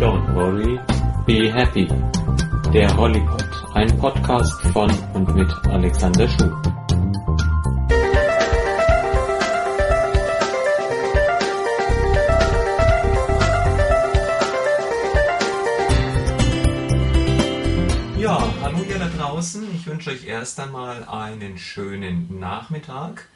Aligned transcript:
Don't 0.00 0.32
worry, 0.32 0.78
be 1.26 1.50
happy. 1.50 1.88
Der 2.72 2.96
Hollypod, 2.96 3.44
ein 3.74 3.98
Podcast 3.98 4.52
von 4.72 4.88
und 5.12 5.34
mit 5.34 5.50
Alexander 5.66 6.28
Schuh. 6.28 6.52
Ja, 18.18 18.40
hallo 18.62 18.78
ihr 18.88 18.98
da 19.00 19.08
draußen. 19.18 19.66
Ich 19.74 19.84
wünsche 19.84 20.10
euch 20.10 20.28
erst 20.28 20.60
einmal 20.60 21.02
einen 21.08 21.58
schönen 21.58 22.38
Nachmittag. 22.38 23.26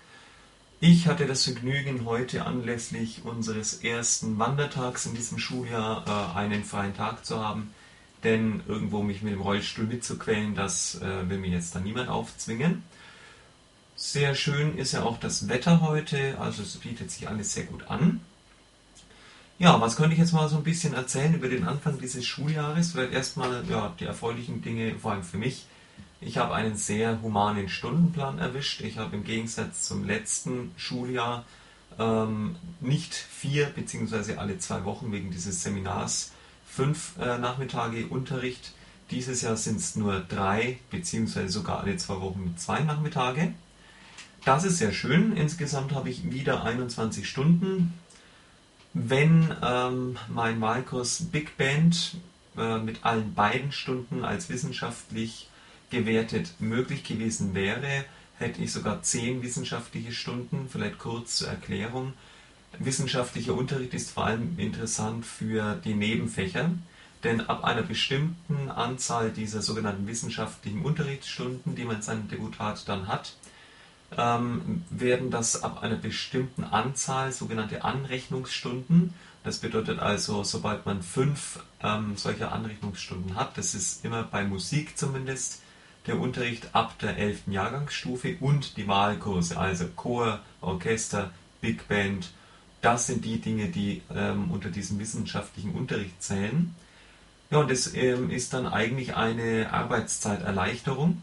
Ich 0.85 1.07
hatte 1.07 1.27
das 1.27 1.45
Vergnügen, 1.45 2.07
heute 2.07 2.45
anlässlich 2.45 3.21
unseres 3.25 3.85
ersten 3.85 4.37
Wandertags 4.41 5.07
in 5.07 5.15
diesem 5.15 5.39
Schuljahr 5.39 6.05
äh, 6.35 6.37
einen 6.37 6.65
freien 6.65 6.97
Tag 6.97 7.25
zu 7.25 7.39
haben. 7.39 7.73
Denn 8.25 8.65
irgendwo 8.67 9.05
mich 9.05 9.23
mit 9.23 9.33
dem 9.33 9.43
Rollstuhl 9.43 9.85
mitzuquälen, 9.85 10.57
das 10.57 11.01
äh, 11.01 11.29
will 11.29 11.39
mir 11.39 11.51
jetzt 11.51 11.77
dann 11.77 11.85
niemand 11.85 12.09
aufzwingen. 12.09 12.83
Sehr 13.95 14.35
schön 14.35 14.77
ist 14.77 14.91
ja 14.91 15.05
auch 15.05 15.21
das 15.21 15.49
Wetter 15.49 15.83
heute, 15.83 16.37
also 16.41 16.63
es 16.65 16.77
bietet 16.79 17.13
sich 17.13 17.29
alles 17.29 17.55
sehr 17.55 17.67
gut 17.67 17.89
an. 17.89 18.21
Ja, 19.61 19.81
was 19.81 19.95
könnte 19.95 20.15
ich 20.15 20.19
jetzt 20.19 20.33
mal 20.33 20.49
so 20.49 20.57
ein 20.57 20.65
bisschen 20.65 20.95
erzählen 20.95 21.33
über 21.33 21.49
den 21.49 21.63
Anfang 21.63 22.01
dieses 22.01 22.27
Schuljahres? 22.27 22.91
Vielleicht 22.91 23.13
erstmal 23.13 23.65
ja, 23.71 23.95
die 24.01 24.07
erfreulichen 24.07 24.63
Dinge, 24.63 24.99
vor 24.99 25.13
allem 25.13 25.23
für 25.23 25.39
mich. 25.39 25.65
Ich 26.25 26.39
habe 26.39 26.55
einen 26.55 26.77
sehr 26.77 27.21
humanen 27.21 27.69
Stundenplan 27.69 28.39
erwischt. 28.39 28.81
Ich 28.83 28.99
habe 28.99 29.17
im 29.17 29.25
Gegensatz 29.25 29.83
zum 29.83 30.05
letzten 30.05 30.71
Schuljahr 30.77 31.45
ähm, 31.99 32.55
nicht 32.81 33.13
vier 33.13 33.67
beziehungsweise 33.67 34.39
alle 34.39 34.59
zwei 34.59 34.85
Wochen 34.85 35.11
wegen 35.11 35.33
dieses 35.33 35.65
Seminars 35.65 36.31
fünf 36.65 37.19
äh, 37.19 37.39
Nachmittage 37.39 38.07
Unterricht. 38.07 38.73
Dieses 39.11 39.43
Jahr 39.43 39.57
sind 39.57 39.79
es 39.79 39.97
nur 39.97 40.21
drei 40.21 40.79
beziehungsweise 40.91 41.49
sogar 41.49 41.81
alle 41.81 41.97
zwei 41.97 42.21
Wochen 42.21 42.55
zwei 42.57 42.81
Nachmittage. 42.81 43.53
Das 44.45 44.63
ist 44.63 44.79
sehr 44.79 44.93
schön. 44.93 45.37
Insgesamt 45.37 45.93
habe 45.93 46.09
ich 46.09 46.31
wieder 46.31 46.63
21 46.63 47.29
Stunden. 47.29 47.95
Wenn 48.95 49.53
ähm, 49.61 50.19
mein 50.29 50.61
Wahlkurs 50.61 51.25
Big 51.33 51.57
Band 51.57 52.17
äh, 52.57 52.79
mit 52.79 53.05
allen 53.05 53.35
beiden 53.35 53.73
Stunden 53.73 54.25
als 54.25 54.49
wissenschaftlich 54.49 55.49
gewertet 55.93 56.55
möglich 56.59 57.05
gewesen 57.05 57.55
wäre, 57.55 58.05
hätte 58.39 58.61
ich 58.61 58.73
sogar 58.73 59.03
zehn 59.03 59.43
wissenschaftliche 59.43 60.11
Stunden, 60.13 60.69
vielleicht 60.69 60.99
kurz 60.99 61.37
zur 61.37 61.49
Erklärung. 61.49 62.15
Wissenschaftlicher 62.79 63.55
Unterricht 63.55 63.95
ist 63.95 64.11
vor 64.11 64.27
allem 64.27 64.59
interessant 64.59 65.25
für 65.25 65.77
die 65.85 65.95
Nebenfächer, 65.95 66.71
denn 67.23 67.43
ab 67.43 67.63
einer 67.63 67.83
bestimmten 67.83 68.71
Anzahl 68.71 69.31
dieser 69.31 69.63
sogenannten 69.63 70.09
wissenschaftlichen 70.09 70.83
Unterrichtsstunden, 70.83 71.77
die 71.77 71.85
man 71.85 71.97
in 71.97 72.03
seinem 72.03 72.29
Deputat 72.29 72.89
dann 72.89 73.07
hat, 73.07 73.37
ähm, 74.17 74.85
werden 74.91 75.31
das 75.31 75.63
ab 75.63 75.83
einer 75.83 75.97
bestimmten 75.97 76.65
Anzahl 76.65 77.33
sogenannte 77.33 77.85
Anrechnungsstunden. 77.85 79.15
Das 79.45 79.59
bedeutet 79.59 80.01
also, 80.01 80.43
sobald 80.43 80.87
man 80.87 81.03
fünf 81.03 81.61
ähm, 81.83 82.17
solcher 82.17 82.53
Anrechnungsstunden 82.53 83.37
hat, 83.37 83.59
das 83.59 83.75
ist 83.75 84.05
immer 84.05 84.23
bei 84.23 84.45
Musik 84.45 84.97
zumindest, 84.97 85.62
der 86.07 86.19
Unterricht 86.19 86.75
ab 86.75 86.99
der 86.99 87.17
11. 87.17 87.43
Jahrgangsstufe 87.47 88.37
und 88.41 88.77
die 88.77 88.89
Wahlkurse, 88.89 89.59
also 89.59 89.87
Chor, 89.95 90.41
Orchester, 90.61 91.31
Big 91.61 91.87
Band. 91.89 92.31
Das 92.81 93.07
sind 93.07 93.25
die 93.25 93.41
Dinge, 93.41 93.69
die 93.69 94.03
ähm, 94.15 94.51
unter 94.51 94.69
diesem 94.69 94.99
wissenschaftlichen 94.99 95.73
Unterricht 95.73 96.21
zählen. 96.23 96.75
Ja, 97.51 97.59
und 97.59 97.71
das 97.71 97.95
ähm, 97.95 98.31
ist 98.31 98.53
dann 98.55 98.67
eigentlich 98.67 99.15
eine 99.15 99.73
Arbeitszeiterleichterung. 99.73 101.23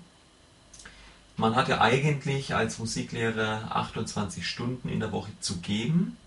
Man 1.36 1.56
hat 1.56 1.68
ja 1.68 1.82
eigentlich 1.82 2.54
als 2.56 2.80
Musiklehrer 2.80 3.76
28 3.76 4.48
Stunden 4.48 4.90
in 4.90 5.00
der 5.00 5.12
Woche 5.12 5.32
zu 5.40 5.58
geben. 5.58 6.18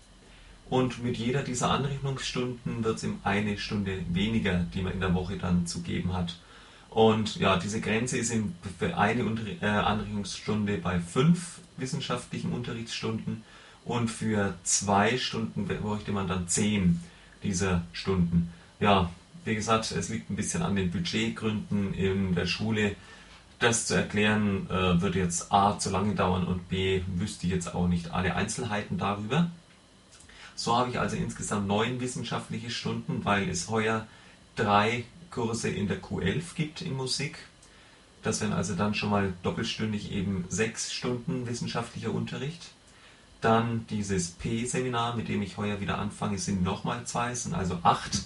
Und 0.69 1.03
mit 1.03 1.17
jeder 1.17 1.43
dieser 1.43 1.71
Anrechnungsstunden 1.71 2.83
wird 2.83 2.97
es 2.97 3.03
ihm 3.03 3.19
eine 3.23 3.57
Stunde 3.57 4.03
weniger, 4.09 4.65
die 4.73 4.81
man 4.81 4.93
in 4.93 4.99
der 4.99 5.13
Woche 5.13 5.37
dann 5.37 5.67
zu 5.67 5.81
geben 5.81 6.13
hat. 6.13 6.37
Und 6.93 7.37
ja, 7.37 7.57
diese 7.57 7.81
Grenze 7.81 8.19
ist 8.19 8.31
für 8.77 8.95
eine 8.95 9.23
äh, 9.61 9.65
Anregungsstunde 9.65 10.77
bei 10.77 10.99
fünf 10.99 11.59
wissenschaftlichen 11.75 12.53
Unterrichtsstunden 12.53 13.43
und 13.83 14.09
für 14.09 14.53
zwei 14.63 15.17
Stunden 15.17 15.65
bräuchte 15.65 16.11
man 16.11 16.27
dann 16.27 16.47
zehn 16.47 17.01
dieser 17.41 17.81
Stunden. 17.93 18.53
Ja, 18.79 19.09
wie 19.43 19.55
gesagt, 19.55 19.91
es 19.91 20.09
liegt 20.09 20.29
ein 20.29 20.35
bisschen 20.35 20.61
an 20.61 20.75
den 20.75 20.91
Budgetgründen 20.91 21.95
in 21.95 22.35
der 22.35 22.45
Schule. 22.45 22.95
Das 23.57 23.87
zu 23.87 23.95
erklären 23.95 24.69
äh, 24.69 25.01
würde 25.01 25.17
jetzt 25.17 25.51
A 25.51 25.79
zu 25.79 25.89
lange 25.89 26.13
dauern 26.13 26.45
und 26.45 26.69
B 26.69 27.01
wüsste 27.07 27.47
ich 27.47 27.53
jetzt 27.53 27.73
auch 27.73 27.87
nicht 27.87 28.11
alle 28.11 28.35
Einzelheiten 28.35 28.99
darüber. 28.99 29.49
So 30.55 30.77
habe 30.77 30.91
ich 30.91 30.99
also 30.99 31.15
insgesamt 31.15 31.67
neun 31.67 31.99
wissenschaftliche 31.99 32.69
Stunden, 32.69 33.25
weil 33.25 33.49
es 33.49 33.69
heuer 33.71 34.05
drei 34.55 35.05
Kurse 35.33 35.69
in 35.69 35.87
der 35.87 35.99
Q11 35.99 36.53
gibt 36.53 36.81
in 36.81 36.95
Musik. 36.95 37.39
Das 38.21 38.39
wären 38.39 38.53
also 38.53 38.75
dann 38.75 38.93
schon 38.93 39.09
mal 39.09 39.33
doppelstündig 39.41 40.11
eben 40.11 40.45
sechs 40.47 40.93
Stunden 40.93 41.47
wissenschaftlicher 41.47 42.13
Unterricht. 42.13 42.69
Dann 43.41 43.87
dieses 43.89 44.29
P-Seminar, 44.31 45.15
mit 45.15 45.29
dem 45.29 45.41
ich 45.41 45.57
heuer 45.57 45.81
wieder 45.81 45.97
anfange, 45.97 46.37
sind 46.37 46.63
nochmal 46.63 47.03
zwei, 47.05 47.33
sind 47.33 47.55
also 47.55 47.79
acht. 47.81 48.25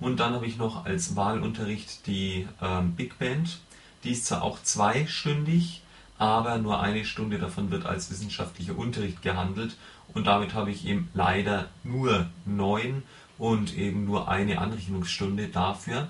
Und 0.00 0.20
dann 0.20 0.32
habe 0.32 0.46
ich 0.46 0.56
noch 0.56 0.86
als 0.86 1.16
Wahlunterricht 1.16 2.06
die 2.06 2.48
ähm, 2.62 2.96
Big 2.96 3.18
Band. 3.18 3.60
Die 4.02 4.12
ist 4.12 4.24
zwar 4.24 4.42
auch 4.42 4.60
zweistündig, 4.62 5.82
aber 6.16 6.56
nur 6.56 6.80
eine 6.80 7.04
Stunde 7.04 7.38
davon 7.38 7.70
wird 7.70 7.84
als 7.84 8.10
wissenschaftlicher 8.10 8.76
Unterricht 8.76 9.20
gehandelt. 9.20 9.76
Und 10.14 10.26
damit 10.26 10.54
habe 10.54 10.70
ich 10.70 10.86
eben 10.86 11.10
leider 11.12 11.68
nur 11.84 12.30
neun 12.46 13.02
und 13.36 13.76
eben 13.76 14.06
nur 14.06 14.28
eine 14.28 14.58
Anrechnungsstunde 14.60 15.48
dafür 15.48 16.08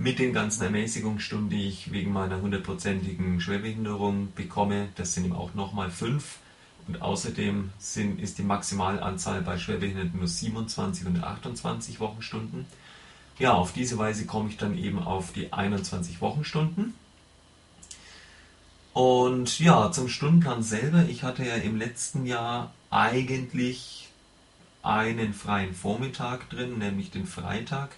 mit 0.00 0.18
den 0.18 0.32
ganzen 0.32 0.62
Ermäßigungsstunden, 0.62 1.50
die 1.50 1.68
ich 1.68 1.92
wegen 1.92 2.10
meiner 2.10 2.40
hundertprozentigen 2.40 3.38
Schwerbehinderung 3.38 4.32
bekomme, 4.34 4.88
das 4.96 5.12
sind 5.12 5.26
eben 5.26 5.34
auch 5.34 5.52
nochmal 5.52 5.90
fünf. 5.90 6.38
Und 6.88 7.02
außerdem 7.02 7.70
sind, 7.78 8.18
ist 8.18 8.38
die 8.38 8.42
Maximalanzahl 8.42 9.42
bei 9.42 9.58
Schwerbehinderten 9.58 10.18
nur 10.18 10.26
27 10.26 11.06
und 11.06 11.22
28 11.22 12.00
Wochenstunden. 12.00 12.64
Ja, 13.38 13.52
auf 13.52 13.74
diese 13.74 13.98
Weise 13.98 14.24
komme 14.24 14.48
ich 14.48 14.56
dann 14.56 14.76
eben 14.78 14.98
auf 14.98 15.32
die 15.32 15.52
21 15.52 16.22
Wochenstunden. 16.22 16.94
Und 18.94 19.60
ja, 19.60 19.92
zum 19.92 20.08
Stundenplan 20.08 20.62
selber. 20.62 21.04
Ich 21.10 21.24
hatte 21.24 21.44
ja 21.44 21.56
im 21.56 21.76
letzten 21.76 22.24
Jahr 22.24 22.72
eigentlich 22.88 24.08
einen 24.82 25.34
freien 25.34 25.74
Vormittag 25.74 26.48
drin, 26.48 26.78
nämlich 26.78 27.10
den 27.10 27.26
Freitag 27.26 27.90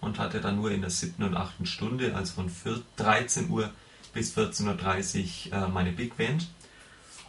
und 0.00 0.18
hatte 0.18 0.40
dann 0.40 0.56
nur 0.56 0.70
in 0.70 0.80
der 0.80 0.90
siebten 0.90 1.24
und 1.24 1.36
achten 1.36 1.66
Stunde, 1.66 2.14
also 2.14 2.34
von 2.34 2.50
13 2.96 3.50
Uhr 3.50 3.70
bis 4.12 4.36
14.30 4.36 5.50
Uhr, 5.50 5.52
äh, 5.52 5.68
meine 5.68 5.92
Big 5.92 6.16
Band. 6.16 6.48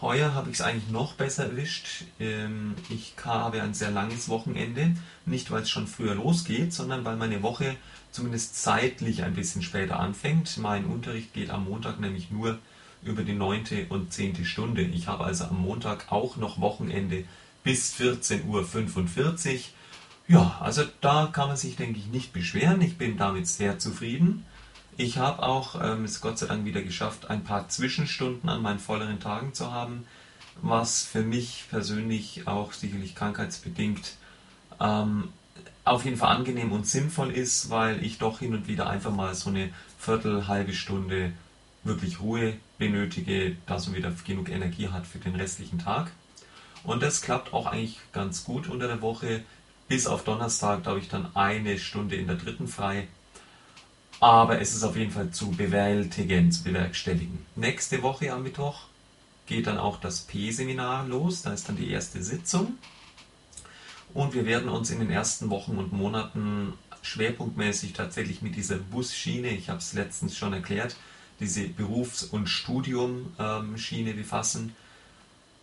Heuer 0.02 0.34
habe 0.34 0.50
ich 0.50 0.56
es 0.56 0.62
eigentlich 0.62 0.90
noch 0.90 1.13
besser 1.13 1.46
erwischt. 1.46 2.06
Ähm, 2.19 2.75
ich 2.90 3.13
habe 3.24 3.62
ein 3.62 3.74
sehr 3.74 3.91
langes 3.91 4.30
Wochenende, 4.30 4.96
nicht 5.25 5.52
weil 5.52 5.63
es 5.63 5.69
schon 5.69 5.88
früher 5.88 6.16
losgeht, 6.16 6.74
sondern 6.74 7.03
weil 7.03 7.18
meine 7.18 7.44
Woche 7.44 7.75
zumindest 8.12 8.62
zeitlich 8.62 9.24
ein 9.24 9.34
bisschen 9.34 9.62
später 9.62 10.00
anfängt. 10.00 10.57
Mein 10.57 10.86
Unterricht 10.86 11.34
geht 11.34 11.50
am 11.50 11.66
Montag 11.66 12.00
nämlich 12.00 12.31
nur 12.31 12.59
über 13.03 13.24
die 13.24 13.34
neunte 13.34 13.88
und 13.90 14.13
zehnte 14.13 14.46
Stunde. 14.46 14.84
Ich 14.84 15.07
habe 15.07 15.25
also 15.25 15.46
am 15.46 15.62
Montag 15.62 16.12
auch 16.12 16.38
noch 16.38 16.62
Wochenende 16.62 17.25
bis 17.63 17.94
14.45 17.96 18.46
Uhr 18.46 19.59
ja, 20.29 20.57
also 20.62 20.84
da 21.01 21.28
kann 21.31 21.47
man 21.47 21.57
sich, 21.57 21.75
denke 21.75 21.97
ich, 22.00 22.06
nicht 22.06 22.34
beschweren. 22.34 22.81
Ich 22.81 22.97
bin 23.00 23.17
damit 23.17 23.48
sehr 23.48 23.80
zufrieden. 23.80 24.45
Ich 24.95 25.18
habe 25.18 25.42
auch 25.42 25.81
ähm, 25.83 26.06
es 26.06 26.21
Gott 26.21 26.38
sei 26.38 26.45
Dank 26.45 26.65
wieder 26.65 26.83
geschafft, 26.83 27.31
ein 27.31 27.44
paar 27.44 27.68
Zwischenstunden 27.68 28.48
an 28.48 28.62
meinen 28.62 28.77
volleren 28.77 29.19
Tagen 29.19 29.56
zu 29.56 29.71
haben, 29.71 30.06
was 30.62 31.04
für 31.04 31.24
mich 31.24 31.65
persönlich 31.71 32.48
auch 32.48 32.74
sicherlich 32.74 33.15
krankheitsbedingt 33.15 34.18
ähm, 34.80 35.30
auf 35.83 36.06
jeden 36.06 36.18
Fall 36.18 36.36
angenehm 36.36 36.74
und 36.74 36.86
sinnvoll 36.86 37.31
ist, 37.31 37.71
weil 37.71 38.04
ich 38.04 38.19
doch 38.19 38.38
hin 38.38 38.54
und 38.54 38.68
wieder 38.68 38.88
einfach 38.88 39.12
mal 39.12 39.33
so 39.33 39.50
eine 39.50 39.71
Viertel, 39.98 40.48
halbe 40.48 40.74
Stunde 40.74 41.33
wirklich 41.83 42.19
Ruhe 42.19 42.57
benötige, 42.77 43.56
dass 43.65 43.88
man 43.88 43.95
wieder 43.95 44.13
genug 44.27 44.50
Energie 44.50 44.89
hat 44.89 45.07
für 45.07 45.18
den 45.18 45.33
restlichen 45.33 45.80
Tag. 45.80 46.12
Und 46.83 47.01
das 47.01 47.21
klappt 47.21 47.51
auch 47.51 47.65
eigentlich 47.65 48.00
ganz 48.12 48.44
gut 48.44 48.69
unter 48.69 48.88
der 48.88 49.01
Woche 49.01 49.44
bis 49.89 50.07
auf 50.07 50.24
Donnerstag, 50.24 50.86
habe 50.86 51.00
ich 51.00 51.09
dann 51.09 51.36
eine 51.36 51.77
Stunde 51.77 52.15
in 52.15 52.27
der 52.27 52.38
dritten 52.38 52.69
frei. 52.69 53.09
Aber 54.21 54.62
es 54.62 54.74
ist 54.74 54.83
auf 54.83 54.95
jeden 54.95 55.12
Fall 55.12 55.31
zu 55.31 55.51
bewältigen, 55.51 56.51
zu 56.51 56.63
bewerkstelligen. 56.63 57.45
Nächste 57.56 58.01
Woche 58.01 58.31
am 58.31 58.44
Mittwoch 58.44 58.83
geht 59.47 59.68
dann 59.68 59.77
auch 59.77 60.00
das 60.00 60.21
P-Seminar 60.21 61.07
los. 61.07 61.41
Da 61.41 61.53
ist 61.53 61.68
dann 61.68 61.75
die 61.75 61.89
erste 61.89 62.24
Sitzung. 62.24 62.77
Und 64.13 64.33
wir 64.33 64.45
werden 64.45 64.69
uns 64.69 64.89
in 64.91 65.00
den 65.00 65.09
ersten 65.09 65.50
Wochen 65.50 65.77
und 65.77 65.92
Monaten 65.92 66.74
schwerpunktmäßig 67.01 67.94
tatsächlich 67.94 68.42
mit 68.42 68.56
dieser 68.56 68.77
Busschiene, 68.77 69.50
ich 69.50 69.69
habe 69.69 69.80
es 69.80 69.94
letztens 69.94 70.38
schon 70.38 70.53
erklärt, 70.53 70.95
diese 71.39 71.68
Berufs- 71.68 72.24
und 72.24 72.47
Studium-Schiene 72.47 74.13
befassen. 74.13 74.75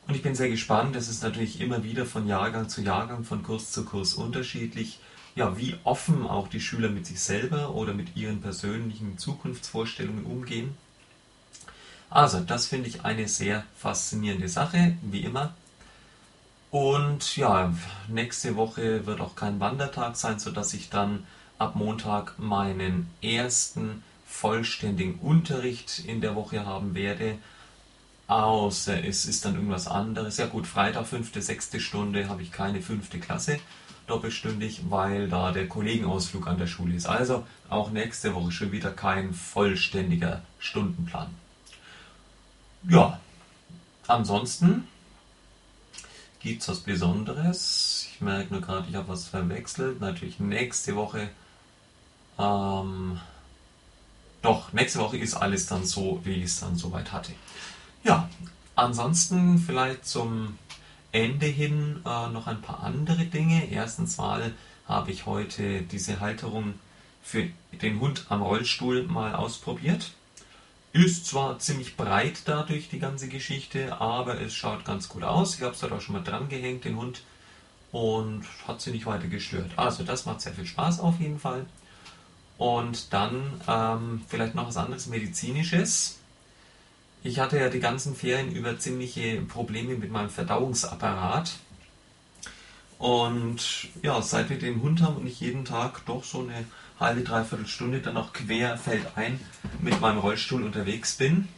Und 0.06 0.14
ich 0.14 0.23
bin 0.23 0.35
sehr 0.35 0.49
gespannt, 0.49 0.94
das 0.94 1.08
ist 1.08 1.23
natürlich 1.23 1.61
immer 1.61 1.82
wieder 1.82 2.06
von 2.06 2.29
Jahrgang 2.29 2.69
zu 2.69 2.81
Jahrgang, 2.81 3.25
von 3.25 3.43
Kurs 3.43 3.73
zu 3.73 3.85
Kurs 3.85 4.14
unterschiedlich, 4.14 5.00
ja, 5.35 5.58
wie 5.58 5.75
offen 5.85 6.26
auch 6.26 6.49
die 6.49 6.61
Schüler 6.61 6.88
mit 6.88 7.06
sich 7.06 7.20
selber 7.20 7.75
oder 7.75 7.93
mit 7.93 8.17
ihren 8.17 8.41
persönlichen 8.41 9.19
Zukunftsvorstellungen 9.19 10.25
umgehen. 10.25 10.76
Also, 12.08 12.41
das 12.41 12.67
finde 12.67 12.88
ich 12.88 13.05
eine 13.05 13.29
sehr 13.29 13.64
faszinierende 13.76 14.49
Sache, 14.49 14.97
wie 15.03 15.20
immer. 15.20 15.55
Und 16.70 17.37
ja, 17.37 17.75
nächste 18.08 18.56
Woche 18.56 19.06
wird 19.06 19.20
auch 19.20 19.35
kein 19.35 19.61
Wandertag 19.61 20.17
sein, 20.17 20.38
sodass 20.38 20.73
ich 20.73 20.88
dann 20.88 21.26
ab 21.58 21.75
Montag 21.75 22.38
meinen 22.38 23.08
ersten 23.23 24.03
vollständigen 24.26 25.19
Unterricht 25.19 26.03
in 26.06 26.20
der 26.20 26.35
Woche 26.35 26.64
haben 26.64 26.94
werde. 26.94 27.38
Außer 28.28 29.05
es 29.05 29.25
ist 29.26 29.44
dann 29.44 29.55
irgendwas 29.55 29.87
anderes. 29.87 30.37
Ja 30.37 30.46
gut, 30.46 30.67
Freitag, 30.67 31.06
fünfte, 31.06 31.40
sechste 31.40 31.78
Stunde 31.81 32.28
habe 32.28 32.43
ich 32.43 32.50
keine 32.50 32.82
fünfte 32.82 33.20
Klasse 33.20 33.61
doppelstündig, 34.06 34.82
weil 34.88 35.28
da 35.28 35.52
der 35.52 35.69
Kollegenausflug 35.69 36.46
an 36.46 36.58
der 36.58 36.67
Schule 36.67 36.94
ist. 36.94 37.06
Also 37.06 37.46
auch 37.69 37.90
nächste 37.90 38.34
Woche 38.34 38.52
schon 38.52 38.73
wieder 38.73 38.90
kein 38.90 39.34
vollständiger 39.34 40.43
Stundenplan. 40.58 41.28
Ja, 42.88 43.20
ansonsten 44.06 44.87
gibt 46.40 46.62
es 46.62 46.69
was 46.69 46.81
Besonderes. 46.81 48.08
Ich 48.12 48.20
merke 48.20 48.55
nur 48.55 48.62
gerade, 48.62 48.88
ich 48.88 48.94
habe 48.94 49.08
was 49.08 49.26
verwechselt. 49.26 50.00
Natürlich 50.00 50.38
nächste 50.38 50.94
Woche. 50.94 51.29
Ähm, 52.38 53.20
doch, 54.43 54.72
nächste 54.72 55.00
Woche 55.00 55.19
ist 55.19 55.34
alles 55.34 55.67
dann 55.67 55.84
so, 55.84 56.20
wie 56.22 56.34
ich 56.34 56.44
es 56.44 56.61
dann 56.61 56.76
soweit 56.76 57.11
hatte. 57.12 57.32
Ja, 58.06 58.31
ansonsten 58.76 59.58
vielleicht 59.58 60.06
zum 60.06 60.58
Ende 61.11 61.47
hin 61.47 62.03
äh, 62.06 62.29
noch 62.29 62.47
ein 62.47 62.62
paar 62.62 62.85
andere 62.85 63.25
Dinge. 63.25 63.69
Erstens 63.69 64.17
mal 64.17 64.55
habe 64.87 65.11
ich 65.11 65.26
heute 65.26 65.82
diese 65.82 66.20
Halterung 66.20 66.75
für 67.20 67.49
den 67.82 67.99
Hund 67.99 68.26
am 68.29 68.43
Rollstuhl 68.43 69.03
mal 69.08 69.35
ausprobiert. 69.35 70.12
Ist 70.93 71.26
zwar 71.26 71.58
ziemlich 71.58 71.97
breit 71.97 72.43
dadurch 72.44 72.88
die 72.88 73.00
ganze 73.00 73.26
Geschichte, 73.26 74.00
aber 74.00 74.41
es 74.41 74.55
schaut 74.55 74.85
ganz 74.85 75.08
gut 75.08 75.25
aus. 75.25 75.56
Ich 75.56 75.62
habe 75.62 75.75
es 75.75 75.81
dort 75.81 75.91
auch 75.91 76.00
schon 76.00 76.14
mal 76.14 76.23
dran 76.23 76.49
gehängt, 76.49 76.85
den 76.85 76.97
Hund, 76.97 77.23
und 77.91 78.44
hat 78.69 78.81
sie 78.81 78.93
nicht 78.93 79.06
weiter 79.06 79.26
gestört. 79.26 79.73
Also 79.75 80.05
das 80.05 80.26
macht 80.26 80.43
sehr 80.43 80.53
viel 80.53 80.67
Spaß 80.67 81.00
auf 81.00 81.19
jeden 81.19 81.41
Fall. 81.41 81.67
Und 82.56 83.12
dann 83.12 83.61
ähm, 83.67 84.23
vielleicht 84.29 84.55
noch 84.55 84.69
was 84.69 84.76
anderes 84.76 85.08
Medizinisches. 85.08 86.20
Ich 87.23 87.39
hatte 87.41 87.59
ja 87.59 87.69
die 87.69 87.81
ganzen 87.81 88.15
Ferien 88.15 88.53
über 88.53 88.79
ziemliche 88.79 89.41
Probleme 89.43 89.97
mit 89.97 90.11
meinem 90.11 90.31
Verdauungsapparat. 90.31 91.57
Und 92.99 93.89
ja, 94.03 94.23
seit 94.23 94.49
wir 94.49 94.59
den 94.59 94.81
Hund 94.81 95.03
haben 95.03 95.17
und 95.17 95.27
ich 95.27 95.41
jeden 95.41 95.65
Tag 95.65 96.07
doch 96.07 96.25
so 96.25 96.41
eine 96.41 96.65
halbe, 96.99 97.23
dreiviertel 97.23 97.67
Stunde 97.67 98.01
dann 98.01 98.17
auch 98.17 98.33
quer 98.33 98.79
ein 99.17 99.41
mit 99.83 100.01
meinem 100.01 100.19
Rollstuhl 100.19 100.63
unterwegs 100.63 101.17
bin, 101.17 101.49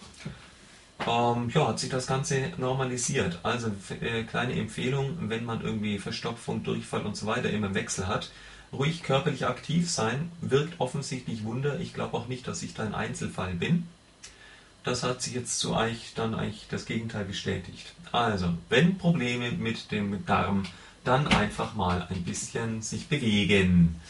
ähm, 1.07 1.51
ja, 1.55 1.69
hat 1.69 1.79
sich 1.79 1.91
das 1.91 2.07
Ganze 2.07 2.53
normalisiert. 2.57 3.39
Also 3.45 3.71
äh, 4.01 4.25
kleine 4.25 4.55
Empfehlung, 4.55 5.17
wenn 5.29 5.45
man 5.45 5.63
irgendwie 5.63 5.99
Verstopfung, 5.99 6.65
Durchfall 6.65 7.07
und 7.07 7.17
so 7.17 7.27
weiter 7.27 7.51
immer 7.51 7.69
im 7.69 7.75
Wechsel 7.75 8.09
hat, 8.09 8.31
ruhig 8.73 9.03
körperlich 9.03 9.47
aktiv 9.47 9.89
sein, 9.91 10.33
wirkt 10.41 10.81
offensichtlich 10.81 11.45
Wunder. 11.45 11.79
Ich 11.79 11.95
glaube 11.95 12.17
auch 12.17 12.27
nicht, 12.27 12.49
dass 12.49 12.63
ich 12.63 12.75
da 12.75 12.83
ein 12.83 12.95
Einzelfall 12.95 13.55
bin. 13.55 13.87
Das 14.88 15.02
hat 15.02 15.20
sich 15.20 15.35
jetzt 15.35 15.61
zu 15.61 15.75
euch 15.75 16.14
dann 16.14 16.35
eigentlich 16.35 16.67
das 16.70 16.87
Gegenteil 16.87 17.26
bestätigt. 17.26 17.93
Also, 18.11 18.55
wenn 18.70 18.96
Probleme 18.96 19.52
mit 19.52 19.93
dem 19.93 20.25
Darm, 20.25 20.64
dann 21.05 21.26
einfach 21.26 21.75
mal 21.75 22.06
ein 22.08 22.25
bisschen 22.25 22.81
sich 22.81 23.06
bewegen. 23.06 24.00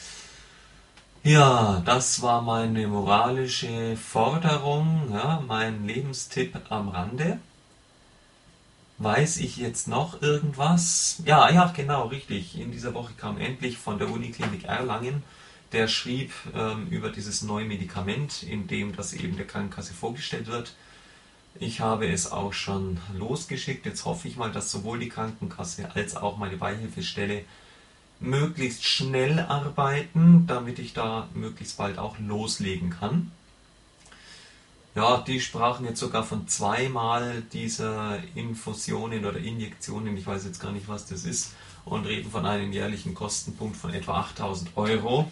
Ja, 1.25 1.83
das 1.85 2.23
war 2.23 2.43
meine 2.43 2.87
moralische 2.87 3.97
Forderung, 3.97 5.11
ja, 5.13 5.43
mein 5.49 5.85
Lebenstipp 5.85 6.57
am 6.69 6.91
Rande. 6.91 7.41
Weiß 8.99 9.39
ich 9.39 9.57
jetzt 9.57 9.89
noch 9.89 10.23
irgendwas? 10.23 11.21
Ja, 11.25 11.51
ja, 11.51 11.73
genau, 11.75 12.07
richtig. 12.07 12.57
In 12.57 12.71
dieser 12.71 12.95
Woche 12.95 13.15
kam 13.15 13.39
endlich 13.39 13.79
von 13.79 13.99
der 13.99 14.09
Uniklinik 14.09 14.63
Erlangen, 14.63 15.25
der 15.73 15.89
schrieb 15.89 16.33
ähm, 16.55 16.89
über 16.89 17.11
dieses 17.11 17.43
neue 17.43 17.67
Medikament, 17.67 18.43
in 18.43 18.67
dem 18.67 18.97
das 18.97 19.13
eben 19.13 19.37
der 19.37 19.47
Krankenkasse 19.47 19.93
vorgestellt 19.93 20.47
wird. 20.47 20.75
Ich 21.61 21.81
habe 21.81 22.09
es 22.09 22.31
auch 22.31 22.53
schon 22.53 22.99
losgeschickt. 23.17 23.85
Jetzt 23.85 24.05
hoffe 24.05 24.29
ich 24.29 24.37
mal, 24.37 24.53
dass 24.53 24.71
sowohl 24.71 24.99
die 24.99 25.09
Krankenkasse 25.09 25.95
als 25.95 26.17
auch 26.17 26.37
meine 26.39 26.57
Beihilfestelle 26.57 27.45
möglichst 28.21 28.85
schnell 28.85 29.41
arbeiten, 29.41 30.47
damit 30.47 30.79
ich 30.79 30.93
da 30.93 31.29
möglichst 31.35 31.77
bald 31.77 31.99
auch 31.99 32.19
loslegen 32.19 32.91
kann. 32.91 33.33
Ja, 34.95 35.19
die 35.19 35.41
sprachen 35.41 35.87
jetzt 35.87 36.01
sogar 36.01 36.25
von 36.25 36.49
zweimal 36.49 37.43
dieser 37.53 38.19
Infusionen 38.35 39.25
oder 39.25 39.39
Injektionen, 39.39 40.17
ich 40.17 40.27
weiß 40.27 40.45
jetzt 40.45 40.61
gar 40.61 40.73
nicht, 40.73 40.89
was 40.89 41.07
das 41.07 41.25
ist, 41.25 41.53
und 41.85 42.07
reden 42.07 42.31
von 42.31 42.45
einem 42.47 42.73
jährlichen 42.73 43.15
Kostenpunkt 43.15 43.77
von 43.77 43.95
etwa 43.95 44.21
8000 44.21 44.77
Euro. 44.77 45.31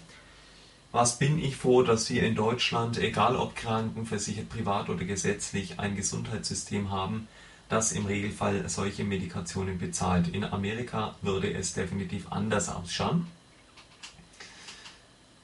Was 0.96 1.18
bin 1.18 1.38
ich 1.38 1.56
froh, 1.56 1.82
dass 1.82 2.08
wir 2.08 2.22
in 2.22 2.34
Deutschland, 2.34 2.96
egal 2.96 3.36
ob 3.36 3.54
krankenversichert, 3.54 4.48
privat 4.48 4.88
oder 4.88 5.04
gesetzlich, 5.04 5.78
ein 5.78 5.94
Gesundheitssystem 5.94 6.90
haben, 6.90 7.28
das 7.68 7.92
im 7.92 8.06
Regelfall 8.06 8.66
solche 8.70 9.04
Medikationen 9.04 9.78
bezahlt. 9.78 10.28
In 10.28 10.42
Amerika 10.42 11.14
würde 11.20 11.52
es 11.52 11.74
definitiv 11.74 12.32
anders 12.32 12.70
ausschauen. 12.70 13.26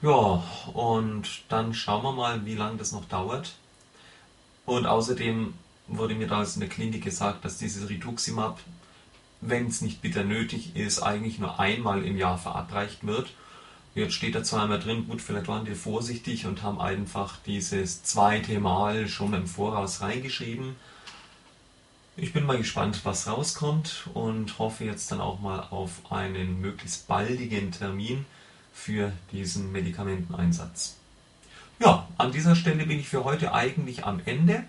Ja, 0.01 0.43
und 0.73 1.43
dann 1.49 1.75
schauen 1.75 2.01
wir 2.01 2.13
mal, 2.13 2.43
wie 2.47 2.55
lange 2.55 2.77
das 2.77 2.91
noch 2.91 3.05
dauert. 3.05 3.53
Und 4.65 4.87
außerdem 4.87 5.53
wurde 5.85 6.15
mir 6.15 6.27
da 6.27 6.43
in 6.43 6.61
der 6.61 6.69
Klinik 6.69 7.03
gesagt, 7.03 7.45
dass 7.45 7.59
dieses 7.59 7.89
Rituximab, 7.89 8.59
wenn 9.39 9.67
es 9.67 9.81
nicht 9.81 10.01
bitter 10.01 10.23
nötig 10.23 10.75
ist, 10.75 11.03
eigentlich 11.03 11.37
nur 11.37 11.59
einmal 11.59 12.03
im 12.03 12.17
Jahr 12.17 12.39
verabreicht 12.39 13.05
wird. 13.05 13.35
Jetzt 13.95 14.15
steht 14.15 14.33
da 14.33 14.43
zweimal 14.43 14.79
drin, 14.79 15.07
gut, 15.07 15.21
vielleicht 15.21 15.47
waren 15.47 15.65
die 15.65 15.75
vorsichtig 15.75 16.47
und 16.47 16.63
haben 16.63 16.81
einfach 16.81 17.37
dieses 17.45 18.01
zweite 18.01 18.59
Mal 18.59 19.07
schon 19.07 19.33
im 19.33 19.45
Voraus 19.45 20.01
reingeschrieben. 20.01 20.75
Ich 22.17 22.33
bin 22.33 22.45
mal 22.45 22.57
gespannt, 22.57 23.01
was 23.03 23.27
rauskommt 23.27 24.07
und 24.15 24.57
hoffe 24.57 24.85
jetzt 24.85 25.11
dann 25.11 25.21
auch 25.21 25.39
mal 25.39 25.67
auf 25.69 26.11
einen 26.11 26.59
möglichst 26.59 27.07
baldigen 27.07 27.71
Termin 27.71 28.25
für 28.73 29.13
diesen 29.31 29.71
Medikamenteneinsatz. 29.71 30.97
Ja, 31.79 32.07
an 32.17 32.31
dieser 32.31 32.55
Stelle 32.55 32.87
bin 32.87 32.99
ich 32.99 33.09
für 33.09 33.23
heute 33.23 33.53
eigentlich 33.53 34.05
am 34.05 34.21
Ende. 34.25 34.63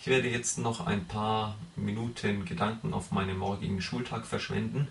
Ich 0.00 0.06
werde 0.06 0.28
jetzt 0.28 0.58
noch 0.58 0.86
ein 0.86 1.04
paar 1.06 1.56
Minuten 1.74 2.44
Gedanken 2.44 2.94
auf 2.94 3.10
meinen 3.10 3.38
morgigen 3.38 3.80
Schultag 3.80 4.26
verschwenden, 4.26 4.88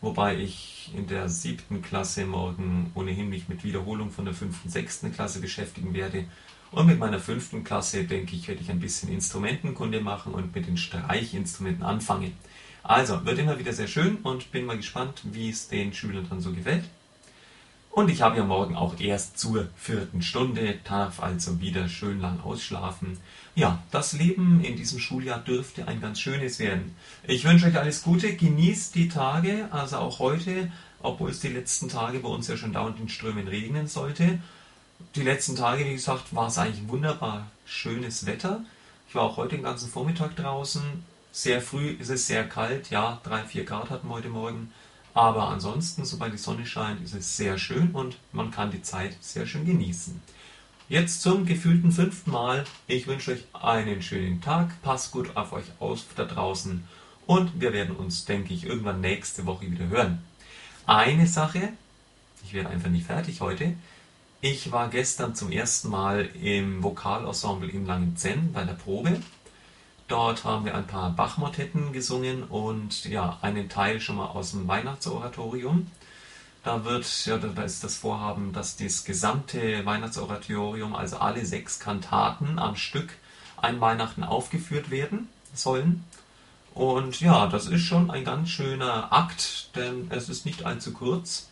wobei 0.00 0.36
ich 0.36 0.90
in 0.96 1.06
der 1.06 1.28
siebten 1.28 1.82
Klasse 1.82 2.24
morgen 2.24 2.90
ohnehin 2.94 3.28
mich 3.28 3.48
mit 3.48 3.64
Wiederholung 3.64 4.10
von 4.10 4.24
der 4.24 4.34
fünften, 4.34 4.68
sechsten 4.68 5.12
Klasse 5.12 5.40
beschäftigen 5.40 5.94
werde 5.94 6.24
und 6.70 6.86
mit 6.86 6.98
meiner 6.98 7.18
fünften 7.18 7.64
Klasse, 7.64 8.04
denke 8.04 8.36
ich, 8.36 8.48
werde 8.48 8.60
ich 8.62 8.70
ein 8.70 8.80
bisschen 8.80 9.12
Instrumentenkunde 9.12 10.00
machen 10.00 10.34
und 10.34 10.54
mit 10.54 10.66
den 10.66 10.76
Streichinstrumenten 10.76 11.82
anfangen. 11.82 12.32
Also, 12.82 13.24
wird 13.26 13.38
immer 13.38 13.58
wieder 13.58 13.72
sehr 13.72 13.88
schön 13.88 14.16
und 14.22 14.52
bin 14.52 14.64
mal 14.64 14.76
gespannt, 14.76 15.22
wie 15.24 15.50
es 15.50 15.68
den 15.68 15.92
Schülern 15.92 16.26
dann 16.30 16.40
so 16.40 16.52
gefällt. 16.52 16.84
Und 17.90 18.08
ich 18.08 18.22
habe 18.22 18.36
ja 18.36 18.44
morgen 18.44 18.76
auch 18.76 18.98
erst 19.00 19.38
zur 19.38 19.68
vierten 19.76 20.22
Stunde, 20.22 20.78
darf 20.84 21.20
also 21.20 21.60
wieder 21.60 21.88
schön 21.88 22.20
lang 22.20 22.40
ausschlafen. 22.40 23.18
Ja, 23.56 23.82
das 23.90 24.12
Leben 24.12 24.62
in 24.62 24.76
diesem 24.76 25.00
Schuljahr 25.00 25.40
dürfte 25.40 25.88
ein 25.88 26.00
ganz 26.00 26.20
schönes 26.20 26.60
werden. 26.60 26.94
Ich 27.24 27.44
wünsche 27.44 27.66
euch 27.66 27.76
alles 27.76 28.02
Gute, 28.02 28.34
genießt 28.36 28.94
die 28.94 29.08
Tage, 29.08 29.68
also 29.72 29.96
auch 29.96 30.20
heute, 30.20 30.70
obwohl 31.02 31.30
es 31.30 31.40
die 31.40 31.48
letzten 31.48 31.88
Tage 31.88 32.20
bei 32.20 32.28
uns 32.28 32.46
ja 32.46 32.56
schon 32.56 32.72
dauernd 32.72 33.00
in 33.00 33.08
Strömen 33.08 33.48
regnen 33.48 33.88
sollte 33.88 34.38
die 35.14 35.22
letzten 35.22 35.56
Tage, 35.56 35.84
wie 35.84 35.94
gesagt, 35.94 36.34
war 36.34 36.48
es 36.48 36.58
eigentlich 36.58 36.88
wunderbar 36.88 37.46
schönes 37.64 38.26
Wetter. 38.26 38.64
Ich 39.08 39.14
war 39.14 39.22
auch 39.22 39.36
heute 39.36 39.56
den 39.56 39.64
ganzen 39.64 39.90
Vormittag 39.90 40.36
draußen. 40.36 40.82
Sehr 41.32 41.60
früh 41.60 41.90
ist 41.90 42.10
es 42.10 42.26
sehr 42.26 42.48
kalt, 42.48 42.90
ja, 42.90 43.20
3, 43.24 43.44
4 43.44 43.64
Grad 43.64 43.90
hatten 43.90 44.08
wir 44.08 44.14
heute 44.14 44.28
Morgen. 44.28 44.72
Aber 45.14 45.48
ansonsten, 45.48 46.04
sobald 46.04 46.32
die 46.32 46.38
Sonne 46.38 46.66
scheint, 46.66 47.02
ist 47.02 47.14
es 47.14 47.36
sehr 47.36 47.58
schön 47.58 47.90
und 47.92 48.16
man 48.32 48.50
kann 48.50 48.70
die 48.70 48.82
Zeit 48.82 49.16
sehr 49.20 49.46
schön 49.46 49.64
genießen. 49.64 50.20
Jetzt 50.88 51.22
zum 51.22 51.46
gefühlten 51.46 51.92
fünften 51.92 52.30
Mal. 52.30 52.64
Ich 52.86 53.06
wünsche 53.06 53.32
euch 53.32 53.44
einen 53.52 54.02
schönen 54.02 54.40
Tag. 54.40 54.80
Passt 54.82 55.12
gut 55.12 55.36
auf 55.36 55.52
euch 55.52 55.66
aus 55.78 56.06
da 56.16 56.24
draußen. 56.24 56.84
Und 57.26 57.60
wir 57.60 57.72
werden 57.72 57.94
uns, 57.94 58.24
denke 58.24 58.54
ich, 58.54 58.64
irgendwann 58.66 59.00
nächste 59.00 59.46
Woche 59.46 59.70
wieder 59.70 59.88
hören. 59.88 60.22
Eine 60.86 61.28
Sache, 61.28 61.68
ich 62.44 62.54
werde 62.54 62.70
einfach 62.70 62.90
nicht 62.90 63.06
fertig 63.06 63.40
heute, 63.40 63.74
Ich 64.42 64.72
war 64.72 64.88
gestern 64.88 65.34
zum 65.34 65.52
ersten 65.52 65.90
Mal 65.90 66.30
im 66.42 66.82
Vokalensemble 66.82 67.68
in 67.68 67.84
Langenzenn 67.84 68.52
bei 68.54 68.64
der 68.64 68.72
Probe. 68.72 69.20
Dort 70.10 70.42
haben 70.42 70.64
wir 70.64 70.74
ein 70.74 70.88
paar 70.88 71.10
Bach-Motetten 71.10 71.92
gesungen 71.92 72.42
und 72.42 73.04
ja, 73.04 73.38
einen 73.42 73.68
Teil 73.68 74.00
schon 74.00 74.16
mal 74.16 74.26
aus 74.26 74.50
dem 74.50 74.66
Weihnachtsoratorium. 74.66 75.86
Da 76.64 76.84
wird, 76.84 77.06
ja, 77.26 77.38
da 77.38 77.62
ist 77.62 77.84
das 77.84 77.98
Vorhaben, 77.98 78.52
dass 78.52 78.76
das 78.76 79.04
gesamte 79.04 79.86
Weihnachtsoratorium, 79.86 80.96
also 80.96 81.18
alle 81.18 81.46
sechs 81.46 81.78
Kantaten 81.78 82.58
am 82.58 82.74
Stück, 82.74 83.10
ein 83.56 83.80
Weihnachten 83.80 84.24
aufgeführt 84.24 84.90
werden 84.90 85.28
sollen. 85.54 86.02
Und 86.74 87.20
ja, 87.20 87.46
das 87.46 87.68
ist 87.68 87.82
schon 87.82 88.10
ein 88.10 88.24
ganz 88.24 88.48
schöner 88.48 89.12
Akt, 89.12 89.70
denn 89.76 90.08
es 90.10 90.28
ist 90.28 90.44
nicht 90.44 90.66
allzu 90.66 90.92
kurz. 90.92 91.49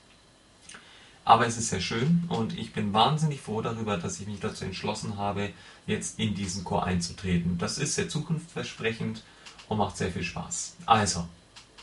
Aber 1.28 1.46
es 1.46 1.58
ist 1.58 1.68
sehr 1.68 1.82
schön 1.82 2.24
und 2.30 2.58
ich 2.58 2.72
bin 2.72 2.94
wahnsinnig 2.94 3.42
froh 3.42 3.60
darüber, 3.60 3.98
dass 3.98 4.18
ich 4.18 4.26
mich 4.26 4.40
dazu 4.40 4.64
entschlossen 4.64 5.18
habe, 5.18 5.50
jetzt 5.86 6.18
in 6.18 6.34
diesen 6.34 6.64
Chor 6.64 6.86
einzutreten. 6.86 7.58
Das 7.58 7.76
ist 7.76 7.96
sehr 7.96 8.08
zukunftsversprechend 8.08 9.22
und 9.68 9.76
macht 9.76 9.98
sehr 9.98 10.10
viel 10.10 10.22
Spaß. 10.22 10.76
Also, 10.86 11.28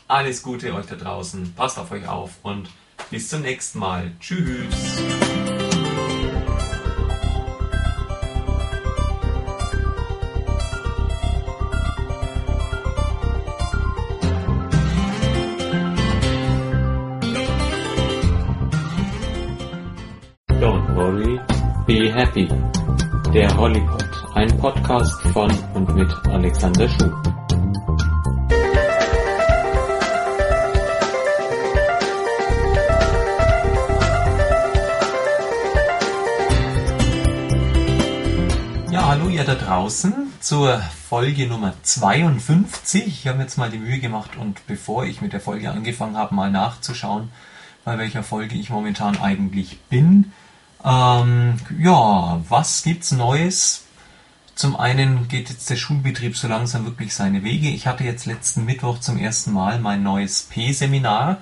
alles 0.08 0.42
Gute 0.42 0.74
euch 0.74 0.86
da 0.86 0.96
draußen, 0.96 1.54
passt 1.54 1.78
auf 1.78 1.92
euch 1.92 2.08
auf 2.08 2.32
und 2.42 2.68
bis 3.08 3.28
zum 3.28 3.42
nächsten 3.42 3.78
Mal. 3.78 4.10
Tschüss. 4.18 4.74
Happy. 22.36 22.48
Der 23.32 23.56
Hollypod, 23.56 24.08
ein 24.34 24.56
Podcast 24.58 25.20
von 25.32 25.50
und 25.74 25.94
mit 25.94 26.12
Alexander 26.26 26.88
Schuh. 26.88 27.10
Ja, 38.90 39.06
hallo 39.06 39.28
ihr 39.28 39.44
da 39.44 39.54
draußen 39.54 40.32
zur 40.40 40.78
Folge 41.08 41.46
Nummer 41.46 41.74
52. 41.82 43.06
Ich 43.06 43.26
habe 43.26 43.42
jetzt 43.42 43.56
mal 43.56 43.70
die 43.70 43.78
Mühe 43.78 43.98
gemacht 43.98 44.36
und 44.38 44.66
bevor 44.66 45.06
ich 45.06 45.22
mit 45.22 45.32
der 45.32 45.40
Folge 45.40 45.70
angefangen 45.70 46.16
habe, 46.16 46.34
mal 46.34 46.50
nachzuschauen, 46.50 47.30
bei 47.84 47.98
welcher 47.98 48.22
Folge 48.22 48.56
ich 48.56 48.70
momentan 48.70 49.18
eigentlich 49.18 49.80
bin. 49.88 50.32
Ähm, 50.86 51.54
ja, 51.80 52.40
was 52.48 52.84
gibt's 52.84 53.10
Neues? 53.10 53.84
Zum 54.54 54.76
einen 54.76 55.26
geht 55.28 55.50
jetzt 55.50 55.68
der 55.68 55.76
Schulbetrieb 55.76 56.36
so 56.36 56.46
langsam 56.46 56.86
wirklich 56.86 57.12
seine 57.12 57.42
Wege. 57.42 57.68
Ich 57.68 57.88
hatte 57.88 58.04
jetzt 58.04 58.24
letzten 58.24 58.64
Mittwoch 58.64 59.00
zum 59.00 59.18
ersten 59.18 59.52
Mal 59.52 59.80
mein 59.80 60.04
neues 60.04 60.44
P-Seminar 60.44 61.38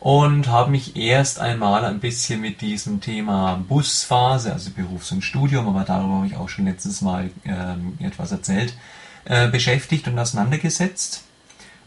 und 0.00 0.48
habe 0.48 0.72
mich 0.72 0.96
erst 0.96 1.38
einmal 1.38 1.84
ein 1.84 2.00
bisschen 2.00 2.40
mit 2.40 2.60
diesem 2.60 3.00
Thema 3.00 3.62
Busphase, 3.68 4.52
also 4.52 4.70
Berufs- 4.72 5.12
und 5.12 5.22
Studium, 5.22 5.68
aber 5.68 5.84
darüber 5.84 6.16
habe 6.16 6.26
ich 6.26 6.36
auch 6.36 6.48
schon 6.48 6.66
letztes 6.66 7.00
Mal 7.00 7.30
ähm, 7.44 7.96
etwas 8.00 8.32
erzählt, 8.32 8.76
äh, 9.24 9.48
beschäftigt 9.48 10.08
und 10.08 10.18
auseinandergesetzt 10.18 11.22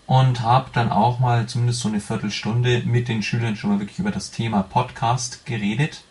und 0.08 0.42
habe 0.42 0.70
dann 0.74 0.90
auch 0.90 1.20
mal 1.20 1.48
zumindest 1.48 1.82
so 1.82 1.90
eine 1.90 2.00
Viertelstunde 2.00 2.84
mit 2.86 3.10
den 3.10 3.22
Schülern 3.22 3.58
schon 3.58 3.72
mal 3.72 3.80
wirklich 3.80 4.00
über 4.00 4.12
das 4.12 4.32
Thema 4.32 4.64
Podcast 4.64 5.46
geredet. 5.46 6.02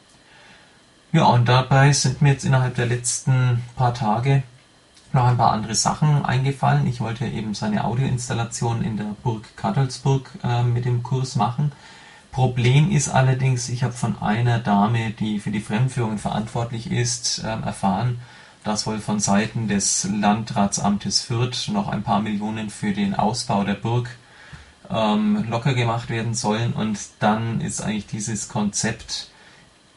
Ja, 1.16 1.25
und 1.28 1.49
dabei 1.49 1.92
sind 1.94 2.20
mir 2.20 2.32
jetzt 2.32 2.44
innerhalb 2.44 2.75
der 2.75 2.85
letzten 2.85 3.64
paar 3.75 3.94
Tage 3.94 4.42
noch 5.14 5.25
ein 5.25 5.38
paar 5.38 5.52
andere 5.52 5.75
Sachen 5.75 6.26
eingefallen. 6.26 6.87
Ich 6.87 7.00
wollte 7.00 7.25
eben 7.25 7.54
seine 7.54 7.85
Audioinstallation 7.85 8.85
in 8.85 8.99
der 8.99 9.16
Burg 9.23 9.56
Kattelsburg 9.56 10.30
äh, 10.44 10.62
mit 10.62 10.85
dem 10.85 11.02
Kurs 11.02 11.35
machen. 11.35 11.73
Problem 12.32 12.90
ist 12.90 13.08
allerdings, 13.08 13.70
ich 13.70 13.82
habe 13.82 13.94
von 13.94 14.20
einer 14.20 14.58
Dame, 14.58 15.12
die 15.12 15.40
für 15.40 15.50
die 15.50 15.62
Fremdführung 15.62 16.18
verantwortlich 16.18 16.90
ist, 16.90 17.38
äh, 17.38 17.46
erfahren, 17.46 18.20
dass 18.62 18.87
wohl 18.87 18.99
von 18.99 19.18
Seiten 19.18 19.68
des 19.68 20.06
Landratsamtes 20.12 21.23
Fürth 21.23 21.68
noch 21.68 21.88
ein 21.88 22.02
paar 22.02 22.20
Millionen 22.20 22.68
für 22.68 22.92
den 22.92 23.14
Ausbau 23.14 23.64
der 23.64 23.73
Burg 23.73 24.11
ähm, 24.90 25.46
locker 25.49 25.73
gemacht 25.73 26.11
werden 26.11 26.35
sollen 26.35 26.75
und 26.75 26.99
dann 27.20 27.62
ist 27.62 27.80
eigentlich 27.80 28.06
dieses 28.06 28.50
Konzept 28.50 29.30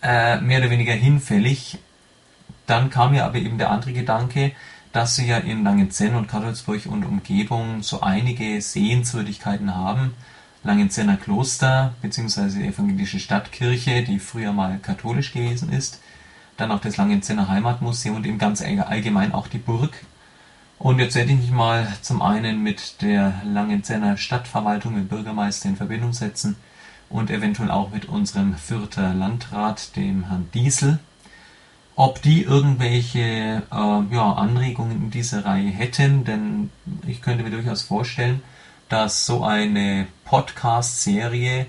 äh, 0.01 0.39
mehr 0.39 0.59
oder 0.59 0.69
weniger 0.69 0.93
hinfällig. 0.93 1.77
Dann 2.65 2.89
kam 2.89 3.11
mir 3.11 3.25
aber 3.25 3.37
eben 3.37 3.57
der 3.57 3.71
andere 3.71 3.93
Gedanke, 3.93 4.51
dass 4.91 5.15
sie 5.15 5.27
ja 5.27 5.37
in 5.37 5.63
Langenzenn 5.63 6.15
und 6.15 6.27
Karlsburg 6.27 6.85
und 6.87 7.05
Umgebung 7.05 7.83
so 7.83 8.01
einige 8.01 8.61
Sehenswürdigkeiten 8.61 9.75
haben. 9.75 10.13
Langenzenner 10.63 11.17
Kloster 11.17 11.93
bzw. 12.01 12.67
evangelische 12.67 13.19
Stadtkirche, 13.19 14.03
die 14.03 14.19
früher 14.19 14.51
mal 14.51 14.79
katholisch 14.79 15.31
gewesen 15.31 15.71
ist. 15.71 16.01
Dann 16.57 16.71
auch 16.71 16.81
das 16.81 16.97
Langenzenner 16.97 17.47
Heimatmuseum 17.47 18.17
und 18.17 18.25
eben 18.25 18.37
ganz 18.37 18.61
allgemein 18.61 19.33
auch 19.33 19.47
die 19.47 19.57
Burg. 19.57 19.93
Und 20.77 20.99
jetzt 20.99 21.15
werde 21.15 21.31
ich 21.31 21.39
mich 21.39 21.51
mal 21.51 21.87
zum 22.01 22.21
einen 22.21 22.61
mit 22.63 23.01
der 23.01 23.41
Langenzenner 23.45 24.17
Stadtverwaltung, 24.17 24.95
mit 24.95 25.09
Bürgermeister 25.09 25.69
in 25.69 25.75
Verbindung 25.75 26.13
setzen 26.13 26.55
und 27.09 27.29
eventuell 27.29 27.71
auch 27.71 27.91
mit 27.91 28.05
unserem 28.05 28.55
Fürther 28.55 29.13
Landrat, 29.13 29.95
dem 29.95 30.27
Herrn 30.27 30.49
Diesel, 30.53 30.99
ob 31.95 32.21
die 32.21 32.43
irgendwelche 32.43 33.63
äh, 33.71 34.13
ja, 34.13 34.33
Anregungen 34.33 35.03
in 35.03 35.11
dieser 35.11 35.45
Reihe 35.45 35.69
hätten, 35.69 36.23
denn 36.23 36.69
ich 37.05 37.21
könnte 37.21 37.43
mir 37.43 37.51
durchaus 37.51 37.81
vorstellen, 37.81 38.41
dass 38.87 39.25
so 39.25 39.43
eine 39.43 40.07
Podcast-Serie 40.25 41.65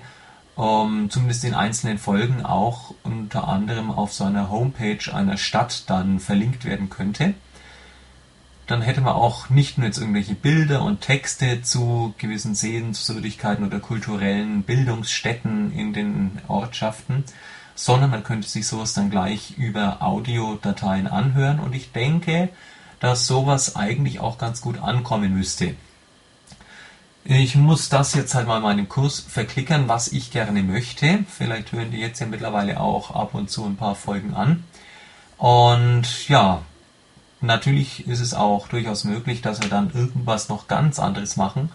ähm, 0.57 1.09
zumindest 1.09 1.43
in 1.43 1.53
einzelnen 1.53 1.97
Folgen 1.97 2.45
auch 2.45 2.93
unter 3.03 3.47
anderem 3.47 3.91
auf 3.91 4.13
so 4.13 4.23
einer 4.23 4.49
Homepage 4.49 5.13
einer 5.13 5.37
Stadt 5.37 5.89
dann 5.89 6.19
verlinkt 6.19 6.65
werden 6.65 6.89
könnte. 6.89 7.33
Dann 8.71 8.81
hätte 8.81 9.01
man 9.01 9.15
auch 9.15 9.49
nicht 9.49 9.77
nur 9.77 9.87
jetzt 9.87 9.97
irgendwelche 9.97 10.33
Bilder 10.33 10.81
und 10.81 11.01
Texte 11.01 11.61
zu 11.61 12.13
gewissen 12.17 12.55
Sehenswürdigkeiten 12.55 13.65
oder 13.65 13.81
kulturellen 13.81 14.63
Bildungsstätten 14.63 15.73
in 15.73 15.91
den 15.91 16.39
Ortschaften, 16.47 17.25
sondern 17.75 18.11
man 18.11 18.23
könnte 18.23 18.47
sich 18.47 18.65
sowas 18.65 18.93
dann 18.93 19.09
gleich 19.09 19.57
über 19.57 20.01
Audiodateien 20.01 21.07
anhören 21.07 21.59
und 21.59 21.75
ich 21.75 21.91
denke, 21.91 22.47
dass 23.01 23.27
sowas 23.27 23.75
eigentlich 23.75 24.21
auch 24.21 24.37
ganz 24.37 24.61
gut 24.61 24.81
ankommen 24.81 25.33
müsste. 25.33 25.75
Ich 27.25 27.57
muss 27.57 27.89
das 27.89 28.13
jetzt 28.13 28.35
halt 28.35 28.47
mal 28.47 28.55
in 28.55 28.63
meinem 28.63 28.87
Kurs 28.87 29.19
verklickern, 29.19 29.89
was 29.89 30.07
ich 30.07 30.31
gerne 30.31 30.63
möchte. 30.63 31.25
Vielleicht 31.27 31.73
hören 31.73 31.91
die 31.91 31.99
jetzt 31.99 32.21
ja 32.21 32.25
mittlerweile 32.25 32.79
auch 32.79 33.11
ab 33.13 33.33
und 33.33 33.49
zu 33.49 33.65
ein 33.65 33.75
paar 33.75 33.95
Folgen 33.95 34.33
an. 34.33 34.63
Und 35.37 36.29
ja, 36.29 36.61
natürlich 37.41 38.07
ist 38.07 38.19
es 38.19 38.33
auch 38.33 38.67
durchaus 38.67 39.03
möglich, 39.03 39.41
dass 39.41 39.61
wir 39.61 39.69
dann 39.69 39.91
irgendwas 39.93 40.49
noch 40.49 40.67
ganz 40.67 40.99
anderes 40.99 41.37
machen. 41.37 41.69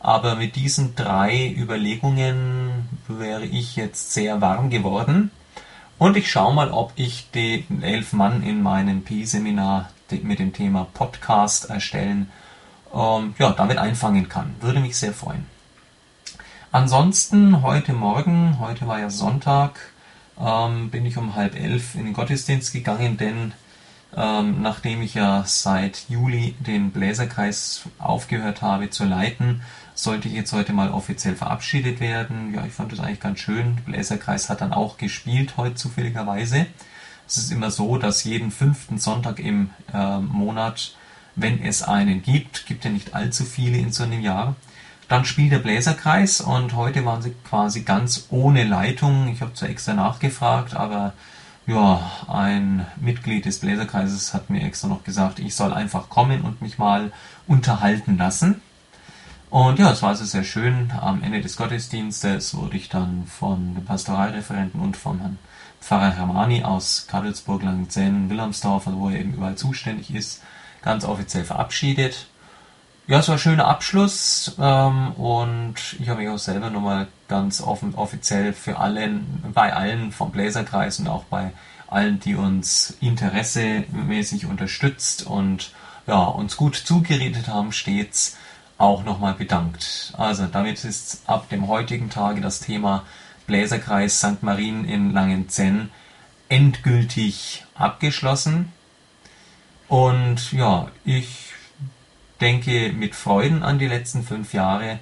Aber 0.00 0.34
mit 0.36 0.56
diesen 0.56 0.94
drei 0.96 1.54
Überlegungen 1.56 2.88
wäre 3.06 3.44
ich 3.44 3.76
jetzt 3.76 4.12
sehr 4.12 4.40
warm 4.40 4.70
geworden. 4.70 5.30
Und 5.98 6.16
ich 6.16 6.30
schaue 6.30 6.54
mal, 6.54 6.70
ob 6.70 6.92
ich 6.96 7.30
den 7.30 7.82
elf 7.82 8.14
Mann 8.14 8.42
in 8.42 8.62
meinem 8.62 9.02
Pi-Seminar 9.02 9.90
mit 10.22 10.38
dem 10.38 10.52
Thema 10.52 10.86
Podcast 10.94 11.68
erstellen 11.68 12.30
ähm, 12.94 13.34
ja, 13.38 13.50
damit 13.50 13.78
einfangen 13.78 14.28
kann. 14.28 14.54
Würde 14.60 14.80
mich 14.80 14.96
sehr 14.96 15.12
freuen. 15.12 15.46
Ansonsten 16.72 17.62
heute 17.62 17.92
Morgen, 17.92 18.58
heute 18.60 18.86
war 18.86 19.00
ja 19.00 19.10
Sonntag, 19.10 19.92
ähm, 20.40 20.90
bin 20.90 21.04
ich 21.04 21.16
um 21.16 21.34
halb 21.34 21.58
elf 21.58 21.94
in 21.94 22.04
den 22.04 22.14
Gottesdienst 22.14 22.72
gegangen, 22.72 23.16
denn 23.16 23.52
ähm, 24.16 24.62
nachdem 24.62 25.02
ich 25.02 25.14
ja 25.14 25.44
seit 25.46 26.08
Juli 26.08 26.54
den 26.58 26.90
Bläserkreis 26.90 27.82
aufgehört 27.98 28.62
habe 28.62 28.90
zu 28.90 29.04
leiten, 29.04 29.62
sollte 29.94 30.28
ich 30.28 30.34
jetzt 30.34 30.52
heute 30.52 30.72
mal 30.72 30.90
offiziell 30.90 31.36
verabschiedet 31.36 32.00
werden. 32.00 32.54
Ja, 32.54 32.64
ich 32.64 32.72
fand 32.72 32.92
das 32.92 33.00
eigentlich 33.00 33.20
ganz 33.20 33.40
schön. 33.40 33.76
Bläserkreis 33.86 34.48
hat 34.48 34.60
dann 34.60 34.72
auch 34.72 34.96
gespielt 34.96 35.56
heute 35.56 35.74
zufälligerweise. 35.74 36.66
Es 37.26 37.36
ist 37.36 37.52
immer 37.52 37.70
so, 37.70 37.98
dass 37.98 38.24
jeden 38.24 38.50
fünften 38.50 38.98
Sonntag 38.98 39.38
im 39.38 39.70
äh, 39.92 40.18
Monat 40.18 40.94
wenn 41.36 41.62
es 41.62 41.82
einen 41.82 42.22
gibt, 42.22 42.66
gibt 42.66 42.84
ja 42.84 42.90
nicht 42.90 43.14
allzu 43.14 43.44
viele 43.44 43.78
in 43.78 43.92
so 43.92 44.04
einem 44.04 44.20
Jahr. 44.20 44.56
Dann 45.08 45.24
spielt 45.24 45.52
der 45.52 45.58
Bläserkreis 45.58 46.40
und 46.40 46.74
heute 46.74 47.04
waren 47.04 47.22
sie 47.22 47.34
quasi 47.48 47.82
ganz 47.82 48.26
ohne 48.30 48.64
Leitung. 48.64 49.28
Ich 49.28 49.40
habe 49.40 49.54
zwar 49.54 49.68
extra 49.68 49.94
nachgefragt, 49.94 50.74
aber 50.74 51.14
ja, 51.66 52.10
ein 52.28 52.86
Mitglied 53.00 53.44
des 53.44 53.60
Bläserkreises 53.60 54.34
hat 54.34 54.50
mir 54.50 54.62
extra 54.62 54.88
noch 54.88 55.04
gesagt, 55.04 55.38
ich 55.38 55.54
soll 55.54 55.72
einfach 55.72 56.08
kommen 56.08 56.42
und 56.42 56.62
mich 56.62 56.78
mal 56.78 57.12
unterhalten 57.46 58.18
lassen. 58.18 58.60
Und 59.50 59.78
ja, 59.78 59.90
es 59.90 60.02
war 60.02 60.10
also 60.10 60.24
sehr 60.24 60.44
schön. 60.44 60.92
Am 61.00 61.22
Ende 61.22 61.40
des 61.40 61.56
Gottesdienstes 61.56 62.54
wurde 62.54 62.76
ich 62.76 62.88
dann 62.88 63.26
von 63.26 63.74
dem 63.74 63.84
Pastoralreferenten 63.84 64.80
und 64.80 64.96
vom 64.96 65.18
Herrn 65.18 65.38
Pfarrer 65.80 66.12
Hermani 66.12 66.62
aus 66.62 67.06
Kadelsburg, 67.08 67.62
Langenzähn, 67.62 68.30
Wilhelmsdorf, 68.30 68.86
also 68.86 68.98
wo 68.98 69.08
er 69.08 69.18
eben 69.18 69.34
überall 69.34 69.56
zuständig 69.56 70.14
ist, 70.14 70.42
ganz 70.82 71.04
offiziell 71.04 71.44
verabschiedet. 71.44 72.28
Ja, 73.06 73.18
es 73.18 73.28
war 73.28 73.36
ein 73.36 73.40
schöner 73.40 73.66
Abschluss 73.66 74.54
ähm, 74.60 75.12
und 75.12 75.74
ich 75.98 76.08
habe 76.08 76.20
mich 76.20 76.28
auch 76.28 76.38
selber 76.38 76.70
nochmal 76.70 77.08
ganz 77.28 77.60
offen 77.60 77.94
offiziell 77.96 78.52
für 78.52 78.78
allen, 78.78 79.42
bei 79.52 79.74
allen 79.74 80.12
vom 80.12 80.30
Bläserkreis 80.30 81.00
und 81.00 81.08
auch 81.08 81.24
bei 81.24 81.52
allen, 81.88 82.20
die 82.20 82.36
uns 82.36 82.96
interessemäßig 83.00 84.46
unterstützt 84.46 85.26
und 85.26 85.72
ja, 86.06 86.22
uns 86.22 86.56
gut 86.56 86.76
zugeredet 86.76 87.48
haben, 87.48 87.72
stets 87.72 88.36
auch 88.78 89.04
nochmal 89.04 89.34
bedankt. 89.34 90.12
Also 90.16 90.46
damit 90.46 90.84
ist 90.84 91.22
ab 91.26 91.48
dem 91.48 91.68
heutigen 91.68 92.10
Tage 92.10 92.40
das 92.40 92.60
Thema 92.60 93.04
Bläserkreis 93.46 94.20
St. 94.20 94.42
Marien 94.42 94.84
in 94.84 95.12
Langenzenn 95.12 95.90
endgültig 96.48 97.64
abgeschlossen. 97.74 98.72
Und 99.88 100.52
ja, 100.52 100.88
ich 101.04 101.49
denke 102.40 102.92
mit 102.92 103.14
Freuden 103.14 103.62
an 103.62 103.78
die 103.78 103.86
letzten 103.86 104.22
fünf 104.22 104.52
Jahre. 104.52 104.98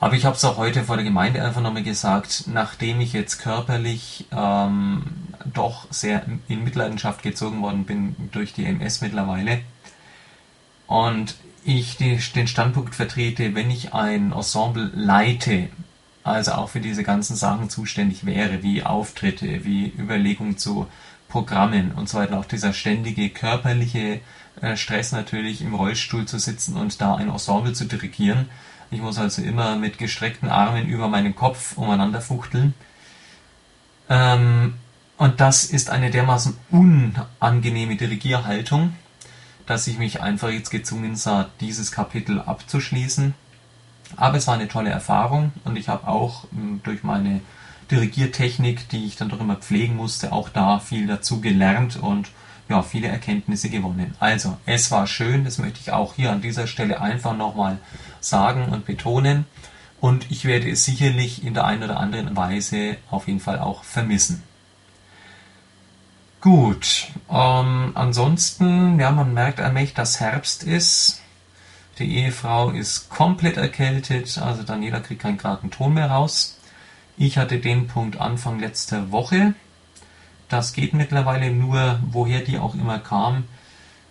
Aber 0.00 0.14
ich 0.14 0.24
habe 0.24 0.36
es 0.36 0.44
auch 0.44 0.56
heute 0.56 0.84
vor 0.84 0.96
der 0.96 1.04
Gemeinde 1.04 1.42
einfach 1.42 1.62
nochmal 1.62 1.82
gesagt, 1.82 2.44
nachdem 2.46 3.00
ich 3.00 3.12
jetzt 3.12 3.38
körperlich 3.38 4.26
ähm, 4.32 5.04
doch 5.52 5.86
sehr 5.90 6.26
in 6.48 6.64
Mitleidenschaft 6.64 7.22
gezogen 7.22 7.62
worden 7.62 7.84
bin 7.84 8.16
durch 8.32 8.52
die 8.52 8.66
MS 8.66 9.00
mittlerweile 9.00 9.60
und 10.86 11.36
ich 11.64 11.96
die, 11.96 12.18
den 12.34 12.46
Standpunkt 12.46 12.94
vertrete, 12.94 13.54
wenn 13.54 13.70
ich 13.70 13.94
ein 13.94 14.32
Ensemble 14.32 14.90
leite, 14.94 15.68
also 16.22 16.52
auch 16.52 16.68
für 16.70 16.80
diese 16.80 17.02
ganzen 17.02 17.36
Sachen 17.36 17.70
zuständig 17.70 18.26
wäre, 18.26 18.62
wie 18.62 18.82
Auftritte, 18.82 19.64
wie 19.64 19.92
Überlegungen 19.98 20.58
zu 20.58 20.86
Programmen 21.28 21.92
und 21.92 22.08
so 22.08 22.18
weiter, 22.18 22.38
auch 22.38 22.44
dieser 22.44 22.72
ständige 22.72 23.30
körperliche 23.30 24.20
Stress 24.76 25.12
natürlich 25.12 25.62
im 25.62 25.74
Rollstuhl 25.74 26.26
zu 26.26 26.38
sitzen 26.38 26.76
und 26.76 27.00
da 27.00 27.14
ein 27.14 27.28
Ensemble 27.28 27.72
zu 27.72 27.84
dirigieren. 27.84 28.48
Ich 28.90 29.00
muss 29.00 29.18
also 29.18 29.42
immer 29.42 29.76
mit 29.76 29.98
gestreckten 29.98 30.48
Armen 30.48 30.86
über 30.86 31.08
meinen 31.08 31.34
Kopf 31.34 31.76
umeinander 31.76 32.20
fuchteln. 32.20 32.74
Ähm, 34.08 34.74
und 35.16 35.40
das 35.40 35.64
ist 35.64 35.90
eine 35.90 36.10
dermaßen 36.10 36.56
unangenehme 36.70 37.96
Dirigierhaltung, 37.96 38.94
dass 39.66 39.86
ich 39.86 39.98
mich 39.98 40.20
einfach 40.20 40.50
jetzt 40.50 40.70
gezwungen 40.70 41.16
sah, 41.16 41.50
dieses 41.60 41.92
Kapitel 41.92 42.40
abzuschließen. 42.40 43.34
Aber 44.16 44.36
es 44.36 44.46
war 44.46 44.54
eine 44.54 44.68
tolle 44.68 44.90
Erfahrung 44.90 45.52
und 45.64 45.76
ich 45.76 45.88
habe 45.88 46.08
auch 46.08 46.46
ähm, 46.52 46.80
durch 46.84 47.02
meine 47.02 47.40
Dirigiertechnik, 47.90 48.88
die 48.88 49.06
ich 49.06 49.16
dann 49.16 49.28
doch 49.28 49.40
immer 49.40 49.56
pflegen 49.56 49.96
musste, 49.96 50.32
auch 50.32 50.48
da 50.48 50.78
viel 50.78 51.06
dazu 51.06 51.40
gelernt 51.40 51.96
und 51.96 52.30
ja, 52.68 52.82
viele 52.82 53.08
Erkenntnisse 53.08 53.68
gewonnen. 53.68 54.14
Also, 54.20 54.56
es 54.66 54.90
war 54.90 55.06
schön, 55.06 55.44
das 55.44 55.58
möchte 55.58 55.80
ich 55.80 55.92
auch 55.92 56.14
hier 56.14 56.32
an 56.32 56.40
dieser 56.40 56.66
Stelle 56.66 57.00
einfach 57.00 57.36
nochmal 57.36 57.78
sagen 58.20 58.70
und 58.70 58.86
betonen. 58.86 59.46
Und 60.00 60.30
ich 60.30 60.44
werde 60.44 60.70
es 60.70 60.84
sicherlich 60.84 61.44
in 61.44 61.54
der 61.54 61.64
einen 61.64 61.82
oder 61.82 61.98
anderen 61.98 62.36
Weise 62.36 62.96
auf 63.10 63.26
jeden 63.26 63.40
Fall 63.40 63.58
auch 63.58 63.84
vermissen. 63.84 64.42
Gut, 66.40 67.06
ähm, 67.30 67.92
ansonsten, 67.94 69.00
ja, 69.00 69.10
man 69.10 69.32
merkt 69.32 69.60
allmählich, 69.60 69.94
dass 69.94 70.20
Herbst 70.20 70.62
ist. 70.62 71.22
Die 71.98 72.18
Ehefrau 72.18 72.70
ist 72.70 73.08
komplett 73.08 73.56
erkältet, 73.56 74.36
also 74.36 74.62
Daniela 74.62 75.00
kriegt 75.00 75.22
keinen 75.22 75.38
geraden 75.38 75.70
Ton 75.70 75.94
mehr 75.94 76.10
raus. 76.10 76.58
Ich 77.16 77.38
hatte 77.38 77.60
den 77.60 77.86
Punkt 77.86 78.20
Anfang 78.20 78.58
letzter 78.58 79.10
Woche. 79.10 79.54
Das 80.54 80.72
geht 80.72 80.94
mittlerweile 80.94 81.50
nur, 81.50 81.98
woher 82.12 82.38
die 82.38 82.60
auch 82.60 82.76
immer 82.76 83.00
kam, 83.00 83.42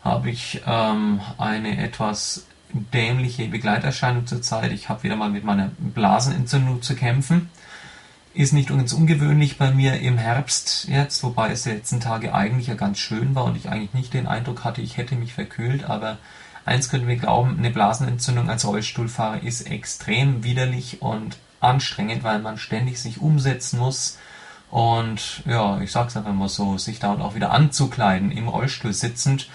habe 0.04 0.30
ich 0.30 0.62
ähm, 0.68 1.22
eine 1.38 1.82
etwas 1.82 2.48
dämliche 2.74 3.48
Begleiterscheinung 3.48 4.28
zurzeit. 4.28 4.74
Ich 4.74 4.90
habe 4.90 5.04
wieder 5.04 5.16
mal 5.16 5.30
mit 5.30 5.46
meiner 5.46 5.72
Blasenentzündung 5.78 6.82
zu 6.82 6.98
kämpfen. 6.98 7.50
Ist 8.34 8.52
nicht 8.52 8.68
ganz 8.68 8.92
ungewöhnlich 8.92 9.58
bei 9.58 9.72
mir 9.72 10.02
im 10.02 10.18
Herbst 10.18 10.90
jetzt, 10.90 11.24
wobei 11.24 11.52
es 11.52 11.64
die 11.64 11.70
letzten 11.70 12.02
Tage 12.02 12.34
eigentlich 12.34 12.68
ja 12.68 12.74
ganz 12.74 13.00
schön 13.00 13.36
war 13.36 13.46
und 13.46 13.56
ich 13.56 13.70
eigentlich 13.70 13.94
nicht 13.94 14.14
den 14.14 14.28
Eindruck 14.28 14.66
hatte, 14.66 14.82
ich 14.82 14.98
hätte 14.98 15.16
mich 15.16 15.34
verkühlt, 15.34 15.86
aber 15.86 16.18
eins 16.66 16.90
können 16.90 17.08
wir 17.08 17.16
glauben, 17.16 17.56
eine 17.58 17.70
Blasenentzündung 17.70 18.50
als 18.50 18.68
Rollstuhlfahrer 18.68 19.44
ist 19.44 19.62
extrem 19.62 20.44
widerlich 20.44 21.02
und 21.02 21.38
anstrengend, 21.62 22.26
weil 22.26 22.40
man 22.40 22.58
ständig 22.58 23.00
sich 23.00 23.22
umsetzen 23.22 23.80
muss 23.80 24.18
und 24.74 25.44
ja, 25.46 25.80
ich 25.82 25.92
sag's 25.92 26.18
einfach 26.18 26.34
mal 26.34 26.50
so, 26.50 26.80
sich 26.80 26.98
da 26.98 27.12
und 27.12 27.22
auch 27.22 27.36
wieder 27.36 27.52
anzukleiden, 27.52 28.32
im 28.32 28.48
Rollstuhl 28.48 28.92
sitzend, 28.92 29.48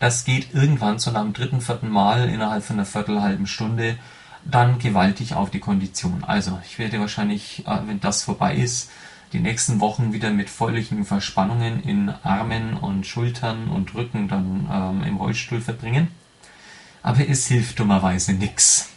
das 0.00 0.24
geht 0.24 0.52
irgendwann 0.52 0.98
so 0.98 1.12
nach 1.12 1.22
dem 1.22 1.32
dritten, 1.32 1.60
vierten 1.60 1.88
Mal 1.88 2.28
innerhalb 2.28 2.64
von 2.64 2.74
einer 2.74 2.84
viertelhalben 2.84 3.46
Stunde 3.46 3.96
dann 4.44 4.80
gewaltig 4.80 5.34
auf 5.34 5.50
die 5.50 5.60
Kondition. 5.60 6.24
Also 6.24 6.58
ich 6.64 6.80
werde 6.80 6.98
wahrscheinlich, 6.98 7.64
äh, 7.68 7.86
wenn 7.86 8.00
das 8.00 8.24
vorbei 8.24 8.56
ist, 8.56 8.90
die 9.32 9.38
nächsten 9.38 9.78
Wochen 9.78 10.12
wieder 10.12 10.30
mit 10.30 10.50
völligen 10.50 11.04
Verspannungen 11.04 11.80
in 11.84 12.12
Armen 12.24 12.76
und 12.76 13.06
Schultern 13.06 13.68
und 13.68 13.94
Rücken 13.94 14.26
dann 14.26 14.68
ähm, 14.72 15.04
im 15.06 15.18
Rollstuhl 15.18 15.60
verbringen. 15.60 16.08
Aber 17.00 17.28
es 17.28 17.46
hilft 17.46 17.78
dummerweise 17.78 18.32
nichts. 18.32 18.88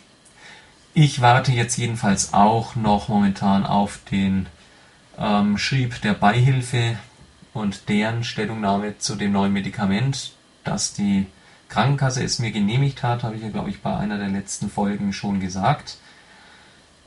Ich 0.96 1.22
warte 1.22 1.52
jetzt 1.52 1.78
jedenfalls 1.78 2.34
auch 2.34 2.76
noch 2.76 3.10
momentan 3.10 3.64
auf 3.64 4.00
den 4.10 4.48
ähm, 5.18 5.58
Schrieb 5.58 6.02
der 6.02 6.14
Beihilfe 6.14 6.98
und 7.54 7.90
deren 7.90 8.24
Stellungnahme 8.24 8.98
zu 8.98 9.16
dem 9.16 9.32
neuen 9.32 9.54
Medikament, 9.54 10.34
das 10.64 10.94
die 10.94 11.28
Krankenkasse 11.70 12.24
es 12.24 12.40
mir 12.40 12.52
genehmigt 12.52 13.04
hat, 13.04 13.24
habe 13.24 13.36
ich 13.36 13.42
ja, 13.42 13.50
glaube 13.50 13.70
ich, 13.70 13.82
bei 13.82 13.96
einer 13.96 14.18
der 14.18 14.30
letzten 14.30 14.70
Folgen 14.70 15.14
schon 15.14 15.40
gesagt. 15.40 15.98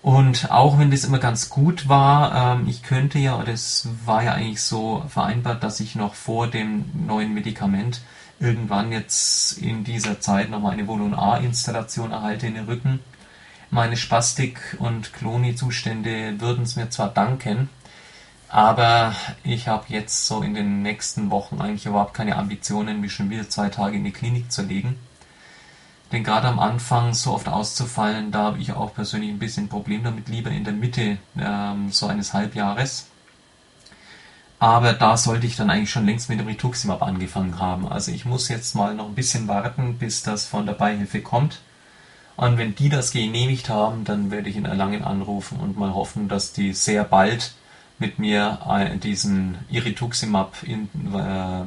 Und 0.03 0.51
auch 0.51 0.79
wenn 0.79 0.91
das 0.91 1.05
immer 1.05 1.19
ganz 1.19 1.51
gut 1.51 1.89
war, 1.89 2.57
ähm, 2.57 2.67
ich 2.69 2.83
könnte 2.83 3.19
ja, 3.19 3.43
es 3.43 3.89
war 4.07 4.23
ja 4.23 4.33
eigentlich 4.33 4.63
so 4.63 5.05
vereinbart, 5.09 5.63
dass 5.63 5.81
ich 5.81 5.95
noch 5.95 6.15
vor 6.15 6.47
dem 6.49 6.87
neuen 7.07 7.35
Medikament 7.35 8.01
irgendwann 8.39 8.93
jetzt 8.93 9.59
in 9.59 9.85
dieser 9.85 10.21
Zeit 10.21 10.49
nochmal 10.49 10.73
eine 10.73 10.87
Volon 10.87 11.15
A-Installation 11.15 12.13
erhalte 12.13 12.47
in 12.47 12.55
den 12.55 12.65
Rücken. 12.65 13.01
Meine 13.71 13.97
Spastik- 13.97 14.77
und 14.79 15.13
Kloni-Zustände 15.13 16.41
würden 16.41 16.65
es 16.65 16.77
mir 16.77 16.89
zwar 16.89 17.11
danken, 17.11 17.69
aber 18.51 19.15
ich 19.45 19.69
habe 19.69 19.85
jetzt 19.89 20.27
so 20.27 20.43
in 20.43 20.55
den 20.55 20.83
nächsten 20.83 21.31
Wochen 21.31 21.61
eigentlich 21.61 21.87
überhaupt 21.87 22.15
keine 22.15 22.37
Ambitionen, 22.37 23.01
mich 23.01 23.13
schon 23.13 23.31
wieder 23.31 23.49
zwei 23.49 23.69
Tage 23.69 23.97
in 23.97 24.05
die 24.05 24.11
Klinik 24.11 24.51
zu 24.51 24.63
legen. 24.63 24.99
Denn 26.11 26.25
gerade 26.25 26.49
am 26.49 26.59
Anfang 26.59 27.15
so 27.15 27.33
oft 27.33 27.49
auszufallen, 27.49 28.33
da 28.33 28.43
habe 28.43 28.59
ich 28.59 28.73
auch 28.73 28.93
persönlich 28.93 29.31
ein 29.31 29.39
bisschen 29.39 29.69
Problem 29.69 30.03
damit, 30.03 30.29
lieber 30.29 30.51
in 30.51 30.65
der 30.65 30.73
Mitte 30.73 31.19
ähm, 31.39 31.93
so 31.93 32.07
eines 32.07 32.33
Halbjahres. 32.33 33.07
Aber 34.59 34.95
da 34.95 35.17
sollte 35.17 35.47
ich 35.47 35.55
dann 35.55 35.71
eigentlich 35.71 35.91
schon 35.91 36.05
längst 36.05 36.29
mit 36.29 36.41
dem 36.41 36.49
Rituximab 36.49 37.03
angefangen 37.03 37.61
haben. 37.61 37.89
Also 37.89 38.11
ich 38.11 38.25
muss 38.25 38.49
jetzt 38.49 38.75
mal 38.75 38.95
noch 38.95 39.07
ein 39.07 39.15
bisschen 39.15 39.47
warten, 39.47 39.97
bis 39.99 40.23
das 40.23 40.45
von 40.45 40.67
der 40.67 40.75
Beihilfe 40.75 41.23
kommt. 41.23 41.61
Und 42.37 42.59
wenn 42.59 42.75
die 42.75 42.89
das 42.89 43.13
genehmigt 43.13 43.69
haben, 43.69 44.05
dann 44.05 44.33
werde 44.33 44.51
ich 44.51 44.57
in 44.57 44.65
Erlangen 44.65 45.05
anrufen 45.05 45.61
und 45.61 45.79
mal 45.79 45.95
hoffen, 45.95 46.29
dass 46.29 46.53
die 46.53 46.73
sehr 46.73 47.05
bald 47.05 47.55
mit 48.01 48.19
mir 48.19 48.59
diesen 49.03 49.59
Irituximab 49.71 50.63
in, 50.65 50.89
äh, 51.15 51.65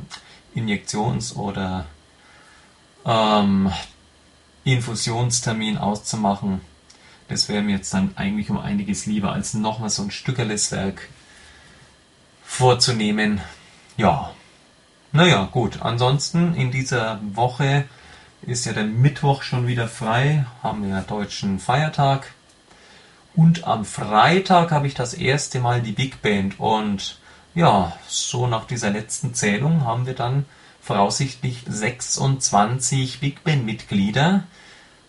Injektions- 0.56 1.36
oder 1.36 1.86
ähm, 3.06 3.72
Infusionstermin 4.65 5.78
auszumachen. 5.78 6.62
Das 7.28 7.48
wäre 7.50 7.62
mir 7.62 7.78
jetzt 7.78 7.93
dann 7.93 8.17
eigentlich 8.17 8.50
um 8.50 8.58
einiges 8.58 9.06
lieber, 9.06 9.32
als 9.32 9.54
nochmal 9.54 9.89
so 9.89 10.04
ein 10.04 10.12
Stückerles 10.12 10.72
Werk 10.72 11.08
vorzunehmen. 12.43 13.39
Ja, 13.96 14.32
naja, 15.12 15.48
gut. 15.52 15.82
Ansonsten 15.82 16.56
in 16.56 16.72
dieser 16.72 17.19
Woche 17.22 17.86
ist 18.41 18.65
ja 18.65 18.74
der 18.74 18.86
Mittwoch 18.86 19.43
schon 19.43 19.67
wieder 19.67 19.88
frei, 19.88 20.46
haben 20.63 20.84
wir 20.84 20.89
ja 20.89 21.02
deutschen 21.02 21.60
Feiertag. 21.60 22.34
Und 23.36 23.65
am 23.65 23.84
Freitag 23.84 24.72
habe 24.72 24.88
ich 24.88 24.93
das 24.93 25.13
erste 25.13 25.60
Mal 25.60 25.82
die 25.82 25.91
Big 25.91 26.22
Band. 26.22 26.60
Und 26.60 27.17
ja, 27.56 27.93
so 28.08 28.48
nach 28.48 28.65
dieser 28.65 28.91
letzten 28.91 29.34
Zählung 29.34 29.86
haben 29.86 30.06
wir 30.06 30.13
dann 30.13 30.46
voraussichtlich 30.82 31.63
26 31.67 33.19
Big 33.19 33.43
Band-Mitglieder. 33.43 34.43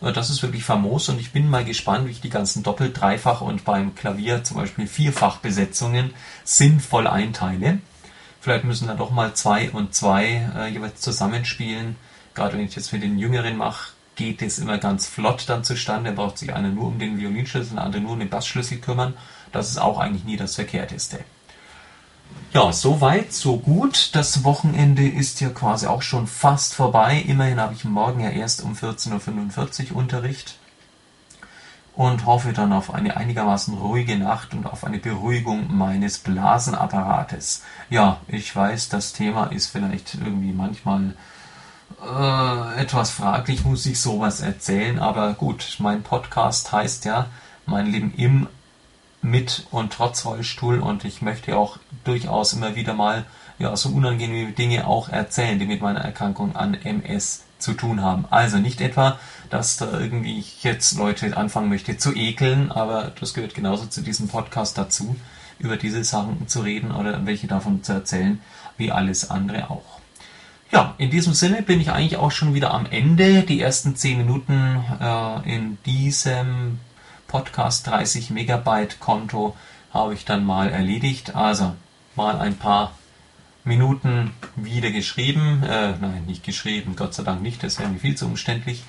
Äh, 0.00 0.12
das 0.12 0.30
ist 0.30 0.42
wirklich 0.42 0.64
famos 0.64 1.08
und 1.08 1.20
ich 1.20 1.32
bin 1.32 1.50
mal 1.50 1.64
gespannt, 1.64 2.06
wie 2.06 2.12
ich 2.12 2.20
die 2.20 2.30
ganzen 2.30 2.62
Doppel-, 2.62 2.92
Dreifach- 2.92 3.40
und 3.40 3.64
beim 3.64 3.94
Klavier 3.94 4.44
zum 4.44 4.58
Beispiel 4.58 4.86
Vierfach-Besetzungen 4.86 6.14
sinnvoll 6.44 7.06
einteile. 7.06 7.80
Vielleicht 8.40 8.64
müssen 8.64 8.88
da 8.88 8.94
doch 8.94 9.10
mal 9.10 9.34
zwei 9.34 9.70
und 9.70 9.94
zwei 9.94 10.50
äh, 10.56 10.68
jeweils 10.68 11.00
zusammenspielen. 11.00 11.96
Gerade 12.34 12.56
wenn 12.56 12.64
ich 12.64 12.74
das 12.74 12.88
für 12.88 12.98
den 12.98 13.18
Jüngeren 13.18 13.56
mache, 13.56 13.93
geht 14.16 14.42
es 14.42 14.58
immer 14.58 14.78
ganz 14.78 15.06
flott 15.06 15.44
dann 15.48 15.64
zustande. 15.64 16.10
Da 16.10 16.16
braucht 16.16 16.38
sich 16.38 16.52
einer 16.54 16.68
nur 16.68 16.86
um 16.86 16.98
den 16.98 17.18
Violinschlüssel, 17.18 17.76
der 17.76 17.84
andere 17.84 18.02
nur 18.02 18.12
um 18.12 18.20
den 18.20 18.30
Bassschlüssel 18.30 18.78
kümmern. 18.78 19.14
Das 19.52 19.70
ist 19.70 19.78
auch 19.78 19.98
eigentlich 19.98 20.24
nie 20.24 20.36
das 20.36 20.54
Verkehrteste. 20.54 21.20
Ja, 22.52 22.72
so 22.72 23.00
weit, 23.00 23.32
so 23.32 23.58
gut. 23.58 24.14
Das 24.14 24.44
Wochenende 24.44 25.06
ist 25.06 25.40
ja 25.40 25.50
quasi 25.50 25.86
auch 25.86 26.02
schon 26.02 26.26
fast 26.26 26.74
vorbei. 26.74 27.22
Immerhin 27.26 27.60
habe 27.60 27.74
ich 27.74 27.84
morgen 27.84 28.20
ja 28.20 28.30
erst 28.30 28.62
um 28.62 28.74
14.45 28.74 29.90
Uhr 29.90 29.96
Unterricht 29.96 30.56
und 31.96 32.26
hoffe 32.26 32.52
dann 32.52 32.72
auf 32.72 32.92
eine 32.92 33.16
einigermaßen 33.16 33.74
ruhige 33.74 34.16
Nacht 34.18 34.54
und 34.54 34.66
auf 34.66 34.84
eine 34.84 34.98
Beruhigung 34.98 35.76
meines 35.76 36.18
Blasenapparates. 36.18 37.62
Ja, 37.90 38.20
ich 38.26 38.54
weiß, 38.54 38.88
das 38.88 39.12
Thema 39.12 39.46
ist 39.46 39.68
vielleicht 39.68 40.14
irgendwie 40.14 40.52
manchmal 40.52 41.14
äh, 42.04 42.80
etwas 42.80 43.10
fraglich, 43.10 43.64
muss 43.64 43.86
ich 43.86 44.00
sowas 44.00 44.40
erzählen, 44.40 44.98
aber 44.98 45.34
gut, 45.34 45.76
mein 45.78 46.02
Podcast 46.02 46.72
heißt 46.72 47.04
ja 47.04 47.26
Mein 47.66 47.86
Leben 47.86 48.12
im, 48.16 48.46
mit 49.22 49.66
und 49.70 49.92
trotz 49.92 50.24
Rollstuhl 50.24 50.80
und 50.80 51.04
ich 51.04 51.22
möchte 51.22 51.56
auch 51.56 51.78
durchaus 52.04 52.52
immer 52.52 52.76
wieder 52.76 52.94
mal 52.94 53.24
ja, 53.58 53.74
so 53.76 53.88
unangenehme 53.88 54.52
Dinge 54.52 54.86
auch 54.86 55.08
erzählen, 55.08 55.58
die 55.58 55.66
mit 55.66 55.80
meiner 55.80 56.00
Erkrankung 56.00 56.56
an 56.56 56.74
MS 56.74 57.44
zu 57.58 57.72
tun 57.72 58.02
haben. 58.02 58.26
Also 58.30 58.58
nicht 58.58 58.80
etwa, 58.80 59.18
dass 59.48 59.76
da 59.76 59.98
irgendwie 59.98 60.38
ich 60.38 60.62
jetzt 60.64 60.98
Leute 60.98 61.36
anfangen 61.36 61.68
möchte 61.68 61.96
zu 61.96 62.14
ekeln, 62.14 62.70
aber 62.70 63.12
das 63.18 63.32
gehört 63.32 63.54
genauso 63.54 63.86
zu 63.86 64.02
diesem 64.02 64.28
Podcast 64.28 64.76
dazu, 64.76 65.16
über 65.58 65.76
diese 65.76 66.04
Sachen 66.04 66.48
zu 66.48 66.60
reden 66.60 66.92
oder 66.92 67.24
welche 67.26 67.46
davon 67.46 67.82
zu 67.82 67.92
erzählen, 67.92 68.40
wie 68.76 68.90
alles 68.90 69.30
andere 69.30 69.70
auch. 69.70 70.03
Ja, 70.74 70.96
in 70.98 71.08
diesem 71.08 71.34
Sinne 71.34 71.62
bin 71.62 71.80
ich 71.80 71.92
eigentlich 71.92 72.16
auch 72.16 72.32
schon 72.32 72.52
wieder 72.52 72.74
am 72.74 72.86
Ende. 72.86 73.42
Die 73.42 73.60
ersten 73.60 73.94
10 73.94 74.18
Minuten 74.18 74.84
äh, 75.00 75.54
in 75.54 75.78
diesem 75.86 76.80
Podcast 77.28 77.86
30 77.86 78.30
Megabyte 78.30 78.98
Konto 78.98 79.54
habe 79.92 80.14
ich 80.14 80.24
dann 80.24 80.44
mal 80.44 80.70
erledigt. 80.70 81.36
Also 81.36 81.76
mal 82.16 82.40
ein 82.40 82.56
paar 82.56 82.90
Minuten 83.62 84.32
wieder 84.56 84.90
geschrieben, 84.90 85.62
äh, 85.62 85.92
nein, 86.00 86.24
nicht 86.26 86.42
geschrieben, 86.42 86.96
Gott 86.96 87.14
sei 87.14 87.22
Dank 87.22 87.40
nicht, 87.40 87.62
das 87.62 87.78
wäre 87.78 87.88
mir 87.88 88.00
viel 88.00 88.16
zu 88.16 88.26
umständlich. 88.26 88.82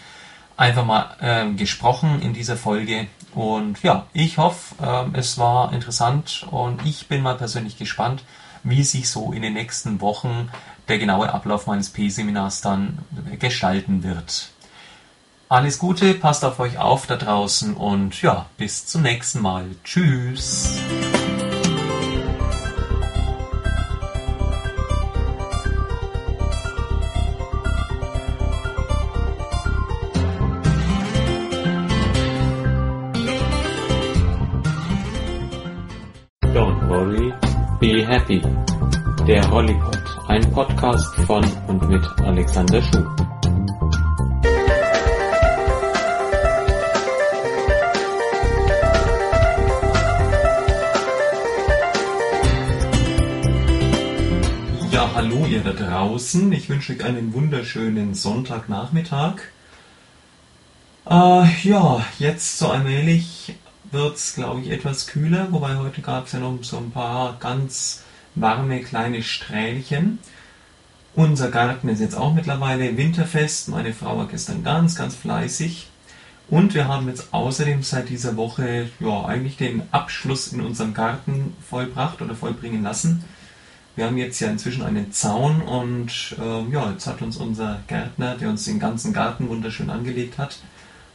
Einfach 0.57 0.85
mal 0.85 1.15
äh, 1.19 1.53
gesprochen 1.53 2.19
in 2.19 2.33
dieser 2.33 2.57
Folge 2.57 3.05
und 3.35 3.83
ja, 3.83 4.07
ich 4.11 4.39
hoffe, 4.39 4.73
äh, 4.83 5.19
es 5.19 5.37
war 5.37 5.71
interessant 5.71 6.47
und 6.49 6.83
ich 6.83 7.07
bin 7.07 7.21
mal 7.21 7.35
persönlich 7.35 7.77
gespannt, 7.77 8.23
wie 8.63 8.81
sich 8.81 9.07
so 9.07 9.31
in 9.31 9.43
den 9.43 9.53
nächsten 9.53 10.01
Wochen 10.01 10.49
der 10.87 10.97
genaue 10.97 11.33
Ablauf 11.33 11.67
meines 11.67 11.89
P-Seminars 11.89 12.61
dann 12.61 12.99
gestalten 13.39 14.03
wird. 14.03 14.49
Alles 15.47 15.77
Gute, 15.77 16.13
passt 16.15 16.43
auf 16.43 16.59
euch 16.59 16.77
auf 16.77 17.05
da 17.05 17.17
draußen 17.17 17.75
und 17.75 18.21
ja, 18.21 18.47
bis 18.57 18.87
zum 18.87 19.03
nächsten 19.03 19.41
Mal. 19.41 19.65
Tschüss. 19.83 20.79
Be 37.77 38.07
Happy, 38.07 38.41
der 39.27 39.47
Hollypod, 39.51 40.14
ein 40.27 40.51
Podcast 40.51 41.13
von 41.27 41.45
und 41.67 41.87
mit 41.87 42.03
Alexander 42.21 42.81
Schuh. 42.81 43.05
Ja, 54.91 55.11
hallo 55.13 55.45
ihr 55.45 55.61
da 55.61 55.73
draußen. 55.73 56.51
Ich 56.53 56.69
wünsche 56.69 56.93
euch 56.93 57.03
einen 57.03 57.33
wunderschönen 57.33 58.15
Sonntagnachmittag. 58.15 59.35
Äh, 61.07 61.45
ja, 61.63 62.03
jetzt 62.17 62.57
so 62.57 62.69
allmählich 62.69 63.55
wird 63.91 64.15
es, 64.15 64.33
glaube 64.33 64.61
ich, 64.61 64.71
etwas 64.71 65.05
kühler, 65.05 65.47
wobei 65.51 65.77
heute 65.77 66.01
gab 66.01 66.25
es 66.25 66.31
ja 66.31 66.39
noch 66.39 66.57
so 66.63 66.77
ein 66.77 66.89
paar 66.89 67.37
ganz 67.39 68.04
warme 68.35 68.81
kleine 68.81 69.23
Strählchen. 69.23 70.19
Unser 71.15 71.49
Garten 71.49 71.87
ist 71.89 72.01
jetzt 72.01 72.17
auch 72.17 72.33
mittlerweile 72.33 72.97
winterfest. 72.97 73.69
Meine 73.69 73.93
Frau 73.93 74.17
war 74.17 74.27
gestern 74.27 74.63
ganz, 74.63 74.95
ganz 74.95 75.15
fleißig. 75.15 75.87
Und 76.49 76.75
wir 76.75 76.87
haben 76.87 77.07
jetzt 77.07 77.33
außerdem 77.33 77.81
seit 77.81 78.09
dieser 78.09 78.37
Woche 78.37 78.89
ja 78.99 79.25
eigentlich 79.25 79.57
den 79.57 79.81
Abschluss 79.91 80.53
in 80.53 80.61
unserem 80.61 80.93
Garten 80.93 81.55
vollbracht 81.67 82.21
oder 82.21 82.35
vollbringen 82.35 82.83
lassen. 82.83 83.23
Wir 83.95 84.05
haben 84.05 84.17
jetzt 84.17 84.39
ja 84.41 84.49
inzwischen 84.49 84.83
einen 84.83 85.13
Zaun 85.13 85.61
und 85.61 86.35
äh, 86.37 86.71
ja, 86.71 86.91
jetzt 86.91 87.07
hat 87.07 87.21
uns 87.21 87.37
unser 87.37 87.79
Gärtner, 87.87 88.35
der 88.35 88.49
uns 88.49 88.65
den 88.65 88.79
ganzen 88.79 89.13
Garten 89.13 89.47
wunderschön 89.47 89.89
angelegt 89.89 90.37
hat, 90.37 90.59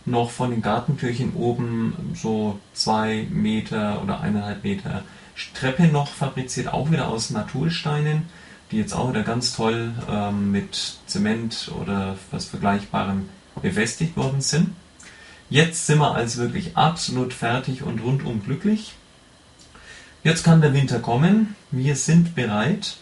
noch 0.06 0.30
von 0.30 0.50
den 0.50 0.62
Gartentürchen 0.62 1.34
oben 1.34 2.14
so 2.14 2.58
zwei 2.72 3.26
Meter 3.30 4.02
oder 4.02 4.20
eineinhalb 4.20 4.64
Meter 4.64 5.02
Treppe 5.54 5.84
noch 5.84 6.08
fabriziert, 6.08 6.68
auch 6.68 6.90
wieder 6.90 7.08
aus 7.08 7.30
Natursteinen, 7.30 8.28
die 8.70 8.78
jetzt 8.78 8.92
auch 8.92 9.10
wieder 9.10 9.22
ganz 9.22 9.54
toll 9.54 9.92
ähm, 10.08 10.52
mit 10.52 10.98
Zement 11.06 11.70
oder 11.80 12.16
was 12.30 12.46
Vergleichbarem 12.46 13.28
befestigt 13.60 14.16
worden 14.16 14.40
sind. 14.40 14.70
Jetzt 15.48 15.86
sind 15.86 15.98
wir 15.98 16.14
also 16.14 16.40
wirklich 16.40 16.76
absolut 16.76 17.32
fertig 17.32 17.82
und 17.82 18.00
rundum 18.00 18.42
glücklich. 18.44 18.94
Jetzt 20.22 20.44
kann 20.44 20.60
der 20.60 20.74
Winter 20.74 21.00
kommen. 21.00 21.56
Wir 21.70 21.96
sind 21.96 22.34
bereit. 22.34 22.98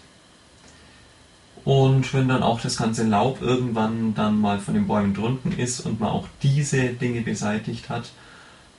Und 1.65 2.15
wenn 2.15 2.29
dann 2.29 2.43
auch 2.43 2.61
das 2.61 2.79
ganze 2.79 3.05
Laub 3.05 3.43
irgendwann 3.43 4.15
dann 4.15 4.41
mal 4.41 4.61
von 4.61 4.73
den 4.73 4.87
Bäumen 4.87 5.13
drunten 5.13 5.53
ist 5.59 5.81
und 5.81 6.01
man 6.01 6.09
auch 6.09 6.27
diese 6.43 6.89
Dinge 6.95 7.21
beseitigt 7.21 7.91
hat, 7.91 8.11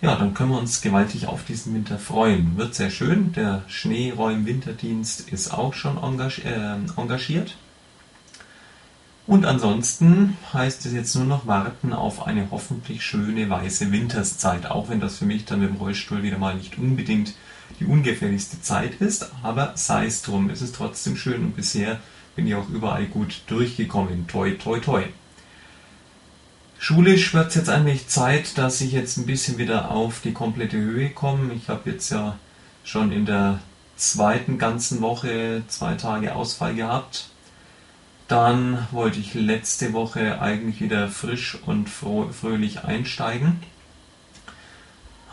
ja, 0.02 0.16
dann 0.16 0.34
können 0.34 0.52
wir 0.52 0.60
uns 0.60 0.82
gewaltig 0.82 1.28
auf 1.28 1.44
diesen 1.44 1.74
Winter 1.74 2.00
freuen. 2.00 2.58
Wird 2.58 2.74
sehr 2.74 2.90
schön. 2.90 3.34
Der 3.34 3.64
Schneeräum-Winterdienst 3.68 5.30
ist 5.30 5.54
auch 5.54 5.74
schon 5.74 5.98
engag 5.98 6.40
äh, 6.46 6.76
engagiert. 6.96 7.58
Und 9.28 9.46
ansonsten 9.46 10.38
heißt 10.54 10.88
es 10.88 10.94
jetzt 10.94 11.16
nur 11.16 11.26
noch 11.26 11.46
warten 11.46 11.94
auf 11.94 12.26
eine 12.26 12.50
hoffentlich 12.50 13.04
schöne 13.04 13.48
weiße 13.48 13.92
Winterszeit, 13.92 14.66
auch 14.66 14.90
wenn 14.90 15.00
das 15.00 15.20
für 15.20 15.26
mich 15.26 15.46
dann 15.46 15.60
mit 15.60 15.70
dem 15.70 15.76
Rollstuhl 15.76 16.24
wieder 16.24 16.40
mal 16.40 16.56
nicht 16.56 16.80
unbedingt 16.80 17.36
die 17.80 17.86
ungefährlichste 17.86 18.60
Zeit 18.62 18.96
ist, 19.00 19.32
aber 19.44 19.74
sei 19.76 20.08
es 20.08 20.24
drum, 20.24 20.50
es 20.50 20.64
ist 20.64 20.74
trotzdem 20.76 21.16
schön 21.16 21.44
und 21.44 21.56
bisher 21.56 22.00
bin 22.36 22.48
ich 22.48 22.56
auch 22.56 22.70
überall 22.70 23.06
gut 23.06 23.42
durchgekommen. 23.46 24.26
Toi, 24.28 24.54
toi, 24.54 24.80
toi. 24.80 25.04
Schulisch 26.82 27.34
wird 27.34 27.50
es 27.50 27.56
jetzt 27.56 27.70
eigentlich 27.70 28.08
Zeit, 28.08 28.58
dass 28.58 28.80
ich 28.80 28.94
jetzt 28.94 29.18
ein 29.18 29.26
bisschen 29.26 29.58
wieder 29.58 29.92
auf 29.92 30.22
die 30.22 30.32
komplette 30.32 30.78
Höhe 30.78 31.10
komme. 31.10 31.54
Ich 31.54 31.68
habe 31.68 31.90
jetzt 31.90 32.10
ja 32.10 32.40
schon 32.86 33.12
in 33.12 33.26
der 33.26 33.60
zweiten 33.98 34.58
ganzen 34.58 35.02
Woche 35.02 35.64
zwei 35.68 35.96
Tage 35.96 36.34
Ausfall 36.34 36.76
gehabt. 36.76 37.28
Dann 38.30 38.88
wollte 38.92 39.20
ich 39.20 39.34
letzte 39.34 39.92
Woche 39.92 40.42
eigentlich 40.42 40.80
wieder 40.80 41.10
frisch 41.10 41.58
und 41.66 41.90
fröhlich 41.90 42.86
einsteigen. 42.86 43.60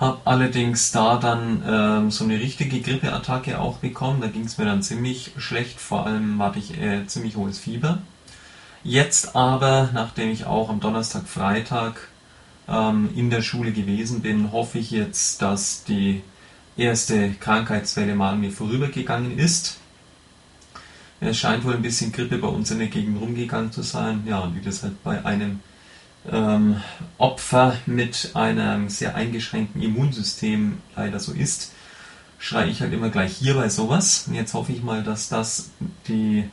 Habe 0.00 0.18
allerdings 0.24 0.90
da 0.90 1.16
dann 1.16 1.62
ähm, 1.64 2.10
so 2.10 2.24
eine 2.24 2.40
richtige 2.40 2.80
Grippeattacke 2.80 3.60
auch 3.60 3.78
bekommen. 3.78 4.20
Da 4.20 4.26
ging 4.26 4.46
es 4.46 4.58
mir 4.58 4.64
dann 4.64 4.82
ziemlich 4.82 5.30
schlecht. 5.38 5.80
Vor 5.80 6.06
allem 6.06 6.42
hatte 6.42 6.58
ich 6.58 6.76
äh, 6.76 7.06
ziemlich 7.06 7.36
hohes 7.36 7.60
Fieber. 7.60 8.00
Jetzt 8.88 9.34
aber, 9.34 9.90
nachdem 9.94 10.30
ich 10.30 10.44
auch 10.46 10.68
am 10.68 10.78
Donnerstag, 10.78 11.26
Freitag 11.26 12.06
ähm, 12.68 13.10
in 13.16 13.30
der 13.30 13.42
Schule 13.42 13.72
gewesen 13.72 14.20
bin, 14.20 14.52
hoffe 14.52 14.78
ich 14.78 14.92
jetzt, 14.92 15.42
dass 15.42 15.82
die 15.82 16.22
erste 16.76 17.32
Krankheitswelle 17.32 18.14
mal 18.14 18.34
an 18.34 18.40
mir 18.40 18.52
vorübergegangen 18.52 19.40
ist. 19.40 19.78
Es 21.18 21.36
scheint 21.36 21.64
wohl 21.64 21.74
ein 21.74 21.82
bisschen 21.82 22.12
Grippe 22.12 22.38
bei 22.38 22.46
uns 22.46 22.70
in 22.70 22.78
der 22.78 22.86
Gegend 22.86 23.20
rumgegangen 23.20 23.72
zu 23.72 23.82
sein. 23.82 24.22
Ja, 24.24 24.38
und 24.38 24.54
wie 24.54 24.64
das 24.64 24.84
halt 24.84 25.02
bei 25.02 25.24
einem 25.24 25.58
ähm, 26.30 26.80
Opfer 27.18 27.76
mit 27.86 28.30
einem 28.34 28.88
sehr 28.88 29.16
eingeschränkten 29.16 29.82
Immunsystem 29.82 30.78
leider 30.94 31.18
so 31.18 31.32
ist, 31.32 31.72
schreie 32.38 32.70
ich 32.70 32.82
halt 32.82 32.92
immer 32.92 33.08
gleich 33.08 33.36
hier 33.36 33.54
bei 33.54 33.68
sowas. 33.68 34.26
Und 34.28 34.34
jetzt 34.34 34.54
hoffe 34.54 34.70
ich 34.70 34.84
mal, 34.84 35.02
dass 35.02 35.28
das 35.28 35.70
die 36.06 36.44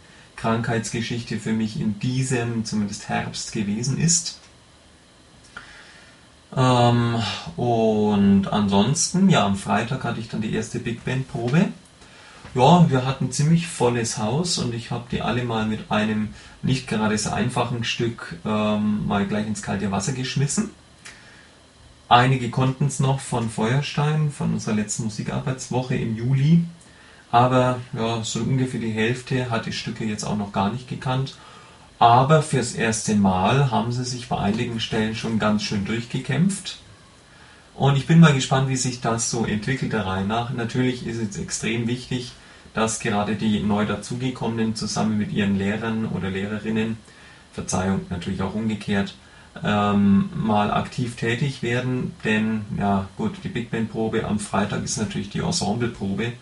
Krankheitsgeschichte 0.44 1.40
für 1.40 1.54
mich 1.54 1.80
in 1.80 2.00
diesem, 2.00 2.66
zumindest 2.66 3.10
Herbst 3.10 3.54
gewesen 3.54 3.98
ist. 3.98 4.40
Ähm, 6.56 7.16
und 7.56 8.48
ansonsten, 8.48 9.30
ja, 9.30 9.46
am 9.46 9.56
Freitag 9.56 10.04
hatte 10.04 10.20
ich 10.20 10.30
dann 10.30 10.42
die 10.42 10.54
erste 10.54 10.80
Big 10.80 11.04
Band 11.04 11.28
Probe 11.32 11.70
ja, 12.56 12.88
wir 12.88 13.06
hatten 13.06 13.32
ziemlich 13.32 13.66
volles 13.66 14.20
Haus 14.20 14.60
und 14.60 14.76
ich 14.76 14.92
habe 14.92 15.06
die 15.12 15.22
alle 15.22 15.44
mal 15.44 15.66
mit 15.66 15.90
einem 15.90 16.36
nicht 16.62 16.88
gerade 16.88 17.18
sehr 17.18 17.34
einfachen 17.34 17.84
Stück 17.84 18.38
ähm, 18.46 19.08
mal 19.08 19.26
gleich 19.26 19.48
ins 19.48 19.64
kalte 19.64 19.90
Wasser 19.90 20.14
geschmissen. 20.14 20.70
Einige 22.10 22.52
konnten 22.52 22.86
es 22.86 23.00
noch 23.00 23.20
von 23.20 23.50
Feuerstein, 23.50 24.30
von 24.30 24.54
unserer 24.54 24.76
letzten 24.76 25.06
Musikarbeitswoche 25.06 25.96
im 25.96 26.16
Juli. 26.16 26.64
Aber 27.34 27.80
ja, 27.94 28.24
so 28.24 28.42
ungefähr 28.42 28.80
die 28.80 28.92
Hälfte 28.92 29.50
hat 29.50 29.66
die 29.66 29.74
Stücke 29.74 30.06
jetzt 30.06 30.24
auch 30.24 30.38
noch 30.38 30.52
gar 30.52 30.72
nicht 30.72 30.88
gekannt. 30.88 31.36
Aber 31.98 32.44
fürs 32.44 32.74
erste 32.74 33.16
Mal 33.16 33.72
haben 33.72 33.92
sie 33.92 34.06
sich 34.06 34.30
bei 34.30 34.38
einigen 34.38 34.80
Stellen 34.80 35.16
schon 35.16 35.40
ganz 35.40 35.64
schön 35.64 35.84
durchgekämpft. 35.84 36.78
Und 37.74 37.96
ich 37.96 38.06
bin 38.06 38.20
mal 38.20 38.36
gespannt, 38.36 38.70
wie 38.70 38.76
sich 38.76 39.02
das 39.02 39.32
so 39.32 39.46
entwickelt 39.48 39.94
der 39.94 40.06
Reihe 40.06 40.26
nach. 40.26 40.52
Natürlich 40.52 41.08
ist 41.08 41.18
es 41.18 41.40
extrem 41.40 41.88
wichtig, 41.88 42.34
dass 42.76 43.00
gerade 43.00 43.36
die 43.36 43.62
neu 43.62 43.88
dazugekommenen 43.88 44.76
zusammen 44.76 45.18
mit 45.18 45.32
ihren 45.32 45.58
Lehrern 45.58 46.06
oder 46.06 46.30
Lehrerinnen, 46.30 46.98
Verzeihung 47.52 48.02
natürlich 48.12 48.44
auch 48.44 48.54
umgekehrt, 48.54 49.16
ähm, 49.64 50.30
mal 50.36 50.70
aktiv 50.70 51.16
tätig 51.16 51.64
werden, 51.64 52.14
denn 52.24 52.62
ja 52.78 53.08
gut, 53.18 53.44
die 53.44 53.50
Big 53.50 53.72
Band 53.72 53.92
Probe 53.92 54.24
am 54.24 54.38
Freitag 54.38 54.84
ist 54.84 54.98
natürlich 54.98 55.32
die 55.32 55.40
Ensembleprobe. 55.40 56.34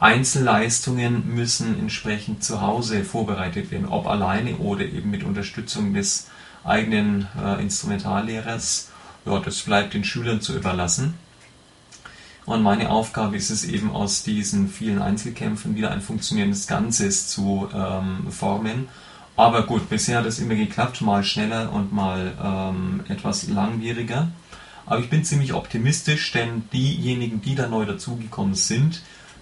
Einzelleistungen 0.00 1.34
müssen 1.34 1.78
entsprechend 1.78 2.42
zu 2.42 2.60
Hause 2.60 3.04
vorbereitet 3.04 3.70
werden, 3.70 3.86
ob 3.86 4.06
alleine 4.06 4.56
oder 4.56 4.84
eben 4.84 5.10
mit 5.10 5.22
Unterstützung 5.22 5.94
des 5.94 6.28
eigenen 6.64 7.28
äh, 7.42 7.62
Instrumentallehrers. 7.62 8.90
Ja, 9.26 9.38
das 9.38 9.60
bleibt 9.60 9.94
den 9.94 10.04
Schülern 10.04 10.40
zu 10.40 10.56
überlassen. 10.56 11.14
Und 12.46 12.62
meine 12.62 12.90
Aufgabe 12.90 13.36
ist 13.36 13.50
es 13.50 13.64
eben 13.64 13.90
aus 13.90 14.22
diesen 14.22 14.68
vielen 14.68 15.00
Einzelkämpfen 15.00 15.76
wieder 15.76 15.90
ein 15.90 16.00
funktionierendes 16.00 16.66
Ganzes 16.66 17.28
zu 17.28 17.68
ähm, 17.72 18.32
formen 18.32 18.88
aber 19.40 19.62
gut, 19.62 19.88
bisher 19.88 20.18
hat 20.18 20.26
es 20.26 20.38
immer 20.38 20.54
geklappt, 20.54 21.00
mal 21.00 21.24
schneller 21.24 21.72
und 21.72 21.94
mal 21.94 22.34
ähm, 22.44 23.00
etwas 23.08 23.48
langwieriger. 23.48 24.28
Aber 24.84 25.00
ich 25.00 25.08
bin 25.08 25.24
ziemlich 25.24 25.54
optimistisch, 25.54 26.32
denn 26.32 26.64
diejenigen, 26.74 27.40
die 27.40 27.54
da 27.54 27.66
neu 27.66 27.86
dazugekommen 27.86 28.54
sind, 28.54 29.00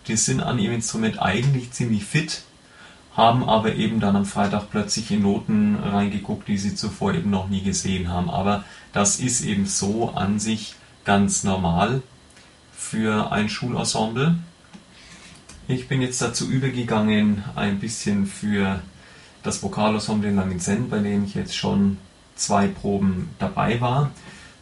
die 0.09 0.17
sind 0.17 0.41
an 0.41 0.59
ihrem 0.59 0.75
Instrument 0.75 1.21
eigentlich 1.21 1.71
ziemlich 1.71 2.05
fit, 2.05 2.43
haben 3.15 3.49
aber 3.49 3.75
eben 3.75 4.01
dann 4.01 4.17
am 4.17 4.25
Freitag 4.25 4.71
plötzlich 4.71 5.11
in 5.11 5.23
Noten 5.23 5.77
reingeguckt, 5.77 6.49
die 6.49 6.57
sie 6.57 6.75
zuvor 6.75 7.15
eben 7.15 7.31
noch 7.31 7.49
nie 7.49 7.63
gesehen 7.63 8.09
haben. 8.09 8.31
Aber 8.31 8.65
das 8.93 9.21
ist 9.21 9.43
eben 9.43 9.67
so 9.67 10.11
an 10.11 10.39
sich 10.39 10.75
ganz 11.05 11.45
normal 11.45 12.03
für 12.73 13.33
ein 13.33 13.49
Schulensemble. 13.49 14.37
Ich 15.67 15.89
bin 15.89 16.01
jetzt 16.01 16.23
dazu 16.23 16.49
übergegangen, 16.49 17.45
ein 17.57 17.81
bisschen 17.81 18.27
für 18.27 18.81
das 19.43 19.63
Vokalensemble 19.63 20.31
in 20.31 20.37
Langenzenn, 20.37 20.89
bei 20.89 20.99
dem 20.99 21.25
ich 21.25 21.35
jetzt 21.35 21.57
schon 21.57 21.99
zwei 22.37 22.69
Proben 22.69 23.31
dabei 23.39 23.81
war, 23.81 24.11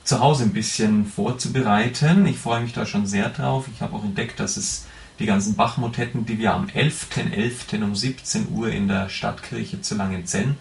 zu 0.03 0.21
Hause 0.21 0.45
ein 0.45 0.53
bisschen 0.53 1.05
vorzubereiten. 1.05 2.27
Ich 2.27 2.39
freue 2.39 2.63
mich 2.63 2.73
da 2.73 2.87
schon 2.87 3.07
sehr 3.07 3.29
drauf. 3.29 3.67
Ich 3.73 3.83
habe 3.83 3.97
auch 3.97 4.05
entdeckt, 4.05 4.41
dass 4.41 4.57
es 4.57 4.87
die 5.19 5.27
ganzen 5.27 5.55
Bach-Motetten, 5.55 6.27
die 6.27 6.39
wir 6.39 6.55
am 6.55 6.67
11.11. 6.67 7.35
.11. 7.35 7.83
um 7.83 7.95
17 7.95 8.49
Uhr 8.53 8.71
in 8.71 8.89
der 8.89 9.09
Stadtkirche 9.09 9.81
zu 9.81 9.95
Langenzenn 9.95 10.57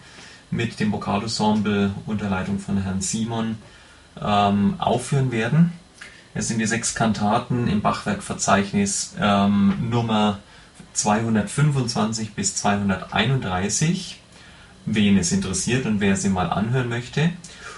mit 0.50 0.80
dem 0.80 0.92
Vokalensemble 0.92 1.92
unter 2.06 2.30
Leitung 2.30 2.58
von 2.58 2.82
Herrn 2.82 3.00
Simon 3.00 3.58
ähm, 4.20 4.76
aufführen 4.78 5.32
werden. 5.32 5.72
Es 6.34 6.48
sind 6.48 6.58
die 6.58 6.66
sechs 6.66 6.94
Kantaten 6.94 7.66
im 7.66 7.80
Bachwerkverzeichnis 7.80 9.14
ähm, 9.20 9.88
Nummer 9.90 10.38
225 10.92 12.34
bis 12.34 12.56
231, 12.56 14.20
wen 14.86 15.18
es 15.18 15.32
interessiert 15.32 15.86
und 15.86 16.00
wer 16.00 16.16
sie 16.16 16.28
mal 16.28 16.50
anhören 16.50 16.88
möchte. 16.88 17.30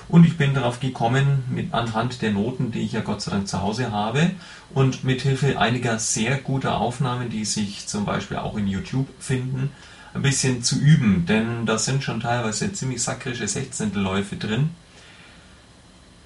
Und 0.08 0.24
ich 0.24 0.38
bin 0.38 0.54
darauf 0.54 0.80
gekommen, 0.80 1.44
mit 1.50 1.74
anhand 1.74 2.22
der 2.22 2.32
Noten, 2.32 2.72
die 2.72 2.80
ich 2.80 2.92
ja 2.92 3.00
Gott 3.00 3.20
sei 3.20 3.32
Dank 3.32 3.46
zu 3.46 3.60
Hause 3.60 3.92
habe 3.92 4.30
und 4.72 5.04
mit 5.04 5.20
Hilfe 5.20 5.58
einiger 5.58 5.98
sehr 5.98 6.38
guter 6.38 6.78
Aufnahmen, 6.78 7.28
die 7.28 7.44
sich 7.44 7.86
zum 7.86 8.06
Beispiel 8.06 8.38
auch 8.38 8.56
in 8.56 8.66
YouTube 8.66 9.08
finden, 9.20 9.70
ein 10.14 10.22
bisschen 10.22 10.62
zu 10.62 10.78
üben, 10.78 11.26
denn 11.26 11.66
da 11.66 11.78
sind 11.78 12.02
schon 12.02 12.20
teilweise 12.20 12.72
ziemlich 12.72 13.02
sakrische 13.02 13.46
Sechzehntelläufe 13.46 14.36
drin 14.36 14.70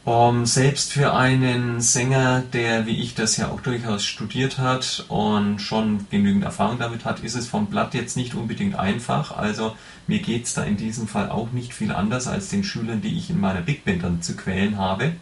um, 0.05 0.47
selbst 0.47 0.93
für 0.93 1.15
einen 1.15 1.81
Sänger, 1.81 2.43
der 2.53 2.87
wie 2.87 3.01
ich 3.01 3.15
das 3.15 3.37
ja 3.37 3.49
auch 3.49 3.61
durchaus 3.61 4.05
studiert 4.05 4.59
hat 4.59 5.05
und 5.09 5.61
schon 5.61 6.07
genügend 6.11 6.43
Erfahrung 6.45 6.79
damit 6.81 7.05
hat, 7.05 7.21
ist 7.21 7.37
es 7.37 7.47
vom 7.47 7.67
Blatt 7.67 7.95
jetzt 7.95 8.17
nicht 8.17 8.35
unbedingt 8.35 8.75
einfach. 8.75 9.37
Also 9.37 9.77
mir 10.09 10.19
geht 10.19 10.47
es 10.47 10.55
da 10.55 10.65
in 10.65 10.77
diesem 10.77 11.07
Fall 11.07 11.31
auch 11.31 11.53
nicht 11.53 11.73
viel 11.73 11.93
anders 11.93 12.27
als 12.27 12.49
den 12.49 12.65
Schülern, 12.65 13.01
die 13.01 13.17
ich 13.17 13.31
in 13.31 13.41
meiner 13.41 13.61
Big 13.61 13.85
Band 13.85 14.03
dann 14.03 14.23
zu 14.23 14.35
quälen 14.35 14.77
habe. 14.77 15.13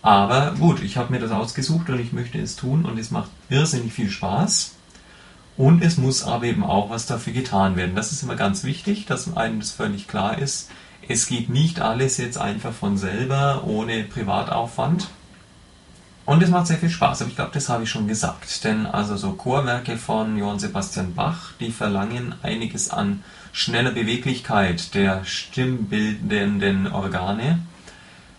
Aber 0.00 0.54
gut, 0.58 0.82
ich 0.82 0.96
habe 0.96 1.12
mir 1.12 1.20
das 1.20 1.30
ausgesucht 1.30 1.90
und 1.90 2.00
ich 2.00 2.14
möchte 2.14 2.38
es 2.38 2.56
tun 2.56 2.86
und 2.86 2.98
es 2.98 3.10
macht 3.10 3.30
irrsinnig 3.50 3.92
viel 3.92 4.08
Spaß. 4.08 4.74
Und 5.58 5.82
es 5.82 5.98
muss 5.98 6.22
aber 6.22 6.44
eben 6.44 6.62
auch 6.62 6.88
was 6.88 7.06
dafür 7.06 7.32
getan 7.34 7.76
werden. 7.76 7.96
Das 7.96 8.12
ist 8.12 8.22
immer 8.22 8.36
ganz 8.36 8.64
wichtig, 8.64 9.04
dass 9.06 9.36
einem 9.36 9.58
das 9.58 9.72
völlig 9.72 10.08
klar 10.08 10.38
ist 10.38 10.70
es 11.08 11.26
geht 11.26 11.48
nicht 11.48 11.80
alles 11.80 12.18
jetzt 12.18 12.38
einfach 12.38 12.72
von 12.72 12.98
selber, 12.98 13.64
ohne 13.64 14.04
Privataufwand. 14.04 15.08
Und 16.26 16.42
es 16.42 16.50
macht 16.50 16.66
sehr 16.66 16.76
viel 16.76 16.90
Spaß, 16.90 17.22
aber 17.22 17.30
ich 17.30 17.36
glaube, 17.36 17.52
das 17.54 17.70
habe 17.70 17.84
ich 17.84 17.90
schon 17.90 18.06
gesagt. 18.06 18.62
Denn 18.62 18.84
also 18.84 19.16
so 19.16 19.32
Chorwerke 19.32 19.96
von 19.96 20.36
Johann 20.36 20.58
Sebastian 20.58 21.14
Bach, 21.14 21.52
die 21.58 21.70
verlangen 21.70 22.34
einiges 22.42 22.90
an 22.90 23.24
schneller 23.52 23.92
Beweglichkeit 23.92 24.94
der 24.94 25.24
stimmbildenden 25.24 26.86
Organe. 26.92 27.60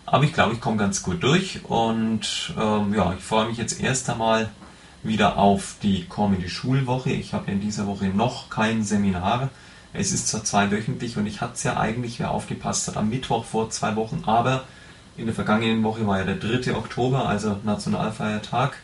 Aber 0.06 0.22
ich 0.22 0.32
glaube, 0.32 0.54
ich 0.54 0.60
komme 0.60 0.76
ganz 0.76 1.02
gut 1.02 1.24
durch 1.24 1.64
und 1.64 2.54
ähm, 2.56 2.94
ja, 2.94 3.12
ich 3.18 3.24
freue 3.24 3.48
mich 3.48 3.58
jetzt 3.58 3.80
erst 3.80 4.08
einmal 4.08 4.50
wieder 5.02 5.36
auf 5.38 5.74
die 5.82 6.04
kommende 6.04 6.48
Schulwoche. 6.48 7.10
Ich 7.10 7.32
habe 7.32 7.50
in 7.50 7.60
dieser 7.60 7.88
Woche 7.88 8.06
noch 8.06 8.50
kein 8.50 8.84
Seminar 8.84 9.50
es 9.92 10.12
ist 10.12 10.28
zwar 10.28 10.44
zweiwöchentlich 10.44 11.16
und 11.16 11.26
ich 11.26 11.40
hatte 11.40 11.54
es 11.54 11.62
ja 11.64 11.76
eigentlich, 11.76 12.20
wer 12.20 12.30
aufgepasst 12.30 12.88
hat, 12.88 12.96
am 12.96 13.10
Mittwoch 13.10 13.44
vor 13.44 13.70
zwei 13.70 13.96
Wochen, 13.96 14.22
aber 14.26 14.64
in 15.16 15.26
der 15.26 15.34
vergangenen 15.34 15.82
Woche 15.82 16.06
war 16.06 16.18
ja 16.18 16.24
der 16.24 16.36
3. 16.36 16.74
Oktober, 16.74 17.28
also 17.28 17.56
Nationalfeiertag. 17.64 18.78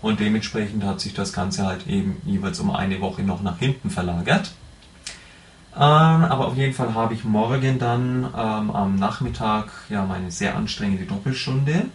Und 0.00 0.18
dementsprechend 0.18 0.82
hat 0.84 1.00
sich 1.00 1.14
das 1.14 1.32
Ganze 1.32 1.64
halt 1.66 1.86
eben 1.86 2.20
jeweils 2.24 2.58
um 2.58 2.70
eine 2.70 3.00
Woche 3.00 3.22
noch 3.22 3.42
nach 3.42 3.58
hinten 3.58 3.90
verlagert. 3.90 4.52
Ähm, 5.74 5.80
aber 5.80 6.48
auf 6.48 6.56
jeden 6.56 6.74
Fall 6.74 6.94
habe 6.94 7.14
ich 7.14 7.24
morgen 7.24 7.78
dann 7.78 8.24
ähm, 8.36 8.70
am 8.70 8.96
Nachmittag 8.96 9.70
ja 9.88 10.04
meine 10.04 10.30
sehr 10.30 10.56
anstrengende 10.56 11.04
Doppelstunde. 11.04 11.86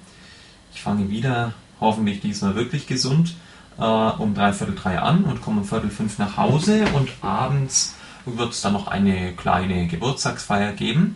Ich 0.73 0.81
fange 0.81 1.09
wieder, 1.09 1.53
hoffentlich 1.81 2.21
diesmal 2.21 2.55
wirklich 2.55 2.87
gesund, 2.87 3.35
äh, 3.77 3.83
um 3.83 4.33
dreiviertel 4.33 4.75
drei 4.75 4.99
an 4.99 5.25
und 5.25 5.41
komme 5.41 5.61
um 5.61 5.67
viertel 5.67 5.89
fünf 5.89 6.17
nach 6.17 6.37
Hause 6.37 6.85
und 6.93 7.09
abends 7.21 7.96
wird 8.35 8.51
es 8.51 8.61
dann 8.61 8.73
noch 8.73 8.87
eine 8.87 9.33
kleine 9.33 9.87
Geburtstagsfeier 9.87 10.73
geben. 10.73 11.15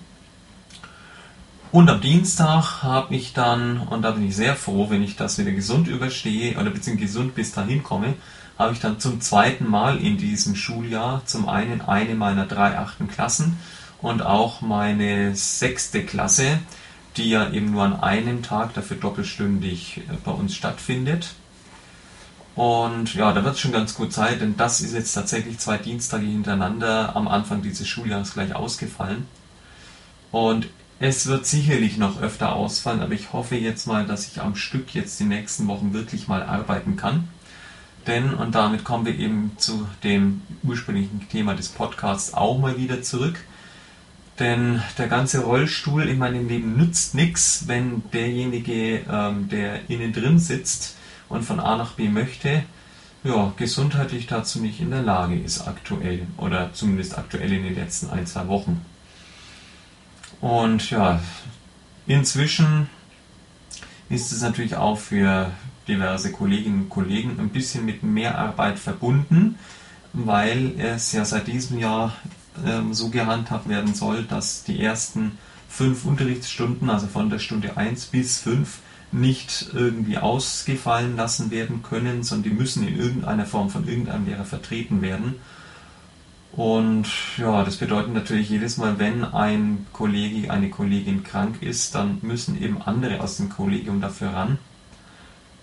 Und 1.71 1.89
am 1.89 2.01
Dienstag 2.01 2.83
habe 2.83 3.15
ich 3.15 3.33
dann, 3.33 3.79
und 3.79 4.01
da 4.01 4.11
bin 4.11 4.27
ich 4.27 4.35
sehr 4.35 4.55
froh, 4.55 4.89
wenn 4.89 5.03
ich 5.03 5.15
das 5.15 5.37
wieder 5.37 5.51
gesund 5.51 5.87
überstehe 5.87 6.57
oder 6.57 6.69
beziehungsweise 6.69 7.07
gesund 7.07 7.35
bis 7.35 7.53
dahin 7.53 7.81
komme, 7.81 8.15
habe 8.59 8.73
ich 8.73 8.79
dann 8.79 8.99
zum 8.99 9.21
zweiten 9.21 9.67
Mal 9.69 9.97
in 9.97 10.17
diesem 10.17 10.55
Schuljahr 10.55 11.23
zum 11.25 11.47
einen 11.47 11.81
eine 11.81 12.15
meiner 12.15 12.45
drei 12.45 12.77
achten 12.77 13.07
Klassen 13.07 13.57
und 14.01 14.21
auch 14.21 14.61
meine 14.61 15.35
sechste 15.35 16.03
Klasse, 16.03 16.59
die 17.17 17.29
ja 17.29 17.49
eben 17.51 17.71
nur 17.71 17.83
an 17.83 17.99
einem 17.99 18.43
Tag 18.43 18.73
dafür 18.73 18.97
doppelstündig 18.97 19.97
äh, 19.97 20.01
bei 20.23 20.31
uns 20.31 20.55
stattfindet. 20.55 21.35
Und 22.55 23.13
ja, 23.15 23.31
da 23.31 23.43
wird 23.43 23.55
es 23.55 23.61
schon 23.61 23.71
ganz 23.71 23.95
gut 23.95 24.11
Zeit, 24.11 24.41
denn 24.41 24.57
das 24.57 24.81
ist 24.81 24.93
jetzt 24.93 25.13
tatsächlich 25.13 25.57
zwei 25.59 25.77
Dienstage 25.77 26.25
hintereinander 26.25 27.15
am 27.15 27.27
Anfang 27.27 27.61
dieses 27.61 27.87
Schuljahres 27.87 28.33
gleich 28.33 28.53
ausgefallen. 28.53 29.25
Und 30.31 30.67
es 30.99 31.27
wird 31.27 31.45
sicherlich 31.45 31.97
noch 31.97 32.21
öfter 32.21 32.53
ausfallen, 32.55 33.01
aber 33.01 33.13
ich 33.13 33.33
hoffe 33.33 33.55
jetzt 33.55 33.87
mal, 33.87 34.05
dass 34.05 34.27
ich 34.27 34.41
am 34.41 34.55
Stück 34.55 34.93
jetzt 34.93 35.19
die 35.19 35.25
nächsten 35.25 35.67
Wochen 35.67 35.93
wirklich 35.93 36.27
mal 36.27 36.43
arbeiten 36.43 36.95
kann. 36.97 37.27
Denn, 38.07 38.33
und 38.33 38.55
damit 38.55 38.83
kommen 38.83 39.05
wir 39.05 39.17
eben 39.17 39.51
zu 39.57 39.87
dem 40.03 40.41
ursprünglichen 40.63 41.27
Thema 41.29 41.55
des 41.55 41.69
Podcasts 41.69 42.33
auch 42.33 42.57
mal 42.57 42.77
wieder 42.77 43.01
zurück. 43.01 43.39
Denn 44.39 44.81
der 44.97 45.07
ganze 45.07 45.41
Rollstuhl 45.41 46.03
in 46.03 46.17
meinem 46.17 46.47
Leben 46.47 46.75
nützt 46.77 47.15
nichts, 47.15 47.67
wenn 47.67 48.03
derjenige, 48.11 49.01
ähm, 49.09 49.49
der 49.49 49.89
innen 49.89 50.13
drin 50.13 50.39
sitzt, 50.39 50.95
und 51.31 51.43
von 51.43 51.59
A 51.59 51.77
nach 51.77 51.93
B 51.93 52.09
möchte, 52.09 52.63
ja, 53.23 53.53
gesundheitlich 53.55 54.27
dazu 54.27 54.59
nicht 54.59 54.79
in 54.79 54.89
der 54.89 55.03
Lage 55.03 55.39
ist 55.39 55.67
aktuell 55.67 56.25
oder 56.37 56.73
zumindest 56.73 57.17
aktuell 57.17 57.51
in 57.51 57.63
den 57.63 57.75
letzten 57.75 58.09
ein, 58.09 58.25
zwei 58.25 58.47
Wochen. 58.47 58.83
Und 60.41 60.89
ja, 60.89 61.21
inzwischen 62.07 62.89
ist 64.09 64.31
es 64.31 64.41
natürlich 64.41 64.75
auch 64.75 64.97
für 64.97 65.51
diverse 65.87 66.31
Kolleginnen 66.31 66.83
und 66.83 66.89
Kollegen 66.89 67.39
ein 67.39 67.49
bisschen 67.49 67.85
mit 67.85 68.01
Mehrarbeit 68.01 68.79
verbunden, 68.79 69.57
weil 70.13 70.73
es 70.79 71.11
ja 71.11 71.23
seit 71.23 71.47
diesem 71.47 71.77
Jahr 71.77 72.15
ähm, 72.65 72.93
so 72.93 73.09
gehandhabt 73.09 73.69
werden 73.69 73.93
soll, 73.93 74.23
dass 74.23 74.63
die 74.63 74.81
ersten 74.81 75.37
fünf 75.69 76.05
Unterrichtsstunden, 76.05 76.89
also 76.89 77.07
von 77.07 77.29
der 77.29 77.39
Stunde 77.39 77.77
1 77.77 78.07
bis 78.07 78.39
5, 78.39 78.79
nicht 79.11 79.67
irgendwie 79.73 80.17
ausgefallen 80.17 81.15
lassen 81.17 81.51
werden 81.51 81.83
können, 81.83 82.23
sondern 82.23 82.51
die 82.51 82.57
müssen 82.57 82.87
in 82.87 82.97
irgendeiner 82.97 83.45
Form 83.45 83.69
von 83.69 83.87
irgendeinem 83.87 84.25
Lehrer 84.25 84.45
vertreten 84.45 85.01
werden. 85.01 85.35
Und 86.53 87.07
ja, 87.37 87.63
das 87.63 87.77
bedeutet 87.77 88.13
natürlich 88.13 88.49
jedes 88.49 88.77
Mal, 88.77 88.99
wenn 88.99 89.23
ein 89.23 89.85
Kollege, 89.93 90.51
eine 90.51 90.69
Kollegin 90.69 91.23
krank 91.23 91.61
ist, 91.61 91.95
dann 91.95 92.19
müssen 92.21 92.61
eben 92.61 92.81
andere 92.81 93.21
aus 93.21 93.37
dem 93.37 93.49
Kollegium 93.49 94.01
dafür 94.01 94.29
ran. 94.29 94.57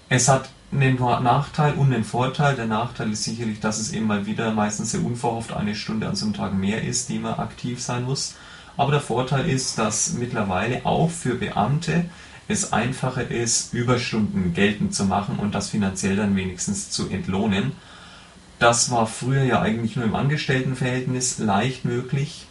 Es 0.08 0.28
hat 0.28 0.48
einen 0.72 0.96
Nachteil 0.96 1.74
und 1.74 1.92
einen 1.92 2.04
Vorteil. 2.04 2.54
Der 2.56 2.66
Nachteil 2.66 3.12
ist 3.12 3.24
sicherlich, 3.24 3.61
dass 3.61 3.78
es 3.78 3.92
eben 3.92 4.06
mal 4.06 4.26
wieder 4.26 4.52
meistens 4.52 4.92
sehr 4.92 5.04
unverhofft 5.04 5.52
eine 5.52 5.74
Stunde 5.74 6.08
an 6.08 6.16
so 6.16 6.24
einem 6.24 6.34
Tag 6.34 6.54
mehr 6.54 6.82
ist, 6.82 7.11
die 7.11 7.18
man 7.18 7.34
aktiv 7.34 7.82
sein 7.82 8.04
muss. 8.04 8.34
Aber 8.78 8.92
der 8.92 9.00
Vorteil 9.00 9.48
ist, 9.48 9.76
dass 9.78 10.14
mittlerweile 10.14 10.87
auch 10.87 11.11
für 11.11 11.34
Beamte 11.34 12.06
es 12.48 12.72
einfacher 12.72 13.30
ist, 13.30 13.74
Überstunden 13.74 14.54
geltend 14.54 14.94
zu 14.94 15.04
machen 15.04 15.38
und 15.38 15.54
das 15.54 15.68
finanziell 15.68 16.16
dann 16.16 16.34
wenigstens 16.34 16.90
zu 16.90 17.08
entlohnen. 17.08 17.72
Das 18.58 18.90
war 18.90 19.06
früher 19.06 19.44
ja 19.44 19.61
eigentlich 19.61 19.96
nur 19.96 20.06
im 20.06 20.14
Angestelltenverhältnis 20.14 21.38
leicht 21.38 21.84
möglich, 21.84 22.46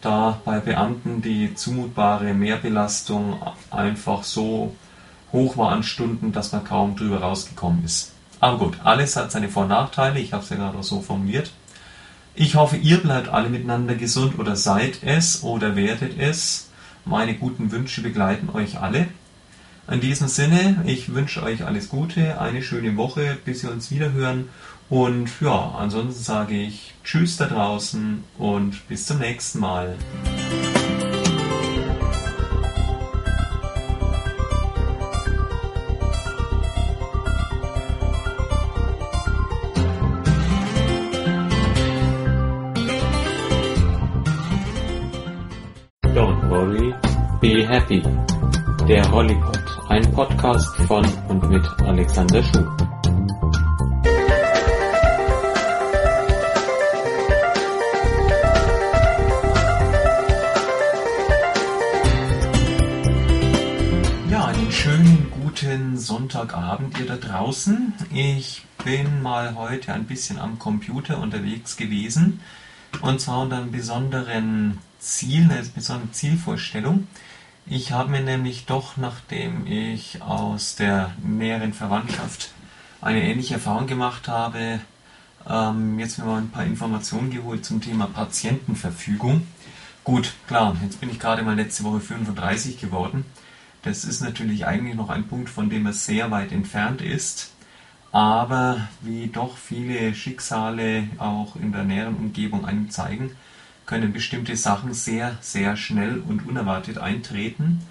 da 0.00 0.40
bei 0.44 0.58
Beamten 0.58 1.22
die 1.22 1.54
zumutbare 1.54 2.34
Mehrbelastung 2.34 3.40
einfach 3.70 4.24
so 4.24 4.74
hoch 5.32 5.56
war 5.56 5.70
an 5.70 5.84
Stunden, 5.84 6.32
dass 6.32 6.52
man 6.52 6.64
kaum 6.64 6.96
drüber 6.96 7.20
rausgekommen 7.20 7.84
ist. 7.84 8.12
Aber 8.40 8.58
gut, 8.58 8.78
alles 8.82 9.14
hat 9.14 9.30
seine 9.30 9.48
Vor- 9.48 9.62
und 9.62 9.68
Nachteile, 9.68 10.18
ich 10.18 10.32
habe 10.32 10.42
es 10.42 10.50
ja 10.50 10.56
gerade 10.56 10.82
so 10.82 11.00
formuliert. 11.00 11.52
Ich 12.34 12.56
hoffe, 12.56 12.76
ihr 12.76 12.98
bleibt 12.98 13.28
alle 13.28 13.48
miteinander 13.48 13.94
gesund 13.94 14.38
oder 14.38 14.56
seid 14.56 15.02
es 15.02 15.44
oder 15.44 15.76
werdet 15.76 16.18
es. 16.18 16.70
Meine 17.04 17.34
guten 17.34 17.72
Wünsche 17.72 18.00
begleiten 18.00 18.48
euch 18.50 18.78
alle. 18.80 19.08
In 19.90 20.00
diesem 20.00 20.28
Sinne, 20.28 20.82
ich 20.86 21.12
wünsche 21.14 21.42
euch 21.42 21.64
alles 21.64 21.88
Gute, 21.88 22.40
eine 22.40 22.62
schöne 22.62 22.96
Woche, 22.96 23.36
bis 23.44 23.64
wir 23.64 23.72
uns 23.72 23.90
wieder 23.90 24.12
hören. 24.12 24.48
Und 24.88 25.28
ja, 25.40 25.74
ansonsten 25.76 26.22
sage 26.22 26.54
ich 26.54 26.94
Tschüss 27.02 27.36
da 27.36 27.46
draußen 27.46 28.22
und 28.38 28.86
bis 28.88 29.06
zum 29.06 29.18
nächsten 29.18 29.58
Mal. 29.58 29.96
Happy. 47.72 48.02
Der 48.86 49.10
Hollypod, 49.10 49.64
ein 49.88 50.12
Podcast 50.12 50.76
von 50.86 51.06
und 51.28 51.48
mit 51.48 51.66
Alexander 51.80 52.42
Schuh. 52.42 52.66
Ja, 64.28 64.44
einen 64.48 64.70
schönen 64.70 65.30
guten 65.30 65.96
Sonntagabend 65.96 67.00
ihr 67.00 67.06
da 67.06 67.16
draußen. 67.16 67.94
Ich 68.12 68.66
bin 68.84 69.22
mal 69.22 69.54
heute 69.54 69.94
ein 69.94 70.04
bisschen 70.04 70.38
am 70.38 70.58
Computer 70.58 71.18
unterwegs 71.18 71.78
gewesen 71.78 72.40
und 73.00 73.18
zwar 73.18 73.40
unter 73.40 73.56
einem 73.56 73.72
besonderen 73.72 74.76
Ziel, 74.98 75.50
einer 75.50 75.62
besonderen 75.74 76.12
Zielvorstellung. 76.12 77.08
Ich 77.66 77.92
habe 77.92 78.10
mir 78.10 78.22
nämlich 78.22 78.66
doch, 78.66 78.96
nachdem 78.96 79.66
ich 79.66 80.20
aus 80.20 80.74
der 80.74 81.12
näheren 81.22 81.72
Verwandtschaft 81.72 82.50
eine 83.00 83.22
ähnliche 83.22 83.54
Erfahrung 83.54 83.86
gemacht 83.86 84.26
habe, 84.28 84.80
ähm, 85.48 85.98
jetzt 85.98 86.18
mir 86.18 86.24
mal 86.24 86.38
ein 86.38 86.50
paar 86.50 86.64
Informationen 86.64 87.30
geholt 87.30 87.64
zum 87.64 87.80
Thema 87.80 88.06
Patientenverfügung. 88.06 89.46
Gut, 90.04 90.34
klar, 90.48 90.76
jetzt 90.82 91.00
bin 91.00 91.10
ich 91.10 91.20
gerade 91.20 91.42
mal 91.42 91.54
letzte 91.54 91.84
Woche 91.84 92.00
35 92.00 92.80
geworden. 92.80 93.24
Das 93.82 94.04
ist 94.04 94.20
natürlich 94.20 94.66
eigentlich 94.66 94.96
noch 94.96 95.10
ein 95.10 95.28
Punkt, 95.28 95.48
von 95.48 95.70
dem 95.70 95.86
er 95.86 95.92
sehr 95.92 96.30
weit 96.30 96.52
entfernt 96.52 97.00
ist. 97.00 97.52
Aber 98.10 98.88
wie 99.00 99.28
doch 99.28 99.56
viele 99.56 100.14
Schicksale 100.14 101.08
auch 101.18 101.56
in 101.56 101.72
der 101.72 101.84
näheren 101.84 102.16
Umgebung 102.16 102.66
einem 102.66 102.90
zeigen, 102.90 103.36
können 103.92 104.14
bestimmte 104.14 104.56
Sachen 104.56 104.94
sehr, 104.94 105.36
sehr 105.42 105.76
schnell 105.76 106.22
und 106.26 106.46
unerwartet 106.46 106.96
eintreten. 106.96 107.82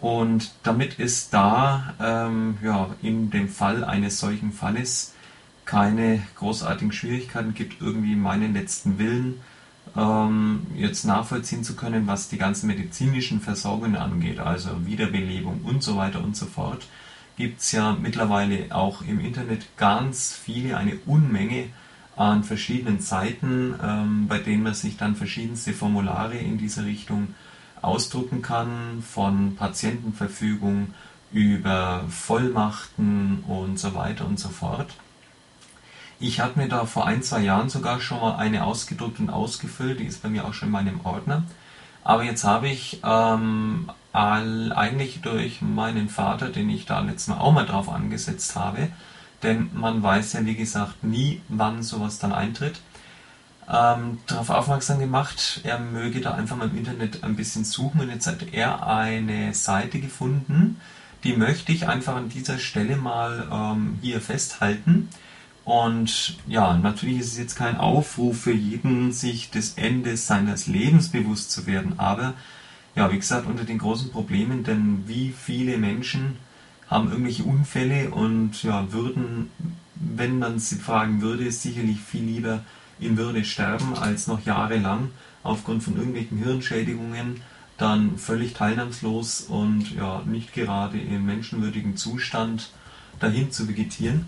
Und 0.00 0.50
damit 0.64 0.98
es 0.98 1.30
da 1.30 1.94
ähm, 2.00 2.58
ja, 2.64 2.90
in 3.00 3.30
dem 3.30 3.48
Fall 3.48 3.84
eines 3.84 4.18
solchen 4.18 4.52
Falles 4.52 5.14
keine 5.64 6.20
großartigen 6.34 6.90
Schwierigkeiten 6.90 7.54
gibt, 7.54 7.80
irgendwie 7.80 8.16
meinen 8.16 8.54
letzten 8.54 8.98
Willen 8.98 9.40
ähm, 9.96 10.66
jetzt 10.74 11.04
nachvollziehen 11.04 11.62
zu 11.62 11.76
können, 11.76 12.08
was 12.08 12.28
die 12.28 12.38
ganzen 12.38 12.66
medizinischen 12.66 13.40
Versorgungen 13.40 13.94
angeht, 13.94 14.40
also 14.40 14.84
Wiederbelebung 14.84 15.60
und 15.62 15.84
so 15.84 15.96
weiter 15.96 16.24
und 16.24 16.36
so 16.36 16.46
fort, 16.46 16.88
gibt 17.36 17.60
es 17.60 17.70
ja 17.70 17.92
mittlerweile 17.92 18.74
auch 18.74 19.02
im 19.02 19.20
Internet 19.20 19.76
ganz 19.76 20.32
viele, 20.34 20.76
eine 20.76 20.96
Unmenge 21.06 21.68
an 22.20 22.44
verschiedenen 22.44 23.00
Seiten, 23.00 23.74
ähm, 23.82 24.28
bei 24.28 24.38
denen 24.38 24.62
man 24.62 24.74
sich 24.74 24.98
dann 24.98 25.16
verschiedenste 25.16 25.72
Formulare 25.72 26.36
in 26.36 26.58
diese 26.58 26.84
Richtung 26.84 27.34
ausdrucken 27.80 28.42
kann, 28.42 29.02
von 29.02 29.56
Patientenverfügung 29.56 30.92
über 31.32 32.04
Vollmachten 32.10 33.42
und 33.48 33.78
so 33.78 33.94
weiter 33.94 34.26
und 34.26 34.38
so 34.38 34.50
fort. 34.50 34.90
Ich 36.18 36.40
hatte 36.40 36.58
mir 36.58 36.68
da 36.68 36.84
vor 36.84 37.06
ein, 37.06 37.22
zwei 37.22 37.40
Jahren 37.40 37.70
sogar 37.70 38.00
schon 38.00 38.20
mal 38.20 38.36
eine 38.36 38.64
ausgedruckt 38.64 39.18
und 39.20 39.30
ausgefüllt, 39.30 40.00
die 40.00 40.04
ist 40.04 40.22
bei 40.22 40.28
mir 40.28 40.44
auch 40.44 40.52
schon 40.52 40.68
in 40.68 40.72
meinem 40.72 41.00
Ordner. 41.04 41.44
Aber 42.04 42.24
jetzt 42.24 42.44
habe 42.44 42.68
ich 42.68 43.00
ähm, 43.02 43.90
all, 44.12 44.74
eigentlich 44.74 45.22
durch 45.22 45.62
meinen 45.62 46.10
Vater, 46.10 46.50
den 46.50 46.68
ich 46.68 46.84
da 46.84 47.00
letztes 47.00 47.28
Mal 47.28 47.38
auch 47.38 47.52
mal 47.52 47.64
drauf 47.64 47.88
angesetzt 47.88 48.56
habe, 48.56 48.90
denn 49.42 49.70
man 49.74 50.02
weiß 50.02 50.34
ja 50.34 50.44
wie 50.44 50.54
gesagt 50.54 51.04
nie, 51.04 51.40
wann 51.48 51.82
sowas 51.82 52.18
dann 52.18 52.32
eintritt, 52.32 52.80
ähm, 53.72 54.18
darauf 54.26 54.50
aufmerksam 54.50 54.98
gemacht, 54.98 55.60
er 55.62 55.78
möge 55.78 56.20
da 56.20 56.34
einfach 56.34 56.56
mal 56.56 56.68
im 56.68 56.76
Internet 56.76 57.22
ein 57.22 57.36
bisschen 57.36 57.64
suchen 57.64 58.00
und 58.00 58.10
jetzt 58.10 58.26
hat 58.26 58.52
er 58.52 58.86
eine 58.86 59.54
Seite 59.54 60.00
gefunden, 60.00 60.80
die 61.22 61.36
möchte 61.36 61.70
ich 61.70 61.86
einfach 61.86 62.16
an 62.16 62.28
dieser 62.28 62.58
Stelle 62.58 62.96
mal 62.96 63.46
ähm, 63.52 63.98
hier 64.00 64.20
festhalten. 64.20 65.08
Und 65.64 66.38
ja, 66.46 66.76
natürlich 66.76 67.20
ist 67.20 67.32
es 67.32 67.38
jetzt 67.38 67.56
kein 67.56 67.76
Aufruf 67.76 68.40
für 68.40 68.52
jeden, 68.52 69.12
sich 69.12 69.50
des 69.50 69.74
Endes 69.74 70.26
seines 70.26 70.66
Lebens 70.66 71.10
bewusst 71.10 71.52
zu 71.52 71.66
werden, 71.66 71.98
aber 71.98 72.34
ja, 72.96 73.12
wie 73.12 73.18
gesagt, 73.18 73.46
unter 73.46 73.64
den 73.64 73.78
großen 73.78 74.10
Problemen, 74.10 74.64
denn 74.64 75.04
wie 75.06 75.30
viele 75.30 75.78
Menschen 75.78 76.38
haben 76.90 77.10
irgendwelche 77.10 77.44
Unfälle 77.44 78.10
und 78.10 78.62
ja, 78.64 78.92
würden, 78.92 79.50
wenn 79.94 80.40
man 80.40 80.58
sie 80.58 80.76
fragen 80.76 81.22
würde, 81.22 81.50
sicherlich 81.52 82.00
viel 82.00 82.24
lieber 82.24 82.64
in 82.98 83.16
Würde 83.16 83.44
sterben, 83.44 83.96
als 83.96 84.26
noch 84.26 84.44
jahrelang 84.44 85.10
aufgrund 85.42 85.82
von 85.82 85.96
irgendwelchen 85.96 86.36
Hirnschädigungen 86.38 87.40
dann 87.78 88.18
völlig 88.18 88.52
teilnahmslos 88.54 89.40
und 89.42 89.94
ja, 89.94 90.22
nicht 90.26 90.52
gerade 90.52 90.98
im 90.98 91.24
menschenwürdigen 91.24 91.96
Zustand 91.96 92.70
dahin 93.20 93.52
zu 93.52 93.68
vegetieren. 93.68 94.26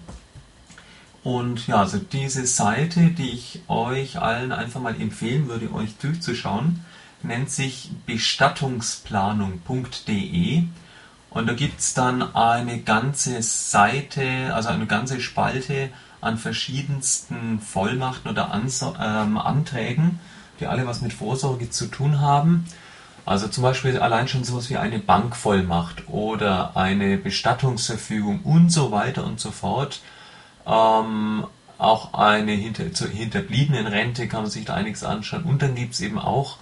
Und 1.22 1.66
ja, 1.66 1.76
also 1.76 1.98
diese 1.98 2.46
Seite, 2.46 3.08
die 3.08 3.30
ich 3.30 3.60
euch 3.68 4.18
allen 4.20 4.52
einfach 4.52 4.80
mal 4.80 4.98
empfehlen 4.98 5.48
würde, 5.48 5.70
euch 5.72 5.96
durchzuschauen, 5.98 6.82
nennt 7.22 7.50
sich 7.50 7.90
bestattungsplanung.de 8.06 10.64
und 11.34 11.48
da 11.48 11.54
gibt 11.54 11.80
es 11.80 11.94
dann 11.94 12.34
eine 12.34 12.80
ganze 12.80 13.42
Seite, 13.42 14.54
also 14.54 14.68
eine 14.68 14.86
ganze 14.86 15.20
Spalte 15.20 15.88
an 16.20 16.36
verschiedensten 16.36 17.60
Vollmachten 17.60 18.30
oder 18.30 18.52
Anso 18.52 18.94
ähm, 19.00 19.38
Anträgen, 19.38 20.20
die 20.60 20.66
alle 20.66 20.86
was 20.86 21.00
mit 21.00 21.12
Vorsorge 21.12 21.70
zu 21.70 21.86
tun 21.86 22.20
haben. 22.20 22.66
Also 23.24 23.48
zum 23.48 23.62
Beispiel 23.62 23.98
allein 23.98 24.28
schon 24.28 24.44
sowas 24.44 24.68
wie 24.68 24.76
eine 24.76 24.98
Bankvollmacht 24.98 26.08
oder 26.08 26.76
eine 26.76 27.16
Bestattungsverfügung 27.16 28.40
und 28.42 28.70
so 28.70 28.90
weiter 28.90 29.24
und 29.24 29.40
so 29.40 29.52
fort. 29.52 30.00
Ähm, 30.66 31.46
auch 31.78 32.14
eine 32.14 32.52
hinter, 32.52 32.92
zur 32.92 33.08
hinterbliebenen 33.08 33.86
Rente 33.86 34.28
kann 34.28 34.42
man 34.42 34.50
sich 34.50 34.64
da 34.64 34.74
einiges 34.74 35.02
anschauen. 35.02 35.44
Und 35.44 35.62
dann 35.62 35.74
gibt 35.74 35.94
es 35.94 36.00
eben 36.00 36.18
auch 36.18 36.58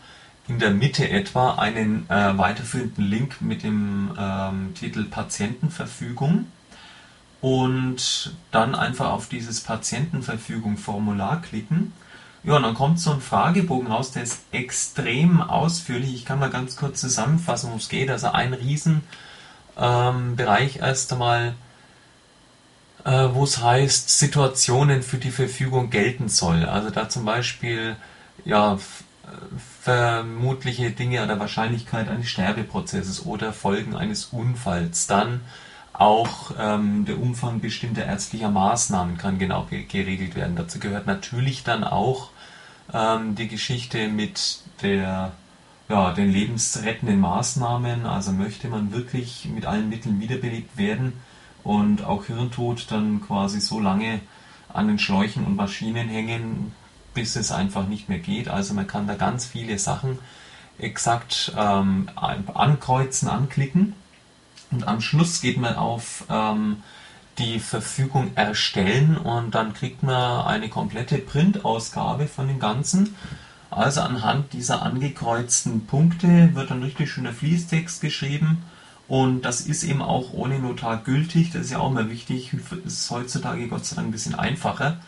in 0.51 0.59
der 0.59 0.71
Mitte 0.73 1.09
etwa 1.09 1.55
einen 1.55 2.11
äh, 2.11 2.37
weiterführenden 2.37 3.09
Link 3.09 3.41
mit 3.41 3.63
dem 3.63 4.11
ähm, 4.19 4.75
Titel 4.75 5.05
Patientenverfügung 5.05 6.47
und 7.41 8.35
dann 8.51 8.75
einfach 8.75 9.13
auf 9.13 9.29
dieses 9.29 9.61
Patientenverfügung-Formular 9.61 11.41
klicken. 11.41 11.93
Ja, 12.43 12.57
und 12.57 12.65
dann 12.65 12.75
kommt 12.75 12.99
so 12.99 13.13
ein 13.13 13.21
Fragebogen 13.21 13.93
raus, 13.93 14.11
der 14.11 14.25
ist 14.25 14.41
extrem 14.51 15.41
ausführlich. 15.41 16.15
Ich 16.15 16.25
kann 16.25 16.41
mal 16.41 16.51
ganz 16.51 16.75
kurz 16.75 17.01
zusammenfassen, 17.01 17.69
worum 17.69 17.79
es 17.79 17.89
geht. 17.89 18.11
Also 18.11 18.33
ein 18.33 18.53
riesen 18.53 19.03
ähm, 19.79 20.35
erst 20.37 21.13
einmal, 21.13 21.55
äh, 23.05 23.29
wo 23.33 23.45
es 23.45 23.63
heißt, 23.63 24.19
Situationen 24.19 25.05
für 25.05 25.19
die 25.19 25.31
Verfügung 25.31 25.91
gelten 25.91 26.29
soll. 26.29 26.65
Also 26.65 26.91
da 26.91 27.09
zum 27.09 27.25
Beispiel 27.25 27.95
ja, 28.45 28.79
vermutliche 29.81 30.91
Dinge 30.91 31.24
oder 31.24 31.41
Wahrscheinlichkeit 31.41 32.09
eines 32.09 32.28
Sterbeprozesses 32.28 33.24
oder 33.24 33.53
Folgen 33.53 33.97
eines 33.97 34.26
Unfalls. 34.26 35.07
Dann 35.07 35.41
auch 35.95 36.53
ähm, 36.59 37.07
der 37.07 37.18
Umfang 37.18 37.61
bestimmter 37.61 38.05
ärztlicher 38.05 38.51
Maßnahmen 38.51 39.16
kann 39.16 39.39
genau 39.39 39.66
geregelt 39.70 40.35
werden. 40.35 40.55
Dazu 40.55 40.78
gehört 40.81 41.07
natürlich 41.07 41.64
dann 41.64 41.83
auch 41.85 42.31
ähm, 42.93 43.35
die 43.37 43.49
Geschichte 43.49 44.09
mit 44.09 44.61
der, 44.83 45.33
ja, 45.89 46.12
den 46.12 46.31
lebensrettenden 46.31 47.18
Maßnahmen. 47.18 48.05
Also 48.05 48.33
möchte 48.33 48.68
man 48.68 48.93
wirklich 48.93 49.49
mit 49.55 49.64
allen 49.64 49.89
Mitteln 49.89 50.20
wiederbelebt 50.20 50.76
werden 50.76 51.14
und 51.64 52.05
auch 52.05 52.26
Hirntod 52.26 52.87
dann 52.91 53.22
quasi 53.22 53.61
so 53.61 53.81
lange 53.81 54.20
an 54.72 54.89
den 54.89 54.99
Schläuchen 54.99 55.45
und 55.47 55.57
Maschinen 55.57 56.09
hängen, 56.09 56.72
bis 57.15 57.37
es 57.37 57.53
einfach 57.53 57.87
nicht 57.87 58.09
mehr 58.09 58.19
geht. 58.19 58.49
Also 58.49 58.75
man 58.75 58.87
kann 58.87 59.07
da 59.07 59.15
ganz 59.15 59.47
viele 59.47 59.79
Sachen 59.79 60.19
exakt 60.79 61.53
ähm, 61.57 62.09
ankreuzen, 62.17 63.29
anklicken 63.29 63.95
und 64.71 64.87
am 64.87 65.01
Schluss 65.01 65.41
geht 65.41 65.59
man 65.59 65.75
auf 65.75 66.25
ähm, 66.31 66.83
die 67.39 67.59
Verfügung 67.59 68.33
erstellen 68.35 69.17
und 69.17 69.55
dann 69.55 69.73
kriegt 69.75 70.03
man 70.03 70.47
eine 70.47 70.69
komplette 70.69 71.19
Printausgabe 71.19 72.27
von 72.27 72.49
dem 72.49 72.61
Ganzen. 72.61 73.17
Also 73.71 74.01
anhand 74.01 74.53
dieser 74.53 74.83
angekreuzten 74.83 75.87
Punkte 75.87 76.55
wird 76.55 76.71
dann 76.71 76.83
richtig 76.83 77.11
schöner 77.11 77.33
Fließtext 77.33 78.01
geschrieben 78.01 78.65
und 79.09 79.43
das 79.43 79.61
ist 79.61 79.83
eben 79.85 80.03
auch 80.03 80.33
ohne 80.33 80.59
Notar 80.59 80.99
gültig. 80.99 81.51
Das 81.53 81.63
ist 81.63 81.71
ja 81.71 81.79
auch 81.79 81.91
mal 81.91 82.11
wichtig. 82.11 82.53
Das 82.85 82.95
ist 82.95 83.11
heutzutage 83.11 83.69
Gott 83.69 83.85
sei 83.85 83.97
Dank 83.97 84.09
ein 84.09 84.13
bisschen 84.13 84.35
einfacher. 84.35 84.99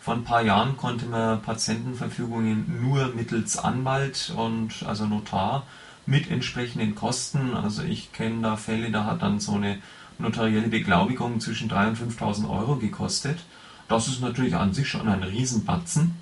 Vor 0.00 0.14
ein 0.14 0.24
paar 0.24 0.40
Jahren 0.40 0.78
konnte 0.78 1.04
man 1.04 1.42
Patientenverfügungen 1.42 2.80
nur 2.80 3.08
mittels 3.14 3.58
Anwalt 3.58 4.32
und 4.34 4.82
also 4.86 5.04
Notar 5.04 5.66
mit 6.06 6.30
entsprechenden 6.30 6.94
Kosten. 6.94 7.54
Also 7.54 7.82
ich 7.82 8.10
kenne 8.12 8.40
da 8.40 8.56
Fälle, 8.56 8.90
da 8.90 9.04
hat 9.04 9.20
dann 9.20 9.40
so 9.40 9.52
eine 9.52 9.78
notarielle 10.18 10.68
Beglaubigung 10.68 11.38
zwischen 11.40 11.70
3.000 11.70 11.88
und 11.88 12.12
5.000 12.18 12.50
Euro 12.50 12.76
gekostet. 12.76 13.40
Das 13.88 14.08
ist 14.08 14.22
natürlich 14.22 14.54
an 14.56 14.72
sich 14.72 14.88
schon 14.88 15.06
ein 15.06 15.22
Riesenbatzen. 15.22 16.16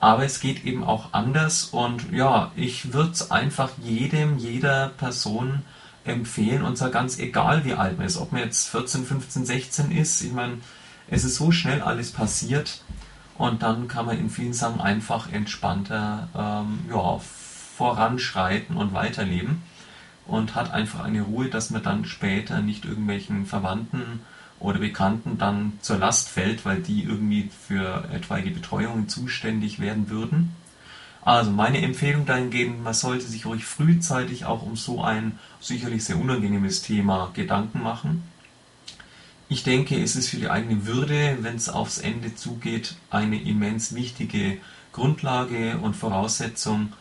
Aber 0.00 0.24
es 0.24 0.40
geht 0.40 0.64
eben 0.64 0.82
auch 0.82 1.12
anders 1.12 1.64
und 1.64 2.10
ja, 2.12 2.50
ich 2.56 2.94
würde 2.94 3.10
es 3.10 3.30
einfach 3.30 3.70
jedem, 3.82 4.38
jeder 4.38 4.88
Person 4.88 5.62
empfehlen 6.04 6.62
und 6.62 6.78
zwar 6.78 6.90
ganz 6.90 7.18
egal 7.18 7.64
wie 7.66 7.74
alt 7.74 7.98
man 7.98 8.06
ist, 8.06 8.16
ob 8.16 8.32
man 8.32 8.40
jetzt 8.40 8.68
14, 8.70 9.04
15, 9.04 9.44
16 9.44 9.90
ist. 9.92 10.22
Ich 10.22 10.32
meine, 10.32 10.58
es 11.08 11.24
ist 11.24 11.36
so 11.36 11.52
schnell 11.52 11.82
alles 11.82 12.10
passiert 12.10 12.82
und 13.42 13.64
dann 13.64 13.88
kann 13.88 14.06
man 14.06 14.16
in 14.20 14.30
vielen 14.30 14.52
Sachen 14.52 14.80
einfach 14.80 15.32
entspannter 15.32 16.28
ähm, 16.32 16.78
ja, 16.88 17.18
voranschreiten 17.76 18.76
und 18.76 18.94
weiterleben 18.94 19.64
und 20.28 20.54
hat 20.54 20.70
einfach 20.72 21.00
eine 21.00 21.22
Ruhe, 21.22 21.48
dass 21.48 21.70
man 21.70 21.82
dann 21.82 22.04
später 22.04 22.62
nicht 22.62 22.84
irgendwelchen 22.84 23.44
Verwandten 23.44 24.20
oder 24.60 24.78
Bekannten 24.78 25.38
dann 25.38 25.72
zur 25.80 25.98
Last 25.98 26.28
fällt, 26.28 26.64
weil 26.64 26.82
die 26.82 27.02
irgendwie 27.02 27.50
für 27.66 28.04
etwaige 28.12 28.52
Betreuungen 28.52 29.08
zuständig 29.08 29.80
werden 29.80 30.08
würden. 30.08 30.54
Also 31.22 31.50
meine 31.50 31.82
Empfehlung 31.82 32.26
dahingehend, 32.26 32.84
man 32.84 32.94
sollte 32.94 33.26
sich 33.26 33.44
ruhig 33.44 33.64
frühzeitig 33.64 34.44
auch 34.44 34.62
um 34.62 34.76
so 34.76 35.02
ein 35.02 35.36
sicherlich 35.60 36.04
sehr 36.04 36.16
unangenehmes 36.16 36.82
Thema 36.82 37.32
Gedanken 37.34 37.82
machen. 37.82 38.22
Ich 39.52 39.64
denke, 39.64 40.02
es 40.02 40.16
ist 40.16 40.30
für 40.30 40.38
die 40.38 40.48
eigene 40.48 40.86
Würde, 40.86 41.36
wenn 41.42 41.56
es 41.56 41.68
aufs 41.68 41.98
Ende 41.98 42.34
zugeht, 42.34 42.96
eine 43.10 43.38
immens 43.38 43.94
wichtige 43.94 44.56
Grundlage 44.94 45.76
und 45.76 45.94
Voraussetzung, 45.94 46.94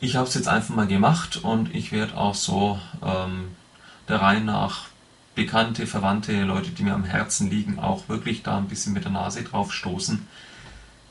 ich 0.00 0.16
habe 0.16 0.26
es 0.26 0.32
jetzt 0.32 0.48
einfach 0.48 0.74
mal 0.74 0.86
gemacht 0.86 1.40
und 1.42 1.74
ich 1.74 1.92
werde 1.92 2.16
auch 2.16 2.34
so 2.34 2.80
ähm, 3.04 3.48
der 4.08 4.22
Reihe 4.22 4.40
nach 4.40 4.86
bekannte, 5.34 5.86
verwandte 5.86 6.44
Leute, 6.44 6.70
die 6.70 6.82
mir 6.82 6.94
am 6.94 7.04
Herzen 7.04 7.50
liegen, 7.50 7.78
auch 7.78 8.08
wirklich 8.08 8.42
da 8.42 8.56
ein 8.56 8.68
bisschen 8.68 8.94
mit 8.94 9.04
der 9.04 9.12
Nase 9.12 9.42
drauf 9.42 9.70
stoßen. 9.70 10.26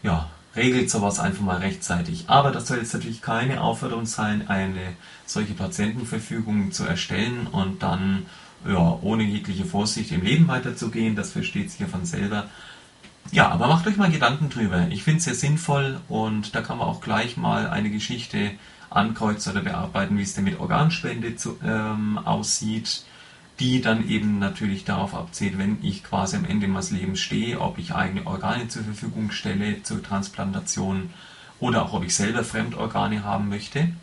Ja, 0.02 0.32
regelt 0.56 0.90
sowas 0.90 1.20
einfach 1.20 1.44
mal 1.44 1.58
rechtzeitig. 1.58 2.24
Aber 2.26 2.50
das 2.50 2.68
soll 2.68 2.80
jetzt 2.80 2.96
natürlich 2.96 3.22
keine 3.22 3.62
Aufforderung 3.62 4.08
sein, 4.08 4.48
eine 4.48 4.96
solche 5.28 5.54
Patientenverfügung 5.54 6.72
zu 6.72 6.86
erstellen 6.86 7.46
und 7.46 7.84
dann 7.84 8.26
ja, 8.68 9.00
ohne 9.02 9.24
jegliche 9.24 9.66
Vorsicht 9.66 10.12
im 10.12 10.22
Leben 10.22 10.48
weiterzugehen. 10.48 11.16
Das 11.16 11.32
versteht 11.32 11.72
sich 11.72 11.80
ja 11.80 11.88
von 11.88 12.06
selber. 12.06 12.50
Ja, 13.32 13.50
aber 13.50 13.68
macht 13.68 13.88
euch 13.88 13.98
mal 13.98 14.12
Gedanken 14.12 14.50
drüber. 14.50 14.88
Ich 14.90 15.04
finde 15.04 15.20
es 15.20 15.26
sehr 15.26 15.36
sinnvoll 15.36 16.00
und 16.10 16.56
da 16.56 16.62
kann 16.62 16.78
man 16.78 16.88
auch 16.88 17.02
gleich 17.02 17.38
mal 17.38 17.70
eine 17.70 17.90
Geschichte 17.90 18.52
ankreuzen 18.90 19.54
oder 19.54 19.62
bearbeiten, 19.62 20.18
wie 20.18 20.24
es 20.24 20.34
denn 20.34 20.44
mit 20.44 20.60
Organspende 20.60 21.36
zu, 21.36 21.58
ähm, 21.64 22.18
aussieht, 22.18 23.06
die 23.60 23.80
dann 23.80 24.10
eben 24.10 24.40
natürlich 24.40 24.84
darauf 24.84 25.14
abzielt, 25.14 25.58
wenn 25.58 25.78
ich 25.82 26.04
quasi 26.04 26.36
am 26.36 26.46
Ende 26.46 26.68
meines 26.68 26.92
Lebens 26.92 27.20
stehe, 27.20 27.62
ob 27.62 27.78
ich 27.78 27.94
eigene 27.94 28.26
Organe 28.28 28.68
zur 28.68 28.84
Verfügung 28.84 29.32
stelle 29.32 29.82
zur 29.84 30.04
Transplantation 30.04 31.12
oder 31.60 31.84
auch 31.84 31.94
ob 31.94 32.04
ich 32.04 32.16
selber 32.16 32.44
Fremdorgane 32.44 33.24
haben 33.24 33.48
möchte. 33.48 33.94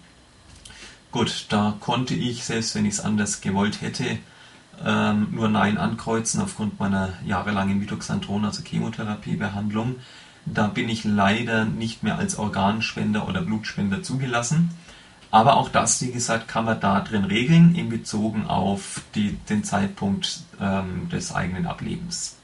Gut, 1.10 1.46
da 1.48 1.76
konnte 1.80 2.14
ich, 2.14 2.44
selbst 2.44 2.74
wenn 2.74 2.86
ich 2.86 2.94
es 2.94 3.00
anders 3.00 3.40
gewollt 3.40 3.82
hätte, 3.82 4.18
ähm, 4.84 5.28
nur 5.32 5.48
Nein 5.48 5.78
ankreuzen 5.78 6.40
aufgrund 6.40 6.78
meiner 6.78 7.14
jahrelangen 7.24 7.78
Mitoxantron, 7.78 8.44
also 8.44 8.62
Chemotherapiebehandlung. 8.62 9.96
Da 10.46 10.68
bin 10.68 10.88
ich 10.88 11.04
leider 11.04 11.64
nicht 11.64 12.02
mehr 12.02 12.18
als 12.18 12.38
Organspender 12.38 13.28
oder 13.28 13.42
Blutspender 13.42 14.02
zugelassen. 14.02 14.70
Aber 15.30 15.56
auch 15.56 15.68
das, 15.68 16.00
wie 16.00 16.10
gesagt, 16.10 16.48
kann 16.48 16.64
man 16.64 16.80
da 16.80 17.00
drin 17.00 17.24
regeln, 17.24 17.74
in 17.74 17.90
Bezug 17.90 18.34
auf 18.48 19.02
die, 19.14 19.36
den 19.50 19.62
Zeitpunkt 19.62 20.40
ähm, 20.60 21.08
des 21.10 21.34
eigenen 21.34 21.66
Ablebens. 21.66 22.36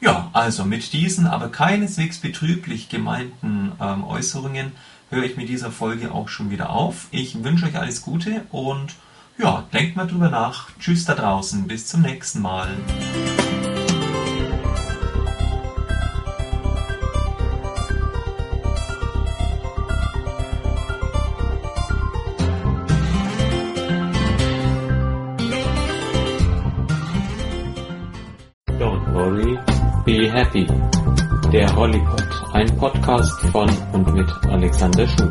Ja, 0.00 0.30
also 0.32 0.64
mit 0.64 0.92
diesen 0.92 1.26
aber 1.26 1.48
keineswegs 1.48 2.18
betrüblich 2.18 2.88
gemeinten 2.88 3.72
ähm, 3.80 4.04
Äußerungen 4.04 4.72
höre 5.10 5.24
ich 5.24 5.36
mit 5.36 5.48
dieser 5.48 5.70
Folge 5.70 6.12
auch 6.12 6.28
schon 6.28 6.50
wieder 6.50 6.70
auf. 6.70 7.06
Ich 7.10 7.44
wünsche 7.44 7.66
euch 7.66 7.76
alles 7.76 8.02
Gute 8.02 8.42
und 8.50 8.94
ja, 9.42 9.64
denkt 9.72 9.96
mal 9.96 10.06
drüber 10.06 10.30
nach. 10.30 10.68
Tschüss 10.78 11.04
da 11.04 11.14
draußen, 11.14 11.66
bis 11.66 11.86
zum 11.86 12.02
nächsten 12.02 12.40
Mal. 12.40 12.68
Worry, 29.12 29.58
Be 30.04 30.32
Happy. 30.32 30.66
Der 31.52 31.74
Hollypod, 31.76 32.24
ein 32.54 32.74
Podcast 32.78 33.40
von 33.52 33.68
und 33.92 34.14
mit 34.14 34.28
Alexander 34.48 35.06
Schuh. 35.06 35.30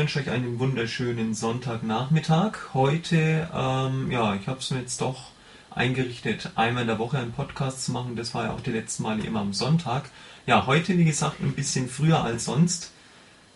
Wünsche 0.00 0.20
euch 0.20 0.30
einen 0.30 0.58
wunderschönen 0.58 1.34
Sonntagnachmittag. 1.34 2.72
Heute, 2.72 3.50
ähm, 3.54 4.10
ja, 4.10 4.34
ich 4.34 4.48
habe 4.48 4.58
es 4.58 4.70
mir 4.70 4.80
jetzt 4.80 5.02
doch 5.02 5.32
eingerichtet, 5.70 6.52
einmal 6.54 6.84
in 6.84 6.86
der 6.86 6.98
Woche 6.98 7.18
einen 7.18 7.32
Podcast 7.32 7.84
zu 7.84 7.92
machen. 7.92 8.16
Das 8.16 8.32
war 8.32 8.44
ja 8.44 8.52
auch 8.52 8.62
die 8.62 8.70
letzten 8.70 9.02
Male 9.02 9.22
immer 9.22 9.40
am 9.40 9.52
Sonntag. 9.52 10.08
Ja, 10.46 10.64
heute, 10.64 10.96
wie 10.96 11.04
gesagt, 11.04 11.42
ein 11.42 11.52
bisschen 11.52 11.86
früher 11.86 12.24
als 12.24 12.46
sonst. 12.46 12.92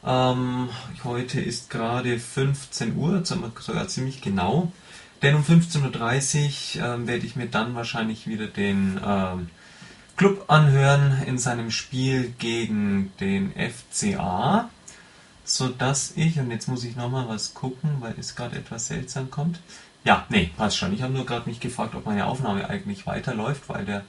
Ähm, 0.04 0.68
heute 1.02 1.40
ist 1.40 1.70
gerade 1.70 2.18
15 2.18 2.94
Uhr, 2.94 3.24
sogar 3.24 3.88
ziemlich 3.88 4.20
genau. 4.20 4.70
Denn 5.22 5.36
um 5.36 5.42
15.30 5.44 6.76
Uhr 6.76 6.84
äh, 6.84 7.06
werde 7.06 7.24
ich 7.24 7.36
mir 7.36 7.46
dann 7.46 7.74
wahrscheinlich 7.74 8.26
wieder 8.26 8.48
den 8.48 8.98
äh, 8.98 9.36
Club 10.18 10.44
anhören 10.48 11.22
in 11.26 11.38
seinem 11.38 11.70
Spiel 11.70 12.34
gegen 12.38 13.12
den 13.18 13.54
FCA. 13.54 14.68
Sodass 15.44 16.14
ich, 16.16 16.38
und 16.38 16.50
jetzt 16.50 16.68
muss 16.68 16.84
ich 16.84 16.96
nochmal 16.96 17.28
was 17.28 17.54
gucken, 17.54 17.96
weil 18.00 18.14
es 18.18 18.34
gerade 18.34 18.56
etwas 18.56 18.86
seltsam 18.86 19.30
kommt. 19.30 19.60
Ja, 20.02 20.26
nee, 20.28 20.50
passt 20.56 20.78
schon. 20.78 20.92
Ich 20.92 21.02
habe 21.02 21.12
nur 21.12 21.26
gerade 21.26 21.48
mich 21.48 21.60
gefragt, 21.60 21.94
ob 21.94 22.06
meine 22.06 22.26
Aufnahme 22.26 22.68
eigentlich 22.68 23.06
weiterläuft, 23.06 23.68
weil 23.68 23.84
der 23.84 24.04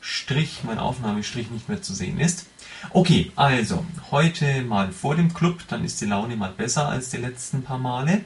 Strich, 0.00 0.60
mein 0.64 0.78
Aufnahmestrich 0.78 1.50
nicht 1.50 1.68
mehr 1.68 1.82
zu 1.82 1.94
sehen 1.94 2.18
ist. 2.18 2.46
Okay, 2.90 3.32
also 3.36 3.84
heute 4.10 4.62
mal 4.62 4.92
vor 4.92 5.14
dem 5.14 5.34
Club, 5.34 5.60
dann 5.68 5.84
ist 5.84 6.00
die 6.00 6.06
Laune 6.06 6.36
mal 6.36 6.52
besser 6.52 6.88
als 6.88 7.10
die 7.10 7.18
letzten 7.18 7.62
paar 7.62 7.78
Male. 7.78 8.24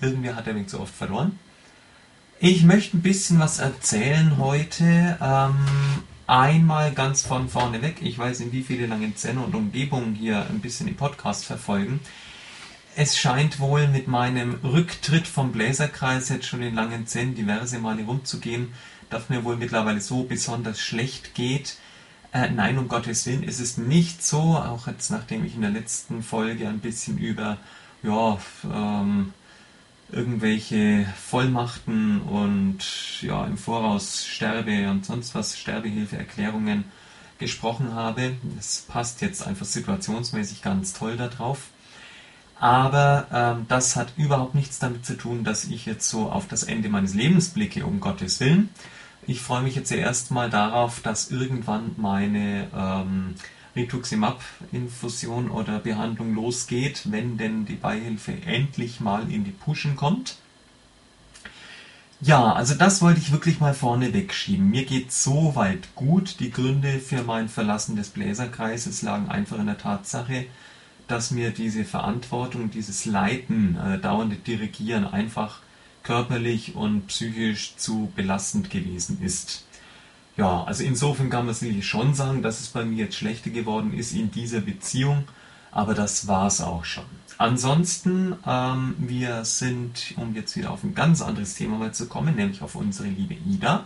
Irgendwer 0.00 0.36
hat 0.36 0.46
er 0.46 0.54
mich 0.54 0.68
zu 0.68 0.80
oft 0.80 0.94
verloren. 0.94 1.38
Ich 2.38 2.64
möchte 2.64 2.96
ein 2.96 3.02
bisschen 3.02 3.38
was 3.38 3.58
erzählen 3.58 4.36
heute. 4.38 5.18
Ähm, 5.20 5.56
einmal 6.32 6.92
ganz 6.92 7.26
von 7.26 7.50
vorne 7.50 7.82
weg. 7.82 7.96
Ich 8.00 8.18
weiß 8.18 8.40
nicht, 8.40 8.52
wie 8.52 8.62
viele 8.62 8.86
Langenzenne 8.86 9.40
und 9.40 9.54
Umgebungen 9.54 10.14
hier 10.14 10.46
ein 10.48 10.60
bisschen 10.60 10.88
im 10.88 10.96
Podcast 10.96 11.44
verfolgen. 11.44 12.00
Es 12.96 13.18
scheint 13.18 13.60
wohl 13.60 13.86
mit 13.86 14.08
meinem 14.08 14.54
Rücktritt 14.64 15.26
vom 15.26 15.52
Bläserkreis 15.52 16.30
jetzt 16.30 16.46
schon 16.46 16.62
in 16.62 16.74
Langenzenn 16.74 17.34
diverse 17.34 17.78
Male 17.80 18.04
rumzugehen, 18.04 18.72
dass 19.10 19.28
mir 19.28 19.44
wohl 19.44 19.58
mittlerweile 19.58 20.00
so 20.00 20.22
besonders 20.22 20.80
schlecht 20.80 21.34
geht. 21.34 21.76
Äh, 22.32 22.48
nein, 22.48 22.78
um 22.78 22.88
Gottes 22.88 23.26
Willen, 23.26 23.44
es 23.46 23.60
ist 23.60 23.76
nicht 23.76 24.24
so, 24.24 24.56
auch 24.56 24.86
jetzt 24.86 25.10
nachdem 25.10 25.44
ich 25.44 25.54
in 25.54 25.60
der 25.60 25.70
letzten 25.70 26.22
Folge 26.22 26.66
ein 26.66 26.78
bisschen 26.78 27.18
über 27.18 27.58
ja, 28.02 28.38
ähm, 28.72 29.34
irgendwelche 30.12 31.06
Vollmachten 31.16 32.20
und 32.20 32.78
ja, 33.22 33.46
im 33.46 33.56
Voraus 33.56 34.26
Sterbe 34.26 34.90
und 34.90 35.04
sonst 35.06 35.34
was, 35.34 35.58
Sterbehilfeerklärungen 35.58 36.84
gesprochen 37.38 37.94
habe. 37.94 38.36
Das 38.56 38.84
passt 38.88 39.20
jetzt 39.20 39.46
einfach 39.46 39.66
situationsmäßig 39.66 40.62
ganz 40.62 40.92
toll 40.92 41.16
darauf. 41.16 41.70
Aber 42.60 43.26
ähm, 43.32 43.66
das 43.68 43.96
hat 43.96 44.12
überhaupt 44.16 44.54
nichts 44.54 44.78
damit 44.78 45.04
zu 45.04 45.16
tun, 45.16 45.42
dass 45.42 45.64
ich 45.64 45.84
jetzt 45.84 46.08
so 46.08 46.30
auf 46.30 46.46
das 46.46 46.62
Ende 46.62 46.88
meines 46.88 47.14
Lebens 47.14 47.48
blicke, 47.48 47.84
um 47.84 47.98
Gottes 47.98 48.38
Willen. 48.38 48.68
Ich 49.26 49.40
freue 49.40 49.62
mich 49.62 49.74
jetzt 49.74 49.90
erstmal 49.90 50.48
darauf, 50.48 51.00
dass 51.00 51.30
irgendwann 51.30 51.96
meine 51.96 52.68
ähm, 52.74 53.34
Rituximab-Infusion 53.74 55.50
oder 55.50 55.78
Behandlung 55.78 56.34
losgeht, 56.34 57.10
wenn 57.10 57.38
denn 57.38 57.64
die 57.64 57.74
Beihilfe 57.74 58.32
endlich 58.44 59.00
mal 59.00 59.30
in 59.30 59.44
die 59.44 59.50
Puschen 59.50 59.96
kommt. 59.96 60.36
Ja, 62.20 62.52
also 62.52 62.74
das 62.74 63.02
wollte 63.02 63.18
ich 63.18 63.32
wirklich 63.32 63.58
mal 63.58 63.74
vorne 63.74 64.14
wegschieben. 64.14 64.70
Mir 64.70 64.84
geht 64.84 65.10
so 65.10 65.56
weit 65.56 65.94
gut. 65.96 66.38
Die 66.38 66.52
Gründe 66.52 67.00
für 67.00 67.24
mein 67.24 67.48
Verlassen 67.48 67.96
des 67.96 68.10
Bläserkreises 68.10 69.02
lagen 69.02 69.28
einfach 69.28 69.58
in 69.58 69.66
der 69.66 69.78
Tatsache, 69.78 70.46
dass 71.08 71.32
mir 71.32 71.50
diese 71.50 71.84
Verantwortung, 71.84 72.70
dieses 72.70 73.06
Leiten, 73.06 73.76
äh, 73.76 73.98
dauernde 73.98 74.36
Dirigieren 74.36 75.04
einfach 75.04 75.62
körperlich 76.04 76.76
und 76.76 77.08
psychisch 77.08 77.74
zu 77.76 78.12
belastend 78.14 78.70
gewesen 78.70 79.20
ist. 79.20 79.64
Ja, 80.36 80.64
also 80.64 80.82
insofern 80.82 81.28
kann 81.30 81.46
man 81.46 81.54
sicherlich 81.54 81.86
schon 81.86 82.14
sagen, 82.14 82.42
dass 82.42 82.60
es 82.60 82.68
bei 82.68 82.84
mir 82.84 83.04
jetzt 83.04 83.16
schlechter 83.16 83.50
geworden 83.50 83.92
ist 83.92 84.12
in 84.12 84.30
dieser 84.30 84.60
Beziehung, 84.60 85.24
aber 85.70 85.94
das 85.94 86.26
war 86.26 86.46
es 86.46 86.60
auch 86.60 86.84
schon. 86.84 87.04
Ansonsten, 87.38 88.36
ähm, 88.46 88.94
wir 88.98 89.44
sind, 89.44 90.14
um 90.16 90.34
jetzt 90.34 90.56
wieder 90.56 90.70
auf 90.70 90.84
ein 90.84 90.94
ganz 90.94 91.20
anderes 91.20 91.54
Thema 91.54 91.76
mal 91.76 91.92
zu 91.92 92.06
kommen, 92.06 92.36
nämlich 92.36 92.62
auf 92.62 92.74
unsere 92.76 93.08
liebe 93.08 93.34
Ida. 93.34 93.84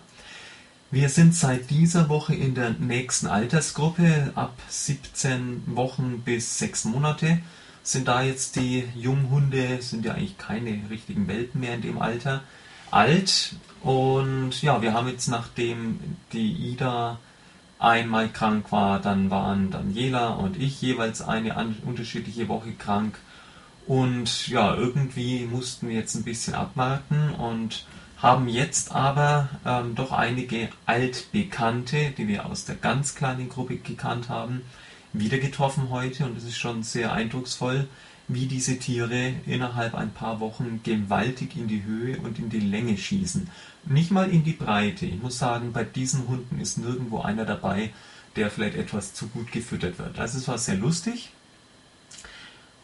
Wir 0.90 1.09
sind 1.09 1.34
seit 1.34 1.70
dieser 1.70 2.09
Woche 2.09 2.34
in 2.34 2.55
der 2.55 2.70
nächsten 2.70 3.26
Altersgruppe, 3.26 4.32
ab 4.34 4.55
17 4.68 5.62
Wochen 5.74 6.22
bis 6.24 6.59
6 6.59 6.84
Monate 6.84 7.38
sind 7.86 8.09
da 8.09 8.22
jetzt 8.22 8.57
die 8.57 8.84
Junghunde, 8.97 9.80
sind 9.80 10.05
ja 10.05 10.14
eigentlich 10.14 10.38
keine 10.38 10.90
richtigen 10.90 11.28
Welpen 11.28 11.61
mehr 11.61 11.74
in 11.74 11.82
dem 11.82 12.03
Alter, 12.03 12.42
alt. 12.91 13.55
Und 13.82 14.62
ja, 14.62 14.82
wir 14.82 14.95
haben 14.95 15.09
jetzt, 15.09 15.28
nachdem 15.28 16.01
die 16.32 16.53
Ida 16.53 17.18
einmal 17.78 18.28
krank 18.28 18.72
war, 18.72 19.01
dann 19.01 19.30
waren 19.30 19.70
Daniela 19.70 20.30
und 20.30 20.61
ich 20.61 20.80
jeweils 20.80 21.20
eine 21.22 21.55
unterschiedliche 21.84 22.49
Woche 22.49 22.72
krank. 22.72 23.18
Und 23.87 24.49
ja, 24.49 24.74
irgendwie 24.74 25.45
mussten 25.45 25.89
wir 25.89 25.97
jetzt 25.97 26.16
ein 26.16 26.24
bisschen 26.24 26.55
abwarten 26.55 27.30
und 27.30 27.87
haben 28.16 28.49
jetzt 28.49 28.93
aber 28.93 29.49
ähm, 29.64 29.95
doch 29.95 30.11
einige 30.11 30.70
Altbekannte, 30.87 32.12
die 32.16 32.28
wir 32.28 32.47
aus 32.47 32.64
der 32.64 32.76
ganz 32.76 33.14
kleinen 33.14 33.49
Gruppe 33.49 33.76
gekannt 33.76 34.28
haben, 34.28 34.62
wieder 35.12 35.39
getroffen 35.39 35.91
heute. 35.91 36.24
Und 36.24 36.37
es 36.37 36.45
ist 36.45 36.57
schon 36.57 36.82
sehr 36.82 37.12
eindrucksvoll, 37.12 37.89
wie 38.29 38.47
diese 38.47 38.79
Tiere 38.79 39.35
innerhalb 39.47 39.95
ein 39.95 40.12
paar 40.12 40.41
Wochen 40.41 40.81
gewaltig 40.83 41.57
in 41.57 41.68
die 41.68 41.85
Höhe 41.85 42.18
und 42.18 42.39
in 42.39 42.49
die 42.49 42.61
Länge 42.61 42.97
schießen. 42.97 43.49
Nicht 43.85 44.11
mal 44.11 44.31
in 44.31 44.43
die 44.43 44.53
Breite. 44.53 45.07
Ich 45.07 45.22
muss 45.22 45.39
sagen, 45.39 45.72
bei 45.72 45.85
diesen 45.85 46.27
Hunden 46.27 46.61
ist 46.61 46.79
nirgendwo 46.79 47.20
einer 47.20 47.45
dabei, 47.45 47.91
der 48.35 48.51
vielleicht 48.51 48.77
etwas 48.77 49.14
zu 49.14 49.29
gut 49.29 49.53
gefüttert 49.53 49.99
wird. 49.99 50.18
Also 50.18 50.39
es 50.39 50.49
war 50.49 50.59
sehr 50.59 50.77
lustig. 50.77 51.31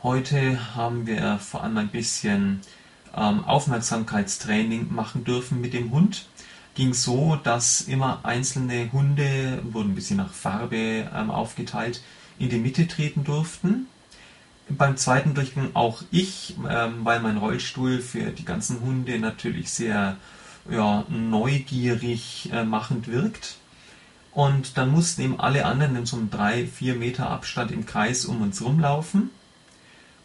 Heute 0.03 0.75
haben 0.75 1.07
wir 1.07 1.39
vor 1.39 1.63
allem 1.63 1.77
ein 1.77 1.89
bisschen 1.89 2.61
ähm, 3.15 3.45
Aufmerksamkeitstraining 3.45 4.93
machen 4.93 5.25
dürfen 5.25 5.61
mit 5.61 5.75
dem 5.75 5.91
Hund. 5.91 6.27
Ging 6.75 6.95
so, 6.95 7.37
dass 7.37 7.83
immer 7.83 8.25
einzelne 8.25 8.91
Hunde, 8.93 9.61
wurden 9.65 9.91
ein 9.91 9.95
bisschen 9.95 10.17
nach 10.17 10.33
Farbe 10.33 11.11
ähm, 11.15 11.31
aufgeteilt, 11.31 12.01
in 12.39 12.49
die 12.49 12.59
Mitte 12.59 12.87
treten 12.87 13.25
durften 13.25 13.87
beim 14.77 14.97
zweiten 14.97 15.35
Durchgang 15.35 15.71
auch 15.75 16.03
ich, 16.11 16.57
ähm, 16.69 17.05
weil 17.05 17.21
mein 17.21 17.37
Rollstuhl 17.37 18.01
für 18.01 18.31
die 18.31 18.45
ganzen 18.45 18.81
Hunde 18.81 19.19
natürlich 19.19 19.71
sehr 19.71 20.17
ja, 20.71 21.05
neugierig 21.09 22.51
äh, 22.53 22.65
machend 22.65 23.09
wirkt. 23.09 23.57
Und 24.33 24.79
dann 24.79 24.91
mussten 24.91 25.23
eben 25.23 25.41
alle 25.41 25.67
anderen 25.67 25.97
in 25.97 26.07
so 26.07 26.17
einem 26.17 26.31
3-4 26.31 26.95
Meter 26.95 27.31
Abstand 27.31 27.71
im 27.71 27.85
Kreis 27.85 28.25
um 28.25 28.41
uns 28.41 28.63
rumlaufen 28.63 29.31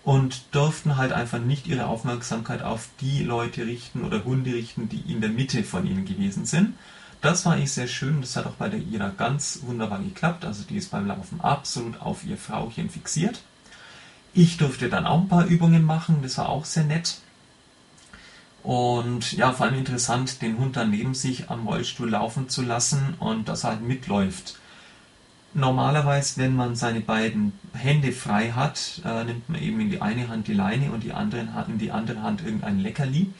und 0.03 0.55
durften 0.55 0.95
halt 0.95 1.11
einfach 1.11 1.39
nicht 1.39 1.67
ihre 1.67 1.87
Aufmerksamkeit 1.87 2.61
auf 2.61 2.87
die 3.01 3.23
Leute 3.23 3.65
richten 3.65 4.05
oder 4.05 4.23
Hunde 4.23 4.53
richten, 4.53 4.87
die 4.87 5.11
in 5.11 5.19
der 5.19 5.29
Mitte 5.29 5.65
von 5.65 5.85
ihnen 5.85 6.05
gewesen 6.05 6.45
sind. 6.45 6.75
Das 7.19 7.45
war 7.45 7.53
eigentlich 7.53 7.73
sehr 7.73 7.87
schön, 7.87 8.21
das 8.21 8.37
hat 8.37 8.45
auch 8.45 8.53
bei 8.53 8.69
der 8.69 8.79
Ira 8.79 9.09
ganz 9.09 9.59
wunderbar 9.63 9.99
geklappt. 9.99 10.45
Also 10.45 10.63
die 10.63 10.77
ist 10.77 10.91
beim 10.91 11.07
Laufen 11.07 11.41
absolut 11.41 11.99
auf 11.99 12.23
ihr 12.23 12.37
Frauchen 12.37 12.89
fixiert. 12.89 13.41
Ich 14.33 14.57
durfte 14.57 14.89
dann 14.89 15.05
auch 15.05 15.21
ein 15.21 15.27
paar 15.27 15.45
Übungen 15.45 15.83
machen, 15.83 16.19
das 16.21 16.37
war 16.37 16.49
auch 16.49 16.65
sehr 16.65 16.83
nett. 16.83 17.17
Und 18.67 19.31
ja, 19.31 19.53
vor 19.53 19.65
allem 19.65 19.75
interessant, 19.75 20.41
den 20.41 20.57
Hund 20.57 20.75
dann 20.75 20.91
neben 20.91 21.13
sich 21.13 21.49
am 21.49 21.65
Rollstuhl 21.67 22.09
laufen 22.09 22.49
zu 22.49 22.61
lassen 22.61 23.15
und 23.19 23.47
dass 23.47 23.63
er 23.63 23.69
halt 23.71 23.81
mitläuft. 23.81 24.59
Normalerweise, 25.53 26.41
wenn 26.41 26.53
man 26.53 26.75
seine 26.75 26.99
beiden 26.99 27.53
Hände 27.73 28.11
frei 28.11 28.51
hat, 28.51 29.01
äh, 29.05 29.23
nimmt 29.23 29.47
man 29.47 29.61
eben 29.61 29.79
in 29.79 29.89
die 29.89 30.01
eine 30.01 30.27
Hand 30.27 30.49
die 30.49 30.53
Leine 30.53 30.91
und 30.91 31.03
die 31.03 31.13
andere 31.13 31.47
in 31.67 31.77
die 31.77 31.91
andere 31.91 32.21
Hand 32.21 32.43
irgendein 32.43 32.79
Leckerli. 32.79 33.31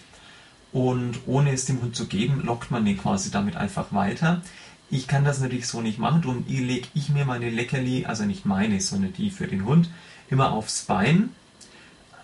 Und 0.71 1.19
ohne 1.25 1.51
es 1.51 1.65
dem 1.65 1.81
Hund 1.81 1.95
zu 1.95 2.07
geben, 2.07 2.43
lockt 2.45 2.71
man 2.71 2.85
den 2.85 2.97
quasi 2.97 3.29
damit 3.29 3.57
einfach 3.57 3.91
weiter. 3.91 4.41
Ich 4.89 5.07
kann 5.07 5.25
das 5.25 5.41
natürlich 5.41 5.67
so 5.67 5.81
nicht 5.81 5.99
machen, 5.99 6.21
darum 6.21 6.45
lege 6.47 6.87
ich 6.93 7.09
mir 7.09 7.25
meine 7.25 7.49
Leckerli, 7.49 8.05
also 8.05 8.23
nicht 8.23 8.45
meine, 8.45 8.79
sondern 8.79 9.11
die 9.11 9.29
für 9.29 9.47
den 9.47 9.65
Hund, 9.65 9.89
immer 10.29 10.51
aufs 10.51 10.83
Bein. 10.83 11.31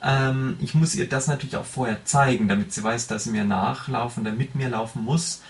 Ähm, 0.04 0.58
ich 0.60 0.76
muss 0.76 0.96
ihr 0.96 1.08
das 1.08 1.28
natürlich 1.28 1.56
auch 1.56 1.66
vorher 1.66 2.06
zeigen, 2.06 2.48
damit 2.48 2.74
sie 2.74 2.84
weiß, 2.84 3.08
dass 3.08 3.24
sie 3.26 3.32
mir 3.32 3.46
nachlaufen 3.46 4.24
oder 4.24 4.36
mit 4.36 4.56
mir 4.56 4.70
laufen 4.70 5.04
muss. 5.04 5.42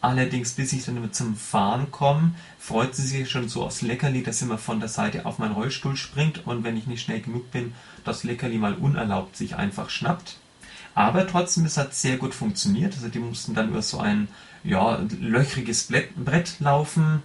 Allerdings, 0.00 0.52
bis 0.52 0.72
ich 0.72 0.84
dann 0.84 0.98
immer 0.98 1.10
zum 1.10 1.34
Fahren 1.34 1.90
komme, 1.90 2.34
freut 2.58 2.94
sie 2.94 3.06
sich 3.06 3.28
schon 3.28 3.48
so 3.48 3.64
aufs 3.64 3.82
Leckerli, 3.82 4.22
dass 4.22 4.38
sie 4.38 4.44
immer 4.44 4.58
von 4.58 4.78
der 4.78 4.88
Seite 4.88 5.26
auf 5.26 5.38
meinen 5.38 5.54
Rollstuhl 5.54 5.96
springt 5.96 6.46
und 6.46 6.62
wenn 6.64 6.76
ich 6.76 6.86
nicht 6.86 7.02
schnell 7.02 7.20
genug 7.20 7.50
bin, 7.50 7.74
das 8.04 8.22
Leckerli 8.22 8.58
mal 8.58 8.74
unerlaubt 8.74 9.36
sich 9.36 9.56
einfach 9.56 9.90
schnappt. 9.90 10.36
Aber 10.94 11.26
trotzdem, 11.26 11.66
es 11.66 11.76
hat 11.76 11.94
sehr 11.94 12.16
gut 12.16 12.34
funktioniert. 12.34 12.94
Also 12.94 13.08
die 13.08 13.18
mussten 13.18 13.54
dann 13.54 13.68
über 13.68 13.82
so 13.82 13.98
ein 13.98 14.28
ja, 14.64 14.98
löchriges 15.20 15.88
Brett 16.16 16.60
laufen, 16.60 17.22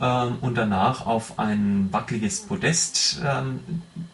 ähm, 0.00 0.36
und 0.40 0.56
danach 0.56 1.06
auf 1.06 1.38
ein 1.38 1.88
wackeliges 1.92 2.42
Podest 2.42 3.20
ähm, 3.24 3.60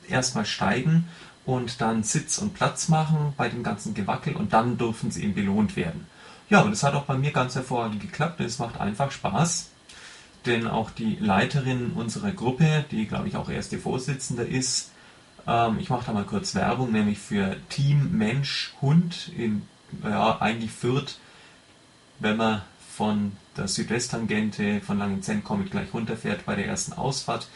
erstmal 0.08 0.46
steigen 0.46 1.08
und 1.46 1.80
dann 1.80 2.02
Sitz 2.02 2.38
und 2.38 2.54
Platz 2.54 2.88
machen 2.88 3.34
bei 3.36 3.48
dem 3.48 3.62
ganzen 3.62 3.94
Gewackel 3.94 4.34
und 4.34 4.52
dann 4.52 4.78
dürfen 4.78 5.10
sie 5.10 5.24
eben 5.24 5.34
belohnt 5.34 5.76
werden. 5.76 6.06
Ja, 6.50 6.60
und 6.60 6.70
das 6.70 6.82
hat 6.82 6.94
auch 6.94 7.04
bei 7.04 7.16
mir 7.16 7.32
ganz 7.32 7.54
hervorragend 7.54 8.00
geklappt 8.00 8.40
und 8.40 8.46
es 8.46 8.58
macht 8.58 8.80
einfach 8.80 9.10
Spaß, 9.10 9.70
denn 10.46 10.66
auch 10.66 10.90
die 10.90 11.16
Leiterin 11.16 11.92
unserer 11.92 12.32
Gruppe, 12.32 12.84
die 12.90 13.06
glaube 13.06 13.28
ich 13.28 13.36
auch 13.36 13.48
erste 13.48 13.78
Vorsitzende 13.78 14.42
ist, 14.42 14.90
ähm, 15.46 15.78
ich 15.78 15.90
mache 15.90 16.06
da 16.06 16.12
mal 16.12 16.24
kurz 16.24 16.54
Werbung, 16.54 16.92
nämlich 16.92 17.18
für 17.18 17.56
Team 17.68 18.16
Mensch 18.16 18.74
Hund 18.80 19.30
in 19.36 19.62
ja, 20.02 20.40
eigentlich 20.40 20.72
Fürth, 20.72 21.18
wenn 22.18 22.36
man 22.36 22.62
von 22.96 23.32
der 23.56 23.68
Südwesttangente 23.68 24.80
von 24.80 24.98
Langenzenn 24.98 25.42
Comet 25.42 25.70
gleich 25.70 25.92
runterfährt 25.92 26.46
bei 26.46 26.54
der 26.54 26.66
ersten 26.66 26.92
Ausfahrt 26.92 27.48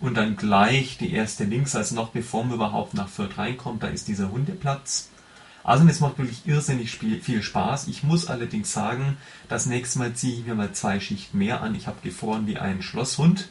und 0.00 0.16
dann 0.16 0.36
gleich 0.36 0.98
die 0.98 1.12
erste 1.12 1.44
links, 1.44 1.74
also 1.74 1.94
noch 1.94 2.10
bevor 2.10 2.44
man 2.44 2.54
überhaupt 2.54 2.94
nach 2.94 3.08
Fürth 3.08 3.38
reinkommt, 3.38 3.82
da 3.82 3.88
ist 3.88 4.08
dieser 4.08 4.30
Hundeplatz. 4.30 5.08
Also 5.64 5.86
es 5.88 6.00
macht 6.00 6.18
wirklich 6.18 6.46
irrsinnig 6.46 6.90
viel 6.90 7.42
Spaß. 7.42 7.88
Ich 7.88 8.02
muss 8.02 8.26
allerdings 8.26 8.72
sagen, 8.72 9.16
das 9.48 9.64
nächste 9.64 9.98
Mal 9.98 10.12
ziehe 10.12 10.40
ich 10.40 10.46
mir 10.46 10.54
mal 10.54 10.72
zwei 10.72 11.00
Schichten 11.00 11.38
mehr 11.38 11.62
an. 11.62 11.74
Ich 11.74 11.86
habe 11.86 12.02
gefroren 12.02 12.46
wie 12.46 12.58
ein 12.58 12.82
Schlosshund. 12.82 13.48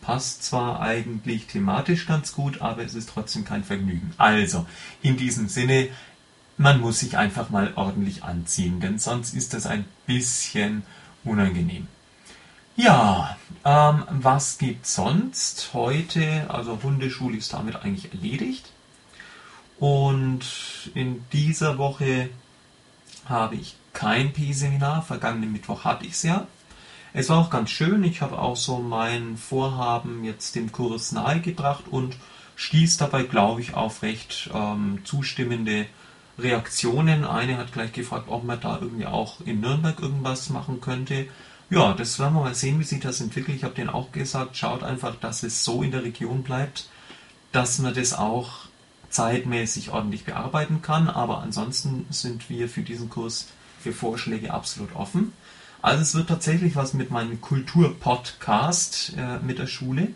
Passt 0.00 0.44
zwar 0.44 0.80
eigentlich 0.80 1.46
thematisch 1.46 2.06
ganz 2.06 2.32
gut, 2.32 2.62
aber 2.62 2.82
es 2.82 2.94
ist 2.94 3.10
trotzdem 3.10 3.44
kein 3.44 3.64
Vergnügen. 3.64 4.12
Also, 4.16 4.66
in 5.02 5.18
diesem 5.18 5.46
Sinne, 5.48 5.90
man 6.56 6.80
muss 6.80 7.00
sich 7.00 7.16
einfach 7.16 7.50
mal 7.50 7.72
ordentlich 7.76 8.24
anziehen, 8.24 8.80
denn 8.80 8.98
sonst 8.98 9.34
ist 9.34 9.54
das 9.54 9.66
ein 9.66 9.84
bisschen 10.06 10.82
unangenehm. 11.24 11.88
Ja, 12.76 13.36
ähm, 13.64 14.04
was 14.10 14.58
gibt 14.58 14.86
sonst 14.86 15.70
heute? 15.74 16.46
Also 16.48 16.78
Hundeschule 16.82 17.36
ist 17.36 17.52
damit 17.52 17.76
eigentlich 17.76 18.12
erledigt. 18.12 18.70
Und 19.78 20.44
in 20.94 21.24
dieser 21.32 21.76
Woche 21.76 22.30
habe 23.26 23.56
ich 23.56 23.76
kein 23.92 24.32
P-Seminar. 24.32 25.02
Vergangenen 25.02 25.52
Mittwoch 25.52 25.84
hatte 25.84 26.06
ich 26.06 26.12
es 26.12 26.22
ja. 26.22 26.46
Es 27.12 27.28
war 27.28 27.38
auch 27.38 27.50
ganz 27.50 27.70
schön. 27.70 28.04
Ich 28.04 28.22
habe 28.22 28.38
auch 28.38 28.56
so 28.56 28.78
mein 28.78 29.36
Vorhaben 29.36 30.24
jetzt 30.24 30.54
dem 30.54 30.72
Kurs 30.72 31.12
nahegebracht 31.12 31.84
und 31.90 32.16
stieß 32.56 32.96
dabei, 32.96 33.24
glaube 33.24 33.60
ich, 33.60 33.74
auf 33.74 34.02
recht 34.02 34.50
ähm, 34.54 35.00
zustimmende 35.04 35.86
Reaktionen. 36.38 37.24
Eine 37.24 37.58
hat 37.58 37.72
gleich 37.72 37.92
gefragt, 37.92 38.26
ob 38.28 38.44
man 38.44 38.60
da 38.60 38.78
irgendwie 38.80 39.06
auch 39.06 39.40
in 39.44 39.60
Nürnberg 39.60 40.00
irgendwas 40.00 40.50
machen 40.50 40.80
könnte. 40.80 41.26
Ja, 41.70 41.94
das 41.94 42.18
werden 42.18 42.34
wir 42.34 42.42
mal 42.42 42.54
sehen, 42.54 42.78
wie 42.80 42.84
sich 42.84 43.00
das 43.00 43.20
entwickelt. 43.20 43.56
Ich 43.56 43.64
habe 43.64 43.74
denen 43.74 43.88
auch 43.88 44.12
gesagt, 44.12 44.56
schaut 44.56 44.82
einfach, 44.82 45.16
dass 45.16 45.42
es 45.42 45.64
so 45.64 45.82
in 45.82 45.90
der 45.90 46.04
Region 46.04 46.42
bleibt, 46.42 46.88
dass 47.50 47.78
man 47.78 47.94
das 47.94 48.12
auch 48.12 48.66
zeitmäßig 49.08 49.90
ordentlich 49.90 50.24
bearbeiten 50.24 50.82
kann. 50.82 51.08
Aber 51.08 51.38
ansonsten 51.38 52.06
sind 52.10 52.50
wir 52.50 52.68
für 52.68 52.82
diesen 52.82 53.08
Kurs 53.08 53.48
für 53.80 53.92
Vorschläge 53.92 54.52
absolut 54.52 54.94
offen. 54.94 55.32
Also 55.80 56.02
es 56.02 56.14
wird 56.14 56.28
tatsächlich 56.28 56.76
was 56.76 56.94
mit 56.94 57.10
meinem 57.10 57.40
Kulturpodcast 57.40 59.14
äh, 59.16 59.38
mit 59.40 59.58
der 59.58 59.66
Schule. 59.66 60.08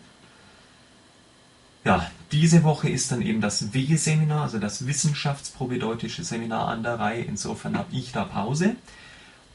Ja, 1.87 2.11
diese 2.33 2.65
Woche 2.65 2.89
ist 2.89 3.13
dann 3.13 3.21
eben 3.21 3.39
das 3.39 3.73
WG-Seminar, 3.73 4.41
also 4.41 4.59
das 4.59 4.87
wissenschaftsprobedeutische 4.87 6.21
Seminar 6.21 6.67
an 6.67 6.83
der 6.83 6.99
Reihe. 6.99 7.21
Insofern 7.21 7.77
habe 7.77 7.95
ich 7.95 8.11
da 8.11 8.25
Pause. 8.25 8.75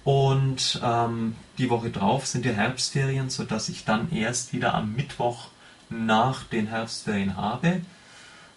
Und 0.03 0.81
ähm, 0.83 1.37
die 1.59 1.69
Woche 1.69 1.91
drauf 1.91 2.27
sind 2.27 2.47
die 2.47 2.55
Herbstferien, 2.55 3.29
sodass 3.29 3.69
ich 3.69 3.85
dann 3.85 4.11
erst 4.11 4.55
wieder 4.55 4.73
am 4.73 4.95
Mittwoch 4.95 5.49
nach 5.91 6.45
den 6.45 6.69
Herbstferien 6.69 7.37
habe. 7.37 7.83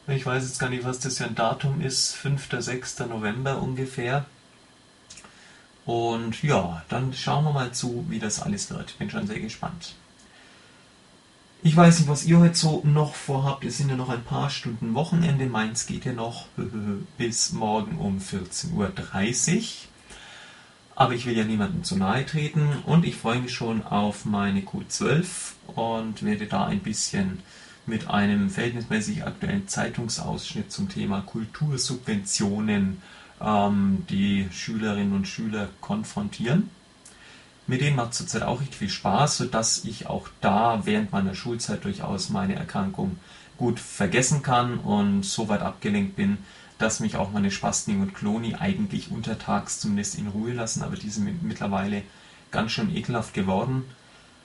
Ich 0.07 0.25
weiß 0.25 0.43
jetzt 0.43 0.59
gar 0.59 0.69
nicht, 0.69 0.85
was 0.85 0.99
das 0.99 1.17
für 1.17 1.25
ein 1.25 1.35
Datum 1.35 1.81
ist. 1.81 2.15
5. 2.15 2.47
6. 2.57 2.99
November 2.99 3.61
ungefähr. 3.61 4.25
Und 5.85 6.41
ja, 6.43 6.81
dann 6.87 7.13
schauen 7.13 7.43
wir 7.43 7.51
mal 7.51 7.73
zu, 7.73 8.05
wie 8.07 8.19
das 8.19 8.41
alles 8.41 8.69
wird. 8.69 8.97
Bin 8.99 9.09
schon 9.09 9.27
sehr 9.27 9.41
gespannt. 9.41 9.95
Ich 11.65 11.75
weiß 11.75 11.97
nicht, 11.97 12.07
was 12.07 12.25
ihr 12.25 12.37
heute 12.37 12.53
so 12.53 12.81
noch 12.83 13.15
vorhabt. 13.15 13.65
Es 13.65 13.79
sind 13.79 13.89
ja 13.89 13.95
noch 13.95 14.09
ein 14.09 14.23
paar 14.23 14.51
Stunden 14.51 14.93
Wochenende. 14.93 15.47
Meins 15.47 15.87
geht 15.87 16.05
ja 16.05 16.13
noch 16.13 16.45
bis 17.17 17.53
morgen 17.53 17.97
um 17.97 18.19
14.30 18.19 19.55
Uhr. 19.55 19.63
Aber 20.93 21.15
ich 21.15 21.25
will 21.25 21.35
ja 21.35 21.43
niemandem 21.43 21.83
zu 21.83 21.97
nahe 21.97 22.23
treten 22.23 22.69
und 22.85 23.03
ich 23.03 23.15
freue 23.15 23.39
mich 23.39 23.51
schon 23.51 23.81
auf 23.81 24.25
meine 24.25 24.61
Q12 24.61 25.25
und 25.73 26.21
werde 26.21 26.45
da 26.45 26.67
ein 26.67 26.81
bisschen 26.81 27.39
mit 27.87 28.11
einem 28.11 28.51
verhältnismäßig 28.51 29.25
aktuellen 29.25 29.67
Zeitungsausschnitt 29.67 30.71
zum 30.71 30.87
Thema 30.87 31.21
Kultursubventionen 31.21 33.01
ähm, 33.41 34.05
die 34.11 34.47
Schülerinnen 34.51 35.13
und 35.13 35.27
Schüler 35.27 35.69
konfrontieren. 35.81 36.69
Mit 37.67 37.81
denen 37.81 37.95
macht 37.95 38.11
es 38.11 38.19
zurzeit 38.19 38.43
auch 38.43 38.59
richtig 38.59 38.77
viel 38.77 38.89
Spaß, 38.89 39.37
sodass 39.37 39.85
ich 39.85 40.07
auch 40.07 40.27
da 40.41 40.81
während 40.85 41.11
meiner 41.11 41.33
Schulzeit 41.33 41.83
durchaus 41.83 42.29
meine 42.29 42.55
Erkrankung 42.55 43.17
gut 43.57 43.79
vergessen 43.79 44.43
kann 44.43 44.77
und 44.77 45.23
so 45.23 45.47
weit 45.49 45.61
abgelenkt 45.61 46.15
bin, 46.15 46.37
dass 46.77 46.99
mich 46.99 47.15
auch 47.15 47.31
meine 47.31 47.51
Spasting 47.51 48.01
und 48.01 48.13
Kloni 48.13 48.55
eigentlich 48.55 49.09
untertags 49.09 49.79
zumindest 49.79 50.17
in 50.17 50.27
Ruhe 50.27 50.53
lassen, 50.53 50.83
aber 50.83 50.95
die 50.95 51.09
sind 51.09 51.41
mittlerweile 51.43 52.03
ganz 52.51 52.71
schön 52.71 52.95
ekelhaft 52.95 53.33
geworden. 53.33 53.85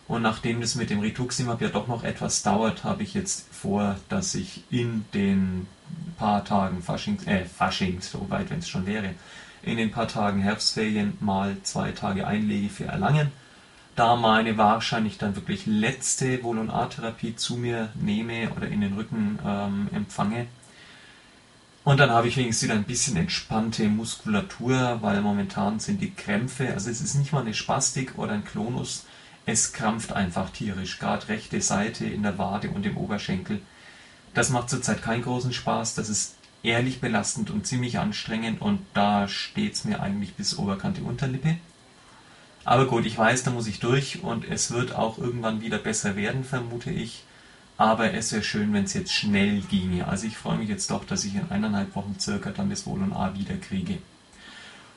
Und 0.06 0.22
nachdem 0.22 0.60
das 0.60 0.74
mit 0.74 0.90
dem 0.90 1.00
Rituximab 1.00 1.60
ja 1.60 1.68
doch 1.68 1.86
noch 1.86 2.02
etwas 2.02 2.42
dauert, 2.42 2.82
habe 2.82 3.02
ich 3.02 3.14
jetzt 3.14 3.46
vor, 3.52 3.96
dass 4.08 4.34
ich 4.34 4.64
in 4.70 5.04
den 5.14 5.68
paar 6.16 6.44
Tagen 6.44 6.82
Faschings, 6.82 7.26
äh, 7.26 7.44
Faschings, 7.44 8.10
so 8.10 8.28
weit 8.28 8.50
wenn 8.50 8.58
es 8.58 8.68
schon 8.68 8.86
wäre, 8.86 9.14
in 9.62 9.76
den 9.76 9.90
paar 9.90 10.08
Tagen 10.08 10.40
Herbstferien 10.40 11.16
mal 11.20 11.56
zwei 11.62 11.92
Tage 11.92 12.26
einlege 12.26 12.68
für 12.68 12.84
Erlangen, 12.86 13.32
da 13.96 14.16
meine 14.16 14.56
wahrscheinlich 14.56 15.18
dann 15.18 15.36
wirklich 15.36 15.66
letzte 15.66 16.42
Volonartherapie 16.42 17.36
zu 17.36 17.56
mir 17.56 17.90
nehme 17.94 18.50
oder 18.56 18.68
in 18.68 18.80
den 18.80 18.94
Rücken 18.94 19.38
ähm, 19.44 19.88
empfange. 19.92 20.46
Und 21.82 21.98
dann 21.98 22.10
habe 22.10 22.28
ich 22.28 22.36
wenigstens 22.36 22.68
wieder 22.68 22.78
ein 22.78 22.84
bisschen 22.84 23.16
entspannte 23.16 23.88
Muskulatur, 23.88 24.98
weil 25.00 25.20
momentan 25.22 25.80
sind 25.80 26.00
die 26.00 26.14
Krämpfe, 26.14 26.72
also 26.72 26.90
es 26.90 27.00
ist 27.00 27.14
nicht 27.14 27.32
mal 27.32 27.40
eine 27.40 27.54
Spastik 27.54 28.18
oder 28.18 28.32
ein 28.32 28.44
Klonus, 28.44 29.06
es 29.46 29.72
krampft 29.72 30.12
einfach 30.12 30.50
tierisch, 30.50 30.98
gerade 30.98 31.28
rechte 31.28 31.60
Seite 31.60 32.04
in 32.04 32.22
der 32.22 32.38
Wade 32.38 32.70
und 32.70 32.84
im 32.84 32.96
Oberschenkel. 32.96 33.60
Das 34.34 34.50
macht 34.50 34.70
zurzeit 34.70 35.02
keinen 35.02 35.22
großen 35.22 35.52
Spaß, 35.52 35.94
das 35.94 36.08
ist 36.08 36.36
ehrlich 36.62 37.00
belastend 37.00 37.50
und 37.50 37.66
ziemlich 37.66 37.98
anstrengend 37.98 38.60
und 38.60 38.80
da 38.94 39.28
steht 39.28 39.74
es 39.74 39.84
mir 39.84 40.00
eigentlich 40.00 40.34
bis 40.34 40.58
Oberkante 40.58 41.02
Unterlippe. 41.02 41.56
Aber 42.64 42.86
gut, 42.86 43.06
ich 43.06 43.16
weiß, 43.16 43.42
da 43.44 43.50
muss 43.50 43.66
ich 43.66 43.80
durch 43.80 44.22
und 44.22 44.48
es 44.48 44.70
wird 44.70 44.94
auch 44.94 45.18
irgendwann 45.18 45.62
wieder 45.62 45.78
besser 45.78 46.16
werden, 46.16 46.44
vermute 46.44 46.90
ich. 46.90 47.24
Aber 47.78 48.12
es 48.12 48.30
wäre 48.32 48.42
schön, 48.42 48.74
wenn 48.74 48.84
es 48.84 48.92
jetzt 48.92 49.12
schnell 49.12 49.62
ginge. 49.62 50.06
Also 50.06 50.26
ich 50.26 50.36
freue 50.36 50.58
mich 50.58 50.68
jetzt 50.68 50.90
doch, 50.90 51.04
dass 51.04 51.24
ich 51.24 51.34
in 51.34 51.50
eineinhalb 51.50 51.96
Wochen 51.96 52.16
circa 52.20 52.50
dann 52.50 52.68
das 52.68 52.86
Wohl 52.86 53.02
und 53.02 53.14
A 53.14 53.34
wieder 53.34 53.56
kriege. 53.56 53.98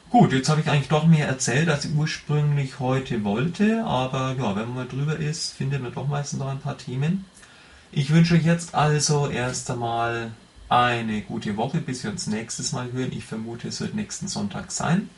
Gut, 0.09 0.33
jetzt 0.33 0.49
habe 0.49 0.59
ich 0.59 0.69
eigentlich 0.69 0.89
doch 0.89 1.07
mehr 1.07 1.27
erzählt, 1.27 1.69
als 1.69 1.85
ich 1.85 1.95
ursprünglich 1.95 2.79
heute 2.79 3.23
wollte. 3.23 3.85
Aber 3.85 4.35
ja, 4.37 4.55
wenn 4.57 4.67
man 4.67 4.75
mal 4.75 4.87
drüber 4.87 5.17
ist, 5.17 5.53
findet 5.53 5.81
man 5.81 5.93
doch 5.93 6.07
meistens 6.07 6.39
noch 6.39 6.49
ein 6.49 6.59
paar 6.59 6.77
Themen. 6.77 7.23
Ich 7.93 8.11
wünsche 8.11 8.35
euch 8.35 8.43
jetzt 8.43 8.75
also 8.75 9.29
erst 9.29 9.71
einmal 9.71 10.31
eine 10.73 11.21
gute 11.21 11.55
Woche, 11.55 11.79
bis 11.79 12.03
wir 12.03 12.09
uns 12.09 12.25
nächstes 12.25 12.71
Mal 12.71 12.91
hören. 12.91 13.11
Ich 13.11 13.25
vermute, 13.25 13.67
es 13.67 13.79
wird 13.79 13.93
nächsten 13.93 14.27
Sonntag 14.27 14.71
sein. 14.71 15.09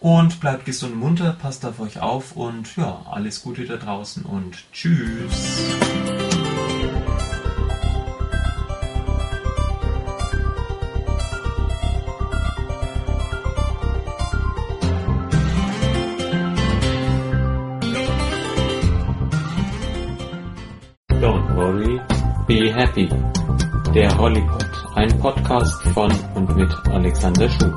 Und 0.00 0.40
bleibt 0.40 0.64
gesund 0.64 0.94
und 0.94 1.00
munter, 1.00 1.32
passt 1.32 1.66
auf 1.66 1.80
euch 1.80 2.00
auf 2.00 2.34
und 2.34 2.76
ja, 2.76 3.04
alles 3.10 3.42
Gute 3.42 3.66
da 3.66 3.76
draußen 3.76 4.22
und 4.22 4.64
tschüss. 4.72 5.74
Don't 21.20 21.54
worry, 21.56 22.00
be 22.46 22.72
happy. 22.72 23.10
Der 23.94 24.16
Hollypod, 24.18 24.68
ein 24.94 25.18
Podcast 25.18 25.82
von 25.94 26.12
und 26.34 26.54
mit 26.54 26.70
Alexander 26.88 27.48
Schuh. 27.48 27.72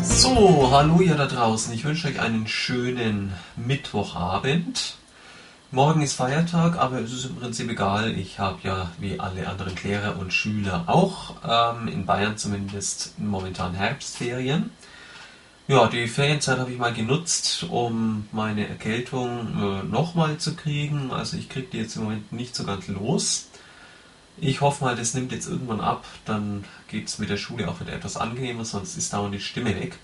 So, 0.00 0.70
hallo 0.70 1.00
ihr 1.00 1.16
da 1.16 1.26
draußen. 1.26 1.74
Ich 1.74 1.84
wünsche 1.84 2.08
euch 2.08 2.20
einen 2.20 2.46
schönen 2.46 3.34
Mittwochabend. 3.56 4.98
Morgen 5.70 6.00
ist 6.00 6.14
Feiertag, 6.14 6.78
aber 6.78 6.98
es 7.00 7.12
ist 7.12 7.26
im 7.26 7.36
Prinzip 7.36 7.70
egal. 7.70 8.16
Ich 8.16 8.38
habe 8.38 8.58
ja 8.62 8.90
wie 8.98 9.20
alle 9.20 9.46
anderen 9.46 9.74
Lehrer 9.84 10.18
und 10.18 10.32
Schüler 10.32 10.84
auch 10.86 11.34
ähm, 11.46 11.88
in 11.88 12.06
Bayern 12.06 12.38
zumindest 12.38 13.18
momentan 13.18 13.74
Herbstferien. 13.74 14.70
Ja, 15.66 15.86
die 15.88 16.08
Ferienzeit 16.08 16.58
habe 16.58 16.72
ich 16.72 16.78
mal 16.78 16.94
genutzt, 16.94 17.66
um 17.68 18.26
meine 18.32 18.66
Erkältung 18.66 19.82
äh, 19.82 19.82
nochmal 19.82 20.38
zu 20.38 20.56
kriegen. 20.56 21.10
Also 21.10 21.36
ich 21.36 21.50
kriege 21.50 21.68
die 21.70 21.78
jetzt 21.80 21.96
im 21.96 22.04
Moment 22.04 22.32
nicht 22.32 22.56
so 22.56 22.64
ganz 22.64 22.88
los. 22.88 23.48
Ich 24.38 24.62
hoffe 24.62 24.84
mal, 24.84 24.96
das 24.96 25.12
nimmt 25.12 25.32
jetzt 25.32 25.48
irgendwann 25.48 25.82
ab. 25.82 26.06
Dann 26.24 26.64
geht 26.88 27.08
es 27.08 27.18
mit 27.18 27.28
der 27.28 27.36
Schule 27.36 27.68
auch 27.68 27.78
wieder 27.78 27.92
etwas 27.92 28.16
angenehmer, 28.16 28.64
sonst 28.64 28.96
ist 28.96 29.12
dauernd 29.12 29.34
die 29.34 29.40
Stimme 29.40 29.78
weg. 29.78 29.98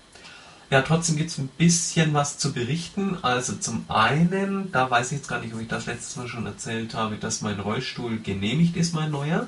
Ja, 0.71 0.81
trotzdem 0.81 1.15
gibt 1.15 1.29
es 1.29 1.37
ein 1.37 1.47
bisschen 1.47 2.15
was 2.15 2.39
zu 2.39 2.51
berichten. 2.51 3.19
Also 3.21 3.53
zum 3.55 3.85
einen, 3.87 4.71
da 4.71 4.89
weiß 4.89 5.11
ich 5.11 5.19
jetzt 5.19 5.27
gar 5.27 5.39
nicht, 5.39 5.53
ob 5.53 5.61
ich 5.61 5.67
das 5.67 5.85
letztes 5.85 6.15
Mal 6.15 6.27
schon 6.27 6.47
erzählt 6.47 6.95
habe, 6.95 7.17
dass 7.17 7.41
mein 7.41 7.59
Rollstuhl 7.59 8.19
genehmigt 8.19 8.75
ist, 8.75 8.95
mein 8.95 9.11
neuer. 9.11 9.45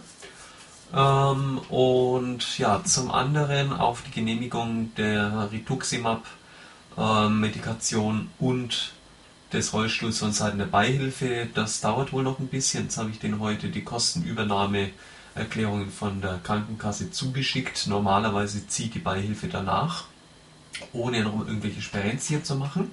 Ähm, 0.93 1.57
und 1.70 2.59
ja, 2.59 2.84
zum 2.84 3.09
anderen 3.11 3.74
auf 3.74 4.03
die 4.03 4.11
Genehmigung 4.11 4.93
der 4.95 5.49
Rituximab-Medikation 5.51 8.15
ähm, 8.15 8.30
und 8.39 8.93
des 9.53 9.72
Rollstuhls 9.74 10.20
von 10.20 10.34
Seiten 10.34 10.59
der 10.59 10.65
Beihilfe. 10.65 11.47
Das 11.53 11.80
dauert 11.82 12.13
wohl 12.13 12.22
noch 12.24 12.38
ein 12.38 12.47
bisschen. 12.47 12.84
Jetzt 12.84 12.97
habe 12.97 13.09
ich 13.09 13.18
den 13.18 13.39
heute 13.39 13.70
die 13.70 13.84
Kostenübernahmeerklärungen 13.84 15.89
von 15.89 16.22
der 16.22 16.39
Krankenkasse 16.43 17.09
zugeschickt. 17.09 17.88
Normalerweise 17.88 18.68
zieht 18.68 18.93
die 18.93 18.99
Beihilfe 18.99 19.47
danach 19.47 20.03
ohne 20.93 21.23
noch 21.23 21.45
irgendwelche 21.47 21.82
Sperenzien 21.82 22.43
zu 22.43 22.55
machen. 22.55 22.91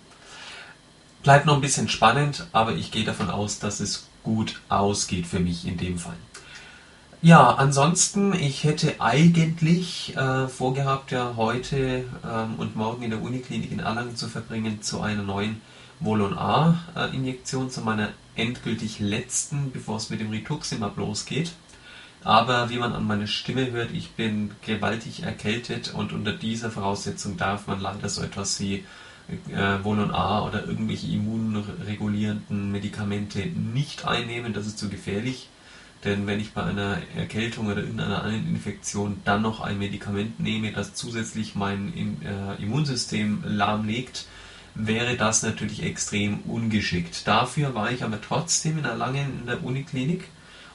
Bleibt 1.23 1.47
noch 1.47 1.55
ein 1.55 1.61
bisschen 1.61 1.89
spannend, 1.89 2.47
aber 2.53 2.73
ich 2.73 2.91
gehe 2.91 3.05
davon 3.05 3.31
aus, 3.31 3.59
dass 3.59 3.81
es 3.81 4.09
gut 4.23 4.61
ausgeht 4.69 5.27
für 5.27 5.41
mich 5.41 5.67
in 5.67 5.79
dem 5.79 5.99
Fall. 5.99 6.17
Ja, 7.23 7.55
ansonsten, 7.55 8.35
ich 8.35 8.65
hätte 8.65 9.01
eigentlich 9.01 10.15
äh, 10.15 10.47
vorgehabt, 10.47 11.11
ja 11.11 11.35
heute 11.37 12.05
ähm, 12.23 12.57
und 12.59 12.77
morgen 12.77 13.03
in 13.03 13.11
der 13.11 13.23
Uniklinik 13.23 13.73
in 13.73 13.79
Erlangen 13.79 14.15
zu 14.15 14.29
verbringen 14.29 14.83
zu 14.83 15.01
einer 15.01 15.23
neuen 15.23 15.63
Volon 16.01 16.37
A-Injektion, 16.37 17.71
zu 17.71 17.81
meiner 17.81 18.11
endgültig 18.37 18.99
letzten, 18.99 19.71
bevor 19.73 19.97
es 19.97 20.11
mit 20.11 20.21
dem 20.21 20.29
Rituximab 20.29 20.99
losgeht. 20.99 21.53
Aber 22.25 22.71
wie 22.71 22.79
man 22.79 22.95
an 22.95 23.07
meiner 23.07 23.27
Stimme 23.27 23.71
hört, 23.71 23.91
ich 23.93 24.13
bin 24.13 24.53
gewaltig 24.63 25.23
erkältet 25.23 25.93
und 25.93 26.15
unter 26.15 26.33
dieser 26.33 26.71
Voraussetzung 26.71 27.37
darf 27.37 27.67
man 27.67 27.81
leider 27.81 28.09
so 28.09 28.23
etwas 28.23 28.59
wie 28.61 28.85
äh, 29.53 29.59
A 29.59 30.47
oder 30.47 30.67
irgendwelche 30.67 31.07
immunregulierenden 31.09 32.73
Medikamente 32.73 33.47
nicht 33.47 34.07
einnehmen. 34.07 34.55
Das 34.55 34.67
ist 34.67 34.79
zu 34.79 34.89
gefährlich. 34.89 35.51
Denn 36.05 36.27
wenn 36.27 36.41
ich 36.41 36.53
bei 36.53 36.63
einer 36.63 36.99
Erkältung 37.17 37.67
oder 37.67 37.81
irgendeiner 37.81 38.23
anderen 38.23 38.49
Infektion 38.49 39.21
dann 39.25 39.43
noch 39.43 39.61
ein 39.61 39.79
Medikament 39.79 40.39
nehme, 40.41 40.73
das 40.73 40.95
zusätzlich 40.95 41.55
mein 41.55 41.93
äh, 42.23 42.63
Immunsystem 42.63 43.43
lahmlegt, 43.47 44.27
wäre 44.75 45.17
das 45.17 45.43
natürlich 45.43 45.83
extrem 45.83 46.41
ungeschickt. 46.41 47.27
Dafür 47.27 47.75
war 47.75 47.91
ich 47.91 48.03
aber 48.03 48.21
trotzdem 48.21 48.79
in 48.79 48.85
Erlangen 48.85 49.41
in 49.41 49.47
der 49.47 49.65
Uniklinik 49.65 50.29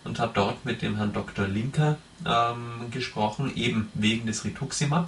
und 0.10 0.20
habe 0.20 0.34
dort 0.34 0.66
mit 0.66 0.82
dem 0.82 0.97
Herrn 0.97 1.14
Dr. 1.14 1.47
Linker 1.47 1.97
ähm, 2.26 2.89
gesprochen, 2.89 3.55
eben 3.55 3.89
wegen 3.93 4.26
des 4.26 4.43
Rituximab. 4.43 5.07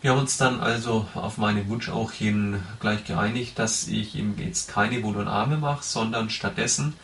Wir 0.00 0.12
haben 0.12 0.20
uns 0.20 0.36
dann 0.36 0.60
also 0.60 1.08
auf 1.14 1.36
meinen 1.36 1.68
Wunsch 1.68 1.88
auch 1.88 2.12
hin 2.12 2.62
gleich 2.78 3.04
geeinigt, 3.04 3.58
dass 3.58 3.88
ich 3.88 4.14
ihm 4.14 4.36
jetzt 4.38 4.68
keine 4.68 5.02
Volonarme 5.02 5.56
mache, 5.56 5.82
sondern 5.82 6.30
stattdessen 6.30 6.94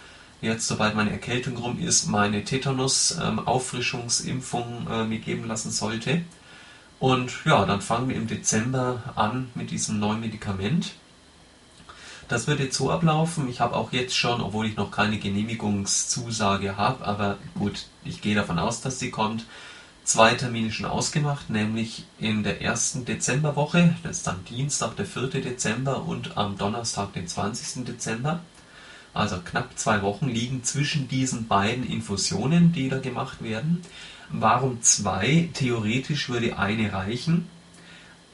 jetzt, 0.41 0.69
sobald 0.69 0.95
meine 0.95 1.11
Erkältung 1.11 1.57
rum 1.57 1.81
ist, 1.81 2.07
meine 2.07 2.45
Tetanus-Auffrischungsimpfung 2.45 4.87
ähm, 4.89 4.93
äh, 4.93 5.03
mir 5.05 5.19
geben 5.19 5.49
lassen 5.49 5.73
sollte. 5.73 6.23
Und 7.01 7.33
ja, 7.45 7.67
dann 7.67 7.81
fangen 7.81 8.09
wir 8.09 8.15
im 8.15 8.29
Dezember 8.29 9.03
an 9.17 9.51
mit 9.57 9.73
diesem 9.73 9.99
neuen 9.99 10.21
Medikament. 10.21 10.93
Das 12.33 12.47
wird 12.47 12.61
jetzt 12.61 12.79
so 12.79 12.91
ablaufen. 12.91 13.47
Ich 13.51 13.61
habe 13.61 13.77
auch 13.77 13.93
jetzt 13.93 14.17
schon, 14.17 14.41
obwohl 14.41 14.65
ich 14.65 14.75
noch 14.75 14.91
keine 14.91 15.19
Genehmigungszusage 15.19 16.79
habe, 16.79 17.05
aber 17.05 17.37
gut, 17.59 17.85
ich 18.07 18.23
gehe 18.23 18.35
davon 18.35 18.59
aus, 18.59 18.81
dass 18.81 18.99
sie 18.99 19.11
kommt, 19.11 19.45
zwei 20.03 20.33
Termine 20.33 20.73
schon 20.73 20.87
ausgemacht, 20.87 21.51
nämlich 21.51 22.07
in 22.19 22.43
der 22.43 22.63
ersten 22.63 23.05
Dezemberwoche, 23.05 23.97
das 24.03 24.17
ist 24.17 24.27
dann 24.27 24.43
Dienstag, 24.47 24.97
der 24.97 25.05
4. 25.05 25.29
Dezember 25.43 26.05
und 26.05 26.39
am 26.39 26.57
Donnerstag, 26.57 27.13
den 27.13 27.29
20. 27.29 27.85
Dezember 27.85 28.41
also 29.15 29.37
knapp 29.45 29.79
zwei 29.79 30.01
Wochen, 30.03 30.27
liegen 30.27 30.65
zwischen 30.65 31.09
diesen 31.09 31.47
beiden 31.47 31.87
Infusionen, 31.87 32.73
die 32.73 32.89
da 32.89 32.99
gemacht 32.99 33.43
werden. 33.43 33.83
Warum 34.31 34.81
zwei? 34.81 35.51
Theoretisch 35.53 36.31
würde 36.31 36.59
eine 36.59 36.93
reichen. 36.93 37.49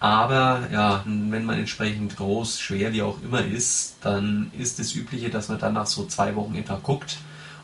Aber 0.00 0.68
ja, 0.72 1.02
wenn 1.04 1.44
man 1.44 1.58
entsprechend 1.58 2.16
groß, 2.16 2.60
schwer, 2.60 2.92
wie 2.92 3.02
auch 3.02 3.20
immer 3.22 3.44
ist, 3.44 3.96
dann 4.00 4.52
ist 4.56 4.78
das 4.78 4.94
Übliche, 4.94 5.28
dass 5.28 5.48
man 5.48 5.58
dann 5.58 5.74
nach 5.74 5.86
so 5.86 6.06
zwei 6.06 6.36
Wochen 6.36 6.54
etwa 6.54 6.76
guckt, 6.80 7.18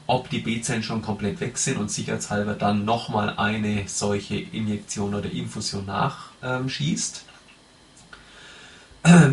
ob 0.06 0.28
die 0.30 0.40
B-Zellen 0.40 0.82
schon 0.82 1.00
komplett 1.00 1.40
weg 1.40 1.56
sind 1.58 1.78
und 1.78 1.90
sicherheitshalber 1.90 2.54
dann 2.54 2.84
nochmal 2.84 3.34
eine 3.36 3.84
solche 3.86 4.36
Injektion 4.36 5.14
oder 5.14 5.30
Infusion 5.30 5.86
nachschießt. 5.86 7.24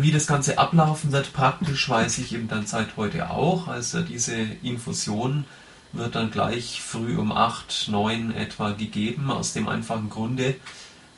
Wie 0.00 0.12
das 0.12 0.26
Ganze 0.26 0.58
ablaufen 0.58 1.12
wird, 1.12 1.32
praktisch 1.32 1.88
weiß 1.88 2.18
ich 2.18 2.34
eben 2.34 2.46
dann 2.46 2.66
seit 2.66 2.96
heute 2.96 3.30
auch. 3.30 3.68
Also 3.68 4.02
diese 4.02 4.36
Infusion 4.62 5.44
wird 5.92 6.14
dann 6.14 6.30
gleich 6.30 6.80
früh 6.82 7.16
um 7.16 7.32
8, 7.32 7.88
9 7.88 8.34
etwa 8.34 8.70
gegeben, 8.72 9.30
aus 9.30 9.54
dem 9.54 9.68
einfachen 9.68 10.08
Grunde, 10.08 10.56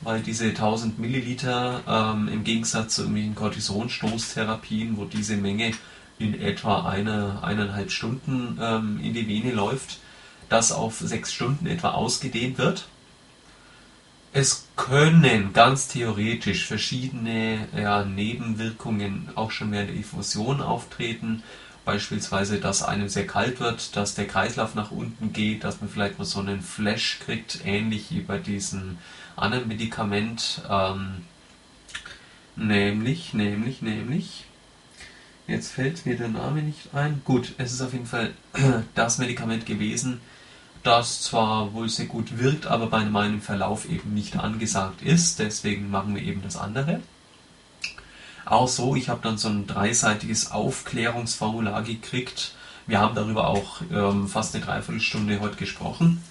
weil 0.01 0.21
diese 0.21 0.45
1000 0.45 0.99
Milliliter 0.99 1.81
ähm, 1.87 2.27
im 2.27 2.43
Gegensatz 2.43 2.95
zu 2.95 3.01
irgendwelchen 3.01 3.35
Cortisonstoßtherapien, 3.35 4.97
wo 4.97 5.05
diese 5.05 5.37
Menge 5.37 5.71
in 6.19 6.39
etwa 6.39 6.87
eine, 6.87 7.43
eineinhalb 7.43 7.91
Stunden 7.91 8.57
ähm, 8.61 8.99
in 9.03 9.13
die 9.13 9.27
Vene 9.27 9.51
läuft, 9.51 9.99
das 10.49 10.71
auf 10.71 10.99
sechs 10.99 11.33
Stunden 11.33 11.65
etwa 11.65 11.91
ausgedehnt 11.91 12.57
wird. 12.57 12.87
Es 14.31 14.67
können 14.75 15.53
ganz 15.53 15.87
theoretisch 15.87 16.65
verschiedene 16.65 17.67
ja, 17.75 18.03
Nebenwirkungen 18.03 19.29
auch 19.35 19.51
schon 19.51 19.71
während 19.71 19.89
der 19.89 19.95
Infusion 19.95 20.61
auftreten. 20.61 21.41
Beispielsweise, 21.85 22.59
dass 22.59 22.83
einem 22.83 23.07
sehr 23.07 23.27
kalt 23.27 23.59
wird, 23.59 23.95
dass 23.95 24.15
der 24.15 24.27
Kreislauf 24.27 24.75
nach 24.75 24.91
unten 24.91 25.31
geht, 25.31 25.63
dass 25.63 25.79
man 25.79 25.89
vielleicht 25.89 26.17
mal 26.17 26.25
so 26.25 26.39
einen 26.39 26.61
Flash 26.61 27.19
kriegt, 27.23 27.59
ähnlich 27.63 28.07
wie 28.09 28.21
bei 28.21 28.37
diesem 28.37 28.97
anderen 29.35 29.67
Medikament. 29.67 30.61
Ähm, 30.69 31.25
nämlich, 32.55 33.33
nämlich, 33.33 33.81
nämlich. 33.81 34.45
Jetzt 35.47 35.71
fällt 35.71 36.05
mir 36.05 36.17
der 36.17 36.29
Name 36.29 36.63
nicht 36.63 36.93
ein. 36.93 37.21
Gut, 37.23 37.53
es 37.57 37.73
ist 37.73 37.81
auf 37.81 37.93
jeden 37.93 38.07
Fall 38.07 38.33
das 38.95 39.19
Medikament 39.19 39.65
gewesen, 39.65 40.19
das 40.83 41.21
zwar 41.21 41.73
wohl 41.73 41.89
sehr 41.89 42.07
gut 42.07 42.39
wirkt, 42.39 42.65
aber 42.65 42.87
bei 42.87 43.05
meinem 43.05 43.41
Verlauf 43.41 43.87
eben 43.89 44.13
nicht 44.13 44.37
angesagt 44.37 45.01
ist. 45.01 45.39
Deswegen 45.39 45.91
machen 45.91 46.15
wir 46.15 46.23
eben 46.23 46.41
das 46.41 46.57
andere. 46.57 47.01
Auch 48.45 48.67
so, 48.67 48.95
ich 48.95 49.09
habe 49.09 49.21
dann 49.23 49.37
so 49.37 49.49
ein 49.49 49.65
dreiseitiges 49.67 50.51
Aufklärungsformular 50.51 51.83
gekriegt. 51.83 52.53
Wir 52.87 52.99
haben 52.99 53.15
darüber 53.15 53.47
auch 53.47 53.81
ähm, 53.91 54.27
fast 54.27 54.55
eine 54.55 54.63
Dreiviertelstunde 54.63 55.39
heute 55.39 55.57
gesprochen 55.57 56.21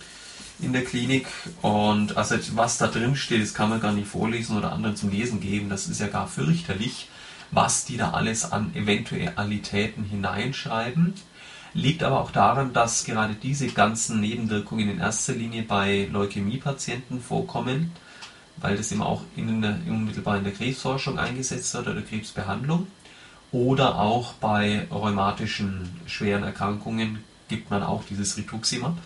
in 0.61 0.73
der 0.73 0.85
Klinik. 0.85 1.27
Und 1.63 2.17
also 2.17 2.37
was 2.55 2.79
da 2.79 2.87
drin 2.87 3.17
steht, 3.17 3.43
das 3.43 3.55
kann 3.55 3.71
man 3.71 3.81
gar 3.81 3.93
nicht 3.93 4.09
vorlesen 4.09 4.57
oder 4.57 4.73
anderen 4.73 4.97
zum 4.97 5.11
Lesen 5.11 5.41
geben. 5.41 5.69
Das 5.69 5.87
ist 5.87 6.01
ja 6.01 6.07
gar 6.07 6.29
fürchterlich, 6.29 7.09
was 7.51 7.85
die 7.85 7.97
da 7.97 8.11
alles 8.11 8.51
an 8.51 8.75
Eventualitäten 8.75 10.05
hineinschreiben. 10.05 11.15
Liegt 11.77 12.05
aber 12.05 12.21
auch 12.21 12.31
daran, 12.31 12.73
dass 12.73 13.05
gerade 13.05 13.35
diese 13.35 13.67
ganzen 13.67 14.21
Nebenwirkungen 14.21 14.89
in 14.89 15.01
erster 15.01 15.33
Linie 15.33 15.65
bei 15.65 16.09
Leukämiepatienten 16.13 17.21
vorkommen, 17.21 17.91
weil 18.59 18.77
das 18.77 18.93
immer 18.93 19.07
auch 19.07 19.23
in 19.35 19.61
der, 19.61 19.79
unmittelbar 19.89 20.39
in 20.39 20.45
der 20.45 20.53
Krebsforschung 20.53 21.19
eingesetzt 21.19 21.75
wird 21.75 21.89
oder 21.89 22.03
Krebsbehandlung. 22.03 22.87
Oder 23.51 23.99
auch 23.99 24.35
bei 24.35 24.87
rheumatischen 24.91 25.89
schweren 26.07 26.45
Erkrankungen 26.45 27.25
gibt 27.49 27.71
man 27.71 27.83
auch 27.83 28.03
dieses 28.05 28.37
Rituximab. 28.37 28.97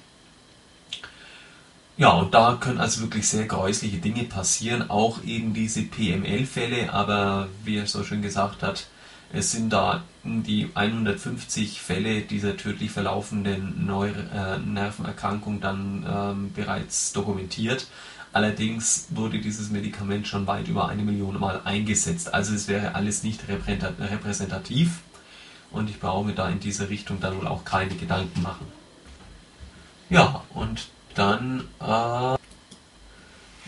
Ja, 1.98 2.10
und 2.12 2.32
da 2.32 2.56
können 2.60 2.78
also 2.78 3.00
wirklich 3.00 3.28
sehr 3.28 3.46
gräusliche 3.46 3.96
Dinge 3.98 4.22
passieren, 4.22 4.88
auch 4.88 5.24
eben 5.24 5.52
diese 5.52 5.82
PML-Fälle, 5.82 6.92
aber 6.92 7.48
wie 7.64 7.76
er 7.76 7.88
so 7.88 8.04
schön 8.04 8.22
gesagt 8.22 8.62
hat, 8.62 8.86
es 9.32 9.50
sind 9.50 9.72
da 9.72 10.04
die 10.22 10.70
150 10.74 11.80
Fälle 11.80 12.20
dieser 12.22 12.56
tödlich 12.56 12.92
verlaufenden 12.92 13.84
Neu 13.84 14.10
äh, 14.10 14.58
Nervenerkrankung 14.58 15.60
dann 15.60 16.06
ähm, 16.08 16.52
bereits 16.54 17.12
dokumentiert. 17.12 17.88
Allerdings 18.32 19.08
wurde 19.10 19.40
dieses 19.40 19.70
Medikament 19.70 20.28
schon 20.28 20.46
weit 20.46 20.68
über 20.68 20.88
eine 20.88 21.02
Million 21.02 21.40
Mal 21.40 21.62
eingesetzt. 21.64 22.32
Also 22.32 22.54
es 22.54 22.68
wäre 22.68 22.94
alles 22.94 23.24
nicht 23.24 23.42
repräsentativ 23.48 25.00
und 25.72 25.90
ich 25.90 25.98
brauche 25.98 26.26
mir 26.26 26.34
da 26.34 26.48
in 26.48 26.60
dieser 26.60 26.90
Richtung 26.90 27.18
dann 27.20 27.36
wohl 27.38 27.48
auch 27.48 27.64
keine 27.64 27.96
Gedanken 27.96 28.40
machen. 28.42 28.66
Ja, 30.10 30.44
und 30.54 30.88
dann 31.18 31.64
äh, 31.80 32.38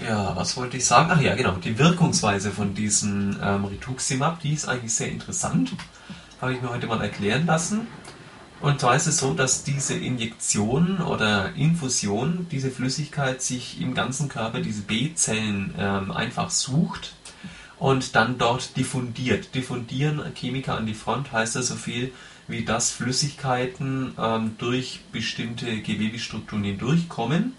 ja, 0.06 0.34
was 0.34 0.56
wollte 0.56 0.78
ich 0.78 0.86
sagen? 0.86 1.10
Ach 1.12 1.20
ja, 1.20 1.34
genau, 1.34 1.52
die 1.52 1.78
Wirkungsweise 1.78 2.50
von 2.50 2.74
diesem 2.74 3.36
ähm, 3.42 3.66
Rituximab, 3.66 4.40
die 4.40 4.54
ist 4.54 4.66
eigentlich 4.66 4.94
sehr 4.94 5.10
interessant. 5.10 5.72
Habe 6.40 6.54
ich 6.54 6.62
mir 6.62 6.70
heute 6.70 6.86
mal 6.86 7.02
erklären 7.02 7.46
lassen. 7.46 7.86
Und 8.60 8.80
zwar 8.80 8.96
ist 8.96 9.06
es 9.06 9.18
so, 9.18 9.34
dass 9.34 9.64
diese 9.64 9.94
Injektion 9.94 11.00
oder 11.00 11.54
Infusion, 11.54 12.46
diese 12.50 12.70
Flüssigkeit 12.70 13.42
sich 13.42 13.80
im 13.80 13.94
ganzen 13.94 14.28
Körper, 14.28 14.60
diese 14.60 14.82
B-Zellen 14.82 15.74
ähm, 15.78 16.10
einfach 16.10 16.50
sucht 16.50 17.14
und 17.78 18.14
dann 18.16 18.38
dort 18.38 18.76
diffundiert. 18.76 19.54
Diffundieren, 19.54 20.22
Chemiker 20.34 20.76
an 20.76 20.86
die 20.86 20.94
Front, 20.94 21.32
heißt 21.32 21.56
das 21.56 21.68
so 21.68 21.74
viel 21.74 22.12
wie 22.50 22.64
dass 22.64 22.90
Flüssigkeiten 22.90 24.14
ähm, 24.18 24.56
durch 24.58 25.00
bestimmte 25.12 25.80
Gewebestrukturen 25.80 26.64
hindurchkommen 26.64 27.54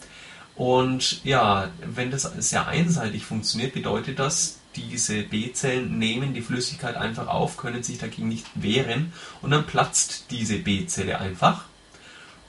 und 0.56 1.24
ja, 1.24 1.70
wenn 1.84 2.12
das 2.12 2.24
sehr 2.38 2.68
einseitig 2.68 3.26
funktioniert, 3.26 3.74
bedeutet 3.74 4.20
das, 4.20 4.60
diese 4.76 5.24
B-Zellen 5.24 5.98
nehmen 5.98 6.34
die 6.34 6.42
Flüssigkeit 6.42 6.96
einfach 6.96 7.28
auf, 7.28 7.58
können 7.58 7.84
sich 7.84 7.98
dagegen 7.98 8.30
nicht 8.30 8.46
wehren 8.54 9.12
und 9.42 9.52
dann 9.52 9.66
platzt 9.66 10.26
diese 10.30 10.60
B-Zelle 10.60 11.20
einfach. 11.20 11.66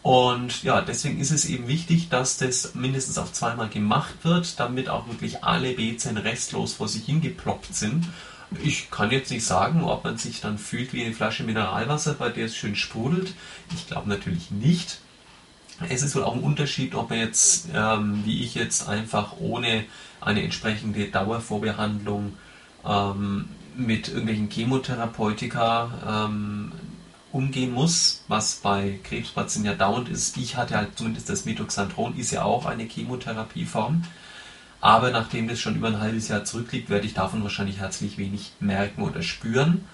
Und 0.03 0.63
ja, 0.65 0.81
deswegen 0.81 1.21
ist 1.21 1.31
es 1.31 1.45
eben 1.45 1.69
wichtig, 1.69 2.09
dass 2.09 2.37
das 2.37 2.75
mindestens 2.75 3.19
auf 3.19 3.33
zweimal 3.33 3.69
gemacht 3.69 4.15
wird, 4.25 4.59
damit 4.59 4.89
auch 4.89 5.07
wirklich 5.07 5.45
alle 5.45 5.73
B-Zellen 5.73 6.19
restlos 6.19 6.75
vor 6.75 6.89
sich 6.89 7.07
hingeploppt 7.07 7.75
sind. 7.75 8.09
Ich 8.63 8.91
kann 8.91 9.11
jetzt 9.11 9.31
nicht 9.31 9.45
sagen, 9.45 9.83
ob 9.83 10.05
man 10.05 10.19
sich 10.19 10.41
dann 10.41 10.59
fühlt 10.59 10.93
wie 10.93 11.05
eine 11.05 11.15
Flasche 11.15 11.45
Mineralwasser, 11.45 12.15
bei 12.15 12.29
der 12.29 12.47
es 12.47 12.57
schön 12.57 12.77
sprudelt. 12.77 13.35
Ich 13.75 13.87
glaube 13.87 14.09
natürlich 14.09 14.51
nicht. 14.51 15.01
Es 15.89 16.03
ist 16.03 16.15
wohl 16.15 16.25
auch 16.25 16.35
ein 16.35 16.43
Unterschied, 16.43 16.95
ob 16.95 17.11
er 17.11 17.19
jetzt, 17.19 17.69
ähm, 17.75 18.23
wie 18.25 18.43
ich 18.43 18.55
jetzt, 18.55 18.89
einfach 18.89 19.35
ohne 19.39 19.85
eine 20.21 20.43
entsprechende 20.43 21.07
Dauervorbehandlung 21.07 22.35
ähm, 22.87 23.49
mit 23.77 24.09
irgendwelchen 24.09 24.51
Chemotherapeutika 24.51 26.27
ähm, 26.27 26.73
umgehen 27.33 27.73
muss, 27.73 28.25
was 28.29 28.57
bei 28.57 28.99
Krebspatienten 29.03 29.71
ja 29.71 29.77
dauernd 29.77 30.09
ist. 30.09 30.37
Ich 30.37 30.57
hatte 30.57 30.77
halt 30.77 30.97
zumindest 30.97 31.29
das 31.29 31.45
Metoxantron, 31.45 32.17
ist 32.17 32.31
ja 32.31 32.45
auch 32.45 32.67
eine 32.67 32.85
Chemotherapieform. 32.85 34.05
Aber 34.83 35.13
nachdem 35.13 35.47
das 35.47 35.61
schon 35.61 35.77
über 35.77 35.87
ein 35.87 36.01
halbes 36.01 36.27
Jahr 36.27 36.45
zurückliegt, 36.45 36.91
werde 36.91 37.07
ich 37.07 37.15
davon 37.15 37.45
wahrscheinlich 37.45 37.79
herzlich 37.79 38.19
wenig 38.19 38.53
merken 38.59 39.03
oder 39.03 39.23
spüren. 39.23 39.85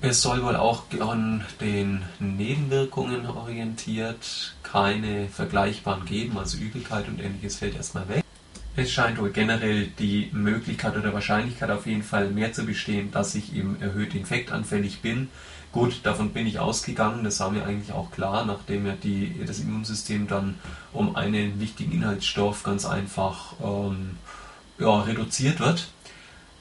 Es 0.00 0.22
soll 0.22 0.42
wohl 0.42 0.56
auch 0.56 0.84
an 0.98 1.44
den 1.60 2.02
Nebenwirkungen 2.18 3.26
orientiert 3.26 4.54
keine 4.62 5.28
vergleichbaren 5.28 6.06
geben, 6.06 6.38
also 6.38 6.56
Übelkeit 6.56 7.06
und 7.06 7.20
ähnliches 7.20 7.56
fällt 7.56 7.76
erstmal 7.76 8.08
weg. 8.08 8.24
Es 8.76 8.90
scheint 8.90 9.18
wohl 9.18 9.30
generell 9.30 9.88
die 9.98 10.30
Möglichkeit 10.32 10.96
oder 10.96 11.12
Wahrscheinlichkeit 11.12 11.70
auf 11.70 11.86
jeden 11.86 12.02
Fall 12.02 12.30
mehr 12.30 12.52
zu 12.52 12.64
bestehen, 12.64 13.10
dass 13.10 13.34
ich 13.34 13.54
eben 13.54 13.82
erhöht 13.82 14.14
infektanfällig 14.14 15.00
bin. 15.00 15.28
Gut, 15.70 16.00
davon 16.02 16.30
bin 16.30 16.46
ich 16.46 16.58
ausgegangen, 16.58 17.24
das 17.24 17.40
war 17.40 17.50
mir 17.50 17.64
eigentlich 17.64 17.92
auch 17.92 18.10
klar, 18.10 18.46
nachdem 18.46 18.86
ja 18.86 18.94
die, 18.94 19.34
das 19.46 19.58
Immunsystem 19.58 20.26
dann 20.26 20.54
um 20.94 21.14
einen 21.14 21.60
wichtigen 21.60 21.92
Inhaltsstoff 21.92 22.62
ganz 22.62 22.86
einfach 22.86 23.52
ähm, 23.62 24.16
ja, 24.78 25.00
reduziert 25.02 25.60
wird. 25.60 25.88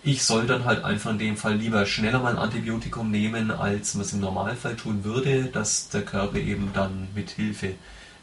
Ich 0.03 0.23
soll 0.23 0.45
dann 0.45 0.65
halt 0.65 0.83
einfach 0.83 1.11
in 1.11 1.19
dem 1.19 1.37
Fall 1.37 1.55
lieber 1.55 1.85
schneller 1.85 2.19
mal 2.19 2.33
ein 2.33 2.37
Antibiotikum 2.37 3.09
nehmen, 3.09 3.49
als 3.49 3.93
man 3.95 4.05
es 4.05 4.13
im 4.13 4.19
Normalfall 4.19 4.75
tun 4.75 5.03
würde, 5.05 5.45
dass 5.45 5.89
der 5.89 6.03
Körper 6.03 6.37
eben 6.37 6.71
dann 6.73 7.07
mit 7.15 7.29
Hilfe 7.29 7.75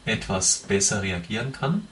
etwas 0.05 0.59
besser 0.67 1.01
reagieren 1.01 1.51
kann. 1.51 1.87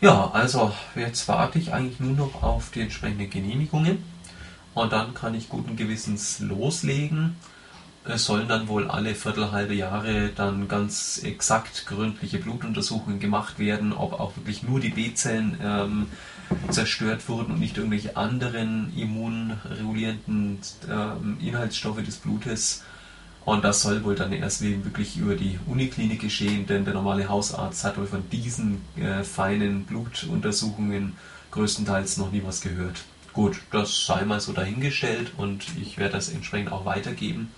Ja, 0.00 0.30
also 0.32 0.72
jetzt 0.96 1.28
warte 1.28 1.58
ich 1.58 1.72
eigentlich 1.72 2.00
nur 2.00 2.14
noch 2.14 2.42
auf 2.42 2.70
die 2.70 2.80
entsprechenden 2.80 3.30
Genehmigungen 3.30 4.13
und 4.74 4.92
dann 4.92 5.14
kann 5.14 5.34
ich 5.34 5.48
guten 5.48 5.76
Gewissens 5.76 6.40
loslegen. 6.40 7.36
Es 8.06 8.26
sollen 8.26 8.48
dann 8.48 8.68
wohl 8.68 8.88
alle 8.88 9.14
viertelhalbe 9.14 9.72
Jahre 9.72 10.30
dann 10.36 10.68
ganz 10.68 11.22
exakt 11.22 11.86
gründliche 11.86 12.38
Blutuntersuchungen 12.38 13.18
gemacht 13.18 13.58
werden, 13.58 13.94
ob 13.94 14.20
auch 14.20 14.36
wirklich 14.36 14.62
nur 14.62 14.78
die 14.78 14.90
B-Zellen 14.90 15.58
ähm, 15.62 16.06
zerstört 16.68 17.26
wurden 17.28 17.52
und 17.52 17.60
nicht 17.60 17.78
irgendwelche 17.78 18.16
anderen 18.16 18.92
immunregulierenden 18.94 20.58
ähm, 20.90 21.38
Inhaltsstoffe 21.40 22.02
des 22.02 22.16
Blutes 22.16 22.82
und 23.44 23.62
das 23.62 23.82
soll 23.82 24.02
wohl 24.04 24.14
dann 24.14 24.32
erst 24.32 24.62
wirklich 24.62 25.18
über 25.18 25.34
die 25.34 25.58
Uniklinik 25.66 26.20
geschehen, 26.20 26.66
denn 26.66 26.84
der 26.84 26.94
normale 26.94 27.28
Hausarzt 27.28 27.84
hat 27.84 27.98
wohl 27.98 28.06
von 28.06 28.28
diesen 28.30 28.80
äh, 28.96 29.22
feinen 29.22 29.84
Blutuntersuchungen 29.84 31.14
größtenteils 31.50 32.16
noch 32.16 32.32
nie 32.32 32.42
was 32.44 32.62
gehört. 32.62 33.04
Gut, 33.34 33.56
das 33.72 34.06
sei 34.06 34.24
mal 34.24 34.40
so 34.40 34.52
dahingestellt 34.52 35.32
und 35.36 35.64
ich 35.76 35.98
werde 35.98 36.14
das 36.14 36.28
entsprechend 36.28 36.70
auch 36.70 36.84
weitergeben. 36.84 37.52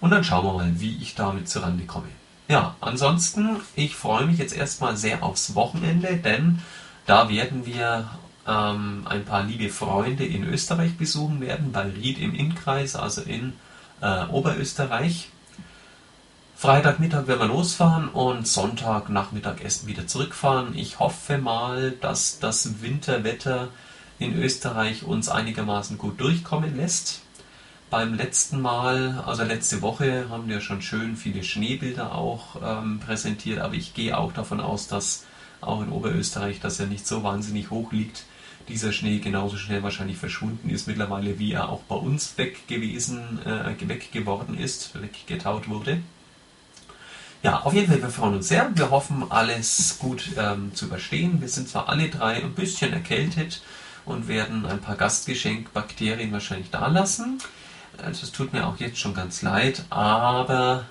Und 0.00 0.10
dann 0.10 0.24
schauen 0.24 0.46
wir 0.46 0.54
mal, 0.54 0.80
wie 0.80 0.96
ich 0.96 1.14
damit 1.14 1.48
zurande 1.48 1.84
komme. 1.84 2.08
Ja, 2.48 2.74
ansonsten, 2.80 3.60
ich 3.76 3.94
freue 3.94 4.26
mich 4.26 4.38
jetzt 4.38 4.56
erstmal 4.56 4.96
sehr 4.96 5.22
aufs 5.22 5.54
Wochenende, 5.54 6.16
denn 6.16 6.60
da 7.06 7.28
werden 7.28 7.66
wir 7.66 8.10
ähm, 8.48 9.02
ein 9.04 9.24
paar 9.26 9.42
liebe 9.44 9.68
Freunde 9.68 10.24
in 10.24 10.42
Österreich 10.44 10.96
besuchen 10.96 11.40
werden, 11.42 11.70
bei 11.70 11.82
Ried 11.82 12.18
im 12.18 12.34
Innkreis, 12.34 12.96
also 12.96 13.20
in 13.20 13.52
äh, 14.00 14.24
Oberösterreich. 14.24 15.28
Freitagmittag 16.56 17.26
werden 17.26 17.40
wir 17.40 17.46
losfahren 17.46 18.08
und 18.08 18.48
Sonntagnachmittag 18.48 19.62
erst 19.62 19.86
wieder 19.86 20.06
zurückfahren. 20.06 20.76
Ich 20.76 20.98
hoffe 20.98 21.38
mal, 21.38 21.92
dass 21.92 22.38
das 22.38 22.82
Winterwetter 22.82 23.68
in 24.20 24.38
Österreich 24.38 25.02
uns 25.02 25.28
einigermaßen 25.28 25.98
gut 25.98 26.20
durchkommen 26.20 26.76
lässt. 26.76 27.22
Beim 27.88 28.14
letzten 28.14 28.60
Mal, 28.60 29.24
also 29.26 29.42
letzte 29.42 29.82
Woche, 29.82 30.28
haben 30.28 30.46
wir 30.46 30.60
schon 30.60 30.82
schön 30.82 31.16
viele 31.16 31.42
Schneebilder 31.42 32.14
auch 32.14 32.56
ähm, 32.62 33.00
präsentiert, 33.00 33.58
aber 33.58 33.74
ich 33.74 33.94
gehe 33.94 34.16
auch 34.16 34.32
davon 34.32 34.60
aus, 34.60 34.86
dass 34.86 35.24
auch 35.60 35.82
in 35.82 35.90
Oberösterreich, 35.90 36.60
das 36.60 36.78
ja 36.78 36.86
nicht 36.86 37.06
so 37.06 37.24
wahnsinnig 37.24 37.70
hoch 37.70 37.90
liegt, 37.92 38.24
dieser 38.68 38.92
Schnee 38.92 39.18
genauso 39.18 39.56
schnell 39.56 39.82
wahrscheinlich 39.82 40.18
verschwunden 40.18 40.70
ist 40.70 40.86
mittlerweile, 40.86 41.38
wie 41.38 41.52
er 41.52 41.70
auch 41.70 41.80
bei 41.80 41.96
uns 41.96 42.38
weg 42.38 42.68
gewesen, 42.68 43.40
äh, 43.44 43.88
weg 43.88 44.12
geworden 44.12 44.56
ist, 44.56 45.00
weggetaut 45.00 45.68
wurde. 45.68 46.00
Ja, 47.42 47.62
auf 47.62 47.72
jeden 47.72 47.88
Fall, 47.88 48.02
wir 48.02 48.10
freuen 48.10 48.34
uns 48.34 48.48
sehr. 48.48 48.70
Wir 48.74 48.90
hoffen, 48.90 49.24
alles 49.30 49.96
gut 49.98 50.28
ähm, 50.36 50.74
zu 50.74 50.84
überstehen. 50.84 51.40
Wir 51.40 51.48
sind 51.48 51.70
zwar 51.70 51.88
alle 51.88 52.10
drei 52.10 52.34
ein 52.34 52.54
bisschen 52.54 52.92
erkältet 52.92 53.62
und 54.10 54.28
werden 54.28 54.66
ein 54.66 54.80
paar 54.80 54.96
Gastgeschenkbakterien 54.96 56.32
wahrscheinlich 56.32 56.70
da 56.70 56.88
lassen. 56.88 57.38
Also 58.02 58.24
es 58.24 58.32
tut 58.32 58.52
mir 58.52 58.66
auch 58.66 58.78
jetzt 58.78 58.98
schon 58.98 59.14
ganz 59.14 59.42
leid, 59.42 59.84
aber 59.90 60.84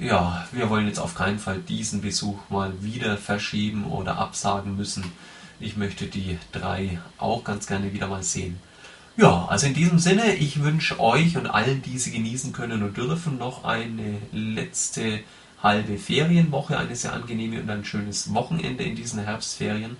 ja, 0.00 0.46
wir 0.52 0.70
wollen 0.70 0.86
jetzt 0.86 0.98
auf 0.98 1.14
keinen 1.14 1.38
Fall 1.38 1.58
diesen 1.58 2.00
Besuch 2.00 2.38
mal 2.48 2.72
wieder 2.82 3.16
verschieben 3.16 3.84
oder 3.84 4.18
absagen 4.18 4.76
müssen. 4.76 5.04
Ich 5.60 5.76
möchte 5.76 6.06
die 6.06 6.38
drei 6.50 6.98
auch 7.18 7.44
ganz 7.44 7.66
gerne 7.66 7.92
wieder 7.92 8.08
mal 8.08 8.22
sehen. 8.22 8.58
Ja, 9.16 9.46
also 9.46 9.66
in 9.66 9.74
diesem 9.74 9.98
Sinne, 9.98 10.34
ich 10.34 10.62
wünsche 10.62 10.98
euch 10.98 11.36
und 11.36 11.46
allen, 11.46 11.82
die 11.82 11.98
sie 11.98 12.12
genießen 12.12 12.52
können 12.52 12.82
und 12.82 12.96
dürfen, 12.96 13.36
noch 13.36 13.64
eine 13.64 14.16
letzte 14.32 15.20
halbe 15.62 15.98
Ferienwoche, 15.98 16.78
eine 16.78 16.96
sehr 16.96 17.12
angenehme 17.12 17.60
und 17.60 17.68
ein 17.68 17.84
schönes 17.84 18.32
Wochenende 18.32 18.84
in 18.84 18.96
diesen 18.96 19.22
Herbstferien. 19.22 19.98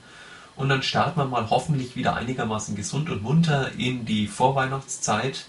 Und 0.62 0.68
dann 0.68 0.84
starten 0.84 1.18
wir 1.18 1.24
mal 1.24 1.50
hoffentlich 1.50 1.96
wieder 1.96 2.14
einigermaßen 2.14 2.76
gesund 2.76 3.10
und 3.10 3.20
munter 3.20 3.72
in 3.78 4.04
die 4.04 4.28
Vorweihnachtszeit. 4.28 5.46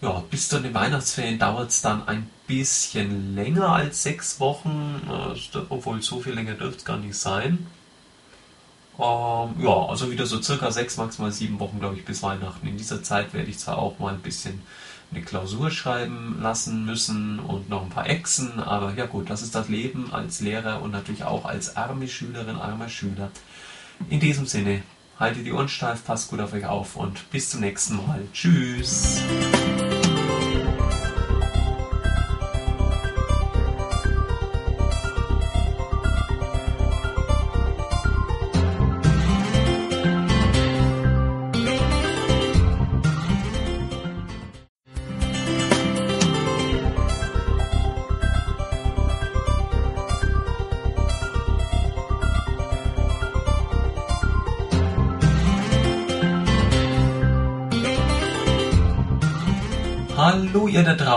Ja, 0.00 0.24
bis 0.28 0.48
zu 0.48 0.58
den 0.58 0.74
Weihnachtsferien 0.74 1.38
dauert 1.38 1.70
es 1.70 1.82
dann 1.82 2.08
ein 2.08 2.28
bisschen 2.48 3.36
länger 3.36 3.68
als 3.68 4.02
sechs 4.02 4.40
Wochen, 4.40 5.00
obwohl 5.68 6.02
so 6.02 6.18
viel 6.18 6.32
länger 6.32 6.54
dürfte 6.54 6.78
es 6.78 6.84
gar 6.84 6.96
nicht 6.96 7.16
sein. 7.16 7.64
Ähm, 8.98 9.54
ja, 9.60 9.86
also 9.88 10.10
wieder 10.10 10.26
so 10.26 10.42
circa 10.42 10.72
sechs, 10.72 10.96
maximal 10.96 11.30
sieben 11.30 11.60
Wochen, 11.60 11.78
glaube 11.78 11.94
ich, 11.94 12.04
bis 12.04 12.20
Weihnachten. 12.24 12.66
In 12.66 12.76
dieser 12.76 13.04
Zeit 13.04 13.34
werde 13.34 13.50
ich 13.50 13.60
zwar 13.60 13.78
auch 13.78 14.00
mal 14.00 14.14
ein 14.14 14.20
bisschen 14.20 14.62
eine 15.12 15.22
Klausur 15.22 15.70
schreiben 15.70 16.40
lassen 16.42 16.84
müssen 16.84 17.38
und 17.38 17.68
noch 17.68 17.82
ein 17.82 17.90
paar 17.90 18.10
Echsen, 18.10 18.58
aber 18.58 18.94
ja 18.94 19.06
gut, 19.06 19.30
das 19.30 19.42
ist 19.42 19.54
das 19.54 19.68
Leben 19.68 20.12
als 20.12 20.40
Lehrer 20.40 20.82
und 20.82 20.90
natürlich 20.90 21.22
auch 21.22 21.44
als 21.44 21.76
arme 21.76 22.08
Schülerin, 22.08 22.56
armer 22.56 22.88
Schüler. 22.88 23.30
In 24.10 24.20
diesem 24.20 24.46
Sinne, 24.46 24.82
haltet 25.18 25.46
die 25.46 25.52
Ohren 25.52 25.68
steif, 25.68 26.04
passt 26.04 26.30
gut 26.30 26.40
auf 26.40 26.52
euch 26.52 26.66
auf 26.66 26.96
und 26.96 27.30
bis 27.30 27.50
zum 27.50 27.60
nächsten 27.60 27.96
Mal. 27.96 28.22
Tschüss! 28.32 29.22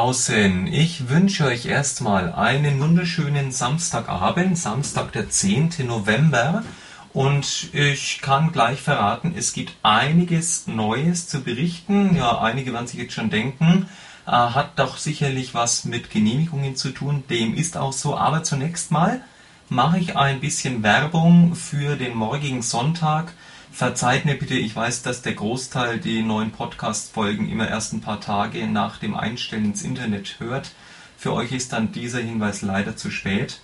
Draußen, 0.08 0.68
ich 0.68 1.10
wünsche 1.10 1.43
euch 1.43 1.66
erstmal 1.66 2.32
einen 2.32 2.80
wunderschönen 2.80 3.51
Samstagabend, 3.51 4.58
Samstag 4.58 5.12
der 5.12 5.30
10. 5.30 5.72
November 5.86 6.64
und 7.12 7.74
ich 7.74 8.22
kann 8.22 8.53
gleich 8.53 8.80
verraten, 8.82 9.36
es 9.38 9.51
gibt 9.51 9.74
einiges 9.84 10.66
Neues 10.66 11.28
zu 11.28 11.41
berichten. 11.41 12.16
Ja, 12.16 12.39
einige 12.39 12.72
werden 12.72 12.88
sich 12.88 13.01
jetzt 13.01 13.16
schon 13.16 13.30
denken, 13.30 13.89
äh, 14.26 14.32
hat 14.32 14.80
doch 14.80 14.97
sicherlich 14.97 15.53
was 15.53 15.84
mit 15.84 16.10
Genehmigungen 16.10 16.78
zu 16.78 16.91
tun, 16.91 17.26
dem 17.30 17.53
ist 17.53 17.76
auch 17.76 17.91
so, 17.91 18.16
aber 18.16 18.43
zunächst 18.43 18.91
mal 18.91 19.20
mache 19.68 19.99
ich 19.99 20.16
ein 20.16 20.39
bisschen 20.39 20.84
Werbung 20.84 21.53
für 21.53 21.97
den 21.97 22.16
morgigen 22.16 22.62
Sonntag, 22.62 23.34
Verzeiht 23.78 24.26
mir 24.26 24.34
bitte, 24.34 24.56
ich 24.56 24.76
weiß, 24.76 25.04
dass 25.04 25.22
der 25.22 25.36
Großteil 25.36 26.00
die 26.00 26.24
neuen 26.24 26.50
Podcast-Folgen 26.50 27.48
immer 27.48 27.70
erst 27.70 27.94
ein 27.94 28.02
paar 28.02 28.20
Tage 28.20 28.66
nach 28.66 28.98
dem 28.98 29.16
Einstellen 29.16 29.66
ins 29.66 29.84
Internet 29.84 30.40
hört. 30.40 30.72
Für 31.16 31.34
euch 31.34 31.52
ist 31.52 31.74
dann 31.74 31.92
dieser 31.92 32.18
Hinweis 32.18 32.64
leider 32.64 32.96
zu 32.96 33.12
spät. 33.12 33.60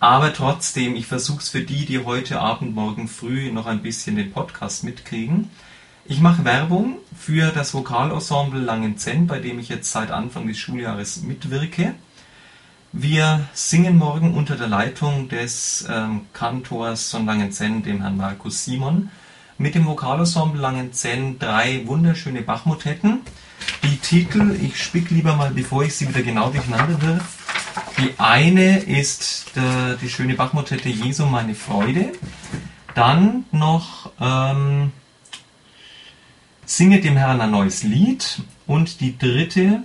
Aber 0.00 0.32
trotzdem, 0.32 0.96
ich 0.96 1.06
versuche 1.06 1.38
es 1.38 1.50
für 1.50 1.60
die, 1.60 1.86
die 1.86 2.00
heute 2.00 2.40
Abend, 2.40 2.74
morgen 2.74 3.06
früh 3.06 3.52
noch 3.52 3.66
ein 3.66 3.82
bisschen 3.82 4.16
den 4.16 4.32
Podcast 4.32 4.82
mitkriegen. 4.82 5.48
Ich 6.06 6.18
mache 6.18 6.44
Werbung 6.44 6.96
für 7.16 7.52
das 7.52 7.72
Vokalensemble 7.72 8.58
Langenzenn, 8.58 9.28
bei 9.28 9.38
dem 9.38 9.60
ich 9.60 9.68
jetzt 9.68 9.92
seit 9.92 10.10
Anfang 10.10 10.48
des 10.48 10.58
Schuljahres 10.58 11.22
mitwirke. 11.22 11.94
Wir 12.90 13.46
singen 13.52 13.96
morgen 13.96 14.34
unter 14.34 14.56
der 14.56 14.66
Leitung 14.66 15.28
des 15.28 15.86
ähm, 15.88 16.22
Kantors 16.32 17.12
von 17.12 17.26
Langenzenn, 17.26 17.84
dem 17.84 18.00
Herrn 18.00 18.16
Markus 18.16 18.64
Simon, 18.64 19.08
mit 19.62 19.76
dem 19.76 19.86
Vokalensemble 19.86 20.60
Langenzenn 20.60 21.38
drei 21.38 21.86
wunderschöne 21.86 22.42
Bachmotetten. 22.42 23.20
Die 23.84 23.96
Titel, 23.96 24.56
ich 24.60 24.82
spick 24.82 25.10
lieber 25.10 25.36
mal, 25.36 25.52
bevor 25.52 25.84
ich 25.84 25.94
sie 25.94 26.08
wieder 26.08 26.22
genau 26.22 26.50
durcheinander 26.50 27.00
wirf. 27.00 27.38
Die 27.96 28.12
eine 28.18 28.78
ist 28.78 29.52
der, 29.54 29.94
die 29.94 30.08
schöne 30.08 30.34
Bachmotette 30.34 30.88
Jesu, 30.88 31.26
meine 31.26 31.54
Freude. 31.54 32.12
Dann 32.96 33.44
noch 33.52 34.10
ähm, 34.20 34.90
Singe 36.66 37.00
dem 37.00 37.16
Herrn 37.16 37.40
ein 37.40 37.52
neues 37.52 37.84
Lied. 37.84 38.42
Und 38.66 39.00
die 39.00 39.16
dritte, 39.16 39.84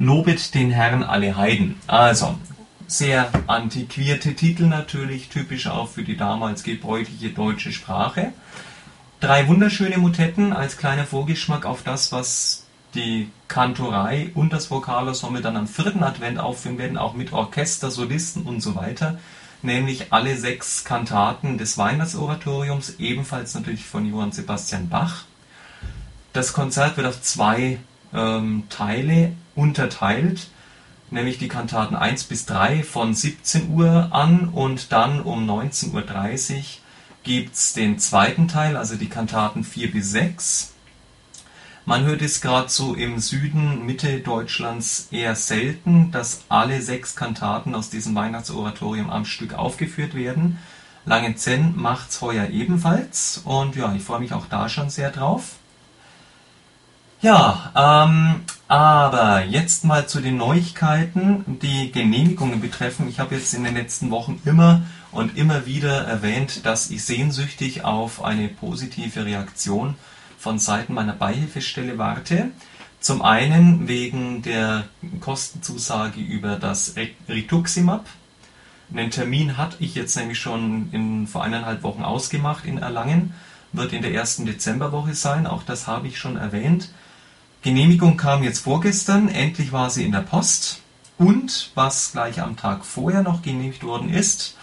Lobet 0.00 0.54
den 0.54 0.72
Herrn 0.72 1.04
alle 1.04 1.36
Heiden. 1.36 1.76
Also, 1.86 2.36
sehr 2.88 3.30
antiquierte 3.46 4.34
Titel 4.34 4.64
natürlich, 4.64 5.28
typisch 5.28 5.68
auch 5.68 5.88
für 5.88 6.02
die 6.02 6.16
damals 6.16 6.64
gebräuchliche 6.64 7.30
deutsche 7.30 7.72
Sprache. 7.72 8.32
Drei 9.20 9.48
wunderschöne 9.48 9.98
Motetten 9.98 10.52
als 10.52 10.76
kleiner 10.76 11.04
Vorgeschmack 11.04 11.66
auf 11.66 11.82
das, 11.82 12.12
was 12.12 12.66
die 12.94 13.28
Kantorei 13.48 14.30
und 14.34 14.52
das 14.52 14.70
Vokalensemble 14.70 15.42
dann 15.42 15.56
am 15.56 15.66
vierten 15.66 16.04
Advent 16.04 16.38
aufführen 16.38 16.78
werden, 16.78 16.96
auch 16.96 17.14
mit 17.14 17.32
Orchester, 17.32 17.90
Solisten 17.90 18.44
und 18.44 18.60
so 18.60 18.76
weiter. 18.76 19.18
Nämlich 19.60 20.12
alle 20.12 20.36
sechs 20.36 20.84
Kantaten 20.84 21.58
des 21.58 21.76
Weihnachtsoratoriums, 21.76 23.00
ebenfalls 23.00 23.56
natürlich 23.56 23.84
von 23.84 24.08
Johann 24.08 24.30
Sebastian 24.30 24.88
Bach. 24.88 25.24
Das 26.32 26.52
Konzert 26.52 26.96
wird 26.96 27.08
auf 27.08 27.20
zwei 27.20 27.80
ähm, 28.14 28.68
Teile 28.68 29.32
unterteilt, 29.56 30.46
nämlich 31.10 31.38
die 31.38 31.48
Kantaten 31.48 31.96
1 31.96 32.22
bis 32.22 32.46
3 32.46 32.84
von 32.84 33.14
17 33.14 33.70
Uhr 33.70 34.10
an 34.12 34.48
und 34.48 34.92
dann 34.92 35.20
um 35.20 35.50
19.30 35.50 35.92
Uhr 35.92 36.62
gibt 37.28 37.56
es 37.56 37.74
den 37.74 37.98
zweiten 37.98 38.48
Teil, 38.48 38.74
also 38.74 38.96
die 38.96 39.10
Kantaten 39.10 39.62
4 39.62 39.92
bis 39.92 40.12
6. 40.12 40.72
Man 41.84 42.06
hört 42.06 42.22
es 42.22 42.40
gerade 42.40 42.70
so 42.70 42.94
im 42.94 43.18
Süden, 43.18 43.84
Mitte 43.84 44.20
Deutschlands 44.20 45.08
eher 45.10 45.34
selten, 45.34 46.10
dass 46.10 46.44
alle 46.48 46.80
sechs 46.80 47.16
Kantaten 47.16 47.74
aus 47.74 47.90
diesem 47.90 48.14
Weihnachtsoratorium 48.14 49.10
am 49.10 49.26
Stück 49.26 49.52
aufgeführt 49.52 50.14
werden. 50.14 50.58
Langenzenn 51.04 51.76
macht's 51.76 52.22
heuer 52.22 52.48
ebenfalls 52.48 53.42
und 53.44 53.76
ja, 53.76 53.92
ich 53.94 54.04
freue 54.04 54.20
mich 54.20 54.32
auch 54.32 54.46
da 54.46 54.70
schon 54.70 54.88
sehr 54.88 55.10
drauf. 55.10 55.56
Ja, 57.20 58.06
ähm, 58.06 58.40
aber 58.68 59.44
jetzt 59.44 59.84
mal 59.84 60.06
zu 60.06 60.20
den 60.20 60.38
Neuigkeiten, 60.38 61.58
die 61.60 61.92
Genehmigungen 61.92 62.62
betreffen. 62.62 63.06
Ich 63.06 63.20
habe 63.20 63.34
jetzt 63.34 63.52
in 63.52 63.64
den 63.64 63.74
letzten 63.74 64.10
Wochen 64.10 64.40
immer 64.46 64.82
und 65.10 65.36
immer 65.36 65.66
wieder 65.66 66.04
erwähnt, 66.04 66.66
dass 66.66 66.90
ich 66.90 67.04
sehnsüchtig 67.04 67.84
auf 67.84 68.22
eine 68.22 68.48
positive 68.48 69.24
Reaktion 69.24 69.94
von 70.38 70.58
Seiten 70.58 70.94
meiner 70.94 71.14
Beihilfestelle 71.14 71.98
warte. 71.98 72.50
Zum 73.00 73.22
einen 73.22 73.88
wegen 73.88 74.42
der 74.42 74.84
Kostenzusage 75.20 76.20
über 76.20 76.56
das 76.56 76.94
Rituximab. 77.28 78.06
Einen 78.92 79.10
Termin 79.10 79.56
hatte 79.56 79.76
ich 79.80 79.94
jetzt 79.94 80.16
nämlich 80.16 80.38
schon 80.38 80.88
in, 80.92 81.26
vor 81.26 81.44
eineinhalb 81.44 81.82
Wochen 81.82 82.02
ausgemacht 82.02 82.64
in 82.64 82.78
Erlangen. 82.78 83.34
Wird 83.72 83.92
in 83.92 84.02
der 84.02 84.14
ersten 84.14 84.46
Dezemberwoche 84.46 85.14
sein, 85.14 85.46
auch 85.46 85.62
das 85.62 85.86
habe 85.86 86.08
ich 86.08 86.18
schon 86.18 86.36
erwähnt. 86.36 86.90
Genehmigung 87.62 88.16
kam 88.16 88.42
jetzt 88.42 88.60
vorgestern, 88.60 89.28
endlich 89.28 89.72
war 89.72 89.90
sie 89.90 90.04
in 90.04 90.12
der 90.12 90.20
Post. 90.20 90.80
Und 91.18 91.72
was 91.74 92.12
gleich 92.12 92.40
am 92.40 92.56
Tag 92.56 92.84
vorher 92.84 93.22
noch 93.22 93.42
genehmigt 93.42 93.82
worden 93.82 94.08
ist, 94.08 94.56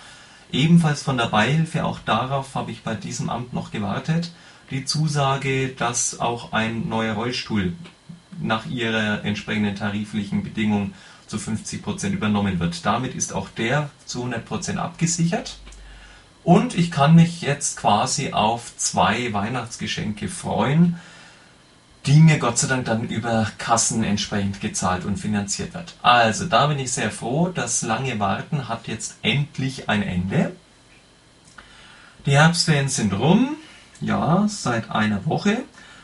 ebenfalls 0.51 1.03
von 1.03 1.17
der 1.17 1.27
Beihilfe, 1.27 1.85
auch 1.85 1.99
darauf 1.99 2.55
habe 2.55 2.71
ich 2.71 2.83
bei 2.83 2.95
diesem 2.95 3.29
Amt 3.29 3.53
noch 3.53 3.71
gewartet, 3.71 4.31
die 4.71 4.85
Zusage, 4.85 5.69
dass 5.69 6.19
auch 6.19 6.53
ein 6.53 6.89
neuer 6.89 7.13
Rollstuhl 7.13 7.73
nach 8.41 8.65
ihrer 8.65 9.23
entsprechenden 9.23 9.75
tariflichen 9.75 10.43
Bedingung 10.43 10.93
zu 11.27 11.37
50 11.37 11.81
Prozent 11.81 12.15
übernommen 12.15 12.59
wird. 12.59 12.85
Damit 12.85 13.15
ist 13.15 13.33
auch 13.33 13.49
der 13.49 13.89
zu 14.05 14.19
100 14.19 14.45
Prozent 14.45 14.79
abgesichert. 14.79 15.57
Und 16.43 16.75
ich 16.77 16.91
kann 16.91 17.15
mich 17.15 17.41
jetzt 17.41 17.77
quasi 17.77 18.33
auf 18.33 18.77
zwei 18.77 19.33
Weihnachtsgeschenke 19.33 20.27
freuen 20.27 20.99
die 22.05 22.19
mir 22.19 22.37
Gott 22.37 22.57
sei 22.57 22.67
Dank 22.67 22.85
dann 22.85 23.07
über 23.07 23.47
Kassen 23.57 24.03
entsprechend 24.03 24.61
gezahlt 24.61 25.05
und 25.05 25.17
finanziert 25.17 25.73
wird. 25.73 25.95
Also 26.01 26.45
da 26.45 26.67
bin 26.67 26.79
ich 26.79 26.91
sehr 26.91 27.09
froh, 27.09 27.49
das 27.53 27.81
lange 27.81 28.19
Warten 28.19 28.67
hat 28.67 28.87
jetzt 28.87 29.15
endlich 29.23 29.89
ein 29.89 30.03
Ende. 30.03 30.55
Die 32.25 32.31
Herbstferien 32.31 32.89
sind 32.89 33.13
rum, 33.13 33.55
ja, 34.01 34.45
seit 34.47 34.91
einer 34.91 35.25
Woche. 35.25 35.63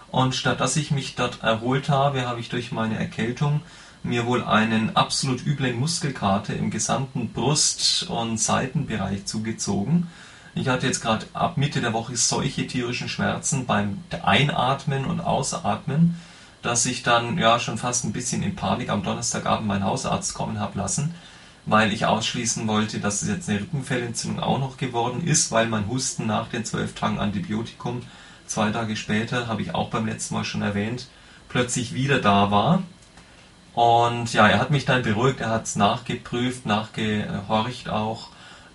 Und 0.09 0.35
statt 0.35 0.59
dass 0.59 0.75
ich 0.75 0.91
mich 0.91 1.15
dort 1.15 1.41
erholt 1.41 1.89
habe, 1.89 2.27
habe 2.27 2.39
ich 2.39 2.49
durch 2.49 2.71
meine 2.71 2.97
Erkältung 2.97 3.61
mir 4.03 4.25
wohl 4.25 4.43
einen 4.43 4.95
absolut 4.95 5.45
üblen 5.45 5.79
Muskelkater 5.79 6.55
im 6.55 6.71
gesamten 6.71 7.31
Brust- 7.31 8.09
und 8.09 8.39
Seitenbereich 8.39 9.25
zugezogen. 9.25 10.07
Ich 10.53 10.67
hatte 10.67 10.85
jetzt 10.85 11.01
gerade 11.01 11.25
ab 11.33 11.55
Mitte 11.55 11.79
der 11.79 11.93
Woche 11.93 12.15
solche 12.17 12.67
tierischen 12.67 13.07
Schmerzen 13.07 13.65
beim 13.65 14.03
Einatmen 14.23 15.05
und 15.05 15.21
Ausatmen, 15.21 16.19
dass 16.61 16.85
ich 16.85 17.03
dann 17.03 17.37
ja 17.37 17.57
schon 17.59 17.77
fast 17.77 18.03
ein 18.03 18.11
bisschen 18.11 18.43
in 18.43 18.55
Panik 18.55 18.89
am 18.89 19.01
Donnerstagabend 19.01 19.67
meinen 19.67 19.85
Hausarzt 19.85 20.33
kommen 20.33 20.59
habe 20.59 20.77
lassen, 20.77 21.15
weil 21.65 21.93
ich 21.93 22.05
ausschließen 22.05 22.67
wollte, 22.67 22.99
dass 22.99 23.21
es 23.21 23.29
jetzt 23.29 23.49
eine 23.49 23.61
Rippenfellentzündung 23.61 24.43
auch 24.43 24.59
noch 24.59 24.77
geworden 24.77 25.25
ist, 25.25 25.51
weil 25.51 25.67
mein 25.67 25.87
Husten 25.87 26.27
nach 26.27 26.49
den 26.49 26.65
zwölf 26.65 26.95
Tagen 26.95 27.19
Antibiotikum 27.19 28.01
zwei 28.45 28.71
Tage 28.71 28.97
später, 28.97 29.47
habe 29.47 29.61
ich 29.61 29.73
auch 29.73 29.89
beim 29.89 30.05
letzten 30.05 30.35
Mal 30.35 30.43
schon 30.43 30.61
erwähnt, 30.61 31.07
plötzlich 31.47 31.93
wieder 31.93 32.19
da 32.19 32.51
war. 32.51 32.83
Und 33.73 34.33
ja, 34.33 34.47
er 34.49 34.59
hat 34.59 34.69
mich 34.69 34.83
dann 34.83 35.03
beruhigt, 35.03 35.39
er 35.39 35.49
hat 35.49 35.63
es 35.63 35.77
nachgeprüft, 35.77 36.65
nachgehorcht 36.65 37.87
auch 37.87 38.27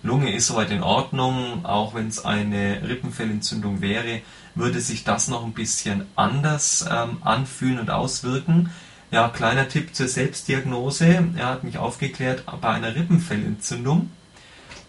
Lunge 0.07 0.33
ist 0.33 0.47
soweit 0.47 0.71
in 0.71 0.81
Ordnung, 0.81 1.65
auch 1.65 1.93
wenn 1.93 2.07
es 2.07 2.23
eine 2.23 2.81
Rippenfellentzündung 2.87 3.81
wäre, 3.81 4.21
würde 4.55 4.79
sich 4.79 5.03
das 5.03 5.27
noch 5.27 5.45
ein 5.45 5.53
bisschen 5.53 6.05
anders 6.15 6.85
ähm, 6.89 7.17
anfühlen 7.21 7.77
und 7.77 7.89
auswirken. 7.89 8.71
Ja, 9.11 9.27
kleiner 9.27 9.67
Tipp 9.67 9.93
zur 9.93 10.07
Selbstdiagnose. 10.07 11.25
Er 11.35 11.45
hat 11.47 11.63
mich 11.65 11.77
aufgeklärt, 11.77 12.43
bei 12.61 12.69
einer 12.69 12.95
Rippenfellentzündung 12.95 14.09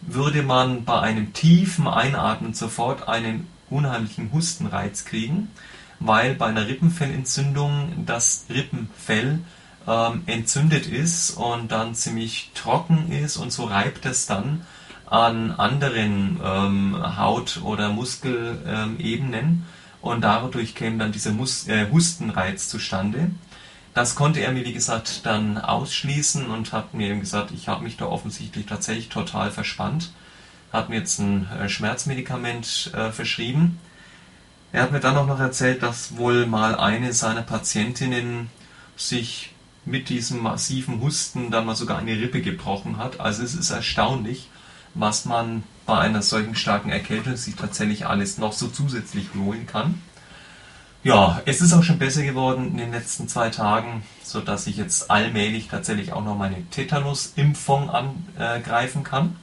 würde 0.00 0.44
man 0.44 0.84
bei 0.84 1.00
einem 1.00 1.32
tiefen 1.32 1.88
Einatmen 1.88 2.54
sofort 2.54 3.08
einen 3.08 3.48
unheimlichen 3.70 4.32
Hustenreiz 4.32 5.04
kriegen, 5.04 5.50
weil 5.98 6.34
bei 6.34 6.46
einer 6.46 6.68
Rippenfellentzündung 6.68 8.04
das 8.06 8.46
Rippenfell 8.48 9.40
ähm, 9.88 10.22
entzündet 10.26 10.86
ist 10.86 11.32
und 11.32 11.72
dann 11.72 11.96
ziemlich 11.96 12.52
trocken 12.54 13.10
ist 13.10 13.36
und 13.36 13.52
so 13.52 13.64
reibt 13.64 14.06
es 14.06 14.26
dann 14.26 14.64
an 15.10 15.52
anderen 15.52 16.38
ähm, 16.42 17.16
Haut- 17.16 17.60
oder 17.62 17.90
Muskelebenen 17.90 19.66
und 20.00 20.20
dadurch 20.22 20.74
käme 20.74 20.98
dann 20.98 21.12
dieser 21.12 21.32
Mus 21.32 21.66
äh, 21.68 21.90
Hustenreiz 21.90 22.68
zustande. 22.68 23.30
Das 23.94 24.14
konnte 24.14 24.40
er 24.40 24.52
mir, 24.52 24.64
wie 24.64 24.72
gesagt, 24.72 25.26
dann 25.26 25.58
ausschließen 25.58 26.46
und 26.50 26.72
hat 26.72 26.94
mir 26.94 27.08
eben 27.08 27.20
gesagt, 27.20 27.50
ich 27.50 27.68
habe 27.68 27.82
mich 27.82 27.96
da 27.96 28.06
offensichtlich 28.06 28.66
tatsächlich 28.66 29.08
total 29.08 29.50
verspannt. 29.50 30.12
Hat 30.72 30.88
mir 30.88 30.96
jetzt 30.96 31.18
ein 31.18 31.48
äh, 31.50 31.68
Schmerzmedikament 31.68 32.92
äh, 32.94 33.10
verschrieben. 33.10 33.78
Er 34.70 34.82
hat 34.82 34.92
mir 34.92 35.00
dann 35.00 35.16
auch 35.16 35.26
noch 35.26 35.40
erzählt, 35.40 35.82
dass 35.82 36.16
wohl 36.16 36.46
mal 36.46 36.76
eine 36.76 37.12
seiner 37.14 37.42
Patientinnen 37.42 38.50
sich 38.96 39.54
mit 39.86 40.10
diesem 40.10 40.42
massiven 40.42 41.00
Husten 41.00 41.50
dann 41.50 41.64
mal 41.64 41.74
sogar 41.74 41.98
eine 41.98 42.12
Rippe 42.12 42.42
gebrochen 42.42 42.98
hat. 42.98 43.20
Also 43.20 43.42
es 43.42 43.54
ist 43.54 43.70
erstaunlich, 43.70 44.48
was 44.98 45.24
man 45.24 45.62
bei 45.86 45.98
einer 45.98 46.22
solchen 46.22 46.54
starken 46.54 46.90
Erkältung 46.90 47.36
sich 47.36 47.56
tatsächlich 47.56 48.06
alles 48.06 48.38
noch 48.38 48.52
so 48.52 48.68
zusätzlich 48.68 49.28
holen 49.34 49.66
kann. 49.66 50.02
Ja, 51.04 51.40
es 51.46 51.60
ist 51.60 51.72
auch 51.72 51.84
schon 51.84 51.98
besser 51.98 52.22
geworden 52.22 52.72
in 52.72 52.76
den 52.76 52.90
letzten 52.90 53.28
zwei 53.28 53.50
Tagen, 53.50 54.02
so 54.22 54.40
dass 54.40 54.66
ich 54.66 54.76
jetzt 54.76 55.10
allmählich 55.10 55.68
tatsächlich 55.68 56.12
auch 56.12 56.24
noch 56.24 56.36
meine 56.36 56.68
Tetanus-Impfung 56.70 57.88
angreifen 57.88 59.04
kann. 59.04 59.36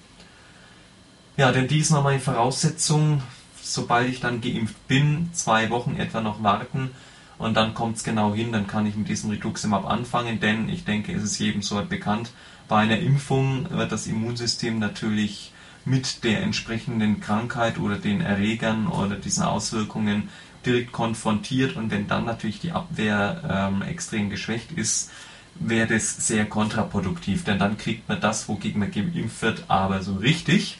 Ja, 1.37 1.51
denn 1.51 1.67
die 1.67 1.79
ist 1.79 1.91
noch 1.91 2.03
meine 2.03 2.19
Voraussetzung, 2.19 3.21
sobald 3.61 4.09
ich 4.09 4.19
dann 4.19 4.41
geimpft 4.41 4.87
bin, 4.87 5.29
zwei 5.33 5.69
Wochen 5.69 5.95
etwa 5.97 6.21
noch 6.21 6.43
warten 6.43 6.91
und 7.37 7.55
dann 7.55 7.73
kommt 7.73 7.97
es 7.97 8.03
genau 8.03 8.33
hin, 8.33 8.51
dann 8.51 8.67
kann 8.67 8.85
ich 8.85 8.95
mit 8.95 9.09
diesem 9.09 9.29
Rituximab 9.31 9.85
anfangen, 9.89 10.39
denn 10.39 10.69
ich 10.69 10.85
denke, 10.85 11.13
es 11.13 11.23
ist 11.23 11.39
jedem 11.39 11.61
so 11.61 11.83
bekannt, 11.83 12.31
bei 12.67 12.77
einer 12.77 12.99
Impfung 12.99 13.69
wird 13.69 13.91
das 13.91 14.07
Immunsystem 14.07 14.79
natürlich 14.79 15.51
mit 15.85 16.23
der 16.23 16.41
entsprechenden 16.41 17.19
Krankheit 17.19 17.77
oder 17.77 17.97
den 17.97 18.21
Erregern 18.21 18.87
oder 18.87 19.15
diesen 19.15 19.43
Auswirkungen 19.43 20.29
direkt 20.65 20.91
konfrontiert 20.91 21.75
und 21.75 21.91
wenn 21.91 22.07
dann 22.07 22.25
natürlich 22.25 22.59
die 22.59 22.71
Abwehr 22.71 23.71
ähm, 23.71 23.81
extrem 23.83 24.31
geschwächt 24.31 24.71
ist, 24.71 25.11
wäre 25.59 25.87
das 25.87 26.27
sehr 26.27 26.45
kontraproduktiv, 26.45 27.43
denn 27.43 27.59
dann 27.59 27.77
kriegt 27.77 28.09
man 28.09 28.19
das, 28.19 28.49
wogegen 28.49 28.79
man 28.79 28.91
geimpft 28.91 29.41
wird, 29.41 29.65
aber 29.67 30.01
so 30.01 30.15
richtig. 30.15 30.79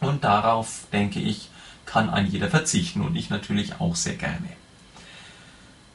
Und 0.00 0.24
darauf, 0.24 0.86
denke 0.92 1.20
ich, 1.20 1.50
kann 1.84 2.10
ein 2.10 2.26
jeder 2.26 2.48
verzichten 2.48 3.02
und 3.02 3.14
ich 3.14 3.30
natürlich 3.30 3.80
auch 3.80 3.94
sehr 3.94 4.14
gerne. 4.14 4.48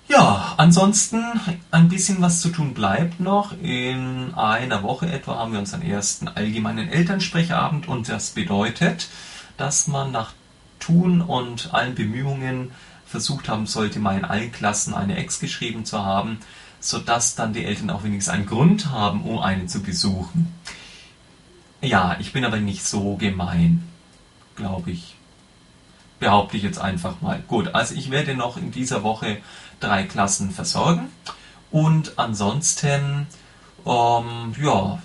Ja, 0.10 0.54
ansonsten 0.56 1.22
ein 1.70 1.90
bisschen 1.90 2.22
was 2.22 2.42
zu 2.42 2.50
tun 2.50 2.74
bleibt 2.74 3.20
noch. 3.20 3.52
In 3.62 4.34
einer 4.36 4.82
Woche 4.82 5.12
etwa 5.12 5.36
haben 5.36 5.52
wir 5.52 5.60
unseren 5.60 5.82
ersten 5.82 6.30
allgemeinen 6.30 6.88
Elternsprechabend 6.88 7.90
und 7.90 8.08
das 8.08 8.30
bedeutet, 8.30 9.10
dass 9.58 9.88
man 9.88 10.12
nach 10.12 10.32
Tun 10.80 11.22
und 11.22 11.74
allen 11.74 11.96
Bemühungen 11.96 12.72
versucht 13.06 13.50
haben 13.50 13.68
sollte, 13.68 14.00
mal 14.00 14.18
in 14.18 14.24
allen 14.24 14.52
Klassen 14.54 14.94
eine 14.94 15.18
Ex 15.18 15.40
geschrieben 15.40 15.84
zu 15.84 16.06
haben, 16.06 16.40
sodass 16.80 17.36
dann 17.36 17.52
die 17.52 17.66
Eltern 17.66 17.90
auch 17.90 18.04
wenigstens 18.04 18.34
einen 18.34 18.46
Grund 18.46 18.92
haben, 18.92 19.24
um 19.24 19.40
einen 19.40 19.68
zu 19.68 19.82
besuchen. 19.82 20.54
Ja, 21.82 22.16
ich 22.20 22.32
bin 22.32 22.46
aber 22.46 22.58
nicht 22.58 22.86
so 22.86 23.16
gemein, 23.18 23.84
glaube 24.56 24.92
ich. 24.92 25.16
Behaupte 26.20 26.58
ich 26.58 26.64
jetzt 26.64 26.80
einfach 26.80 27.22
mal. 27.22 27.44
Gut, 27.48 27.76
also 27.76 27.94
ich 27.94 28.10
werde 28.10 28.34
noch 28.36 28.58
in 28.58 28.72
dieser 28.72 29.04
Woche 29.04 29.38
drei 29.80 30.04
Klassen 30.04 30.52
versorgen. 30.52 31.10
Und 31.72 32.18
ansonsten, 32.18 33.28
ähm, 33.86 34.56
ja, 34.62 35.02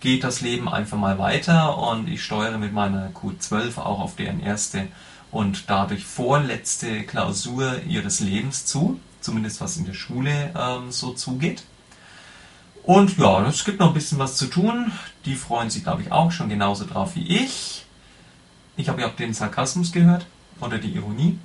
geht 0.00 0.24
das 0.24 0.40
Leben 0.40 0.68
einfach 0.68 0.96
mal 0.96 1.18
weiter 1.18 1.76
und 1.76 2.08
ich 2.08 2.24
steuere 2.24 2.58
mit 2.58 2.72
meiner 2.72 3.10
Q12 3.10 3.78
auch 3.78 4.00
auf 4.00 4.16
deren 4.16 4.40
erste 4.40 4.88
und 5.30 5.64
dadurch 5.68 6.04
vorletzte 6.04 7.02
Klausur 7.04 7.82
ihres 7.86 8.20
Lebens 8.20 8.66
zu, 8.66 8.98
zumindest 9.20 9.60
was 9.60 9.76
in 9.76 9.84
der 9.84 9.94
Schule 9.94 10.52
ähm, 10.58 10.90
so 10.90 11.12
zugeht. 11.12 11.64
Und 12.82 13.18
ja, 13.18 13.46
es 13.46 13.64
gibt 13.64 13.78
noch 13.78 13.88
ein 13.88 13.94
bisschen 13.94 14.18
was 14.18 14.36
zu 14.36 14.46
tun. 14.46 14.90
Die 15.26 15.34
freuen 15.34 15.68
sich, 15.68 15.84
glaube 15.84 16.02
ich, 16.02 16.10
auch 16.10 16.32
schon 16.32 16.48
genauso 16.48 16.86
drauf 16.86 17.14
wie 17.14 17.26
ich. 17.26 17.84
Ich 18.76 18.88
habe 18.88 19.02
ja 19.02 19.08
auch 19.08 19.16
den 19.16 19.34
Sarkasmus 19.34 19.92
gehört 19.92 20.26
oder 20.60 20.78
die 20.78 20.94
Ironie. 20.94 21.38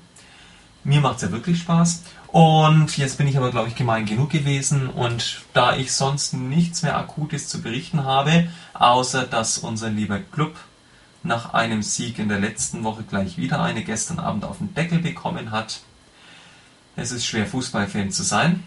Mir 0.86 1.02
macht 1.02 1.18
es 1.18 1.24
ja 1.24 1.32
wirklich 1.32 1.60
Spaß. 1.60 2.04
Und 2.28 2.96
jetzt 2.98 3.18
bin 3.18 3.28
ich 3.28 3.38
aber, 3.38 3.50
glaube 3.50 3.70
ich, 3.70 3.76
gemein 3.76 4.06
genug 4.06 4.30
gewesen. 4.30 4.88
Und 4.88 5.42
da 5.54 5.76
ich 5.76 5.92
sonst 5.92 6.34
nichts 6.34 6.84
mehr 6.84 6.98
Akutes 6.98 7.50
zu 7.50 7.62
berichten 7.62 8.04
habe, 8.04 8.50
außer 8.74 9.24
dass 9.24 9.58
unser 9.58 9.90
lieber 9.90 10.20
Club 10.20 10.56
nach 11.24 11.54
einem 11.54 11.82
Sieg 11.82 12.20
in 12.20 12.30
der 12.30 12.40
letzten 12.40 12.84
Woche 12.84 13.04
gleich 13.04 13.38
wieder 13.38 13.62
eine 13.62 13.84
gestern 13.84 14.20
Abend 14.20 14.46
auf 14.46 14.60
den 14.60 14.74
Deckel 14.76 15.00
bekommen 15.00 15.52
hat. 15.52 15.82
Es 16.96 17.12
ist 17.12 17.26
schwer, 17.26 17.48
Fußballfan 17.48 18.12
zu 18.12 18.22
sein. 18.22 18.64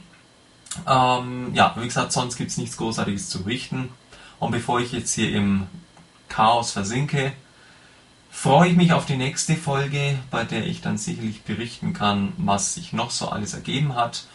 Ähm, 0.86 1.54
ja, 1.54 1.74
wie 1.78 1.86
gesagt, 1.86 2.12
sonst 2.12 2.36
gibt 2.36 2.50
es 2.50 2.58
nichts 2.58 2.76
Großartiges 2.76 3.30
zu 3.30 3.44
berichten. 3.44 3.90
Und 4.40 4.50
bevor 4.50 4.80
ich 4.80 4.90
jetzt 4.92 5.14
hier 5.14 5.32
im 5.32 5.68
Chaos 6.28 6.72
versinke, 6.72 7.32
freue 8.40 8.68
ich 8.68 8.76
mich 8.76 8.92
auf 8.92 9.04
die 9.04 9.16
nächste 9.16 9.56
Folge, 9.56 10.16
bei 10.30 10.44
der 10.44 10.64
ich 10.64 10.80
dann 10.80 10.96
sicherlich 10.96 11.42
berichten 11.42 11.92
kann, 11.92 12.32
was 12.36 12.74
sich 12.74 12.92
noch 12.92 13.10
so 13.10 13.30
alles 13.30 13.52
ergeben 13.52 13.96
hat. 13.96 14.26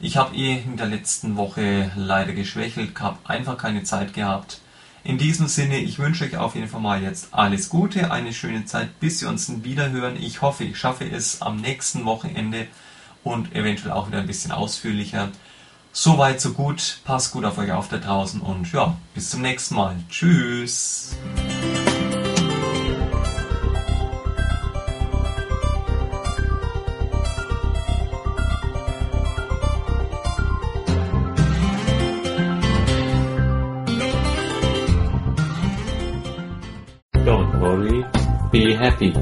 Ich 0.00 0.18
habe 0.18 0.36
eh 0.36 0.58
in 0.58 0.76
der 0.76 0.86
letzten 0.86 1.38
Woche 1.38 1.90
leider 1.96 2.34
geschwächelt, 2.34 3.00
habe 3.00 3.16
einfach 3.24 3.56
keine 3.56 3.84
Zeit 3.84 4.12
gehabt. 4.12 4.60
In 5.02 5.16
diesem 5.16 5.46
Sinne, 5.46 5.78
ich 5.78 5.98
wünsche 5.98 6.24
euch 6.24 6.36
auf 6.36 6.56
jeden 6.56 6.68
Fall 6.68 6.82
mal 6.82 7.02
jetzt 7.02 7.28
alles 7.32 7.70
Gute, 7.70 8.12
eine 8.12 8.34
schöne 8.34 8.66
Zeit, 8.66 9.00
bis 9.00 9.22
wir 9.22 9.30
uns 9.30 9.50
wieder 9.64 9.90
hören. 9.92 10.16
Ich 10.20 10.42
hoffe, 10.42 10.64
ich 10.64 10.76
schaffe 10.76 11.10
es 11.10 11.40
am 11.40 11.56
nächsten 11.56 12.04
Wochenende 12.04 12.66
und 13.24 13.54
eventuell 13.54 13.92
auch 13.92 14.08
wieder 14.08 14.18
ein 14.18 14.26
bisschen 14.26 14.52
ausführlicher. 14.52 15.30
Soweit, 15.92 16.42
so 16.42 16.52
gut. 16.52 17.00
Passt 17.04 17.32
gut 17.32 17.46
auf 17.46 17.56
euch 17.56 17.72
auf 17.72 17.88
da 17.88 17.96
draußen 17.96 18.42
und 18.42 18.70
ja, 18.72 18.94
bis 19.14 19.30
zum 19.30 19.40
nächsten 19.40 19.74
Mal. 19.74 19.96
Tschüss. 20.10 21.16
Happy, 38.90 39.12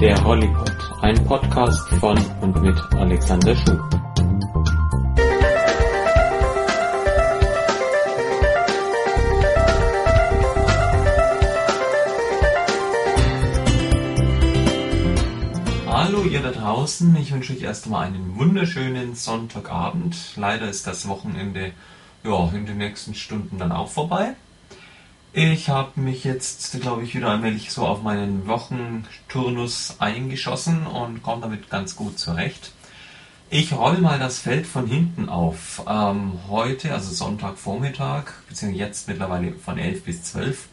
der 0.00 0.20
Hollypod, 0.24 0.76
ein 1.00 1.24
Podcast 1.24 1.88
von 2.00 2.18
und 2.40 2.60
mit 2.60 2.76
Alexander 2.94 3.54
Schuh. 3.54 3.78
Hallo 15.86 16.24
ihr 16.24 16.42
da 16.42 16.50
draußen, 16.50 17.14
ich 17.14 17.32
wünsche 17.32 17.52
euch 17.52 17.62
erstmal 17.62 18.08
einen 18.08 18.36
wunderschönen 18.36 19.14
Sonntagabend. 19.14 20.16
Leider 20.34 20.68
ist 20.68 20.88
das 20.88 21.06
Wochenende 21.06 21.70
ja, 22.24 22.50
in 22.52 22.66
den 22.66 22.78
nächsten 22.78 23.14
Stunden 23.14 23.56
dann 23.56 23.70
auch 23.70 23.88
vorbei. 23.88 24.34
Ich 25.32 25.68
habe 25.68 26.00
mich 26.00 26.24
jetzt, 26.24 26.80
glaube 26.80 27.04
ich, 27.04 27.14
wieder 27.14 27.28
allmählich 27.28 27.70
so 27.70 27.86
auf 27.86 28.02
meinen 28.02 28.48
Wochenturnus 28.48 29.94
eingeschossen 30.00 30.88
und 30.88 31.22
komme 31.22 31.42
damit 31.42 31.70
ganz 31.70 31.94
gut 31.94 32.18
zurecht. 32.18 32.72
Ich 33.48 33.72
rolle 33.72 34.00
mal 34.00 34.18
das 34.18 34.40
Feld 34.40 34.66
von 34.66 34.88
hinten 34.88 35.28
auf. 35.28 35.84
Ähm, 35.86 36.32
heute, 36.48 36.92
also 36.92 37.14
Sonntagvormittag, 37.14 38.24
beziehungsweise 38.48 38.84
jetzt 38.84 39.06
mittlerweile 39.06 39.52
von 39.52 39.78
11 39.78 40.04
bis 40.04 40.24
12, 40.24 40.66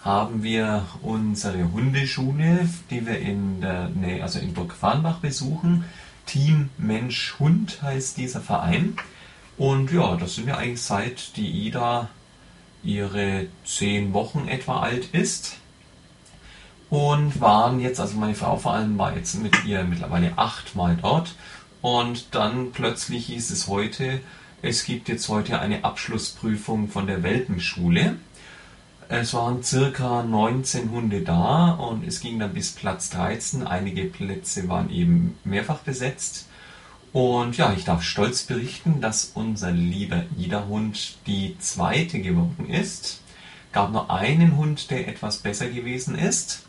haben 0.00 0.42
wir 0.42 0.86
unsere 1.02 1.70
Hundeschule, 1.70 2.68
die 2.90 3.06
wir 3.06 3.20
in 3.20 3.60
der 3.60 3.90
Nähe, 3.90 4.24
also 4.24 4.40
in 4.40 4.54
Burg 4.54 4.72
Farnbach 4.72 5.18
besuchen. 5.18 5.84
Team 6.26 6.70
Mensch 6.78 7.36
Hund 7.38 7.80
heißt 7.80 8.16
dieser 8.16 8.40
Verein. 8.40 8.96
Und 9.56 9.92
ja, 9.92 10.16
das 10.16 10.34
sind 10.34 10.48
wir 10.48 10.58
eigentlich 10.58 10.82
seit 10.82 11.36
die 11.36 11.48
Ida 11.48 12.08
ihre 12.84 13.46
zehn 13.64 14.12
Wochen 14.12 14.48
etwa 14.48 14.80
alt 14.80 15.06
ist. 15.12 15.56
Und 16.90 17.40
waren 17.40 17.80
jetzt, 17.80 17.98
also 17.98 18.16
meine 18.16 18.34
Frau 18.34 18.56
vor 18.56 18.74
allem 18.74 18.98
war 18.98 19.16
jetzt 19.16 19.34
mit 19.42 19.64
ihr 19.64 19.82
mittlerweile 19.84 20.36
achtmal 20.36 20.96
dort. 21.00 21.34
Und 21.80 22.34
dann 22.34 22.72
plötzlich 22.72 23.26
hieß 23.26 23.50
es 23.50 23.68
heute, 23.68 24.20
es 24.62 24.84
gibt 24.84 25.08
jetzt 25.08 25.28
heute 25.28 25.60
eine 25.60 25.84
Abschlussprüfung 25.84 26.88
von 26.88 27.06
der 27.06 27.22
Welpenschule. 27.22 28.16
Es 29.08 29.34
waren 29.34 29.62
circa 29.62 30.22
19 30.22 30.90
Hunde 30.90 31.20
da 31.20 31.72
und 31.72 32.06
es 32.06 32.20
ging 32.20 32.38
dann 32.38 32.54
bis 32.54 32.70
Platz 32.70 33.10
13. 33.10 33.66
Einige 33.66 34.04
Plätze 34.04 34.68
waren 34.68 34.88
eben 34.90 35.36
mehrfach 35.44 35.80
besetzt. 35.80 36.46
Und 37.14 37.56
ja, 37.58 37.72
ich 37.72 37.84
darf 37.84 38.02
stolz 38.02 38.42
berichten, 38.42 39.00
dass 39.00 39.30
unser 39.34 39.70
lieber 39.70 40.24
Ida-Hund 40.36 41.18
die 41.28 41.56
zweite 41.60 42.18
geworden 42.18 42.68
ist. 42.68 43.20
Gab 43.70 43.92
nur 43.92 44.10
einen 44.10 44.56
Hund, 44.56 44.90
der 44.90 45.06
etwas 45.06 45.38
besser 45.38 45.68
gewesen 45.68 46.18
ist. 46.18 46.64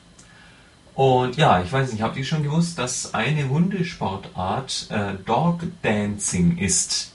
Und 0.94 1.36
ja, 1.36 1.64
ich 1.64 1.74
weiß 1.74 1.92
nicht, 1.92 2.04
habt 2.04 2.16
ihr 2.16 2.24
schon 2.24 2.44
gewusst, 2.44 2.78
dass 2.78 3.16
eine 3.16 3.50
Hundesportart 3.50 4.88
äh, 4.92 5.16
Dog 5.26 5.64
Dancing 5.82 6.60
ist? 6.60 7.14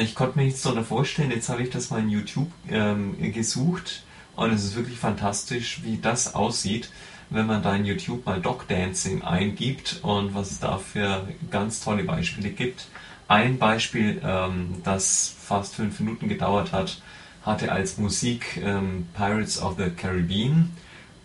Ich 0.00 0.16
konnte 0.16 0.36
mir 0.36 0.46
nichts 0.46 0.62
darunter 0.62 0.82
vorstellen, 0.82 1.30
jetzt 1.30 1.48
habe 1.48 1.62
ich 1.62 1.70
das 1.70 1.90
mal 1.90 2.00
in 2.00 2.10
YouTube 2.10 2.50
ähm, 2.68 3.14
gesucht 3.32 4.02
und 4.34 4.52
es 4.52 4.64
ist 4.64 4.74
wirklich 4.74 4.98
fantastisch, 4.98 5.84
wie 5.84 5.98
das 5.98 6.34
aussieht 6.34 6.90
wenn 7.30 7.46
man 7.46 7.62
da 7.62 7.74
in 7.74 7.84
YouTube 7.84 8.24
mal 8.26 8.40
Dog 8.40 8.68
Dancing 8.68 9.22
eingibt 9.22 10.00
und 10.02 10.34
was 10.34 10.52
es 10.52 10.60
da 10.60 10.78
für 10.78 11.26
ganz 11.50 11.80
tolle 11.80 12.04
Beispiele 12.04 12.50
gibt. 12.50 12.88
Ein 13.28 13.58
Beispiel, 13.58 14.20
ähm, 14.24 14.82
das 14.84 15.34
fast 15.40 15.74
fünf 15.74 15.98
Minuten 16.00 16.28
gedauert 16.28 16.72
hat, 16.72 17.00
hatte 17.42 17.72
als 17.72 17.98
Musik 17.98 18.60
ähm, 18.62 19.08
Pirates 19.14 19.60
of 19.60 19.76
the 19.78 19.90
Caribbean. 19.90 20.70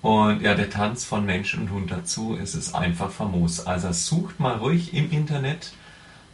Und 0.02 0.41
ja, 0.41 0.56
der 0.56 0.69
Tanz 0.72 1.06
von 1.06 1.26
Mensch 1.26 1.53
und 1.53 1.69
Hund 1.69 1.91
dazu 1.91 2.36
ist 2.36 2.56
es 2.56 2.73
einfach 2.73 3.11
famos. 3.11 3.68
Also 3.68 3.91
sucht 3.91 4.40
mal 4.40 4.57
ruhig 4.57 4.95
im 4.95 5.11
Internet, 5.11 5.73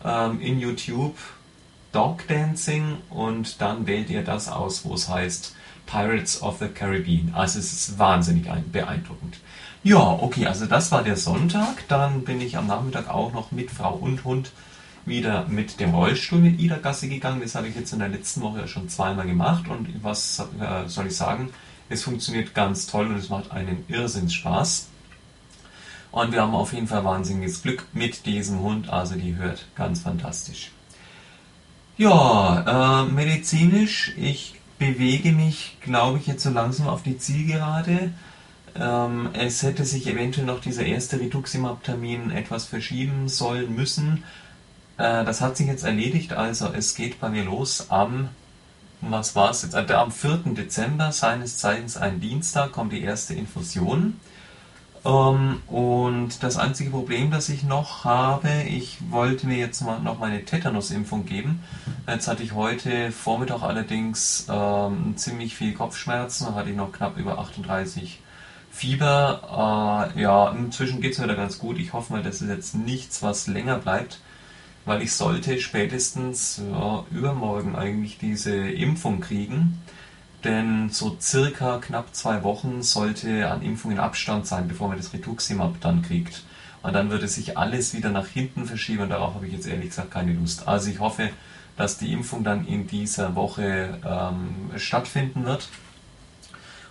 ähm, 0.06 0.40
in 0.40 0.60
YouTube 0.60 1.18
Dog 1.92 2.28
Dancing 2.28 2.98
und 3.10 3.62
dann 3.62 3.88
wählt 3.88 4.10
ihr 4.10 4.24
das 4.24 4.50
aus, 4.50 4.86
wo 4.86 4.94
es 4.94 5.10
heißt 5.10 5.56
Pirates 5.86 6.42
of 6.42 6.60
the 6.60 6.68
Caribbean. 6.68 7.34
Also 7.34 7.60
es 7.60 7.74
ist 7.74 8.00
wahnsinnig 8.00 8.46
beeindruckend. 8.72 9.38
Ja, 9.88 10.20
okay, 10.20 10.46
also 10.48 10.66
das 10.66 10.92
war 10.92 11.02
der 11.02 11.16
Sonntag. 11.16 11.88
Dann 11.88 12.26
bin 12.26 12.42
ich 12.42 12.58
am 12.58 12.68
Nachmittag 12.68 13.10
auch 13.10 13.32
noch 13.32 13.54
mit 13.54 13.72
Frau 13.72 13.94
und 13.94 14.26
Hund 14.26 14.52
wieder 15.06 15.46
mit 15.48 15.80
dem 15.80 15.96
Rollstuhl 15.96 16.40
mit 16.40 16.60
Ida 16.60 16.76
Gasse 16.76 17.08
gegangen. 17.08 17.40
Das 17.40 17.56
habe 17.56 17.70
ich 17.70 17.76
jetzt 17.78 17.94
in 17.94 18.00
der 18.00 18.10
letzten 18.10 18.42
Woche 18.42 18.68
schon 18.68 18.90
zweimal 18.90 19.26
gemacht 19.26 19.70
und 19.70 19.88
was 20.04 20.46
äh, 20.60 20.90
soll 20.90 21.08
ich 21.08 21.16
sagen? 21.16 21.54
Es 21.88 22.04
funktioniert 22.04 22.54
ganz 22.54 22.88
toll 22.88 23.08
und 23.08 23.16
es 23.16 23.30
macht 23.30 23.52
einen 23.52 23.86
Irrsinnsspaß. 23.88 24.90
Und 26.12 26.34
wir 26.34 26.42
haben 26.42 26.54
auf 26.54 26.74
jeden 26.74 26.88
Fall 26.88 27.06
wahnsinniges 27.06 27.62
Glück 27.62 27.86
mit 27.94 28.26
diesem 28.26 28.60
Hund, 28.60 28.90
also 28.90 29.16
die 29.16 29.38
hört 29.38 29.68
ganz 29.78 30.02
fantastisch. 30.02 30.72
Ja, 31.96 33.06
äh, 33.06 33.10
medizinisch, 33.10 34.12
ich 34.18 34.56
bewege 34.80 35.32
mich, 35.32 35.78
glaube 35.80 36.18
ich, 36.18 36.28
jetzt 36.28 36.44
so 36.44 36.50
langsam 36.50 36.88
auf 36.88 37.04
die 37.04 37.18
Zielgerade. 37.18 38.12
Ähm, 38.80 39.30
es 39.34 39.64
hätte 39.64 39.86
sich 39.86 40.08
eventuell 40.08 40.46
noch 40.46 40.62
dieser 40.62 40.86
erste 40.86 41.20
Rituximab-Termin 41.20 42.32
etwas 42.32 42.66
verschieben 42.66 43.28
sollen 43.28 43.76
müssen. 43.76 44.24
Äh, 44.98 45.26
das 45.26 45.42
hat 45.42 45.58
sich 45.58 45.68
jetzt 45.68 45.84
erledigt, 45.84 46.34
also 46.34 46.68
es 46.74 46.96
geht 46.96 47.20
bei 47.20 47.30
mir 47.30 47.44
los 47.44 47.90
am, 47.90 48.30
was 49.02 49.36
war 49.36 49.52
es 49.52 49.64
jetzt, 49.64 49.76
also 49.76 49.94
am 49.96 50.12
4. 50.12 50.54
Dezember, 50.56 51.12
seines 51.12 51.58
Zeichens 51.58 51.98
ein 51.98 52.20
Dienstag, 52.20 52.72
kommt 52.72 52.94
die 52.94 53.02
erste 53.02 53.34
Infusion. 53.34 54.20
Ähm, 55.06 55.62
und 55.68 56.44
das 56.44 56.58
einzige 56.58 56.92
Problem, 56.92 57.32
das 57.32 57.50
ich 57.50 57.64
noch 57.64 58.04
habe, 58.04 58.64
ich 58.68 58.98
wollte 59.10 59.48
mir 59.48 59.58
jetzt 59.58 59.82
mal 59.82 60.00
noch 60.00 60.20
meine 60.20 60.46
Tetanus-Impfung 60.46 61.26
geben. 61.26 61.64
Jetzt 62.08 62.28
hatte 62.28 62.44
ich 62.44 62.54
heute 62.54 63.12
Vormittag 63.12 63.64
allerdings 63.64 64.46
ähm, 64.52 65.14
ziemlich 65.16 65.56
viel 65.56 65.74
Kopfschmerzen, 65.74 66.54
hatte 66.54 66.70
ich 66.70 66.76
noch 66.76 66.92
knapp 66.92 67.18
über 67.18 67.40
38 67.40 68.20
Fieber. 68.78 70.14
Äh, 70.16 70.22
ja, 70.22 70.52
inzwischen 70.52 71.02
geht 71.02 71.14
es 71.14 71.24
wieder 71.24 71.36
ganz 71.36 71.58
gut. 71.58 71.80
Ich 71.80 71.94
hoffe 71.94 72.14
mal, 72.14 72.22
das 72.22 72.44
ist 72.44 72.50
jetzt 72.50 72.76
nichts, 72.76 73.24
was 73.24 73.48
länger 73.48 73.80
bleibt, 73.80 74.20
weil 74.86 75.02
ich 75.02 75.14
sollte 75.14 75.60
spätestens 75.60 76.62
ja, 76.72 77.04
übermorgen 77.10 77.76
eigentlich 77.76 78.20
diese 78.20 78.56
Impfung 78.56 79.20
kriegen. 79.20 79.82
Denn 80.44 80.90
so 80.92 81.18
circa 81.20 81.80
knapp 81.80 82.14
zwei 82.14 82.44
Wochen 82.44 82.84
sollte 82.84 83.50
an 83.50 83.64
Impfungen 83.64 83.98
Abstand 83.98 84.46
sein, 84.46 84.68
bevor 84.68 84.90
man 84.90 84.98
das 84.98 85.12
Rituximab 85.12 85.82
dann 85.82 86.04
kriegt. 86.04 86.44
Und 86.84 86.94
dann 86.94 87.10
würde 87.10 87.28
sich 87.28 87.58
alles 87.58 87.96
wieder 87.96 88.12
nach 88.12 88.28
hinten 88.28 88.68
verschieben 88.68 89.04
und 89.04 89.10
darauf 89.10 89.34
habe 89.34 89.48
ich 89.48 89.54
jetzt 89.54 89.68
ehrlich 89.68 89.90
gesagt 89.90 90.12
keine 90.12 90.34
Lust. 90.34 90.68
Also 90.68 90.92
ich 90.92 91.00
hoffe, 91.00 91.32
dass 91.78 91.98
die 91.98 92.14
Impfung 92.14 92.44
dann 92.44 92.68
in 92.68 92.86
dieser 92.86 93.34
Woche 93.34 93.98
ähm, 94.06 94.78
stattfinden 94.78 95.46
wird. 95.46 95.68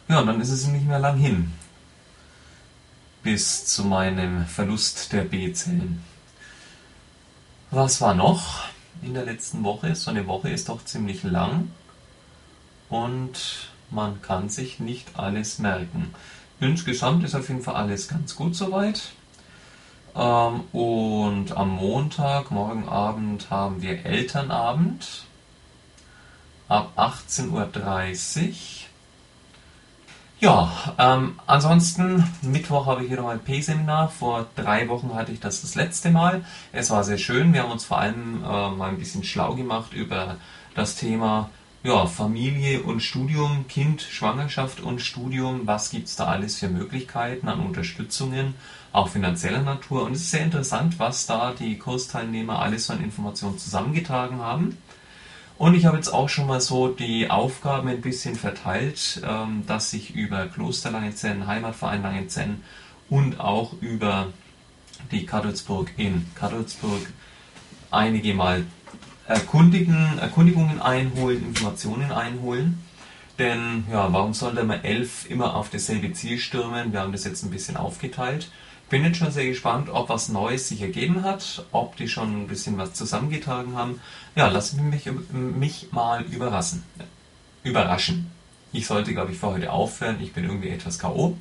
Ja, 0.09 0.19
und 0.19 0.27
dann 0.27 0.41
ist 0.41 0.51
es 0.51 0.67
nicht 0.67 0.87
mehr 0.87 0.99
lang 0.99 1.17
hin 1.17 1.53
bis 3.27 3.65
zu 3.65 3.85
meinem 3.85 4.47
Verlust 4.47 5.13
der 5.13 5.23
B-Zellen. 5.23 6.05
Was 7.73 8.01
war 8.01 8.15
noch 8.15 8.69
in 9.03 9.15
der 9.15 9.25
letzten 9.25 9.65
Woche? 9.65 9.97
So 9.97 10.13
eine 10.13 10.29
Woche 10.29 10.51
ist 10.51 10.69
doch 10.69 10.85
ziemlich 10.85 11.25
lang 11.25 11.73
und 12.89 13.69
man 13.91 14.23
kann 14.23 14.49
sich 14.49 14.79
nicht 14.79 15.19
alles 15.19 15.59
merken. 15.59 16.15
Insgesamt 16.61 17.25
ist 17.25 17.35
auf 17.35 17.49
jeden 17.49 17.63
Fall 17.63 17.75
alles 17.75 18.07
ganz 18.07 18.37
gut 18.37 18.55
soweit. 18.55 19.11
Ähm, 20.15 20.61
und 20.73 21.51
am 21.51 21.71
Montag, 21.71 22.53
morgen 22.53 22.89
Abend, 22.89 23.51
haben 23.51 23.83
wir 23.83 24.07
Elternabend 24.07 25.25
ab 26.69 26.93
18.30 26.97 27.51
Uhr. 27.51 28.86
Ja, 30.39 30.71
ähm, 30.99 31.41
ansonsten, 31.47 32.23
Mittwoch 32.43 32.85
habe 32.87 33.03
ich 33.03 33.09
hier 33.09 33.17
noch 33.17 33.29
ein 33.29 33.41
P-Seminar. 33.41 34.11
Vor 34.11 34.47
drei 34.55 34.87
Wochen 34.89 35.15
hatte 35.15 35.33
ich 35.33 35.41
das 35.41 35.63
das 35.63 35.75
letzte 35.75 36.11
Mal. 36.11 36.45
Es 36.73 36.91
war 36.91 37.05
sehr 37.05 37.17
schön. 37.17 37.55
Wir 37.55 37.63
haben 37.63 37.73
uns 37.73 37.87
vor 37.87 37.99
allem 37.99 38.45
äh, 38.45 38.71
mal 38.71 38.91
ein 38.91 38.99
bisschen 38.99 39.25
schlau 39.25 39.55
gemacht 39.55 39.95
über 39.95 40.37
das 40.75 40.97
Thema 40.97 41.49
ja, 41.83 42.05
Familie 42.07 42.83
und 42.83 43.01
Studium, 43.01 43.67
Kind, 43.69 44.03
Schwangerschaft 44.03 44.81
und 44.81 45.01
Studium, 45.01 45.63
was 45.67 45.91
gibt 45.91 46.09
es 46.09 46.17
da 46.17 46.27
alles 46.27 46.59
für 46.59 46.69
Möglichkeiten 46.69 47.49
an 47.49 47.61
Unterstützungen, 47.61 48.55
auch 48.93 49.09
finanzieller 49.09 49.63
Natur. 49.63 50.03
Und 50.03 50.13
es 50.13 50.23
ist 50.23 50.33
sehr 50.33 50.43
interessant, 50.43 50.99
was 50.99 51.27
da 51.27 51.55
die 51.59 51.79
Kursteilnehmer 51.79 52.59
alles 52.59 52.91
an 52.91 53.03
Informationen 53.03 53.59
zusammengetragen 53.59 54.41
haben. 54.41 54.77
Und 55.59 55.75
ich 55.75 55.87
habe 55.87 55.97
jetzt 55.97 56.09
auch 56.09 56.29
schon 56.29 56.47
mal 56.47 56.61
so 56.61 56.89
die 56.89 57.31
Aufgaben 57.31 57.89
ein 57.89 58.03
bisschen 58.03 58.35
verteilt, 58.35 59.23
ähm, 59.27 59.65
dass 59.67 59.93
ich 59.95 60.15
über 60.15 60.47
Kloster 60.49 60.91
Langenzenn, 60.91 61.47
Heimatverein 61.47 62.03
Langenzenn 62.03 62.63
und 63.09 63.41
auch 63.41 63.73
über 63.81 64.29
die 65.11 65.25
Kadolsburg 65.25 65.91
in 65.97 66.27
Kadolsburg 66.35 67.01
einige 67.91 68.35
Mal 68.35 68.67
erkundigen, 69.27 70.19
Erkundigungen 70.19 70.81
einholen, 70.81 71.43
Informationen 71.47 72.13
einholen. 72.13 72.83
Denn 73.39 73.85
ja, 73.91 74.13
warum 74.13 74.35
sollte 74.35 74.65
man 74.65 74.85
elf 74.85 75.29
immer 75.29 75.55
auf 75.55 75.71
dasselbe 75.71 76.13
Ziel 76.13 76.39
stürmen? 76.39 76.93
Wir 76.93 77.01
haben 77.01 77.13
das 77.13 77.25
jetzt 77.25 77.43
ein 77.45 77.51
bisschen 77.51 77.77
aufgeteilt. 77.77 78.51
Bin 78.89 79.05
jetzt 79.05 79.19
schon 79.19 79.33
sehr 79.33 79.47
gespannt, 79.47 79.89
ob 79.91 80.09
was 80.09 80.29
Neues 80.29 80.69
sich 80.69 80.81
ergeben 80.81 81.25
hat, 81.25 81.65
ob 81.73 81.97
die 81.97 82.09
schon 82.09 82.43
ein 82.43 82.47
bisschen 82.47 82.79
was 82.79 82.95
zusammengetragen 82.95 83.77
haben. 83.77 84.01
Ja, 84.37 84.47
lassen 84.47 84.89
mich, 84.91 85.11
mich 85.33 85.89
mal 85.91 86.23
überraschen. 86.23 86.85
Überraschen. 87.65 88.31
Ich 88.73 88.87
sollte, 88.87 89.13
glaube 89.13 89.33
ich, 89.33 89.39
für 89.39 89.49
heute 89.49 89.73
aufhören. 89.73 90.19
Ich 90.21 90.33
bin 90.33 90.45
irgendwie 90.45 90.69
etwas 90.69 91.01
K.O. 91.01 91.37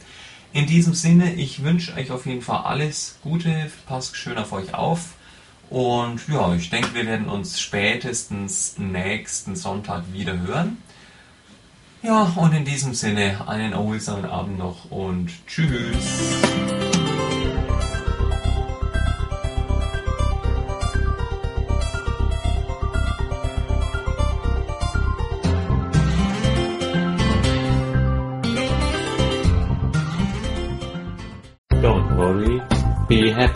In 0.54 0.66
diesem 0.66 0.94
Sinne, 0.94 1.34
ich 1.36 1.64
wünsche 1.64 1.94
euch 1.96 2.10
auf 2.10 2.26
jeden 2.26 2.42
Fall 2.42 2.62
alles 2.64 3.20
Gute. 3.22 3.70
Passt 3.86 4.16
schön 4.16 4.38
auf 4.38 4.52
euch 4.52 4.74
auf. 4.74 5.14
Und 5.70 6.28
ja, 6.28 6.54
ich 6.56 6.70
denke, 6.70 6.94
wir 6.94 7.06
werden 7.06 7.28
uns 7.28 7.60
spätestens 7.60 8.78
nächsten 8.78 9.56
Sonntag 9.56 10.04
wieder 10.14 10.40
hören. 10.40 10.78
Ja, 12.02 12.34
und 12.36 12.54
in 12.54 12.66
diesem 12.66 12.94
Sinne 12.94 13.48
einen 13.48 13.74
erholsamen 13.74 14.26
Abend 14.26 14.60
noch 14.60 14.90
und 14.92 15.32
tschüss. 15.48 16.85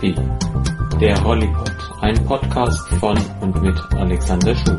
Happy. 0.00 0.14
Der 0.98 1.22
Hollypod, 1.24 1.72
ein 2.00 2.24
Podcast 2.24 2.88
von 2.98 3.18
und 3.40 3.62
mit 3.62 3.78
Alexander 3.94 4.54
Schuh. 4.54 4.78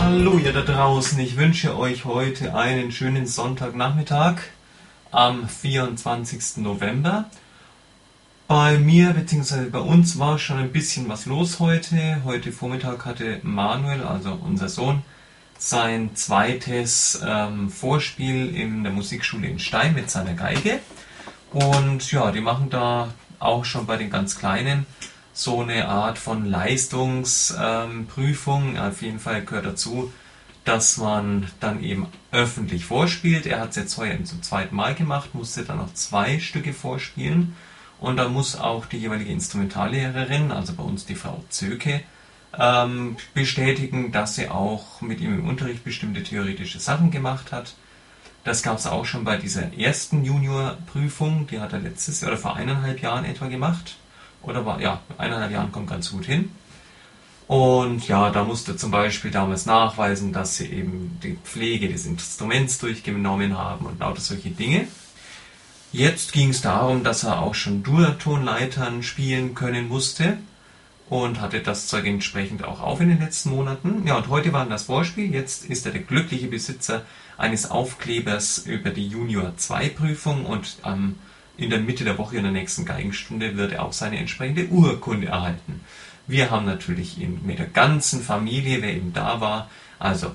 Hallo 0.00 0.38
ihr 0.38 0.52
da 0.52 0.62
draußen, 0.62 1.18
ich 1.20 1.36
wünsche 1.36 1.78
euch 1.78 2.04
heute 2.04 2.54
einen 2.54 2.92
schönen 2.92 3.26
Sonntagnachmittag 3.26 4.36
am 5.10 5.48
24. 5.48 6.58
November. 6.58 7.26
Bei 8.48 8.76
mir 8.78 9.12
bzw. 9.12 9.68
bei 9.68 9.78
uns 9.78 10.18
war 10.18 10.38
schon 10.38 10.56
ein 10.56 10.72
bisschen 10.72 11.06
was 11.10 11.26
los 11.26 11.60
heute. 11.60 12.22
Heute 12.24 12.50
Vormittag 12.50 13.04
hatte 13.04 13.40
Manuel, 13.42 14.02
also 14.02 14.40
unser 14.42 14.70
Sohn, 14.70 15.02
sein 15.58 16.16
zweites 16.16 17.20
ähm, 17.22 17.68
Vorspiel 17.68 18.56
in 18.56 18.84
der 18.84 18.92
Musikschule 18.94 19.48
in 19.48 19.58
Stein 19.58 19.92
mit 19.92 20.10
seiner 20.10 20.32
Geige. 20.32 20.78
Und 21.50 22.10
ja, 22.10 22.32
die 22.32 22.40
machen 22.40 22.70
da 22.70 23.12
auch 23.38 23.66
schon 23.66 23.84
bei 23.84 23.98
den 23.98 24.08
ganz 24.08 24.38
Kleinen 24.38 24.86
so 25.34 25.60
eine 25.60 25.86
Art 25.86 26.16
von 26.16 26.46
Leistungsprüfung. 26.46 28.76
Ähm, 28.76 28.78
Auf 28.78 29.02
jeden 29.02 29.18
Fall 29.18 29.44
gehört 29.44 29.66
dazu, 29.66 30.10
dass 30.64 30.96
man 30.96 31.50
dann 31.60 31.82
eben 31.82 32.06
öffentlich 32.32 32.86
vorspielt. 32.86 33.44
Er 33.44 33.60
hat 33.60 33.72
es 33.72 33.76
jetzt 33.76 33.98
heuer 33.98 34.24
zum 34.24 34.42
zweiten 34.42 34.74
Mal 34.74 34.94
gemacht, 34.94 35.34
musste 35.34 35.64
dann 35.64 35.76
noch 35.76 35.92
zwei 35.92 36.38
Stücke 36.38 36.72
vorspielen. 36.72 37.54
Und 38.00 38.16
da 38.16 38.28
muss 38.28 38.56
auch 38.56 38.86
die 38.86 38.98
jeweilige 38.98 39.32
Instrumentallehrerin, 39.32 40.52
also 40.52 40.74
bei 40.74 40.82
uns 40.82 41.04
die 41.04 41.16
Frau 41.16 41.42
Zöke, 41.48 42.02
ähm, 42.56 43.16
bestätigen, 43.34 44.12
dass 44.12 44.36
sie 44.36 44.48
auch 44.48 45.00
mit 45.00 45.20
ihm 45.20 45.38
im 45.38 45.48
Unterricht 45.48 45.84
bestimmte 45.84 46.22
theoretische 46.22 46.80
Sachen 46.80 47.10
gemacht 47.10 47.52
hat. 47.52 47.74
Das 48.44 48.62
gab 48.62 48.78
es 48.78 48.86
auch 48.86 49.04
schon 49.04 49.24
bei 49.24 49.36
dieser 49.36 49.74
ersten 49.76 50.24
Juniorprüfung, 50.24 51.46
die 51.48 51.60
hat 51.60 51.72
er 51.72 51.80
letztes 51.80 52.20
Jahr 52.20 52.30
oder 52.30 52.40
vor 52.40 52.56
eineinhalb 52.56 53.02
Jahren 53.02 53.24
etwa 53.24 53.48
gemacht. 53.48 53.96
Oder 54.42 54.64
war, 54.64 54.80
ja, 54.80 55.00
eineinhalb 55.18 55.50
Jahren 55.52 55.72
kommt 55.72 55.90
ganz 55.90 56.10
gut 56.10 56.24
hin. 56.24 56.50
Und 57.48 58.06
ja, 58.06 58.30
da 58.30 58.44
musste 58.44 58.76
zum 58.76 58.90
Beispiel 58.90 59.30
damals 59.30 59.66
nachweisen, 59.66 60.32
dass 60.32 60.56
sie 60.56 60.66
eben 60.66 61.18
die 61.22 61.38
Pflege 61.42 61.88
des 61.88 62.06
Instruments 62.06 62.78
durchgenommen 62.78 63.56
haben 63.56 63.86
und 63.86 64.00
lauter 64.00 64.20
solche 64.20 64.50
Dinge. 64.50 64.86
Jetzt 65.92 66.32
ging 66.32 66.50
es 66.50 66.60
darum, 66.60 67.02
dass 67.02 67.24
er 67.24 67.40
auch 67.40 67.54
schon 67.54 67.82
Dur-Tonleitern 67.82 69.02
spielen 69.02 69.54
können 69.54 69.88
musste 69.88 70.36
und 71.08 71.40
hatte 71.40 71.60
das 71.60 71.86
Zeug 71.86 72.06
entsprechend 72.06 72.62
auch 72.62 72.80
auf 72.80 73.00
in 73.00 73.08
den 73.08 73.20
letzten 73.20 73.50
Monaten. 73.50 74.06
Ja, 74.06 74.18
und 74.18 74.28
heute 74.28 74.52
war 74.52 74.66
das 74.66 74.84
Vorspiel. 74.84 75.32
Jetzt 75.32 75.64
ist 75.64 75.86
er 75.86 75.92
der 75.92 76.02
glückliche 76.02 76.48
Besitzer 76.48 77.06
eines 77.38 77.70
Aufklebers 77.70 78.58
über 78.58 78.90
die 78.90 79.08
Junior 79.08 79.56
2 79.56 79.88
Prüfung 79.88 80.44
und 80.44 80.76
ähm, 80.84 81.14
in 81.56 81.70
der 81.70 81.80
Mitte 81.80 82.04
der 82.04 82.18
Woche 82.18 82.36
in 82.36 82.42
der 82.42 82.52
nächsten 82.52 82.84
Geigenstunde 82.84 83.56
wird 83.56 83.72
er 83.72 83.84
auch 83.84 83.94
seine 83.94 84.18
entsprechende 84.18 84.66
Urkunde 84.68 85.28
erhalten. 85.28 85.80
Wir 86.26 86.50
haben 86.50 86.66
natürlich 86.66 87.18
in, 87.18 87.46
mit 87.46 87.58
der 87.58 87.66
ganzen 87.66 88.22
Familie, 88.22 88.82
wer 88.82 88.94
eben 88.94 89.14
da 89.14 89.40
war, 89.40 89.70
also 89.98 90.32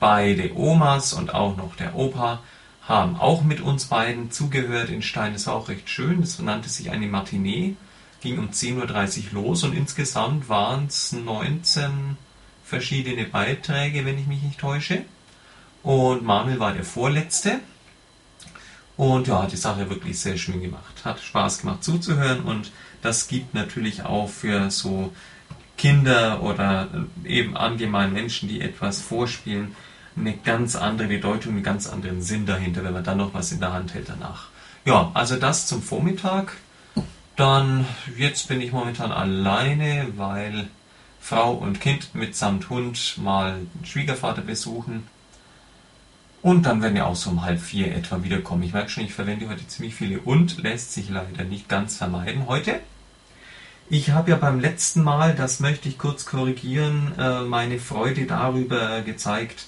beide 0.00 0.56
Omas 0.56 1.12
und 1.12 1.32
auch 1.32 1.56
noch 1.56 1.76
der 1.76 1.94
Opa 1.94 2.40
haben 2.88 3.16
auch 3.16 3.42
mit 3.42 3.60
uns 3.60 3.86
beiden 3.86 4.30
zugehört 4.30 4.90
in 4.90 5.02
Stein. 5.02 5.32
Das 5.32 5.46
war 5.46 5.54
auch 5.54 5.68
recht 5.68 5.88
schön. 5.88 6.20
Das 6.20 6.38
nannte 6.38 6.68
sich 6.68 6.90
eine 6.90 7.06
Matinee, 7.06 7.74
ging 8.20 8.38
um 8.38 8.50
10.30 8.50 9.34
Uhr 9.34 9.42
los 9.42 9.64
und 9.64 9.74
insgesamt 9.74 10.48
waren 10.48 10.86
es 10.86 11.12
19 11.12 12.16
verschiedene 12.64 13.24
Beiträge, 13.24 14.04
wenn 14.04 14.18
ich 14.18 14.26
mich 14.26 14.42
nicht 14.42 14.58
täusche. 14.58 15.04
Und 15.82 16.24
Manuel 16.24 16.58
war 16.58 16.72
der 16.72 16.84
vorletzte. 16.84 17.60
Und 18.96 19.28
ja, 19.28 19.42
hat 19.42 19.52
die 19.52 19.56
Sache 19.56 19.90
wirklich 19.90 20.18
sehr 20.18 20.36
schön 20.36 20.62
gemacht. 20.62 21.04
Hat 21.04 21.20
Spaß 21.20 21.60
gemacht 21.60 21.84
zuzuhören 21.84 22.40
und 22.40 22.72
das 23.02 23.28
gibt 23.28 23.54
natürlich 23.54 24.04
auch 24.04 24.28
für 24.28 24.70
so 24.70 25.12
Kinder 25.76 26.42
oder 26.42 26.88
eben 27.24 27.56
allgemein 27.56 28.12
Menschen, 28.12 28.48
die 28.48 28.60
etwas 28.60 29.00
vorspielen, 29.00 29.76
eine 30.16 30.36
ganz 30.36 30.76
andere 30.76 31.08
Bedeutung, 31.08 31.54
einen 31.54 31.62
ganz 31.62 31.88
anderen 31.88 32.22
Sinn 32.22 32.46
dahinter, 32.46 32.84
wenn 32.84 32.92
man 32.92 33.04
dann 33.04 33.18
noch 33.18 33.34
was 33.34 33.52
in 33.52 33.60
der 33.60 33.72
Hand 33.72 33.94
hält 33.94 34.08
danach. 34.08 34.48
Ja, 34.84 35.10
also 35.14 35.36
das 35.36 35.66
zum 35.66 35.82
Vormittag. 35.82 36.56
Dann, 37.36 37.84
jetzt 38.16 38.48
bin 38.48 38.62
ich 38.62 38.72
momentan 38.72 39.12
alleine, 39.12 40.08
weil 40.16 40.68
Frau 41.20 41.52
und 41.52 41.80
Kind 41.80 42.14
mitsamt 42.14 42.70
Hund 42.70 43.18
mal 43.18 43.58
Schwiegervater 43.82 44.42
besuchen. 44.42 45.06
Und 46.40 46.64
dann 46.64 46.80
werden 46.80 46.94
wir 46.94 47.06
auch 47.06 47.16
so 47.16 47.30
um 47.30 47.42
halb 47.42 47.60
vier 47.60 47.94
etwa 47.94 48.22
wiederkommen. 48.22 48.62
Ich 48.62 48.72
merke 48.72 48.88
schon, 48.88 49.04
ich 49.04 49.12
verwende 49.12 49.48
heute 49.48 49.66
ziemlich 49.66 49.96
viele 49.96 50.20
und 50.20 50.62
lässt 50.62 50.92
sich 50.92 51.10
leider 51.10 51.44
nicht 51.44 51.68
ganz 51.68 51.96
vermeiden 51.96 52.46
heute. 52.46 52.80
Ich 53.90 54.10
habe 54.10 54.30
ja 54.30 54.36
beim 54.36 54.60
letzten 54.60 55.02
Mal, 55.02 55.34
das 55.34 55.60
möchte 55.60 55.88
ich 55.88 55.98
kurz 55.98 56.24
korrigieren, 56.24 57.12
äh, 57.18 57.40
meine 57.42 57.78
Freude 57.78 58.26
darüber 58.26 59.02
gezeigt, 59.02 59.66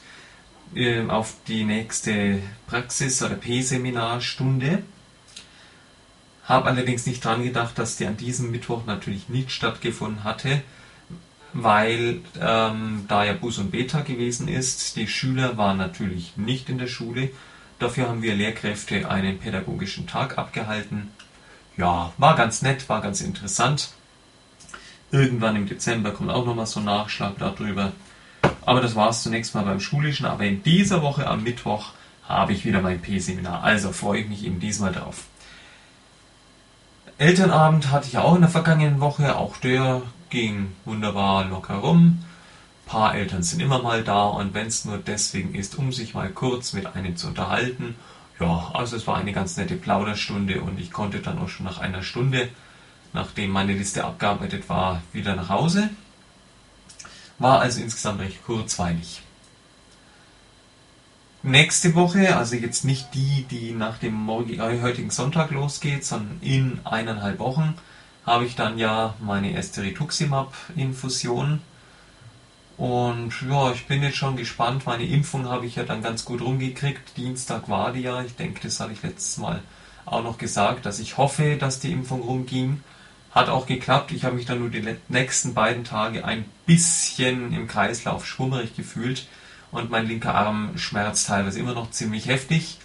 auf 1.08 1.34
die 1.46 1.64
nächste 1.64 2.40
Praxis- 2.66 3.22
oder 3.22 3.34
P-Seminarstunde. 3.34 4.82
Habe 6.44 6.68
allerdings 6.68 7.06
nicht 7.06 7.24
dran 7.24 7.42
gedacht, 7.42 7.78
dass 7.78 7.96
die 7.96 8.06
an 8.06 8.16
diesem 8.16 8.50
Mittwoch 8.50 8.86
natürlich 8.86 9.28
nicht 9.28 9.50
stattgefunden 9.50 10.24
hatte, 10.24 10.62
weil 11.52 12.20
ähm, 12.40 13.04
da 13.08 13.24
ja 13.24 13.34
Bus 13.34 13.58
und 13.58 13.70
Beta 13.70 14.00
gewesen 14.00 14.48
ist. 14.48 14.96
Die 14.96 15.08
Schüler 15.08 15.56
waren 15.56 15.76
natürlich 15.76 16.36
nicht 16.36 16.68
in 16.68 16.78
der 16.78 16.86
Schule. 16.86 17.30
Dafür 17.78 18.08
haben 18.08 18.22
wir 18.22 18.34
Lehrkräfte 18.34 19.10
einen 19.10 19.38
pädagogischen 19.38 20.06
Tag 20.06 20.38
abgehalten. 20.38 21.10
Ja, 21.76 22.12
war 22.18 22.34
ganz 22.34 22.62
nett, 22.62 22.88
war 22.88 23.00
ganz 23.00 23.20
interessant. 23.20 23.90
Irgendwann 25.10 25.56
im 25.56 25.66
Dezember 25.66 26.10
kommt 26.10 26.30
auch 26.30 26.44
nochmal 26.44 26.66
so 26.66 26.80
ein 26.80 26.86
Nachschlag 26.86 27.38
darüber. 27.38 27.92
Aber 28.68 28.82
das 28.82 28.94
war 28.94 29.08
es 29.08 29.22
zunächst 29.22 29.54
mal 29.54 29.64
beim 29.64 29.80
Schulischen. 29.80 30.26
Aber 30.26 30.44
in 30.44 30.62
dieser 30.62 31.00
Woche 31.00 31.26
am 31.26 31.42
Mittwoch 31.42 31.92
habe 32.28 32.52
ich 32.52 32.66
wieder 32.66 32.82
mein 32.82 33.00
P-Seminar. 33.00 33.64
Also 33.64 33.92
freue 33.92 34.20
ich 34.20 34.28
mich 34.28 34.44
eben 34.44 34.60
diesmal 34.60 34.92
drauf. 34.92 35.24
Elternabend 37.16 37.90
hatte 37.90 38.08
ich 38.08 38.18
auch 38.18 38.34
in 38.34 38.42
der 38.42 38.50
vergangenen 38.50 39.00
Woche. 39.00 39.36
Auch 39.36 39.56
der 39.56 40.02
ging 40.28 40.72
wunderbar 40.84 41.46
locker 41.46 41.76
rum. 41.76 42.22
Paar 42.84 43.14
Eltern 43.14 43.42
sind 43.42 43.60
immer 43.60 43.80
mal 43.80 44.04
da 44.04 44.26
und 44.26 44.52
wenn 44.52 44.66
es 44.66 44.84
nur 44.84 44.98
deswegen 44.98 45.54
ist, 45.54 45.78
um 45.78 45.90
sich 45.90 46.12
mal 46.12 46.28
kurz 46.28 46.74
mit 46.74 46.94
einem 46.94 47.16
zu 47.16 47.28
unterhalten. 47.28 47.96
Ja, 48.38 48.70
also 48.74 48.96
es 48.96 49.06
war 49.06 49.16
eine 49.16 49.32
ganz 49.32 49.56
nette 49.56 49.76
Plauderstunde 49.76 50.60
und 50.60 50.78
ich 50.78 50.92
konnte 50.92 51.20
dann 51.20 51.38
auch 51.38 51.48
schon 51.48 51.64
nach 51.64 51.78
einer 51.78 52.02
Stunde, 52.02 52.50
nachdem 53.14 53.50
meine 53.50 53.72
Liste 53.72 54.04
abgearbeitet 54.04 54.68
war, 54.68 55.00
wieder 55.14 55.34
nach 55.36 55.48
Hause. 55.48 55.88
War 57.38 57.60
also 57.60 57.80
insgesamt 57.80 58.20
recht 58.20 58.44
kurzweilig. 58.44 59.22
Nächste 61.42 61.94
Woche, 61.94 62.36
also 62.36 62.56
jetzt 62.56 62.84
nicht 62.84 63.14
die, 63.14 63.44
die 63.48 63.70
nach 63.70 63.98
dem 63.98 64.28
äh, 64.28 64.82
heutigen 64.82 65.10
Sonntag 65.10 65.52
losgeht, 65.52 66.04
sondern 66.04 66.38
in 66.42 66.80
eineinhalb 66.84 67.38
Wochen, 67.38 67.74
habe 68.26 68.44
ich 68.44 68.56
dann 68.56 68.76
ja 68.76 69.14
meine 69.20 69.52
erste 69.52 69.82
Rituximab-Infusion. 69.82 71.60
Und 72.76 73.34
ja, 73.48 73.72
ich 73.72 73.86
bin 73.86 74.02
jetzt 74.02 74.16
schon 74.16 74.36
gespannt. 74.36 74.86
Meine 74.86 75.04
Impfung 75.04 75.46
habe 75.48 75.66
ich 75.66 75.76
ja 75.76 75.84
dann 75.84 76.02
ganz 76.02 76.24
gut 76.24 76.40
rumgekriegt. 76.40 77.16
Dienstag 77.16 77.68
war 77.68 77.92
die 77.92 78.02
ja. 78.02 78.22
Ich 78.22 78.36
denke, 78.36 78.60
das 78.62 78.78
hatte 78.80 78.92
ich 78.92 79.02
letztes 79.02 79.38
Mal 79.38 79.62
auch 80.06 80.22
noch 80.22 80.38
gesagt, 80.38 80.86
dass 80.86 81.00
ich 81.00 81.16
hoffe, 81.18 81.56
dass 81.56 81.80
die 81.80 81.92
Impfung 81.92 82.20
rumging. 82.22 82.82
Hat 83.30 83.48
auch 83.48 83.66
geklappt. 83.66 84.12
Ich 84.12 84.24
habe 84.24 84.36
mich 84.36 84.46
dann 84.46 84.60
nur 84.60 84.70
die 84.70 84.96
nächsten 85.08 85.54
beiden 85.54 85.84
Tage 85.84 86.24
ein 86.24 86.44
bisschen 86.66 87.52
im 87.52 87.68
Kreislauf 87.68 88.26
schwummerig 88.26 88.74
gefühlt 88.74 89.26
und 89.70 89.90
mein 89.90 90.06
linker 90.06 90.34
Arm 90.34 90.76
schmerzt 90.76 91.26
teilweise 91.26 91.58
immer 91.58 91.74
noch 91.74 91.90
ziemlich 91.90 92.26
heftig. 92.26 92.78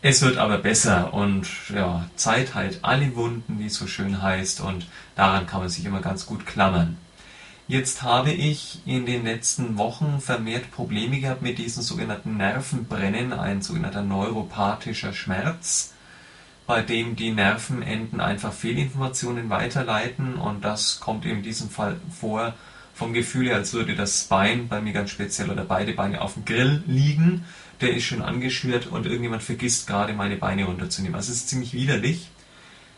Es 0.00 0.22
wird 0.22 0.36
aber 0.36 0.58
besser 0.58 1.12
und 1.12 1.48
ja, 1.74 2.08
Zeit 2.14 2.54
heilt 2.54 2.80
alle 2.82 3.16
Wunden, 3.16 3.58
wie 3.58 3.66
es 3.66 3.74
so 3.74 3.86
schön 3.86 4.22
heißt 4.22 4.60
und 4.60 4.86
daran 5.16 5.46
kann 5.46 5.60
man 5.60 5.68
sich 5.68 5.84
immer 5.84 6.00
ganz 6.00 6.26
gut 6.26 6.46
klammern. 6.46 6.96
Jetzt 7.66 8.02
habe 8.02 8.32
ich 8.32 8.80
in 8.86 9.04
den 9.04 9.24
letzten 9.24 9.76
Wochen 9.76 10.20
vermehrt 10.20 10.70
Probleme 10.70 11.20
gehabt 11.20 11.42
mit 11.42 11.58
diesem 11.58 11.82
sogenannten 11.82 12.36
Nervenbrennen, 12.36 13.32
ein 13.32 13.60
sogenannter 13.60 14.02
neuropathischer 14.02 15.12
Schmerz 15.12 15.92
bei 16.68 16.82
dem 16.82 17.16
die 17.16 17.30
Nervenenden 17.30 18.20
einfach 18.20 18.52
Fehlinformationen 18.52 19.48
weiterleiten 19.48 20.34
und 20.34 20.62
das 20.62 21.00
kommt 21.00 21.24
in 21.24 21.42
diesem 21.42 21.70
Fall 21.70 21.96
vor 22.20 22.52
vom 22.92 23.14
Gefühl 23.14 23.46
her, 23.46 23.56
als 23.56 23.72
würde 23.72 23.96
das 23.96 24.24
Bein 24.24 24.68
bei 24.68 24.82
mir 24.82 24.92
ganz 24.92 25.10
speziell 25.10 25.48
oder 25.48 25.64
beide 25.64 25.94
Beine 25.94 26.20
auf 26.20 26.34
dem 26.34 26.44
Grill 26.44 26.82
liegen. 26.86 27.46
Der 27.80 27.94
ist 27.94 28.04
schon 28.04 28.20
angeschürt 28.20 28.86
und 28.86 29.06
irgendjemand 29.06 29.42
vergisst 29.42 29.86
gerade 29.86 30.12
meine 30.12 30.36
Beine 30.36 30.66
runterzunehmen. 30.66 31.14
Also 31.14 31.32
es 31.32 31.38
ist 31.38 31.48
ziemlich 31.48 31.72
widerlich. 31.72 32.28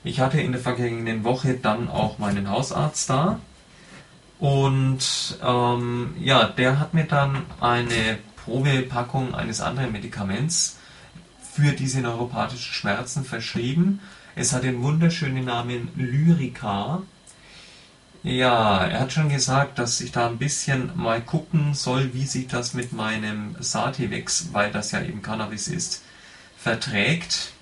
Ich 0.03 0.19
hatte 0.19 0.41
in 0.41 0.51
der 0.51 0.61
vergangenen 0.61 1.23
Woche 1.23 1.55
dann 1.55 1.89
auch 1.89 2.19
meinen 2.19 2.51
Hausarzt 2.51 3.09
da 3.09 3.39
und 4.41 5.39
ähm, 5.47 6.15
ja, 6.19 6.45
der 6.45 6.81
hat 6.81 6.93
mir 6.93 7.05
dann 7.05 7.43
eine 7.61 8.19
Probepackung 8.45 9.33
eines 9.37 9.61
anderen 9.61 9.93
Medikaments 9.93 10.80
für 11.61 11.73
diese 11.73 12.01
neuropathischen 12.01 12.73
Schmerzen 12.73 13.25
verschrieben. 13.25 14.01
Es 14.35 14.53
hat 14.53 14.65
den 14.65 14.83
wunderschönen 14.83 15.45
Namen 15.45 15.89
Lyrica. 15.95 17.03
Ja, 18.23 18.85
er 18.85 19.01
hat 19.01 19.13
schon 19.13 19.29
gesagt, 19.29 19.79
dass 19.79 20.01
ich 20.01 20.13
da 20.13 20.27
ein 20.27 20.39
bisschen 20.39 20.91
mal 20.95 21.21
gucken 21.21 21.75
soll, 21.75 22.15
wie 22.15 22.27
sich 22.27 22.49
das 22.49 22.75
mit 22.75 22.93
meinem 22.93 23.57
Sativex, 23.61 24.49
weil 24.53 24.71
das 24.71 24.93
ja 24.93 25.03
eben 25.03 25.23
Cannabis 25.23 25.69
ist, 25.69 26.03
verträgt. 26.57 27.53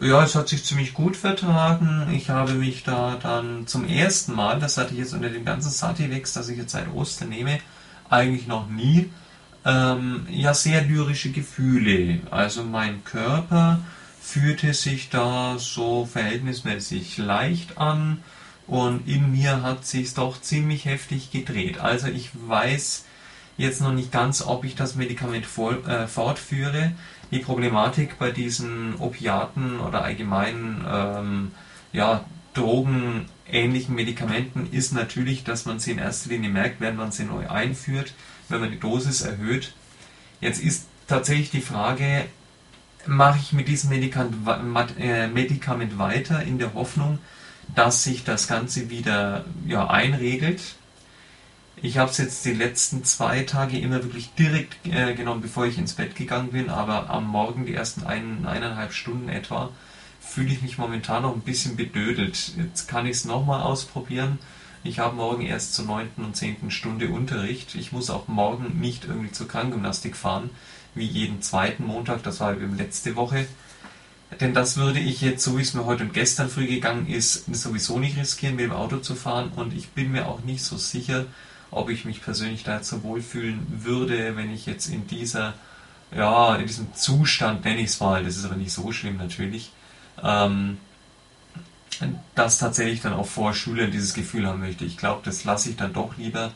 Ja, 0.00 0.24
es 0.24 0.34
hat 0.34 0.48
sich 0.48 0.64
ziemlich 0.64 0.94
gut 0.94 1.16
vertragen. 1.16 2.08
Ich 2.12 2.30
habe 2.30 2.54
mich 2.54 2.82
da 2.82 3.16
dann 3.22 3.66
zum 3.66 3.86
ersten 3.86 4.34
Mal, 4.34 4.58
das 4.58 4.76
hatte 4.76 4.94
ich 4.94 5.00
jetzt 5.00 5.14
unter 5.14 5.28
dem 5.28 5.44
ganzen 5.44 5.70
Sativex, 5.70 6.32
das 6.32 6.48
ich 6.48 6.58
jetzt 6.58 6.72
seit 6.72 6.92
Ostern 6.92 7.28
nehme, 7.28 7.58
eigentlich 8.10 8.46
noch 8.46 8.68
nie, 8.68 9.10
ähm, 9.64 10.26
ja 10.30 10.54
sehr 10.54 10.82
lyrische 10.82 11.30
Gefühle. 11.30 12.20
Also 12.30 12.64
mein 12.64 13.04
Körper 13.04 13.80
fühlte 14.20 14.74
sich 14.74 15.10
da 15.10 15.58
so 15.58 16.06
verhältnismäßig 16.06 17.18
leicht 17.18 17.78
an 17.78 18.22
und 18.66 19.06
in 19.08 19.32
mir 19.32 19.62
hat 19.62 19.86
sich 19.86 20.14
doch 20.14 20.40
ziemlich 20.40 20.84
heftig 20.84 21.30
gedreht. 21.30 21.78
Also 21.78 22.08
ich 22.08 22.30
weiß 22.34 23.04
jetzt 23.56 23.80
noch 23.80 23.92
nicht 23.92 24.12
ganz, 24.12 24.42
ob 24.42 24.64
ich 24.64 24.74
das 24.74 24.94
Medikament 24.94 25.44
voll, 25.46 25.84
äh, 25.86 26.06
fortführe. 26.06 26.92
Die 27.30 27.40
Problematik 27.40 28.18
bei 28.18 28.30
diesen 28.30 28.96
Opiaten 28.96 29.80
oder 29.80 30.04
allgemeinen 30.04 30.84
ähm, 30.90 31.52
ja, 31.92 32.24
drogenähnlichen 32.54 33.94
Medikamenten 33.94 34.68
ist 34.70 34.92
natürlich, 34.92 35.44
dass 35.44 35.64
man 35.64 35.78
sie 35.78 35.92
in 35.92 35.98
erster 35.98 36.30
Linie 36.30 36.50
merkt, 36.50 36.80
wenn 36.80 36.96
man 36.96 37.12
sie 37.12 37.24
neu 37.24 37.48
einführt 37.48 38.14
wenn 38.48 38.60
man 38.60 38.70
die 38.70 38.80
Dosis 38.80 39.22
erhöht. 39.22 39.72
Jetzt 40.40 40.62
ist 40.62 40.86
tatsächlich 41.06 41.50
die 41.50 41.60
Frage, 41.60 42.24
mache 43.06 43.38
ich 43.40 43.52
mit 43.52 43.68
diesem 43.68 43.92
äh, 43.92 45.28
Medikament 45.28 45.98
weiter 45.98 46.42
in 46.42 46.58
der 46.58 46.74
Hoffnung, 46.74 47.18
dass 47.74 48.04
sich 48.04 48.24
das 48.24 48.48
Ganze 48.48 48.90
wieder 48.90 49.44
ja, 49.66 49.88
einregelt. 49.88 50.76
Ich 51.76 51.98
habe 51.98 52.10
es 52.10 52.18
jetzt 52.18 52.44
die 52.44 52.52
letzten 52.52 53.04
zwei 53.04 53.42
Tage 53.42 53.78
immer 53.78 54.04
wirklich 54.04 54.34
direkt 54.34 54.86
äh, 54.86 55.14
genommen, 55.14 55.40
bevor 55.40 55.66
ich 55.66 55.78
ins 55.78 55.94
Bett 55.94 56.14
gegangen 56.14 56.52
bin, 56.52 56.70
aber 56.70 57.10
am 57.10 57.26
Morgen, 57.26 57.66
die 57.66 57.74
ersten 57.74 58.04
ein, 58.04 58.46
eineinhalb 58.46 58.92
Stunden 58.92 59.28
etwa, 59.28 59.70
fühle 60.20 60.52
ich 60.52 60.62
mich 60.62 60.78
momentan 60.78 61.22
noch 61.22 61.34
ein 61.34 61.40
bisschen 61.40 61.76
bedödelt. 61.76 62.52
Jetzt 62.56 62.86
kann 62.86 63.06
ich 63.06 63.12
es 63.12 63.24
nochmal 63.24 63.62
ausprobieren 63.62 64.38
ich 64.84 64.98
habe 64.98 65.16
morgen 65.16 65.42
erst 65.42 65.74
zur 65.74 65.84
9. 65.84 66.08
und 66.18 66.36
10. 66.36 66.70
Stunde 66.70 67.08
Unterricht. 67.08 67.74
Ich 67.74 67.92
muss 67.92 68.10
auch 68.10 68.28
morgen 68.28 68.80
nicht 68.80 69.04
irgendwie 69.04 69.32
zur 69.32 69.48
Krankgymnastik 69.48 70.16
fahren, 70.16 70.50
wie 70.94 71.06
jeden 71.06 71.40
zweiten 71.40 71.84
Montag, 71.86 72.22
das 72.22 72.40
war 72.40 72.52
eben 72.52 72.76
letzte 72.76 73.16
Woche. 73.16 73.46
Denn 74.40 74.54
das 74.54 74.76
würde 74.76 74.98
ich 74.98 75.20
jetzt, 75.20 75.44
so 75.44 75.58
wie 75.58 75.62
es 75.62 75.74
mir 75.74 75.84
heute 75.84 76.04
und 76.04 76.14
gestern 76.14 76.48
früh 76.48 76.66
gegangen 76.66 77.06
ist, 77.06 77.54
sowieso 77.54 77.98
nicht 77.98 78.16
riskieren, 78.16 78.56
mit 78.56 78.64
dem 78.64 78.72
Auto 78.72 78.98
zu 78.98 79.14
fahren. 79.14 79.52
Und 79.54 79.74
ich 79.74 79.90
bin 79.90 80.12
mir 80.12 80.26
auch 80.26 80.42
nicht 80.42 80.64
so 80.64 80.76
sicher, 80.76 81.26
ob 81.70 81.88
ich 81.88 82.04
mich 82.04 82.22
persönlich 82.22 82.64
dazu 82.64 83.02
wohlfühlen 83.02 83.66
würde, 83.84 84.36
wenn 84.36 84.52
ich 84.52 84.66
jetzt 84.66 84.88
in 84.88 85.06
dieser, 85.06 85.54
ja, 86.14 86.56
in 86.56 86.66
diesem 86.66 86.94
Zustand, 86.94 87.64
nenne 87.64 87.80
ich 87.80 87.88
es 87.88 88.00
mal, 88.00 88.24
das 88.24 88.36
ist 88.36 88.44
aber 88.44 88.56
nicht 88.56 88.72
so 88.72 88.92
schlimm 88.92 89.16
natürlich, 89.16 89.70
ähm, 90.22 90.78
dass 92.34 92.58
tatsächlich 92.58 93.00
dann 93.00 93.12
auch 93.12 93.26
vor 93.26 93.54
Schülern 93.54 93.90
dieses 93.90 94.14
Gefühl 94.14 94.46
haben 94.46 94.60
möchte. 94.60 94.84
Ich 94.84 94.96
glaube, 94.96 95.22
das 95.24 95.44
lasse 95.44 95.70
ich 95.70 95.76
dann 95.76 95.92
doch 95.92 96.16
lieber. 96.16 96.52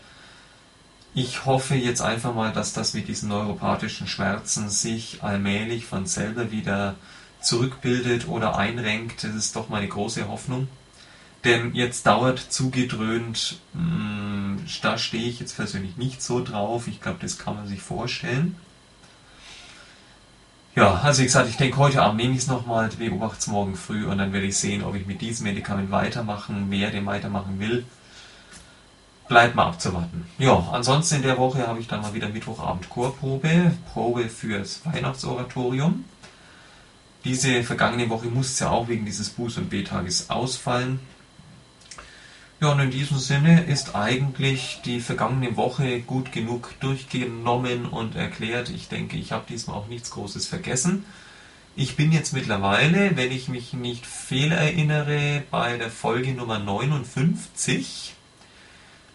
Ich 1.14 1.46
hoffe 1.46 1.74
jetzt 1.74 2.02
einfach 2.02 2.34
mal, 2.34 2.52
dass 2.52 2.72
das 2.72 2.94
mit 2.94 3.08
diesen 3.08 3.30
neuropathischen 3.30 4.06
Schmerzen 4.06 4.68
sich 4.68 5.22
allmählich 5.22 5.86
von 5.86 6.06
selber 6.06 6.50
wieder 6.50 6.94
zurückbildet 7.40 8.28
oder 8.28 8.58
einrenkt. 8.58 9.24
Das 9.24 9.34
ist 9.34 9.56
doch 9.56 9.68
meine 9.68 9.88
große 9.88 10.28
Hoffnung. 10.28 10.68
Denn 11.44 11.74
jetzt 11.74 12.06
dauert 12.06 12.38
zugedröhnt, 12.38 13.60
mh, 13.72 13.82
mm, 13.82 14.66
da 14.82 14.98
stehe 14.98 15.28
ich 15.28 15.40
jetzt 15.40 15.56
persönlich 15.56 15.96
nicht 15.96 16.20
so 16.22 16.42
drauf. 16.42 16.88
Ich 16.88 17.00
glaube, 17.00 17.18
das 17.20 17.38
kann 17.38 17.54
man 17.54 17.68
sich 17.68 17.80
vorstellen. 17.80 18.56
Ja, 20.76 21.00
also 21.02 21.22
wie 21.22 21.24
gesagt, 21.24 21.48
ich 21.48 21.56
denke, 21.56 21.78
heute 21.78 22.02
Abend 22.02 22.20
nehme 22.20 22.34
ich 22.34 22.40
es 22.40 22.48
nochmal, 22.48 22.90
beobachte 22.98 23.38
es 23.38 23.46
morgen 23.46 23.76
früh 23.76 24.04
und 24.04 24.18
dann 24.18 24.34
werde 24.34 24.46
ich 24.46 24.58
sehen, 24.58 24.84
ob 24.84 24.94
ich 24.94 25.06
mit 25.06 25.22
diesem 25.22 25.46
Medikament 25.46 25.90
weitermachen, 25.90 26.70
werde, 26.70 27.04
weitermachen 27.06 27.58
will. 27.58 27.86
Bleibt 29.26 29.54
mal 29.54 29.68
abzuwarten. 29.68 30.26
Ja, 30.36 30.68
ansonsten 30.72 31.16
in 31.16 31.22
der 31.22 31.38
Woche 31.38 31.66
habe 31.66 31.80
ich 31.80 31.88
dann 31.88 32.02
mal 32.02 32.12
wieder 32.12 32.28
Mittwochabend 32.28 32.90
Chorprobe, 32.90 33.72
Probe 33.90 34.28
fürs 34.28 34.84
Weihnachtsoratorium. 34.84 36.04
Diese 37.24 37.62
vergangene 37.62 38.10
Woche 38.10 38.26
musste 38.26 38.64
ja 38.64 38.70
auch 38.70 38.86
wegen 38.86 39.06
dieses 39.06 39.34
Buß- 39.34 39.56
und 39.56 39.70
B-Tages 39.70 40.28
ausfallen. 40.28 41.00
Ja, 42.58 42.72
und 42.72 42.80
in 42.80 42.90
diesem 42.90 43.18
Sinne 43.18 43.64
ist 43.64 43.94
eigentlich 43.94 44.80
die 44.82 45.00
vergangene 45.00 45.58
Woche 45.58 46.00
gut 46.00 46.32
genug 46.32 46.72
durchgenommen 46.80 47.84
und 47.84 48.16
erklärt. 48.16 48.70
Ich 48.70 48.88
denke, 48.88 49.18
ich 49.18 49.32
habe 49.32 49.44
diesmal 49.46 49.76
auch 49.76 49.88
nichts 49.88 50.10
Großes 50.10 50.46
vergessen. 50.46 51.04
Ich 51.76 51.96
bin 51.96 52.12
jetzt 52.12 52.32
mittlerweile, 52.32 53.14
wenn 53.14 53.30
ich 53.30 53.48
mich 53.48 53.74
nicht 53.74 54.06
fehlerinnere, 54.06 55.42
bei 55.50 55.76
der 55.76 55.90
Folge 55.90 56.32
Nummer 56.32 56.58
59. 56.58 58.14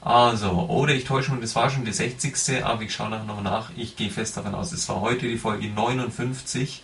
Also, 0.02 0.52
oder 0.52 0.94
ich 0.94 1.06
täusche 1.06 1.32
mich, 1.32 1.42
das 1.42 1.56
war 1.56 1.72
schon 1.72 1.84
die 1.84 1.94
60. 1.94 2.64
Aber 2.64 2.84
ich 2.84 2.94
schaue 2.94 3.10
nachher 3.10 3.26
noch 3.26 3.42
nach. 3.42 3.72
Ich 3.76 3.96
gehe 3.96 4.12
fest 4.12 4.38
davon 4.38 4.54
aus, 4.54 4.72
es 4.72 4.88
war 4.88 5.02
heute 5.02 5.28
die 5.28 5.40
Folge 5.40 5.68
59. 5.68 6.84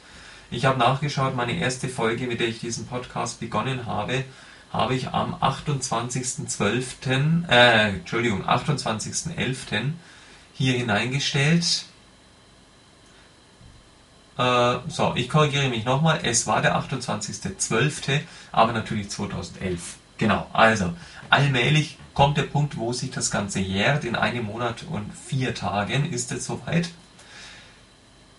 Ich 0.49 0.65
habe 0.65 0.79
nachgeschaut, 0.79 1.35
meine 1.35 1.55
erste 1.55 1.87
Folge, 1.87 2.25
mit 2.25 2.39
der 2.39 2.47
ich 2.47 2.59
diesen 2.59 2.87
Podcast 2.87 3.39
begonnen 3.39 3.85
habe, 3.85 4.23
habe 4.71 4.95
ich 4.95 5.09
am 5.09 5.35
28.12., 5.35 7.49
äh, 7.49 7.89
Entschuldigung, 7.89 8.45
28.11. 8.45 9.91
hier 10.53 10.73
hineingestellt. 10.73 11.85
Äh, 14.37 14.77
so, 14.87 15.13
ich 15.15 15.29
korrigiere 15.29 15.69
mich 15.69 15.85
nochmal. 15.85 16.19
Es 16.23 16.47
war 16.47 16.61
der 16.61 16.77
28.12., 16.77 18.21
aber 18.51 18.73
natürlich 18.73 19.09
2011. 19.09 19.97
Genau, 20.17 20.47
also 20.53 20.93
allmählich 21.29 21.97
kommt 22.13 22.37
der 22.37 22.43
Punkt, 22.43 22.77
wo 22.77 22.93
sich 22.93 23.11
das 23.11 23.31
Ganze 23.31 23.59
jährt. 23.59 24.03
In 24.03 24.15
einem 24.15 24.45
Monat 24.45 24.83
und 24.89 25.11
vier 25.13 25.53
Tagen 25.53 26.11
ist 26.11 26.31
es 26.31 26.45
soweit. 26.45 26.89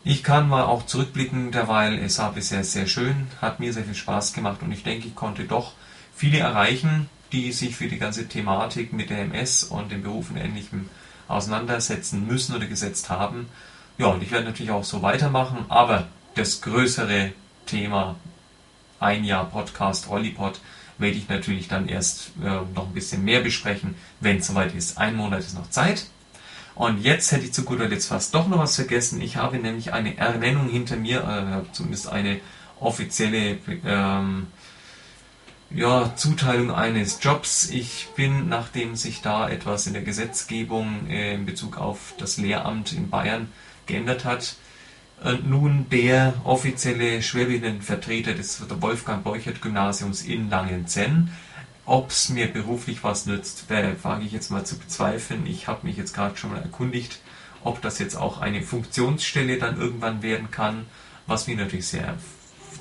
Ich 0.04 0.22
kann 0.22 0.48
mal 0.48 0.64
auch 0.64 0.86
zurückblicken, 0.86 1.52
derweil 1.52 1.98
es 1.98 2.18
war 2.18 2.32
bisher 2.32 2.64
sehr 2.64 2.86
schön, 2.86 3.26
hat 3.42 3.60
mir 3.60 3.72
sehr 3.72 3.84
viel 3.84 3.94
Spaß 3.94 4.32
gemacht 4.32 4.62
und 4.62 4.72
ich 4.72 4.82
denke, 4.82 5.08
ich 5.08 5.14
konnte 5.14 5.44
doch 5.44 5.72
viele 6.18 6.38
erreichen, 6.38 7.08
die 7.32 7.52
sich 7.52 7.76
für 7.76 7.86
die 7.86 7.98
ganze 7.98 8.26
Thematik 8.26 8.92
mit 8.92 9.10
der 9.10 9.20
MS 9.20 9.64
und 9.64 9.92
dem 9.92 10.02
Beruf 10.02 10.30
und 10.30 10.36
Ähnlichem 10.36 10.90
auseinandersetzen 11.28 12.26
müssen 12.26 12.56
oder 12.56 12.66
gesetzt 12.66 13.08
haben. 13.08 13.48
Ja, 13.98 14.06
und 14.06 14.22
ich 14.22 14.32
werde 14.32 14.46
natürlich 14.46 14.72
auch 14.72 14.84
so 14.84 15.02
weitermachen, 15.02 15.66
aber 15.68 16.08
das 16.34 16.60
größere 16.60 17.32
Thema, 17.66 18.16
ein 18.98 19.24
Jahr 19.24 19.44
Podcast, 19.44 20.08
Rollipod, 20.08 20.60
werde 20.98 21.16
ich 21.16 21.28
natürlich 21.28 21.68
dann 21.68 21.88
erst 21.88 22.32
äh, 22.42 22.48
noch 22.74 22.88
ein 22.88 22.94
bisschen 22.94 23.24
mehr 23.24 23.40
besprechen, 23.40 23.94
wenn 24.20 24.38
es 24.38 24.48
soweit 24.48 24.74
ist. 24.74 24.98
Ein 24.98 25.14
Monat 25.14 25.40
ist 25.40 25.54
noch 25.54 25.70
Zeit. 25.70 26.06
Und 26.74 27.02
jetzt 27.02 27.30
hätte 27.30 27.44
ich 27.44 27.52
zu 27.52 27.64
guter 27.64 27.88
Letzt 27.88 28.08
fast 28.08 28.34
doch 28.34 28.48
noch 28.48 28.58
was 28.58 28.74
vergessen. 28.74 29.20
Ich 29.20 29.36
habe 29.36 29.58
nämlich 29.58 29.92
eine 29.92 30.16
Ernennung 30.16 30.68
hinter 30.68 30.96
mir, 30.96 31.64
äh, 31.68 31.72
zumindest 31.72 32.08
eine 32.08 32.40
offizielle 32.80 33.58
ähm, 33.84 34.48
ja, 35.70 36.14
Zuteilung 36.16 36.70
eines 36.70 37.18
Jobs. 37.22 37.68
Ich 37.70 38.08
bin, 38.16 38.48
nachdem 38.48 38.96
sich 38.96 39.20
da 39.20 39.48
etwas 39.48 39.86
in 39.86 39.92
der 39.92 40.02
Gesetzgebung 40.02 41.08
äh, 41.08 41.34
in 41.34 41.46
Bezug 41.46 41.78
auf 41.78 42.14
das 42.18 42.38
Lehramt 42.38 42.92
in 42.92 43.10
Bayern 43.10 43.52
geändert 43.86 44.24
hat, 44.24 44.56
äh, 45.22 45.34
nun 45.34 45.86
der 45.90 46.34
offizielle 46.44 47.22
Schwerbehindertenvertreter 47.22 48.34
des 48.34 48.62
Wolfgang-Borchert-Gymnasiums 48.80 50.22
in 50.22 50.48
Langenzenn. 50.48 51.32
Ob 51.84 52.10
es 52.10 52.28
mir 52.28 52.52
beruflich 52.52 53.02
was 53.02 53.26
nützt, 53.26 53.64
wage 53.70 54.24
ich 54.24 54.32
jetzt 54.32 54.50
mal 54.50 54.64
zu 54.64 54.78
bezweifeln. 54.78 55.46
Ich 55.46 55.68
habe 55.68 55.86
mich 55.86 55.96
jetzt 55.96 56.14
gerade 56.14 56.36
schon 56.36 56.50
mal 56.52 56.60
erkundigt, 56.60 57.20
ob 57.64 57.80
das 57.80 57.98
jetzt 57.98 58.14
auch 58.14 58.40
eine 58.40 58.62
Funktionsstelle 58.62 59.58
dann 59.58 59.80
irgendwann 59.80 60.22
werden 60.22 60.50
kann, 60.50 60.86
was 61.26 61.46
mir 61.46 61.56
natürlich 61.56 61.86
sehr 61.86 62.14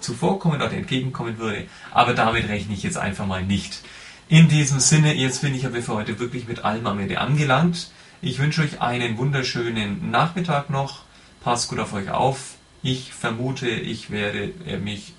zuvorkommen 0.01 0.61
oder 0.61 0.71
entgegenkommen 0.71 1.37
würde. 1.37 1.65
Aber 1.91 2.13
damit 2.13 2.47
rechne 2.49 2.73
ich 2.73 2.83
jetzt 2.83 2.97
einfach 2.97 3.25
mal 3.25 3.43
nicht. 3.43 3.81
In 4.29 4.49
diesem 4.49 4.79
Sinne, 4.79 5.13
jetzt 5.13 5.41
bin 5.41 5.55
ich 5.55 5.65
aber 5.65 5.81
für 5.81 5.93
heute 5.93 6.19
wirklich 6.19 6.47
mit 6.47 6.65
allem 6.65 6.85
am 6.87 6.99
Ende 6.99 7.19
angelangt. 7.19 7.91
Ich 8.21 8.39
wünsche 8.39 8.61
euch 8.61 8.81
einen 8.81 9.17
wunderschönen 9.17 10.11
Nachmittag 10.11 10.69
noch. 10.69 11.03
Passt 11.41 11.69
gut 11.69 11.79
auf 11.79 11.93
euch 11.93 12.09
auf. 12.09 12.55
Ich 12.83 13.13
vermute, 13.13 13.69
ich 13.69 14.11
werde 14.11 14.53
mich 14.83 15.13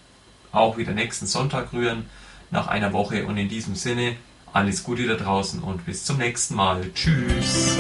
auch 0.52 0.76
wieder 0.76 0.92
nächsten 0.92 1.26
Sonntag 1.26 1.72
rühren, 1.72 2.06
nach 2.50 2.66
einer 2.66 2.92
Woche. 2.92 3.26
Und 3.26 3.36
in 3.36 3.48
diesem 3.48 3.74
Sinne, 3.74 4.16
alles 4.52 4.84
Gute 4.84 5.06
da 5.06 5.14
draußen 5.14 5.62
und 5.62 5.86
bis 5.86 6.04
zum 6.04 6.18
nächsten 6.18 6.54
Mal. 6.54 6.90
Tschüss. 6.94 7.76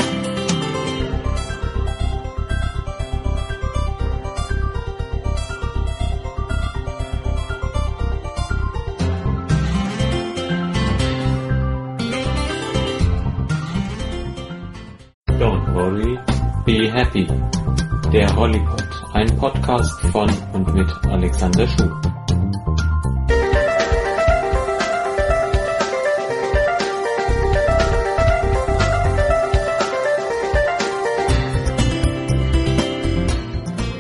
Der 18.52 18.60
Hollypod, 18.60 18.88
ein 19.12 19.36
Podcast 19.36 20.00
von 20.12 20.30
und 20.52 20.74
mit 20.74 20.90
Alexander 21.06 21.66
Schuh. 21.66 21.90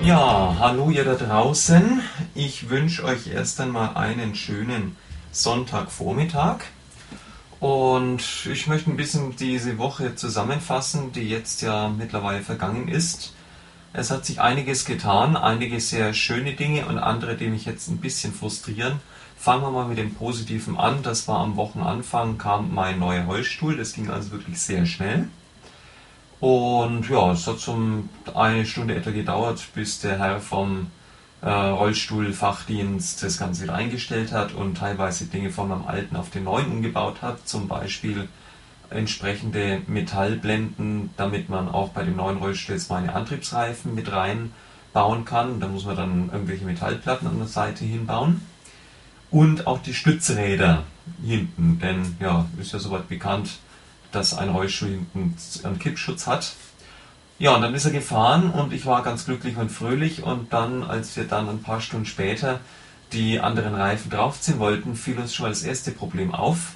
Ja, 0.04 0.56
hallo 0.58 0.90
ihr 0.90 1.04
da 1.04 1.14
draußen. 1.14 2.00
Ich 2.34 2.70
wünsche 2.70 3.04
euch 3.04 3.26
erst 3.28 3.60
einmal 3.60 3.96
einen 3.96 4.34
schönen 4.34 4.96
Sonntagvormittag. 5.32 6.60
Und 7.60 8.46
ich 8.46 8.66
möchte 8.68 8.90
ein 8.90 8.96
bisschen 8.96 9.34
diese 9.36 9.78
Woche 9.78 10.14
zusammenfassen, 10.14 11.12
die 11.12 11.28
jetzt 11.28 11.60
ja 11.60 11.88
mittlerweile 11.88 12.40
vergangen 12.40 12.88
ist. 12.88 13.34
Es 13.92 14.10
hat 14.10 14.26
sich 14.26 14.40
einiges 14.40 14.84
getan, 14.84 15.36
einige 15.36 15.80
sehr 15.80 16.12
schöne 16.12 16.52
Dinge 16.54 16.86
und 16.86 16.98
andere, 16.98 17.36
die 17.36 17.48
mich 17.48 17.64
jetzt 17.64 17.88
ein 17.88 17.98
bisschen 17.98 18.34
frustrieren. 18.34 19.00
Fangen 19.38 19.62
wir 19.62 19.70
mal 19.70 19.88
mit 19.88 19.98
dem 19.98 20.14
Positiven 20.14 20.76
an. 20.76 21.02
Das 21.02 21.26
war 21.26 21.38
am 21.38 21.56
Wochenanfang 21.56 22.38
kam 22.38 22.74
mein 22.74 22.98
neuer 22.98 23.26
Holzstuhl. 23.26 23.76
Das 23.76 23.94
ging 23.94 24.10
also 24.10 24.32
wirklich 24.32 24.60
sehr 24.60 24.84
schnell. 24.84 25.28
Und 26.40 27.08
ja, 27.08 27.32
es 27.32 27.46
hat 27.46 27.58
so 27.58 27.76
eine 28.34 28.66
Stunde 28.66 28.94
etwa 28.94 29.10
gedauert, 29.10 29.66
bis 29.74 30.00
der 30.00 30.18
Herr 30.18 30.40
vom 30.40 30.90
äh, 31.40 31.48
Rollstuhlfachdienst 31.48 33.22
das 33.22 33.38
Ganze 33.38 33.62
wieder 33.62 33.74
eingestellt 33.74 34.32
hat 34.32 34.52
und 34.52 34.76
teilweise 34.76 35.26
Dinge 35.26 35.50
von 35.50 35.68
meinem 35.68 35.86
alten 35.86 36.16
auf 36.16 36.30
den 36.30 36.44
neuen 36.44 36.70
umgebaut 36.70 37.22
hat, 37.22 37.48
zum 37.48 37.68
Beispiel 37.68 38.28
entsprechende 38.90 39.82
Metallblenden, 39.86 41.10
damit 41.16 41.48
man 41.48 41.68
auch 41.68 41.90
bei 41.90 42.04
dem 42.04 42.16
neuen 42.16 42.38
Rollstuhl 42.38 42.74
jetzt 42.74 42.90
meine 42.90 43.14
Antriebsreifen 43.14 43.94
mit 43.94 44.10
reinbauen 44.10 45.24
kann. 45.24 45.60
Da 45.60 45.68
muss 45.68 45.84
man 45.84 45.96
dann 45.96 46.30
irgendwelche 46.32 46.64
Metallplatten 46.64 47.28
an 47.28 47.38
der 47.38 47.48
Seite 47.48 47.84
hinbauen. 47.84 48.42
Und 49.30 49.66
auch 49.66 49.82
die 49.82 49.92
Stützräder 49.92 50.84
hinten, 51.22 51.78
denn 51.80 52.16
ja, 52.18 52.46
ist 52.58 52.72
ja 52.72 52.78
soweit 52.78 53.08
bekannt, 53.08 53.58
dass 54.10 54.36
ein 54.36 54.48
Rollstuhl 54.48 54.88
hinten 54.88 55.36
einen 55.64 55.78
Kippschutz 55.78 56.26
hat 56.26 56.54
ja, 57.40 57.54
und 57.54 57.62
dann 57.62 57.72
ist 57.72 57.84
er 57.84 57.92
gefahren 57.92 58.50
und 58.50 58.72
ich 58.72 58.84
war 58.84 59.04
ganz 59.04 59.24
glücklich 59.24 59.56
und 59.56 59.70
fröhlich 59.70 60.24
und 60.24 60.52
dann, 60.52 60.82
als 60.82 61.16
wir 61.16 61.22
dann 61.22 61.48
ein 61.48 61.62
paar 61.62 61.80
Stunden 61.80 62.04
später 62.04 62.58
die 63.12 63.38
anderen 63.38 63.76
Reifen 63.76 64.10
draufziehen 64.10 64.58
wollten, 64.58 64.96
fiel 64.96 65.18
uns 65.18 65.34
schon 65.34 65.44
mal 65.44 65.50
das 65.50 65.62
erste 65.62 65.92
Problem 65.92 66.34
auf. 66.34 66.74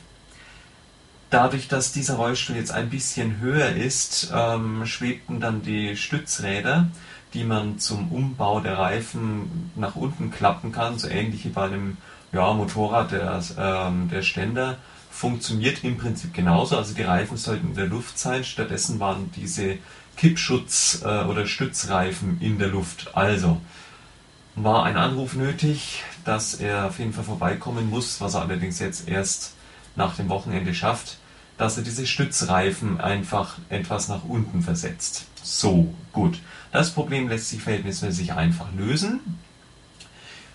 Dadurch, 1.32 1.66
dass 1.66 1.92
dieser 1.92 2.16
Rollstuhl 2.16 2.56
jetzt 2.56 2.72
ein 2.72 2.90
bisschen 2.90 3.40
höher 3.40 3.70
ist, 3.70 4.30
ähm, 4.34 4.84
schwebten 4.84 5.40
dann 5.40 5.62
die 5.62 5.96
Stützräder, 5.96 6.88
die 7.32 7.44
man 7.44 7.78
zum 7.78 8.12
Umbau 8.12 8.60
der 8.60 8.76
Reifen 8.76 9.70
nach 9.74 9.96
unten 9.96 10.30
klappen 10.30 10.72
kann, 10.72 10.98
so 10.98 11.08
ähnlich 11.08 11.46
wie 11.46 11.48
bei 11.48 11.64
einem 11.64 11.96
ja, 12.32 12.52
Motorrad 12.52 13.12
der, 13.12 13.42
ähm, 13.56 14.10
der 14.10 14.20
Ständer, 14.20 14.76
funktioniert 15.10 15.82
im 15.84 15.96
Prinzip 15.96 16.34
genauso. 16.34 16.76
Also 16.76 16.92
die 16.92 17.00
Reifen 17.00 17.38
sollten 17.38 17.68
in 17.68 17.76
der 17.76 17.86
Luft 17.86 18.18
sein, 18.18 18.44
stattdessen 18.44 19.00
waren 19.00 19.30
diese 19.34 19.78
Kippschutz- 20.18 21.02
äh, 21.02 21.24
oder 21.24 21.46
Stützreifen 21.46 22.42
in 22.42 22.58
der 22.58 22.68
Luft. 22.68 23.16
Also 23.16 23.58
war 24.54 24.84
ein 24.84 24.98
Anruf 24.98 25.34
nötig, 25.34 26.04
dass 26.26 26.52
er 26.52 26.88
auf 26.88 26.98
jeden 26.98 27.14
Fall 27.14 27.24
vorbeikommen 27.24 27.88
muss, 27.88 28.20
was 28.20 28.34
er 28.34 28.42
allerdings 28.42 28.80
jetzt 28.80 29.08
erst 29.08 29.54
nach 29.96 30.14
dem 30.16 30.28
Wochenende 30.28 30.74
schafft 30.74 31.16
dass 31.58 31.76
er 31.76 31.84
diese 31.84 32.06
Stützreifen 32.06 33.00
einfach 33.00 33.58
etwas 33.68 34.08
nach 34.08 34.24
unten 34.24 34.62
versetzt. 34.62 35.26
So, 35.42 35.92
gut. 36.12 36.38
Das 36.70 36.90
Problem 36.90 37.28
lässt 37.28 37.50
sich 37.50 37.62
verhältnismäßig 37.62 38.32
einfach 38.32 38.66
lösen. 38.76 39.20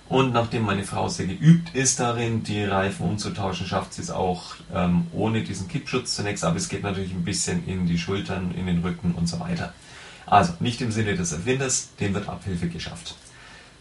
Und 0.10 0.34
nachdem 0.34 0.64
meine 0.64 0.84
Frau 0.84 1.10
sehr 1.10 1.28
geübt 1.28 1.76
ist 1.76 2.00
darin, 2.00 2.44
die 2.44 2.64
Reifen 2.64 3.06
umzutauschen, 3.06 3.68
schafft 3.68 3.94
sie 3.94 4.02
es 4.02 4.10
auch 4.10 4.56
ähm, 4.74 5.08
ohne 5.12 5.44
diesen 5.44 5.68
Kippschutz 5.68 6.16
zunächst, 6.16 6.46
aber 6.46 6.56
es 6.56 6.70
geht 6.70 6.84
natürlich 6.84 7.12
ein 7.12 7.26
bisschen 7.26 7.68
in 7.68 7.88
die 7.88 7.98
Schultern, 7.98 8.54
in 8.58 8.68
den 8.68 8.80
Rücken 8.80 9.12
und 9.12 9.28
so 9.28 9.40
weiter. 9.42 9.74
Also 10.26 10.54
nicht 10.62 10.82
im 10.82 10.92
Sinne 10.92 11.16
des 11.16 11.34
Erfinders, 11.34 11.90
dem 12.00 12.14
wird 12.14 12.30
Abhilfe 12.30 12.70
geschafft. 12.70 13.16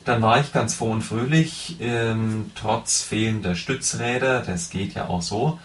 Dann 0.05 0.23
war 0.23 0.41
ich 0.41 0.53
ganz 0.53 0.75
froh 0.75 0.91
und 0.91 1.03
fröhlich, 1.03 1.77
ähm, 1.81 2.51
trotz 2.55 3.03
fehlender 3.03 3.55
Stützräder, 3.55 4.41
das 4.41 4.71
geht 4.71 4.95
ja 4.95 5.09
auch 5.09 5.23
so, 5.23 5.59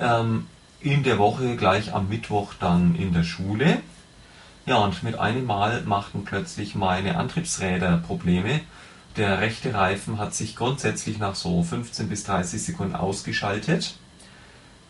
ähm, 0.00 0.46
in 0.84 1.02
der 1.02 1.18
Woche 1.18 1.56
gleich 1.56 1.94
am 1.94 2.10
Mittwoch 2.10 2.52
dann 2.60 2.94
in 2.94 3.14
der 3.14 3.24
Schule. 3.24 3.80
Ja, 4.66 4.76
und 4.76 5.02
mit 5.02 5.18
einem 5.18 5.46
Mal 5.46 5.82
machten 5.82 6.24
plötzlich 6.24 6.74
meine 6.74 7.16
Antriebsräder 7.16 7.96
Probleme. 7.98 8.60
Der 9.16 9.40
rechte 9.40 9.72
Reifen 9.72 10.18
hat 10.18 10.34
sich 10.34 10.56
grundsätzlich 10.56 11.18
nach 11.18 11.36
so 11.36 11.62
15 11.62 12.08
bis 12.08 12.24
30 12.24 12.62
Sekunden 12.62 12.96
ausgeschaltet. 12.96 13.94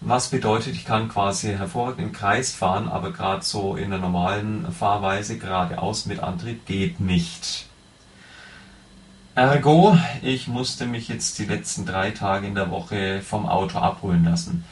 Was 0.01 0.31
bedeutet, 0.31 0.75
ich 0.75 0.85
kann 0.85 1.09
quasi 1.09 1.53
hervorragend 1.53 2.01
im 2.01 2.13
Kreis 2.13 2.53
fahren, 2.53 2.89
aber 2.89 3.13
gerade 3.13 3.45
so 3.45 3.77
in 3.77 3.91
der 3.91 4.01
normalen 4.01 4.71
Fahrweise 4.73 5.39
geradeaus 5.39 6.07
mit 6.07 6.21
Antrieb 6.21 6.67
geht 6.67 6.99
nicht. 6.99 7.67
Ergo, 9.37 9.97
ich 10.23 10.49
musste 10.49 10.87
mich 10.87 11.09
jetzt 11.09 11.39
die 11.39 11.47
letzten 11.47 11.87
drei 11.87 12.11
Tage 12.11 12.49
in 12.49 12.55
der 12.55 12.71
Woche 12.71 13.23
vom 13.23 13.47
Auto 13.47 13.79
abholen 13.79 14.25
lassen. 14.25 14.65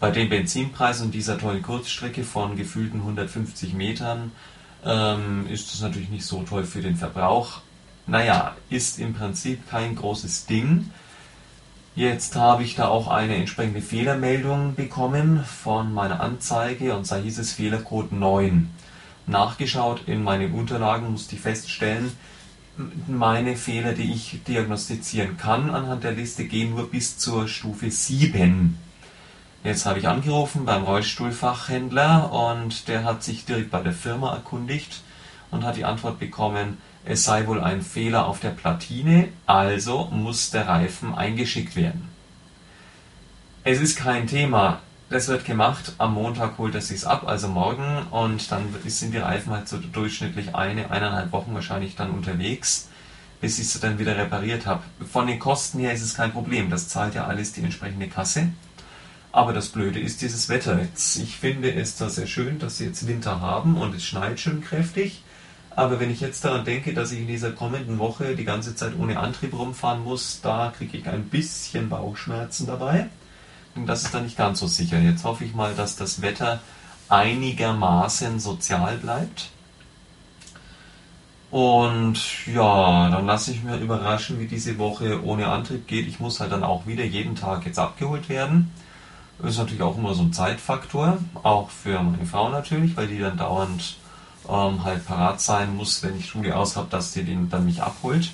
Bei 0.00 0.10
den 0.10 0.28
Benzinpreisen 0.28 1.06
und 1.06 1.12
dieser 1.12 1.38
tollen 1.38 1.62
Kurzstrecke 1.62 2.24
von 2.24 2.56
gefühlten 2.56 3.00
150 3.00 3.74
Metern 3.74 4.32
ähm, 4.84 5.46
ist 5.48 5.72
das 5.72 5.80
natürlich 5.80 6.10
nicht 6.10 6.26
so 6.26 6.42
toll 6.42 6.64
für 6.64 6.82
den 6.82 6.96
Verbrauch. 6.96 7.60
Naja, 8.06 8.54
ist 8.68 8.98
im 8.98 9.14
Prinzip 9.14 9.68
kein 9.70 9.94
großes 9.94 10.46
Ding. 10.46 10.90
Jetzt 11.96 12.34
habe 12.34 12.64
ich 12.64 12.74
da 12.74 12.88
auch 12.88 13.08
eine 13.08 13.36
entsprechende 13.36 13.80
Fehlermeldung 13.80 14.74
bekommen 14.74 15.44
von 15.44 15.94
meiner 15.94 16.20
Anzeige 16.20 16.96
und 16.96 17.10
da 17.10 17.16
hieß 17.16 17.38
es 17.38 17.52
Fehlercode 17.52 18.12
9. 18.12 18.68
Nachgeschaut 19.26 20.02
in 20.06 20.22
meinen 20.22 20.52
Unterlagen 20.52 21.12
musste 21.12 21.36
ich 21.36 21.40
feststellen, 21.40 22.12
meine 23.06 23.56
Fehler, 23.56 23.92
die 23.92 24.12
ich 24.12 24.40
diagnostizieren 24.48 25.36
kann 25.36 25.70
anhand 25.70 26.02
der 26.02 26.12
Liste, 26.12 26.44
gehen 26.44 26.70
nur 26.70 26.90
bis 26.90 27.16
zur 27.16 27.46
Stufe 27.46 27.90
7. 27.90 28.76
Jetzt 29.64 29.86
habe 29.86 29.98
ich 29.98 30.06
angerufen 30.06 30.66
beim 30.66 30.84
Rollstuhlfachhändler 30.84 32.30
und 32.30 32.86
der 32.86 33.04
hat 33.04 33.22
sich 33.22 33.46
direkt 33.46 33.70
bei 33.70 33.80
der 33.80 33.94
Firma 33.94 34.34
erkundigt 34.34 35.00
und 35.50 35.64
hat 35.64 35.76
die 35.76 35.86
Antwort 35.86 36.18
bekommen, 36.18 36.76
es 37.06 37.24
sei 37.24 37.46
wohl 37.46 37.62
ein 37.62 37.80
Fehler 37.80 38.26
auf 38.26 38.40
der 38.40 38.50
Platine, 38.50 39.28
also 39.46 40.04
muss 40.12 40.50
der 40.50 40.68
Reifen 40.68 41.14
eingeschickt 41.14 41.76
werden. 41.76 42.10
Es 43.62 43.80
ist 43.80 43.96
kein 43.96 44.26
Thema, 44.26 44.80
das 45.08 45.28
wird 45.28 45.46
gemacht, 45.46 45.94
am 45.96 46.12
Montag 46.12 46.58
holt 46.58 46.74
er 46.74 46.82
sich's 46.82 47.06
ab, 47.06 47.26
also 47.26 47.48
morgen, 47.48 48.02
und 48.10 48.52
dann 48.52 48.66
sind 48.84 49.14
die 49.14 49.18
Reifen 49.18 49.50
halt 49.50 49.66
so 49.66 49.78
durchschnittlich 49.78 50.54
eine, 50.54 50.90
eineinhalb 50.90 51.32
Wochen 51.32 51.54
wahrscheinlich 51.54 51.96
dann 51.96 52.10
unterwegs, 52.10 52.90
bis 53.40 53.58
ich 53.58 53.70
sie 53.70 53.80
dann 53.80 53.98
wieder 53.98 54.18
repariert 54.18 54.66
habe. 54.66 54.82
Von 55.10 55.26
den 55.26 55.38
Kosten 55.38 55.78
her 55.78 55.94
ist 55.94 56.02
es 56.02 56.12
kein 56.12 56.32
Problem, 56.32 56.68
das 56.68 56.88
zahlt 56.90 57.14
ja 57.14 57.24
alles 57.24 57.54
die 57.54 57.62
entsprechende 57.62 58.08
Kasse. 58.08 58.48
Aber 59.34 59.52
das 59.52 59.70
Blöde 59.70 59.98
ist 59.98 60.22
dieses 60.22 60.48
Wetter 60.48 60.80
jetzt. 60.80 61.16
Ich 61.16 61.38
finde 61.38 61.74
es 61.74 61.96
da 61.96 62.08
sehr 62.08 62.28
schön, 62.28 62.60
dass 62.60 62.78
sie 62.78 62.84
jetzt 62.84 63.08
Winter 63.08 63.40
haben 63.40 63.76
und 63.76 63.92
es 63.92 64.04
schneit 64.04 64.38
schön 64.38 64.60
kräftig. 64.60 65.24
Aber 65.70 65.98
wenn 65.98 66.08
ich 66.08 66.20
jetzt 66.20 66.44
daran 66.44 66.64
denke, 66.64 66.94
dass 66.94 67.10
ich 67.10 67.18
in 67.18 67.26
dieser 67.26 67.50
kommenden 67.50 67.98
Woche 67.98 68.36
die 68.36 68.44
ganze 68.44 68.76
Zeit 68.76 68.92
ohne 68.96 69.18
Antrieb 69.18 69.52
rumfahren 69.58 70.04
muss, 70.04 70.40
da 70.40 70.72
kriege 70.78 70.98
ich 70.98 71.08
ein 71.08 71.24
bisschen 71.24 71.88
Bauchschmerzen 71.88 72.68
dabei. 72.68 73.08
Und 73.74 73.86
das 73.86 74.04
ist 74.04 74.14
dann 74.14 74.22
nicht 74.22 74.36
ganz 74.36 74.60
so 74.60 74.68
sicher. 74.68 75.00
Jetzt 75.00 75.24
hoffe 75.24 75.44
ich 75.44 75.52
mal, 75.52 75.74
dass 75.74 75.96
das 75.96 76.22
Wetter 76.22 76.60
einigermaßen 77.08 78.38
sozial 78.38 78.98
bleibt. 78.98 79.50
Und 81.50 82.20
ja, 82.46 83.10
dann 83.10 83.26
lasse 83.26 83.50
ich 83.50 83.64
mir 83.64 83.78
überraschen, 83.78 84.38
wie 84.38 84.46
diese 84.46 84.78
Woche 84.78 85.24
ohne 85.24 85.48
Antrieb 85.48 85.88
geht. 85.88 86.06
Ich 86.06 86.20
muss 86.20 86.38
halt 86.38 86.52
dann 86.52 86.62
auch 86.62 86.86
wieder 86.86 87.04
jeden 87.04 87.34
Tag 87.34 87.66
jetzt 87.66 87.80
abgeholt 87.80 88.28
werden. 88.28 88.70
Ist 89.42 89.58
natürlich 89.58 89.82
auch 89.82 89.96
immer 89.98 90.14
so 90.14 90.22
ein 90.22 90.32
Zeitfaktor, 90.32 91.18
auch 91.42 91.70
für 91.70 92.00
meine 92.02 92.24
Frau 92.24 92.48
natürlich, 92.48 92.96
weil 92.96 93.08
die 93.08 93.18
dann 93.18 93.36
dauernd 93.36 93.96
ähm, 94.48 94.84
halt 94.84 95.06
parat 95.06 95.40
sein 95.40 95.76
muss, 95.76 96.02
wenn 96.02 96.16
ich 96.16 96.26
Schule 96.26 96.56
aus 96.56 96.76
habe, 96.76 96.88
dass 96.90 97.12
die 97.12 97.24
den 97.24 97.50
dann 97.50 97.64
mich 97.64 97.82
abholt. 97.82 98.30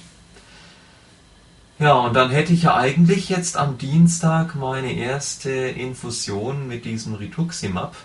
Ja, 1.78 1.94
und 1.94 2.14
dann 2.14 2.30
hätte 2.30 2.52
ich 2.52 2.64
ja 2.64 2.76
eigentlich 2.76 3.30
jetzt 3.30 3.56
am 3.56 3.78
Dienstag 3.78 4.54
meine 4.54 4.92
erste 4.92 5.50
Infusion 5.50 6.68
mit 6.68 6.84
diesem 6.84 7.14
Rituximab. 7.14 7.96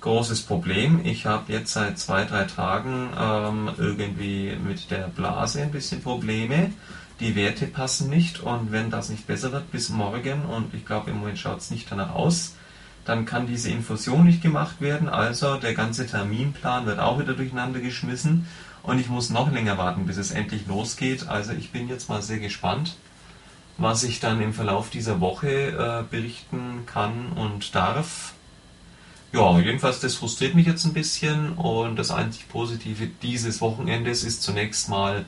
Großes 0.00 0.42
Problem, 0.42 1.00
ich 1.02 1.26
habe 1.26 1.52
jetzt 1.52 1.72
seit 1.72 1.98
zwei, 1.98 2.24
drei 2.24 2.44
Tagen 2.44 3.10
ähm, 3.18 3.70
irgendwie 3.76 4.56
mit 4.64 4.92
der 4.92 5.08
Blase 5.08 5.62
ein 5.62 5.72
bisschen 5.72 6.00
Probleme 6.00 6.70
die 7.20 7.34
Werte 7.34 7.66
passen 7.66 8.10
nicht 8.10 8.40
und 8.40 8.72
wenn 8.72 8.90
das 8.90 9.08
nicht 9.08 9.26
besser 9.26 9.52
wird 9.52 9.70
bis 9.70 9.88
morgen 9.88 10.44
und 10.44 10.74
ich 10.74 10.84
glaube 10.84 11.10
im 11.10 11.18
Moment 11.18 11.38
schaut 11.38 11.58
es 11.58 11.70
nicht 11.70 11.90
danach 11.90 12.14
aus, 12.14 12.54
dann 13.04 13.24
kann 13.24 13.46
diese 13.46 13.70
Infusion 13.70 14.24
nicht 14.24 14.42
gemacht 14.42 14.80
werden, 14.80 15.08
also 15.08 15.56
der 15.56 15.74
ganze 15.74 16.06
Terminplan 16.06 16.86
wird 16.86 16.98
auch 16.98 17.18
wieder 17.18 17.34
durcheinander 17.34 17.80
geschmissen 17.80 18.46
und 18.86 19.00
ich 19.00 19.08
muss 19.08 19.30
noch 19.30 19.50
länger 19.50 19.78
warten, 19.78 20.06
bis 20.06 20.16
es 20.16 20.30
endlich 20.30 20.66
losgeht. 20.66 21.28
Also 21.28 21.52
ich 21.52 21.72
bin 21.72 21.88
jetzt 21.88 22.08
mal 22.08 22.22
sehr 22.22 22.38
gespannt, 22.38 22.96
was 23.78 24.04
ich 24.04 24.20
dann 24.20 24.40
im 24.40 24.54
Verlauf 24.54 24.90
dieser 24.90 25.20
Woche 25.20 25.48
äh, 25.48 26.04
berichten 26.08 26.84
kann 26.86 27.32
und 27.34 27.74
darf. 27.74 28.32
Ja, 29.32 29.58
jedenfalls 29.58 30.00
das 30.00 30.14
frustriert 30.14 30.54
mich 30.54 30.66
jetzt 30.66 30.84
ein 30.84 30.92
bisschen 30.92 31.52
und 31.54 31.96
das 31.96 32.10
einzig 32.12 32.48
Positive 32.48 33.08
dieses 33.22 33.60
Wochenendes 33.60 34.22
ist 34.22 34.42
zunächst 34.42 34.88
mal 34.88 35.24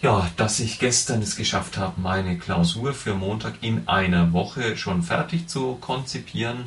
ja, 0.00 0.30
dass 0.36 0.60
ich 0.60 0.78
gestern 0.78 1.22
es 1.22 1.36
geschafft 1.36 1.76
habe, 1.76 2.00
meine 2.00 2.38
Klausur 2.38 2.94
für 2.94 3.14
Montag 3.14 3.54
in 3.62 3.88
einer 3.88 4.32
Woche 4.32 4.76
schon 4.76 5.02
fertig 5.02 5.48
zu 5.48 5.74
konzipieren, 5.74 6.66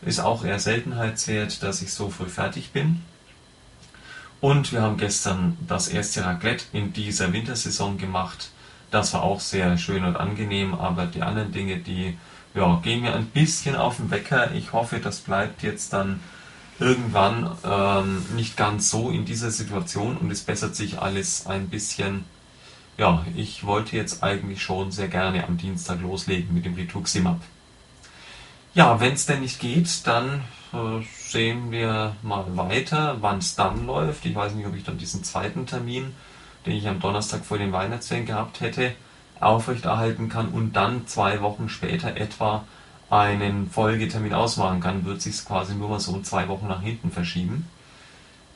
ist 0.00 0.20
auch 0.20 0.44
eher 0.44 0.58
Seltenheitswert, 0.58 1.62
dass 1.62 1.82
ich 1.82 1.92
so 1.92 2.10
früh 2.10 2.28
fertig 2.28 2.70
bin. 2.72 3.02
Und 4.40 4.72
wir 4.72 4.82
haben 4.82 4.96
gestern 4.96 5.56
das 5.68 5.88
erste 5.88 6.24
Raclette 6.24 6.64
in 6.72 6.92
dieser 6.92 7.32
Wintersaison 7.32 7.98
gemacht. 7.98 8.50
Das 8.90 9.12
war 9.12 9.22
auch 9.22 9.38
sehr 9.38 9.78
schön 9.78 10.04
und 10.04 10.16
angenehm, 10.16 10.74
aber 10.74 11.06
die 11.06 11.22
anderen 11.22 11.52
Dinge, 11.52 11.78
die 11.78 12.16
ja, 12.54 12.80
gehen 12.82 13.02
mir 13.02 13.14
ein 13.14 13.26
bisschen 13.26 13.76
auf 13.76 13.98
den 13.98 14.10
Wecker. 14.10 14.52
Ich 14.54 14.72
hoffe, 14.72 14.98
das 14.98 15.20
bleibt 15.20 15.62
jetzt 15.62 15.92
dann 15.92 16.20
irgendwann 16.80 17.50
ähm, 17.64 18.24
nicht 18.34 18.56
ganz 18.56 18.90
so 18.90 19.10
in 19.10 19.24
dieser 19.24 19.50
Situation 19.50 20.16
und 20.16 20.30
es 20.30 20.40
bessert 20.40 20.74
sich 20.74 20.98
alles 20.98 21.46
ein 21.46 21.68
bisschen 21.68 22.24
ja, 22.98 23.24
ich 23.36 23.64
wollte 23.64 23.96
jetzt 23.96 24.22
eigentlich 24.22 24.62
schon 24.62 24.92
sehr 24.92 25.08
gerne 25.08 25.46
am 25.46 25.56
Dienstag 25.56 26.00
loslegen 26.00 26.54
mit 26.54 26.64
dem 26.64 26.74
Rituximab. 26.74 27.40
Ja, 28.74 29.00
wenn 29.00 29.12
es 29.12 29.26
denn 29.26 29.40
nicht 29.40 29.60
geht, 29.60 30.06
dann 30.06 30.42
äh, 30.72 31.02
sehen 31.16 31.70
wir 31.70 32.16
mal 32.22 32.56
weiter, 32.56 33.18
wann 33.20 33.38
es 33.38 33.54
dann 33.54 33.86
läuft. 33.86 34.24
Ich 34.24 34.34
weiß 34.34 34.54
nicht, 34.54 34.66
ob 34.66 34.74
ich 34.74 34.84
dann 34.84 34.98
diesen 34.98 35.24
zweiten 35.24 35.66
Termin, 35.66 36.14
den 36.64 36.76
ich 36.76 36.88
am 36.88 37.00
Donnerstag 37.00 37.44
vor 37.44 37.58
den 37.58 37.72
Weihnachtsferien 37.72 38.26
gehabt 38.26 38.60
hätte, 38.60 38.94
aufrechterhalten 39.40 40.28
kann 40.28 40.48
und 40.48 40.74
dann 40.74 41.06
zwei 41.06 41.42
Wochen 41.42 41.68
später 41.68 42.16
etwa 42.16 42.64
einen 43.10 43.68
Folgetermin 43.68 44.32
ausmachen 44.32 44.80
kann, 44.80 45.04
wird 45.04 45.20
sich 45.20 45.44
quasi 45.44 45.74
nur 45.74 45.90
mal 45.90 46.00
so 46.00 46.20
zwei 46.22 46.48
Wochen 46.48 46.66
nach 46.68 46.80
hinten 46.80 47.10
verschieben. 47.10 47.68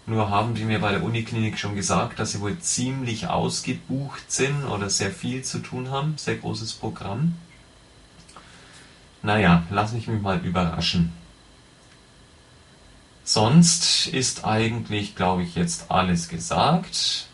Nur 0.06 0.30
haben 0.30 0.54
die 0.54 0.64
mir 0.64 0.80
bei 0.80 0.92
der 0.92 1.02
Uniklinik 1.02 1.58
schon 1.58 1.74
gesagt, 1.74 2.20
dass 2.20 2.32
sie 2.32 2.40
wohl 2.40 2.58
ziemlich 2.60 3.26
ausgebucht 3.26 4.30
sind 4.30 4.64
oder 4.64 4.88
sehr 4.88 5.10
viel 5.10 5.42
zu 5.42 5.58
tun 5.58 5.90
haben, 5.90 6.14
sehr 6.16 6.36
großes 6.36 6.74
Programm. 6.74 7.34
Naja, 9.22 9.64
lass 9.70 9.92
mich 9.92 10.06
mich 10.06 10.22
mal 10.22 10.38
überraschen. 10.38 11.12
Sonst 13.24 14.06
ist 14.06 14.44
eigentlich, 14.44 15.16
glaube 15.16 15.42
ich, 15.42 15.56
jetzt 15.56 15.90
alles 15.90 16.28
gesagt. 16.28 17.26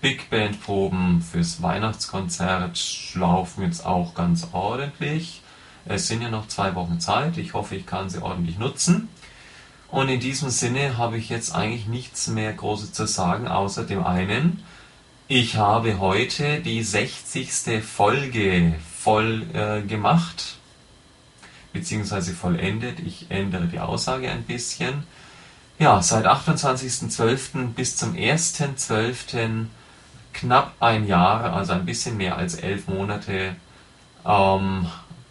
Big 0.00 0.30
Band 0.30 0.62
Proben 0.62 1.20
fürs 1.20 1.60
Weihnachtskonzert 1.60 3.12
laufen 3.14 3.62
jetzt 3.62 3.84
auch 3.84 4.14
ganz 4.14 4.48
ordentlich. 4.52 5.42
Es 5.84 6.08
sind 6.08 6.22
ja 6.22 6.30
noch 6.30 6.48
zwei 6.48 6.74
Wochen 6.74 7.00
Zeit. 7.00 7.36
Ich 7.36 7.52
hoffe, 7.52 7.76
ich 7.76 7.84
kann 7.84 8.08
sie 8.08 8.22
ordentlich 8.22 8.58
nutzen. 8.58 9.10
Und 9.94 10.08
in 10.08 10.18
diesem 10.18 10.50
Sinne 10.50 10.98
habe 10.98 11.18
ich 11.18 11.28
jetzt 11.28 11.54
eigentlich 11.54 11.86
nichts 11.86 12.26
mehr 12.26 12.52
Großes 12.52 12.92
zu 12.92 13.06
sagen, 13.06 13.46
außer 13.46 13.84
dem 13.84 14.04
einen. 14.04 14.64
Ich 15.28 15.54
habe 15.54 16.00
heute 16.00 16.58
die 16.60 16.82
60. 16.82 17.80
Folge 17.80 18.74
voll 18.98 19.46
äh, 19.54 19.82
gemacht, 19.82 20.56
beziehungsweise 21.72 22.34
vollendet. 22.34 22.98
Ich 23.06 23.26
ändere 23.28 23.66
die 23.68 23.78
Aussage 23.78 24.28
ein 24.32 24.42
bisschen. 24.42 25.04
Ja, 25.78 26.02
seit 26.02 26.26
28.12. 26.26 27.68
bis 27.68 27.96
zum 27.96 28.14
1.12 28.14 29.66
knapp 30.32 30.72
ein 30.80 31.06
Jahr, 31.06 31.52
also 31.52 31.72
ein 31.72 31.86
bisschen 31.86 32.16
mehr 32.16 32.36
als 32.36 32.56
elf 32.56 32.88
Monate, 32.88 33.54
ähm, 34.26 34.86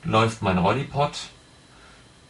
läuft 0.05 0.41
mein 0.41 0.57
Rollipod. 0.57 1.11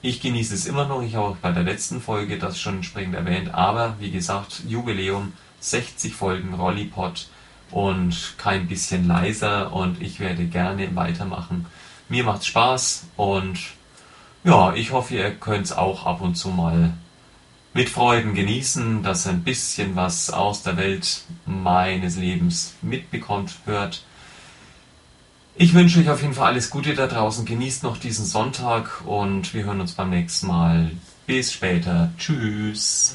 Ich 0.05 0.19
genieße 0.19 0.53
es 0.53 0.65
immer 0.65 0.85
noch, 0.85 1.01
ich 1.01 1.15
habe 1.15 1.27
auch 1.27 1.37
bei 1.37 1.53
der 1.53 1.63
letzten 1.63 2.01
Folge 2.01 2.37
das 2.37 2.59
schon 2.59 2.75
entsprechend 2.75 3.15
erwähnt, 3.15 3.53
aber 3.53 3.95
wie 3.99 4.11
gesagt, 4.11 4.63
Jubiläum, 4.67 5.31
60 5.61 6.13
Folgen 6.13 6.53
Rollipod 6.55 7.29
und 7.71 8.33
kein 8.37 8.67
bisschen 8.67 9.07
leiser 9.07 9.71
und 9.71 10.01
ich 10.01 10.19
werde 10.19 10.43
gerne 10.43 10.93
weitermachen. 10.93 11.67
Mir 12.09 12.25
macht's 12.25 12.47
Spaß 12.47 13.05
und 13.15 13.57
ja, 14.43 14.73
ich 14.73 14.91
hoffe, 14.91 15.15
ihr 15.15 15.31
könnt 15.35 15.67
es 15.67 15.71
auch 15.71 16.05
ab 16.05 16.19
und 16.19 16.35
zu 16.35 16.49
mal 16.49 16.91
mit 17.73 17.87
Freuden 17.87 18.33
genießen, 18.33 19.03
dass 19.03 19.25
ein 19.25 19.45
bisschen 19.45 19.95
was 19.95 20.29
aus 20.29 20.63
der 20.63 20.75
Welt 20.75 21.23
meines 21.45 22.17
Lebens 22.17 22.73
mitbekommt, 22.81 23.53
hört. 23.63 24.03
Ich 25.55 25.73
wünsche 25.75 25.99
euch 25.99 26.09
auf 26.09 26.21
jeden 26.21 26.33
Fall 26.33 26.47
alles 26.47 26.71
Gute 26.71 26.95
da 26.95 27.05
draußen. 27.05 27.45
Genießt 27.45 27.83
noch 27.83 27.97
diesen 27.97 28.25
Sonntag 28.25 29.05
und 29.05 29.53
wir 29.53 29.65
hören 29.65 29.81
uns 29.81 29.93
beim 29.93 30.09
nächsten 30.09 30.47
Mal. 30.47 30.91
Bis 31.27 31.53
später. 31.53 32.11
Tschüss. 32.17 33.13